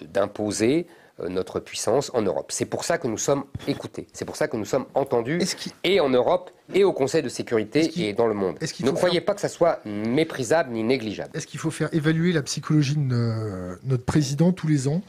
d'imposer 0.00 0.86
euh, 1.20 1.28
notre 1.28 1.58
puissance 1.58 2.12
en 2.14 2.22
Europe. 2.22 2.52
C'est 2.52 2.64
pour 2.64 2.84
ça 2.84 2.96
que 2.96 3.08
nous 3.08 3.18
sommes 3.18 3.44
écoutés, 3.66 4.06
c'est 4.12 4.24
pour 4.24 4.36
ça 4.36 4.46
que 4.46 4.56
nous 4.56 4.64
sommes 4.64 4.86
entendus, 4.94 5.40
et 5.82 5.98
en 5.98 6.08
Europe, 6.10 6.52
et 6.72 6.84
au 6.84 6.92
Conseil 6.92 7.22
de 7.22 7.28
sécurité, 7.28 7.90
et 8.00 8.12
dans 8.12 8.28
le 8.28 8.34
monde. 8.34 8.56
Ne 8.60 8.90
croyez 8.92 9.20
pas 9.20 9.34
que 9.34 9.40
ça 9.40 9.48
soit 9.48 9.80
méprisable 9.84 10.70
ni 10.70 10.84
négligeable. 10.84 11.30
Est-ce 11.34 11.48
qu'il 11.48 11.58
faut 11.58 11.72
faire 11.72 11.92
évaluer 11.92 12.32
la 12.32 12.42
psychologie 12.42 12.94
de 12.96 13.78
notre 13.82 14.04
président 14.04 14.52
tous 14.52 14.68
les 14.68 14.86
ans? 14.86 15.02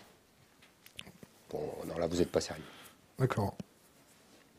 Bon, 1.49 1.61
non, 1.87 1.97
là, 1.97 2.07
vous 2.07 2.17
n'êtes 2.17 2.31
pas 2.31 2.41
sérieux. 2.41 2.63
D'accord. 3.17 3.55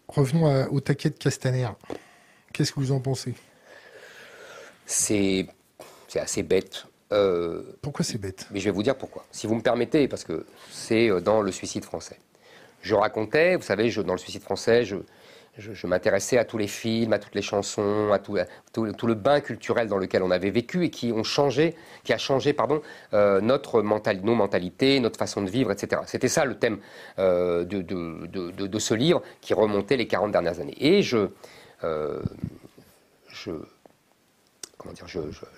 Revenons 0.09 0.67
au 0.71 0.81
taquet 0.81 1.11
de 1.11 1.15
Castaner. 1.15 1.69
Qu'est-ce 2.53 2.73
que 2.73 2.81
vous 2.81 2.93
en 2.93 3.01
pensez? 3.01 3.35
C'est 4.87 5.47
assez 6.17 6.43
bête. 6.43 6.87
Euh, 7.13 7.63
pourquoi 7.83 8.05
c'est 8.05 8.19
bête? 8.19 8.47
Mais 8.51 8.61
je 8.61 8.67
vais 8.67 8.71
vous 8.71 8.83
dire 8.83 8.97
pourquoi. 8.97 9.25
Si 9.31 9.47
vous 9.47 9.55
me 9.55 9.63
permettez, 9.63 10.09
parce 10.09 10.25
que 10.25 10.47
c'est 10.71 11.09
euh, 11.09 11.21
dans 11.21 11.43
le 11.43 11.51
suicide 11.51 11.85
français. 11.85 12.19
Je 12.83 12.95
racontais, 12.95 13.57
vous 13.57 13.63
savez, 13.63 13.91
je, 13.91 14.01
dans 14.01 14.15
le 14.15 14.19
suicide 14.19 14.43
français, 14.43 14.85
je, 14.85 14.97
je, 15.59 15.87
m'intéressais 15.87 16.39
à 16.39 16.45
tous 16.45 16.59
les 16.59 16.67
films, 16.67 17.13
à 17.13 17.19
toutes 17.19 17.35
les 17.35 17.43
chansons, 17.43 18.11
à 18.13 18.19
tout, 18.19 18.37
le 18.37 19.15
bain 19.15 19.41
culturel 19.41 19.89
dans 19.89 19.99
lequel 19.99 20.23
on 20.23 20.31
avait 20.31 20.51
vécu 20.51 20.85
et 20.85 20.91
qui 20.91 21.13
ont 21.13 21.25
changé, 21.25 21.75
qui 22.05 22.13
a 22.13 22.19
changé, 22.19 22.57
euh, 23.13 23.41
notre 23.41 23.83
mental, 23.83 24.21
nos 24.23 24.35
mentalités, 24.35 25.01
notre 25.01 25.19
façon 25.19 25.43
de 25.43 25.51
vivre, 25.51 25.71
etc. 25.73 26.03
C'était 26.07 26.29
ça 26.29 26.45
le 26.45 26.59
thème 26.59 26.79
de, 27.19 27.63
de, 27.63 28.79
ce 28.79 28.95
livre 28.95 29.23
qui 29.41 29.55
remontait 29.55 29.97
les 29.97 30.07
40 30.07 30.33
dernières 30.33 30.61
années. 30.61 30.77
Et 30.79 31.03
je, 31.03 31.29
je 31.83 33.51
comment 34.81 34.95
dire, 34.95 35.07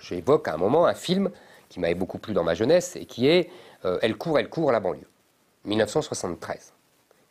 j'évoque 0.01 0.47
à 0.47 0.53
un 0.53 0.57
moment 0.57 0.85
un 0.85 0.93
film 0.93 1.31
qui 1.69 1.79
m'avait 1.79 1.95
beaucoup 1.95 2.17
plu 2.17 2.33
dans 2.33 2.43
ma 2.43 2.53
jeunesse 2.53 2.95
et 2.95 3.05
qui 3.05 3.27
est 3.27 3.49
euh, 3.85 3.97
Elle 4.01 4.17
court, 4.17 4.37
elle 4.37 4.49
court 4.49 4.69
à 4.69 4.73
la 4.73 4.79
banlieue, 4.79 5.07
1973, 5.65 6.73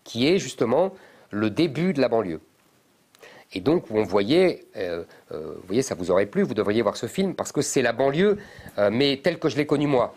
qui 0.03 0.27
est 0.27 0.39
justement 0.39 0.95
le 1.31 1.51
début 1.51 1.93
de 1.93 2.01
la 2.01 2.09
banlieue. 2.09 2.41
Et 3.55 3.61
donc, 3.61 3.91
on 3.91 4.03
voyait, 4.03 4.65
euh, 4.77 5.05
euh, 5.33 5.55
vous 5.57 5.67
voyez, 5.67 5.83
ça 5.83 5.95
vous 5.95 6.11
aurait 6.11 6.27
plu, 6.27 6.43
vous 6.43 6.55
devriez 6.55 6.83
voir 6.83 6.97
ce 6.97 7.07
film, 7.07 7.35
parce 7.35 7.53
que 7.53 7.61
c'est 7.61 7.83
la 7.83 7.93
banlieue, 7.93 8.39
mais 8.91 9.21
telle 9.23 9.39
que 9.39 9.49
je 9.49 9.57
l'ai 9.57 9.67
connue 9.67 9.87
moi. 9.87 10.15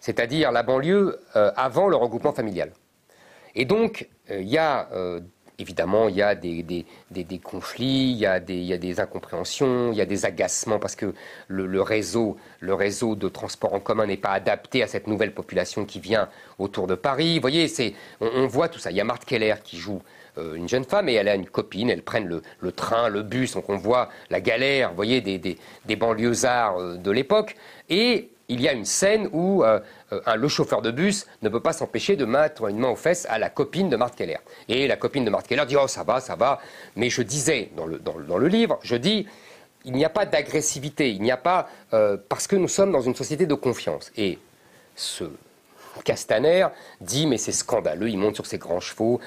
C'est-à-dire 0.00 0.52
la 0.52 0.62
banlieue 0.62 1.20
avant 1.34 1.88
le 1.88 1.96
regroupement 1.96 2.32
familial. 2.32 2.72
Et 3.54 3.64
donc, 3.64 4.08
il 4.28 4.48
y 4.48 4.58
a 4.58 4.88
évidemment, 5.58 6.08
il 6.08 6.16
y 6.16 6.22
a 6.22 6.34
des, 6.34 6.84
conflits, 7.42 8.10
il 8.12 8.18
y 8.18 8.26
a 8.26 8.40
des, 8.40 9.00
incompréhensions, 9.00 9.92
il 9.92 9.98
y 9.98 10.00
a 10.00 10.06
des 10.06 10.24
agacements 10.24 10.78
parce 10.78 10.96
que 10.96 11.14
le, 11.48 11.82
réseau, 11.82 12.36
le 12.60 12.74
réseau 12.74 13.14
de 13.14 13.28
transport 13.28 13.74
en 13.74 13.80
commun 13.80 14.06
n'est 14.06 14.16
pas 14.16 14.30
adapté 14.32 14.82
à 14.82 14.86
cette 14.86 15.06
nouvelle 15.06 15.32
population 15.32 15.84
qui 15.84 16.00
vient 16.00 16.28
autour 16.58 16.86
de 16.86 16.94
Paris. 16.94 17.36
Vous 17.36 17.42
voyez, 17.42 17.68
c'est, 17.68 17.94
on, 18.20 18.46
voit 18.46 18.68
tout 18.68 18.78
ça. 18.78 18.90
Il 18.90 18.96
y 18.96 19.00
a 19.00 19.04
Marthe 19.04 19.24
Keller 19.24 19.54
qui 19.62 19.78
joue 19.78 20.02
euh, 20.38 20.54
une 20.54 20.68
jeune 20.68 20.84
femme 20.84 21.08
et 21.08 21.14
elle 21.14 21.28
a 21.28 21.34
une 21.34 21.46
copine, 21.46 21.90
elles 21.90 22.02
prennent 22.02 22.40
le, 22.60 22.72
train, 22.72 23.08
le 23.08 23.22
bus, 23.22 23.54
donc 23.54 23.68
on 23.68 23.76
voit 23.76 24.08
la 24.30 24.40
galère, 24.40 24.90
vous 24.90 24.96
voyez, 24.96 25.20
des, 25.20 25.38
des 25.38 25.96
banlieusards 25.96 26.78
euh, 26.78 26.96
de 26.96 27.10
l'époque. 27.10 27.56
Et 27.88 28.30
il 28.48 28.60
y 28.60 28.68
a 28.68 28.72
une 28.72 28.84
scène 28.84 29.28
où 29.32 29.64
euh, 29.64 29.80
euh, 30.12 30.36
le 30.36 30.48
chauffeur 30.48 30.82
de 30.82 30.90
bus 30.90 31.26
ne 31.42 31.48
peut 31.48 31.60
pas 31.60 31.72
s'empêcher 31.72 32.16
de 32.16 32.24
mettre 32.24 32.68
une 32.68 32.78
main 32.78 32.88
aux 32.88 32.96
fesses 32.96 33.26
à 33.30 33.38
la 33.38 33.48
copine 33.48 33.88
de 33.88 33.96
Marthe 33.96 34.16
Keller. 34.16 34.38
Et 34.68 34.86
la 34.86 34.96
copine 34.96 35.24
de 35.24 35.30
Marthe 35.30 35.46
Keller 35.46 35.66
dit 35.66 35.76
Oh, 35.76 35.88
ça 35.88 36.02
va, 36.02 36.20
ça 36.20 36.36
va. 36.36 36.60
Mais 36.96 37.10
je 37.10 37.22
disais 37.22 37.70
dans 37.76 37.86
le, 37.86 37.98
dans, 37.98 38.38
le 38.38 38.48
livre, 38.48 38.78
je 38.82 38.96
dis 38.96 39.26
il 39.86 39.92
n'y 39.92 40.04
a 40.04 40.10
pas 40.10 40.24
d'agressivité, 40.24 41.10
il 41.10 41.20
n'y 41.20 41.30
a 41.30 41.36
pas. 41.36 41.68
Parce 42.28 42.46
que 42.46 42.56
nous 42.56 42.68
sommes 42.68 42.90
dans 42.90 43.02
une 43.02 43.14
société 43.14 43.44
de 43.44 43.54
confiance. 43.54 44.10
Et 44.16 44.38
ce 44.96 45.24
Castaner 46.02 46.66
dit 47.00 47.26
mais 47.26 47.38
c'est 47.38 47.52
scandaleux, 47.52 48.08
il 48.08 48.18
monte 48.18 48.34
sur 48.34 48.46
ses 48.46 48.58
grands 48.58 48.80
chevaux, 48.80 49.20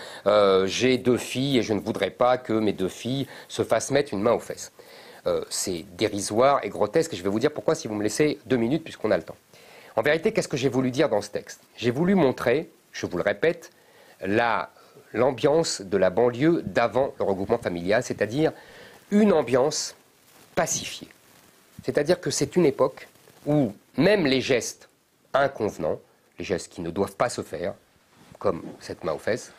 j'ai 0.66 0.98
deux 0.98 1.18
filles 1.18 1.60
et 1.60 1.64
je 1.64 1.74
ne 1.74 1.80
voudrais 1.80 2.12
pas 2.12 2.38
que 2.38 2.54
mes 2.54 2.74
deux 2.74 2.90
filles 2.90 3.28
se 3.48 3.64
fassent 3.64 3.92
mettre 3.92 4.14
une 4.14 4.22
main 4.22 4.34
aux 4.34 4.40
fesses. 4.40 4.72
c'est 5.50 5.86
dérisoire 5.98 6.60
et 6.64 6.70
grotesque 6.70 7.14
et 7.14 7.18
je 7.18 7.24
vais 7.24 7.30
vous 7.30 7.40
dire 7.40 7.52
pourquoi 7.52 7.76
si 7.76 7.88
vous 7.88 7.96
me 7.96 8.04
laissez 8.04 8.40
deux 8.46 8.58
minutes 8.58 8.84
puisqu'on 8.84 9.12
a 9.12 9.18
le 9.18 9.24
temps. 9.24 9.36
En 9.96 10.02
vérité, 10.02 10.32
qu'est-ce 10.32 10.48
que 10.48 10.58
j'ai 10.58 10.70
voulu 10.70 10.92
dire 10.92 11.10
dans 11.10 11.22
ce 11.22 11.30
texte? 11.30 11.60
J'ai 11.76 11.90
voulu 11.90 12.14
montrer, 12.14 12.70
je 12.92 13.08
vous 13.08 13.18
le 13.18 13.24
répète, 13.24 13.72
l'ambiance 15.14 15.82
de 15.82 15.98
la 15.98 16.10
banlieue 16.12 16.62
d'avant 16.66 17.14
le 17.18 17.26
regroupement 17.26 17.58
familial, 17.58 18.04
c'est-à-dire 18.04 18.52
une 19.10 19.34
ambiance 19.34 19.96
pacifiée. 20.54 21.08
C'est-à-dire 21.84 22.22
que 22.22 22.30
c'est 22.30 22.56
une 22.56 22.66
époque 22.66 23.08
où 23.46 23.74
même 23.98 24.26
les 24.28 24.42
gestes 24.42 24.90
inconvenants, 25.34 26.00
les 26.40 26.46
gestes 26.46 26.72
qui 26.72 26.82
ne 26.82 26.90
doivent 26.90 27.16
pas 27.16 27.30
se 27.30 27.42
faire, 27.42 27.74
comme 28.40 28.64
cette 28.80 29.04
main 29.04 29.14
aux 29.14 29.20
fesses, 29.20 29.52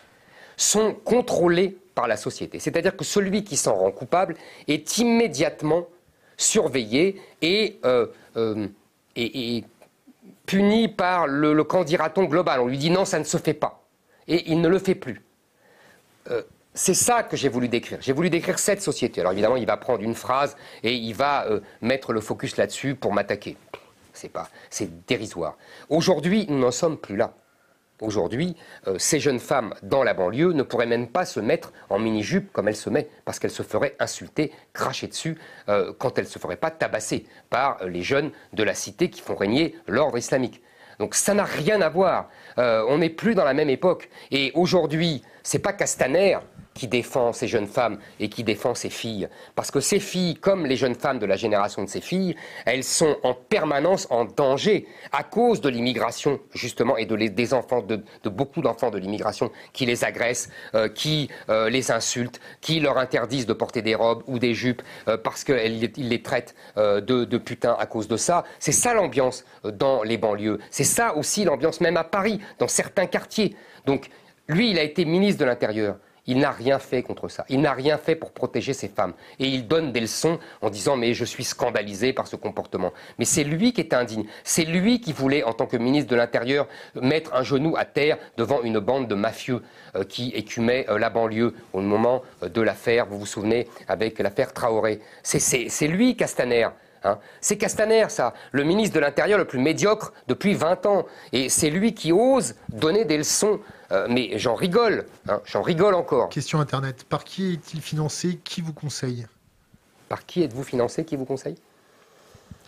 sont 0.57 0.95
contrôlés 0.95 1.77
par 1.95 2.09
la 2.09 2.17
société. 2.17 2.59
C'est-à-dire 2.59 2.97
que 2.97 3.05
celui 3.05 3.45
qui 3.45 3.57
s'en 3.57 3.75
rend 3.75 3.91
coupable 3.91 4.37
est 4.67 4.99
immédiatement 4.99 5.87
surveillé 6.37 7.21
et, 7.43 7.79
euh, 7.85 8.07
euh, 8.37 8.69
puni 10.47 10.89
par 10.89 11.27
le, 11.27 11.53
le 11.53 11.67
on 11.75 12.25
global. 12.25 12.61
On 12.61 12.67
lui 12.67 12.79
dit 12.79 12.91
non, 12.91 13.05
ça 13.05 13.19
ne 13.19 13.25
se 13.25 13.37
fait 13.37 13.55
pas. 13.55 13.83
Et 14.27 14.51
il 14.51 14.61
ne 14.61 14.69
le 14.69 14.79
fait 14.79 14.95
plus. 14.95 15.23
Euh, 16.31 16.43
c'est 16.75 16.95
ça 16.95 17.23
que 17.23 17.37
j'ai 17.37 17.49
voulu 17.49 17.69
décrire. 17.69 17.99
J'ai 18.01 18.13
voulu 18.13 18.31
décrire 18.31 18.59
cette 18.59 18.81
société. 18.83 19.21
Alors 19.21 19.33
évidemment, 19.33 19.57
il 19.57 19.67
va 19.67 19.77
prendre 19.77 20.03
une 20.03 20.15
phrase 20.15 20.57
et 20.85 20.95
il 20.95 21.15
va 21.15 21.47
mettre 21.81 22.13
le 22.13 22.21
focus 22.21 22.57
là-dessus 22.57 22.95
pour 22.95 23.13
m'attaquer. 23.13 23.57
C'est 24.19 24.29
pas, 24.29 24.49
c'est 24.69 25.07
dérisoire. 25.07 25.57
Aujourd'hui, 25.91 26.45
nous 26.49 26.59
n'en 26.59 26.73
sommes 26.73 26.99
plus 26.99 27.17
là. 27.17 27.35
Aujourd'hui, 28.01 28.57
euh, 28.89 28.99
ces 28.99 29.21
jeunes 29.21 29.39
femmes 29.39 29.75
dans 29.85 30.03
la 30.03 30.13
banlieue 30.13 30.53
ne 30.55 30.65
pourraient 30.65 30.87
même 30.87 31.07
pas 31.07 31.25
se 31.25 31.39
mettre 31.39 31.73
en 31.89 32.01
mini-jupe 32.01 32.53
comme 32.53 32.67
elles 32.67 32.75
se 32.75 32.91
mettent, 32.91 33.13
parce 33.25 33.39
qu'elles 33.39 33.53
se 33.53 33.63
feraient 33.63 33.95
insulter, 34.01 34.51
cracher 34.73 35.07
dessus, 35.07 35.39
euh, 35.69 35.93
quand 35.97 36.19
elles 36.19 36.25
ne 36.25 36.31
se 36.31 36.41
feraient 36.41 36.57
pas 36.57 36.73
tabasser 36.73 37.27
par 37.49 37.85
les 37.85 38.03
jeunes 38.03 38.33
de 38.55 38.65
la 38.65 38.75
cité 38.75 39.09
qui 39.09 39.21
font 39.21 39.37
régner 39.37 39.77
l'ordre 39.87 40.19
islamique. 40.19 40.63
Donc 40.99 41.15
ça 41.15 41.33
n'a 41.33 41.45
rien 41.45 41.81
à 41.81 41.89
voir. 41.89 42.29
Euh, 42.59 42.85
on 42.89 42.99
n'est 42.99 43.11
plus 43.11 43.37
dans 43.37 43.45
la 43.45 43.55
même 43.55 43.71
époque. 43.71 44.11
Et 44.33 44.51
aujourd'hui, 44.55 45.23
c'est 45.45 45.61
pas 45.61 45.73
Castaner 45.73 46.39
qui 46.79 46.87
défend 46.87 47.33
ces 47.33 47.49
jeunes 47.49 47.67
femmes 47.67 47.99
et 48.21 48.29
qui 48.29 48.45
défend 48.45 48.73
ces 48.73 48.89
filles. 48.89 49.29
Parce 49.57 49.73
que 49.73 49.81
ces 49.81 49.99
filles, 49.99 50.37
comme 50.37 50.65
les 50.65 50.77
jeunes 50.77 50.95
femmes 50.95 51.19
de 51.19 51.27
la 51.27 51.35
génération 51.35 51.83
de 51.83 51.89
ces 51.89 52.01
filles, 52.01 52.37
elles 52.67 52.85
sont 52.85 53.17
en 53.25 53.35
permanence 53.35 54.07
en 54.11 54.25
danger 54.25 54.87
à 55.11 55.25
cause 55.25 55.61
de 55.61 55.69
l'immigration, 55.69 56.39
justement, 56.55 56.97
et 56.97 57.05
de 57.05 57.17
des 57.17 57.53
enfants, 57.53 57.83
de, 57.83 58.01
beaucoup 58.29 58.63
d'enfants 58.63 58.91
de 58.91 58.99
l'immigration 58.99 59.51
qui 59.73 59.87
les 59.87 60.05
agressent, 60.05 60.51
euh, 60.77 60.89
qui 60.89 61.29
euh, 61.49 61.69
les 61.69 61.91
insultent, 61.91 62.41
qui 62.61 62.79
leur 62.79 62.97
interdisent 62.97 63.47
de 63.47 63.55
porter 63.55 63.83
des 63.83 63.97
robes 63.97 64.23
ou 64.29 64.39
des 64.39 64.55
jupes 64.55 64.83
euh, 65.09 65.17
parce 65.17 65.43
qu'ils 65.43 65.91
les 65.97 66.23
traitent 66.23 66.55
de, 66.77 67.01
de 67.01 67.39
putains 67.39 67.77
à 67.77 67.87
cause 67.87 68.07
de 68.07 68.17
ça. 68.17 68.45
C'est 68.61 68.71
ça 68.71 68.95
l'ambiance 68.95 69.45
dans 69.65 70.05
les 70.05 70.17
banlieues. 70.17 70.61
C'est 70.71 70.85
ça 70.85 71.17
aussi 71.17 71.43
l'ambiance 71.43 71.81
même 71.81 71.97
à 71.97 72.05
Paris, 72.05 72.41
dans 72.61 72.69
certains 72.69 73.07
quartiers. 73.07 73.57
Donc, 73.85 74.11
lui, 74.47 74.71
il 74.71 74.79
a 74.79 74.85
été 74.85 75.05
ministre 75.05 75.41
de 75.41 75.45
l'Intérieur. 75.45 75.97
Il 76.29 76.39
n'a 76.39 76.53
rien 76.53 76.79
fait 76.79 77.03
contre 77.03 77.29
ça. 77.29 77.45
Il 77.49 77.63
n'a 77.63 77.73
rien 77.73 77.97
fait 77.99 78.15
pour 78.15 78.31
protéger 78.33 78.75
ces 78.75 78.89
femmes. 78.89 79.15
Et 79.41 79.47
il 79.47 79.67
donne 79.67 79.93
des 79.93 80.01
leçons 80.01 80.39
en 80.61 80.69
disant 80.69 80.97
mais 80.97 81.15
je 81.15 81.25
suis 81.25 81.43
scandalisé 81.43 82.13
par 82.13 82.27
ce 82.27 82.37
comportement. 82.37 82.93
Mais 83.19 83.25
c'est 83.25 83.45
lui 83.45 83.73
qui 83.73 83.81
est 83.81 83.95
indigne. 83.95 84.27
C'est 84.45 84.67
lui 84.67 85.01
qui 85.01 85.13
voulait, 85.13 85.43
en 85.43 85.55
tant 85.55 85.67
que 85.67 85.79
ministre 85.79 86.11
de 86.11 86.17
l'Intérieur, 86.17 86.69
mettre 86.95 87.35
un 87.35 87.43
genou 87.43 87.77
à 87.77 87.87
terre 87.87 88.19
devant 88.37 88.63
une 88.63 88.79
bande 88.79 89.09
de 89.09 89.15
mafieux 89.15 89.63
euh, 89.97 90.05
qui 90.05 90.29
écumaient 90.35 90.85
euh, 90.91 90.99
la 90.99 91.09
banlieue 91.09 91.55
au 91.73 91.81
moment 91.81 92.23
euh, 92.43 92.49
de 92.51 92.61
l'affaire, 92.61 93.07
vous 93.07 93.19
vous 93.19 93.27
souvenez, 93.27 93.67
avec 93.89 94.19
l'affaire 94.19 94.53
Traoré. 94.53 95.01
C'est 95.23 95.89
lui, 95.89 96.15
Castaner. 96.15 96.69
Hein. 97.05 97.19
C'est 97.41 97.57
Castaner, 97.57 98.07
ça, 98.09 98.35
le 98.53 98.65
ministre 98.65 98.95
de 98.95 99.01
l'Intérieur 99.01 99.39
le 99.39 99.45
plus 99.45 99.59
médiocre 99.59 100.13
depuis 100.27 100.55
20 100.55 100.87
ans. 100.87 101.07
Et 101.33 101.49
c'est 101.49 101.71
lui 101.71 101.95
qui 101.95 102.13
ose 102.13 102.55
donner 102.69 103.05
des 103.05 103.19
leçons. 103.19 103.61
Euh, 103.91 104.07
mais 104.11 104.39
j'en 104.39 104.55
rigole, 104.55 105.07
hein, 105.29 105.41
j'en 105.45 105.63
rigole 105.63 105.95
encore. 105.95 106.29
Question 106.29 106.61
Internet. 106.61 107.05
Par 107.05 107.25
qui 107.25 107.55
est-il 107.55 107.81
financé? 107.81 108.39
Qui 108.45 108.61
vous 108.61 108.73
conseille? 108.73 109.27
Par 110.09 110.27
qui 110.27 110.43
êtes-vous 110.43 110.65
financé? 110.65 111.05
Qui 111.05 111.17
vous 111.17 111.25
conseille? 111.25 111.57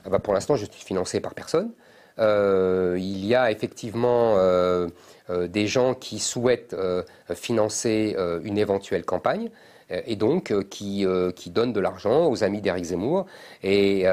Ah 0.04 0.10
bah 0.10 0.18
Pour 0.18 0.32
l'instant, 0.32 0.56
je 0.56 0.64
suis 0.64 0.82
financé 0.82 1.20
par 1.20 1.34
personne. 1.34 1.72
Euh, 2.18 2.96
il 2.98 3.24
y 3.24 3.34
a 3.34 3.50
effectivement 3.50 4.34
euh, 4.36 4.88
des 5.28 5.66
gens 5.66 5.94
qui 5.94 6.18
souhaitent 6.18 6.76
financer 7.34 8.16
une 8.42 8.58
éventuelle 8.58 9.04
campagne. 9.04 9.50
Euh, 9.90 10.00
et 10.06 10.16
donc 10.16 10.50
euh, 10.50 10.62
qui, 10.62 11.06
euh, 11.06 11.32
qui 11.32 11.50
donne 11.50 11.72
de 11.72 11.80
l'argent 11.80 12.28
aux 12.28 12.44
amis 12.44 12.60
d'Éric 12.60 12.84
Zemmour 12.84 13.26
et 13.62 14.06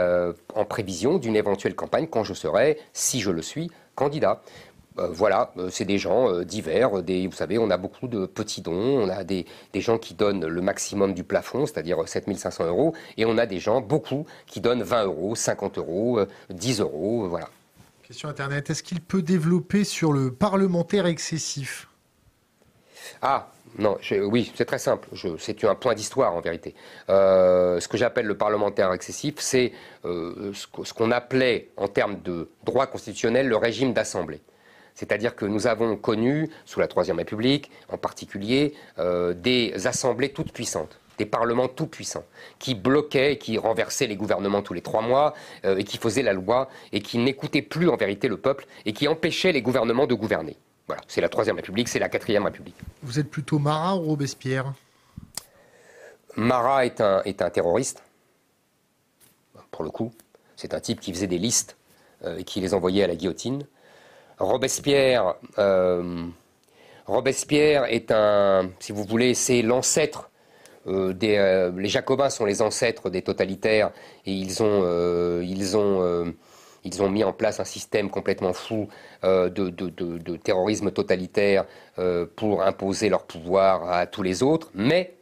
en 0.56 0.66
prévision 0.66 1.18
d'une 1.18 1.36
éventuelle 1.36 1.76
campagne 1.76 2.08
quand 2.08 2.24
je 2.24 2.34
serai, 2.34 2.78
si 2.94 3.22
je 3.22 3.32
le 3.32 3.42
suis, 3.42 3.72
candidat. 3.96 4.42
voilà, 4.96 5.54
c'est 5.70 5.86
des 5.86 5.98
gens 5.98 6.42
divers. 6.42 7.02
Des, 7.04 7.28
vous 7.28 7.36
savez, 7.36 7.58
on 7.58 7.70
a 7.70 7.78
beaucoup 7.78 8.08
de 8.08 8.26
petits 8.26 8.62
dons. 8.62 8.74
On 8.74 9.10
a 9.10 9.24
des, 9.24 9.46
des 9.74 9.82
gens 9.82 9.98
qui 9.98 10.14
donnent 10.14 10.46
le 10.46 10.62
maximum 10.62 11.14
du 11.14 11.24
plafond, 11.24 11.66
c'est-à-dire 11.66 12.08
7500 12.08 12.66
euros. 12.66 12.94
Et 13.18 13.26
on 13.26 13.38
a 13.38 13.46
des 13.46 13.60
gens, 13.60 13.82
beaucoup, 13.82 14.26
qui 14.48 14.60
donnent 14.60 14.84
20 14.84 15.06
euros, 15.06 15.36
50 15.36 15.78
euros, 15.78 16.20
10 16.50 16.82
euros. 16.82 17.28
Voilà. 17.28 17.50
Question 18.04 18.30
Internet. 18.30 18.70
Est-ce 18.70 18.84
qu'il 18.84 19.02
peut 19.02 19.22
développer 19.22 19.84
sur 19.84 20.14
le 20.14 20.32
parlementaire 20.32 21.06
excessif? 21.06 21.88
Ah, 23.22 23.50
non, 23.78 23.98
oui, 24.24 24.52
c'est 24.56 24.66
très 24.66 24.80
simple. 24.80 25.08
C'est 25.38 25.64
un 25.64 25.76
point 25.76 25.94
d'histoire 25.94 26.34
en 26.34 26.42
vérité. 26.42 26.74
Euh, 27.10 27.80
ce 27.80 27.88
que 27.88 27.98
j'appelle 27.98 28.26
le 28.26 28.36
parlementaire 28.36 28.92
excessif, 28.92 29.36
c'est 29.38 29.72
euh, 30.06 30.52
ce 30.54 30.94
qu'on 30.94 31.12
appelait 31.12 31.70
en 31.78 31.88
termes 31.88 32.20
de 32.22 32.50
droit 32.64 32.88
constitutionnel 32.88 33.48
le 33.48 33.56
régime 33.56 33.94
d'assemblée. 33.94 34.42
C'est-à-dire 34.96 35.36
que 35.36 35.46
nous 35.46 35.68
avons 35.68 35.96
connu, 35.96 36.50
sous 36.66 36.80
la 36.80 36.88
Troisième 36.88 37.18
République 37.18 37.70
en 37.90 37.98
particulier, 37.98 38.74
euh, 38.98 39.36
des 39.36 39.86
assemblées 39.86 40.30
toutes 40.30 40.52
puissantes 40.52 41.00
des 41.20 41.26
parlements 41.26 41.68
tout 41.68 41.88
puissants, 41.88 42.26
qui 42.60 42.76
bloquaient, 42.76 43.40
qui 43.40 43.58
renversaient 43.58 44.06
les 44.06 44.16
gouvernements 44.16 44.62
tous 44.62 44.76
les 44.76 44.84
trois 44.84 45.02
mois, 45.02 45.34
et 45.64 45.84
qui 45.84 45.98
faisaient 45.98 46.22
la 46.22 46.34
loi, 46.34 46.70
et 46.94 47.02
qui 47.02 47.18
n'écoutaient 47.18 47.64
plus 47.64 47.90
en 47.90 47.96
vérité 47.96 48.28
le 48.28 48.38
peuple, 48.38 48.68
et 48.86 48.94
qui 48.94 49.08
empêchaient 49.08 49.52
les 49.52 49.64
gouvernements 49.64 50.06
de 50.06 50.14
gouverner. 50.14 50.58
Voilà, 50.88 51.02
c'est 51.08 51.20
la 51.20 51.28
Troisième 51.28 51.58
République, 51.58 51.90
c'est 51.90 52.00
la 52.00 52.08
Quatrième 52.08 52.46
République. 52.46 52.78
Vous 53.04 53.20
êtes 53.20 53.30
plutôt 53.30 53.60
Marat 53.60 53.98
ou 53.98 54.04
Robespierre? 54.04 54.74
Marat 56.38 56.86
est 56.86 57.02
un, 57.02 57.22
est 57.24 57.42
un 57.42 57.50
terroriste, 57.50 58.04
pour 59.72 59.84
le 59.84 59.90
coup. 59.90 60.14
C'est 60.56 60.74
un 60.74 60.80
type 60.80 61.02
qui 61.02 61.12
faisait 61.12 61.28
des 61.28 61.40
listes 61.40 61.76
euh, 62.24 62.38
et 62.38 62.44
qui 62.44 62.62
les 62.62 62.74
envoyait 62.74 63.04
à 63.04 63.08
la 63.08 63.16
guillotine. 63.16 63.66
Robespierre, 64.40 65.36
euh, 65.58 66.26
Robespierre 67.06 67.86
est 67.86 68.12
un, 68.12 68.70
si 68.80 68.92
vous 68.94 69.04
voulez, 69.04 69.34
c'est 69.34 69.62
l'ancêtre 69.64 70.30
euh, 70.88 71.12
des. 71.12 71.72
les 71.76 71.90
Jacobins 71.90 72.30
sont 72.30 72.46
les 72.46 72.62
ancêtres 72.62 73.10
des 73.10 73.24
totalitaires 73.24 73.92
et 74.26 74.32
ils 74.32 74.64
ont, 74.64 75.42
ils 75.42 75.76
ont 75.76 76.34
ils 76.88 77.02
ont 77.02 77.10
mis 77.10 77.24
en 77.24 77.34
place 77.34 77.60
un 77.60 77.66
système 77.66 78.10
complètement 78.10 78.54
fou 78.54 78.88
euh, 79.24 79.50
de, 79.50 80.36
terrorisme 80.38 80.92
totalitaire 80.92 81.66
euh, 82.00 82.26
pour 82.36 82.64
imposer 82.64 83.10
leur 83.10 83.24
pouvoir 83.24 83.90
à 83.90 84.08
tous 84.08 84.24
les 84.24 84.42
autres. 84.42 84.72
Mais, 84.74 85.14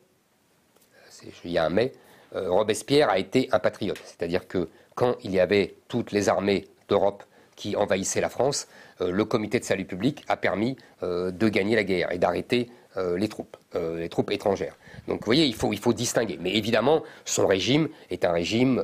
il 1.44 1.52
y 1.52 1.58
a 1.58 1.66
un 1.66 1.70
mais, 1.70 1.92
euh, 2.36 2.52
Robespierre 2.52 3.10
a 3.10 3.18
été 3.18 3.50
un 3.52 3.60
patriote. 3.60 4.02
C'est-à-dire 4.06 4.48
que 4.48 4.70
quand 4.94 5.16
il 5.24 5.32
y 5.32 5.40
avait 5.40 5.76
toutes 5.88 6.12
les 6.12 6.30
armées 6.30 6.68
d'Europe 6.88 7.24
qui 7.56 7.76
envahissaient 7.76 8.22
la 8.22 8.30
France, 8.30 8.68
le 9.00 9.26
comité 9.26 9.60
de 9.60 9.66
salut 9.66 9.86
public 9.86 10.24
a 10.28 10.38
permis 10.38 10.78
de 11.02 11.50
gagner 11.50 11.76
la 11.76 11.84
guerre 11.84 12.12
et 12.12 12.18
d'arrêter 12.18 12.70
les 12.98 13.28
troupes, 13.28 13.58
les 13.74 14.08
troupes 14.10 14.32
étrangères. 14.32 14.78
Donc 15.08 15.20
vous 15.20 15.26
voyez, 15.26 15.46
il 15.46 15.56
faut, 15.56 15.72
il 15.74 15.80
faut 15.80 15.94
distinguer. 15.94 16.38
Mais 16.42 16.54
évidemment, 16.54 17.04
son 17.24 17.48
régime 17.48 17.90
est 18.10 18.24
un 18.26 18.32
régime 18.32 18.82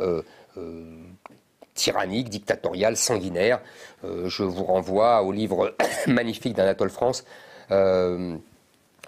tyrannique, 1.74 2.30
dictatorial, 2.30 2.98
sanguinaire. 2.98 3.62
Euh, 4.04 4.30
je 4.30 4.44
vous 4.44 4.64
renvoie 4.64 5.24
au 5.24 5.32
livre 5.32 5.76
magnifique 6.08 6.56
d'Anatole 6.56 6.90
France, 6.90 7.24
euh, 7.72 8.38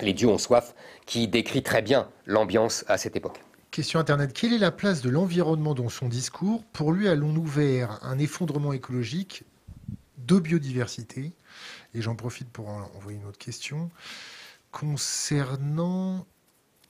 Les 0.02 0.14
dieux 0.14 0.27
ont 0.27 0.38
soif, 0.38 0.73
qui 1.06 1.27
décrit 1.27 1.64
très 1.64 1.81
bien 1.81 2.10
l'ambiance 2.26 2.84
à 2.88 2.98
cette 2.98 3.15
époque. 3.15 3.41
Question 3.72 3.99
Internet. 3.99 4.34
Quelle 4.34 4.53
est 4.53 4.60
la 4.60 4.72
place 4.72 5.02
de 5.02 5.10
l'environnement 5.10 5.73
dans 5.73 5.90
son 5.90 6.07
discours? 6.07 6.64
Pour 6.73 6.91
lui, 6.91 7.07
allons-nous 7.07 7.45
vers 7.45 7.99
un 8.03 8.19
effondrement 8.19 8.72
écologique 8.72 9.44
de 10.19 10.40
biodiversité? 10.40 11.34
Et 11.95 12.02
j'en 12.02 12.15
profite 12.15 12.49
pour 12.49 12.69
envoyer 12.69 13.18
une 13.18 13.26
autre 13.26 13.40
question. 13.40 13.90
Concernant 14.72 16.26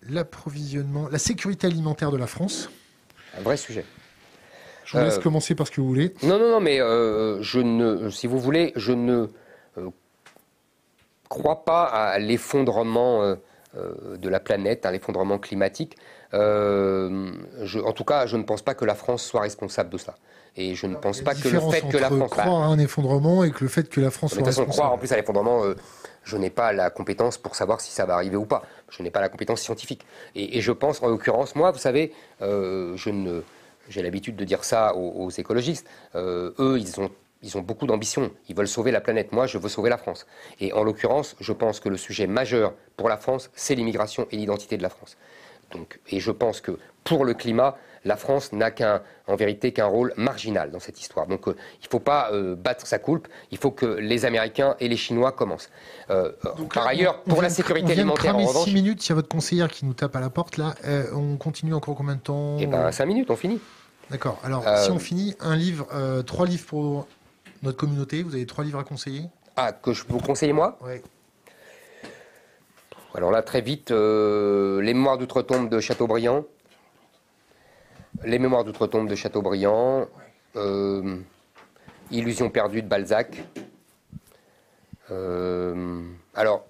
l'approvisionnement, 0.10 1.08
la 1.10 1.20
sécurité 1.20 1.68
alimentaire 1.68 2.12
de 2.12 2.18
la 2.18 2.28
France. 2.28 2.70
Un 3.38 3.41
vrai 3.41 3.58
sujet. 3.58 3.86
Je 4.94 4.99
vous 4.99 5.06
laisse 5.06 5.18
euh, 5.18 5.22
commencer 5.22 5.56
par 5.56 5.68
ce 5.68 5.72
que 5.72 5.82
vous 5.82 5.88
voulez. 5.88 6.14
Non, 6.24 6.38
non, 6.38 6.52
non, 6.52 6.60
mais 6.60 6.80
euh, 6.80 7.41
je 7.41 7.60
ne, 7.60 8.10
si 8.10 8.28
vous 8.28 8.40
voulez, 8.40 8.74
je 8.76 8.91
ne 8.91 9.28
euh, 9.78 9.90
crois 11.30 11.65
pas 11.65 11.84
à 11.86 12.20
l'effondrement 12.20 13.36
de 13.76 14.30
la 14.30 14.40
planète, 14.40 14.86
à 14.86 14.91
l'effondrement 14.91 15.40
climatique. 15.40 15.98
en 16.32 17.94
tout 17.95 18.03
cas, 18.03 18.28
je 18.28 18.38
ne 18.38 18.44
pense 18.44 18.61
pas 18.61 18.76
que 18.76 18.86
la 18.86 18.95
France 18.95 19.24
soit 19.24 19.41
responsable 19.41 19.90
de 19.90 19.98
ça. 19.98 20.15
Et 20.56 20.76
je 20.76 20.86
ne 20.86 20.95
pense 20.95 21.22
pas 21.22 21.34
que 21.34 21.48
le 21.48 21.60
fait 21.60 21.82
que 21.82 21.98
la 21.98 22.11
France 22.11 22.30
croire 22.30 22.61
à 22.61 22.68
un 22.68 22.78
effondrement 22.78 23.44
et 23.44 23.49
que 23.49 23.64
le 23.64 23.70
fait 23.70 23.90
que 23.90 23.99
la 23.99 24.11
France 24.11 24.34
soit. 24.34 24.41
De 24.41 24.45
toute 24.45 24.53
façon, 24.53 24.68
croire 24.68 24.94
en 24.94 24.99
plus 24.99 25.11
à 25.11 25.15
l'effondrement, 25.15 25.64
je 26.24 26.38
n'ai 26.38 26.52
pas 26.52 26.72
la 26.72 26.91
compétence 26.91 27.40
pour 27.40 27.56
savoir 27.56 27.82
si 27.82 27.91
ça 27.91 28.06
va 28.06 28.14
arriver 28.14 28.36
ou 28.36 28.45
pas. 28.45 28.61
Je 28.90 29.02
n'ai 29.02 29.10
pas 29.10 29.22
la 29.22 29.30
compétence 29.30 29.61
scientifique. 29.61 30.06
Et, 30.36 30.61
je 30.61 30.72
pense, 30.72 31.02
en 31.02 31.07
l'occurrence, 31.07 31.56
moi, 31.56 31.72
vous 31.72 31.80
savez, 31.80 32.14
je 32.41 33.10
ne 33.10 33.41
j'ai 33.90 34.02
l'habitude 34.02 34.36
de 34.36 34.46
dire 34.46 34.64
ça 34.64 34.96
aux, 34.96 35.30
écologistes, 35.30 35.88
euh, 36.16 36.52
eux, 36.60 36.80
ils 36.80 37.56
ont, 37.58 37.62
beaucoup 37.62 37.86
d'ambition, 37.88 38.32
ils 38.48 38.56
veulent 38.56 38.68
sauver 38.68 38.92
la 38.92 39.02
planète, 39.02 39.32
moi, 39.32 39.48
je 39.48 39.58
veux 39.58 39.70
sauver 39.70 39.90
la 39.90 39.98
France. 39.98 40.26
Et 40.60 40.74
en 40.74 40.84
l'occurrence, 40.84 41.36
je 41.40 41.52
pense 41.52 41.80
que 41.80 41.90
le 41.90 41.98
sujet 41.98 42.28
majeur 42.28 42.74
pour 42.96 43.10
la 43.10 43.18
France, 43.18 43.50
c'est 43.54 43.76
l'immigration 43.76 44.28
et 44.32 44.38
l'identité 44.38 44.78
de 44.78 44.84
la 44.84 44.90
France. 44.90 45.18
Et 46.10 46.20
je 46.20 46.32
pense 46.32 46.62
que 46.62 46.78
pour 47.04 47.26
le 47.26 47.34
climat, 47.34 47.78
la 48.06 48.18
France 48.18 48.52
n'a 48.52 48.72
qu'un, 48.72 49.02
en 49.28 49.36
vérité, 49.36 49.72
qu'un 49.72 49.86
rôle 49.86 50.14
marginal 50.18 50.72
dans 50.72 50.80
cette 50.80 51.00
histoire. 51.00 51.28
Donc, 51.28 51.48
euh, 51.48 51.56
il 51.82 51.86
ne 51.86 51.90
faut 51.90 52.00
pas 52.00 52.32
euh, 52.32 52.56
battre 52.56 52.86
sa 52.86 53.00
coulpe. 53.00 53.28
Il 53.52 53.58
faut 53.58 53.72
que 53.72 53.86
les 53.86 54.26
Américains 54.26 54.76
et 54.80 54.88
les 54.88 54.98
Chinois 54.98 55.32
commencent. 55.32 55.70
par 56.74 56.88
ailleurs, 56.88 57.22
pour 57.24 57.42
la 57.42 57.50
sécurité 57.50 57.94
alimentaire, 57.94 58.36
en 58.36 58.46
revanche, 58.46 58.66
6 58.66 58.74
minutes. 58.74 59.06
Il 59.06 59.10
y 59.10 59.12
a 59.12 59.16
votre 59.16 59.30
conseillère 59.30 59.70
qui 59.70 59.86
nous 59.86 59.94
tape 59.94 60.16
à 60.16 60.20
la 60.20 60.30
porte 60.30 60.58
là. 60.58 60.76
on 61.14 61.38
continue 61.38 61.74
encore 61.74 61.96
combien 61.96 62.16
de 62.16 62.22
temps 62.22 62.58
Eh 62.60 62.68
ben, 62.68 62.92
5 62.92 63.06
minutes, 63.06 63.30
on 63.30 63.36
finit. 63.36 63.60
D'accord. 64.10 64.40
Alors, 64.44 64.66
si 64.80 64.92
on 64.92 65.00
finit, 65.00 65.36
un 65.40 65.56
livre, 65.56 65.88
trois 66.24 66.46
livres 66.46 66.66
pour 66.66 67.08
notre 67.62 67.78
communauté. 67.78 68.24
Vous 68.24 68.36
avez 68.36 68.46
trois 68.46 68.64
livres 68.64 68.80
à 68.80 68.84
conseiller 68.84 69.24
Ah, 69.56 69.72
que 69.72 69.94
je 69.94 70.04
peux 70.04 70.14
vous 70.14 70.20
conseiller 70.20 70.54
moi? 70.54 70.78
Oui. 70.82 70.96
Alors 73.16 73.32
là, 73.32 73.42
très 73.44 73.62
vite, 73.62 73.92
Les 73.92 74.94
Mémoires 74.94 75.18
d'outre-tombe 75.18 75.70
de 75.70 75.80
Chateaubriand. 75.80 76.44
Les 78.26 78.40
Mémoires 78.40 78.64
d'outre-tombe 78.64 79.10
de 79.10 79.16
Chateaubriand, 79.16 80.08
euh, 80.56 81.18
Illusion 82.10 82.50
perdue 82.50 82.82
de 82.82 82.88
Balzac. 82.88 83.44
Euh, 85.12 86.02
alors, 86.34 86.66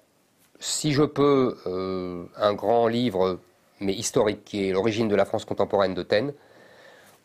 si 0.59 0.93
je 0.93 1.03
peux, 1.03 1.57
euh, 1.67 2.25
un 2.37 2.53
grand 2.53 2.87
livre, 2.87 3.39
mais 3.79 3.93
historique, 3.93 4.43
qui 4.43 4.67
est 4.67 4.71
L'origine 4.71 5.07
de 5.07 5.15
la 5.15 5.25
France 5.25 5.45
contemporaine 5.45 5.93
de 5.93 6.01
Taine. 6.01 6.33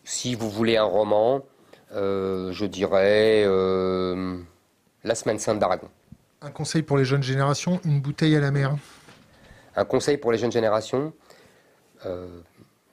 Si 0.04 0.34
vous 0.34 0.50
voulez 0.50 0.76
un 0.76 0.84
roman, 0.84 1.42
je 1.92 2.64
dirais 2.66 3.44
La 5.04 5.14
Semaine 5.14 5.38
Sainte 5.38 5.58
d'Aragon. 5.58 5.88
Un 6.42 6.50
conseil 6.50 6.82
pour 6.82 6.98
les 6.98 7.04
jeunes 7.04 7.22
générations, 7.22 7.80
une 7.84 8.00
bouteille 8.00 8.36
à 8.36 8.40
la 8.40 8.50
mer. 8.50 8.76
Un 9.74 9.84
conseil 9.84 10.18
pour 10.18 10.32
les 10.32 10.38
jeunes 10.38 10.52
générations, 10.52 11.12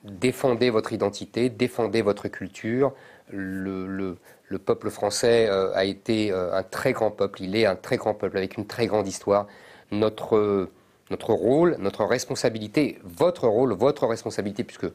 défendez 0.06 0.70
votre 0.70 0.94
identité, 0.94 1.50
défendez 1.50 2.02
votre 2.02 2.28
culture. 2.28 2.94
Le, 3.32 4.18
peuple 4.64 4.90
français 4.90 5.48
euh, 5.50 5.74
a 5.74 5.84
été 5.84 6.32
euh, 6.32 6.56
un 6.56 6.64
très 6.64 6.94
grand 6.94 7.12
peuple, 7.12 7.42
il 7.42 7.56
est 7.56 7.66
un 7.66 7.76
très 7.76 7.98
grand 7.98 8.14
peuple 8.14 8.38
avec 8.38 8.58
une 8.58 8.66
très 8.66 8.88
grande 8.88 9.08
histoire. 9.08 9.48
Notre, 9.92 10.70
notre 11.12 11.34
rôle, 11.34 11.76
notre 11.80 12.06
responsabilité, 12.06 13.00
votre 13.04 13.48
rôle, 13.48 13.74
votre 13.74 14.08
responsabilité, 14.08 14.64
puisque 14.64 14.88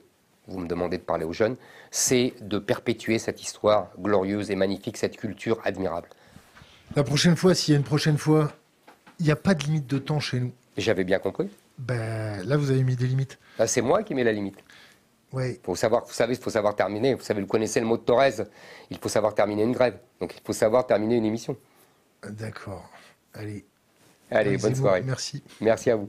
vous 0.47 0.59
me 0.59 0.67
demandez 0.67 0.99
de 0.99 1.03
parler 1.03 1.25
aux 1.25 1.33
jeunes, 1.33 1.57
c'est 1.91 2.33
de 2.41 2.59
perpétuer 2.59 3.19
cette 3.19 3.43
histoire 3.43 3.91
glorieuse 3.99 4.51
et 4.51 4.57
magnifique, 4.57 4.97
cette 4.97 5.17
culture 5.17 5.61
admirable. 5.65 6.09
La 6.97 7.05
prochaine 7.05 7.37
fois, 7.37 7.55
s'il 7.55 7.73
y 7.73 7.77
a 7.77 7.79
une 7.79 7.85
prochaine 7.85 8.19
fois, 8.19 8.53
il 9.21 9.27
n'y 9.27 9.33
a 9.33 9.37
pas 9.37 9.55
de 9.55 9.63
limite 9.65 9.87
de 9.87 9.99
temps 9.99 10.19
chez 10.19 10.41
nous. 10.41 10.53
J'avais 10.77 11.05
bien 11.05 11.19
compris. 11.19 11.49
Ben, 11.79 12.43
là, 12.47 12.57
vous 12.57 12.71
avez 12.71 12.83
mis 12.83 12.97
des 12.97 13.07
limites. 13.07 13.39
c'est 13.67 13.81
moi 13.81 14.03
qui 14.03 14.15
mets 14.15 14.25
la 14.25 14.33
limite. 14.33 14.59
Oui. 15.33 15.61
Faut 15.63 15.77
savoir, 15.77 16.05
vous 16.05 16.13
savez, 16.13 16.35
il 16.35 16.41
faut 16.41 16.51
savoir 16.51 16.75
terminer. 16.75 17.15
Vous 17.15 17.23
savez, 17.23 17.41
vous 17.41 17.47
connaissez 17.47 17.81
le 17.81 17.87
mot 17.87 17.97
de 17.97 18.03
Thorez. 18.03 18.37
Il 18.91 18.99
faut 18.99 19.09
savoir 19.09 19.35
terminer 19.35 19.63
une 19.63 19.73
grève. 19.73 19.99
Donc, 20.21 20.35
il 20.37 20.43
faut 20.45 20.53
savoir 20.53 20.87
terminer 20.87 21.17
une 21.17 21.25
émission. 21.25 21.57
D'accord. 22.29 22.89
Allez. 23.35 23.65
Allez, 24.31 24.57
bonne 24.57 24.75
soirée. 24.75 25.03
Merci. 25.03 25.43
Merci 25.61 25.91
à 25.91 25.97
vous. 25.97 26.09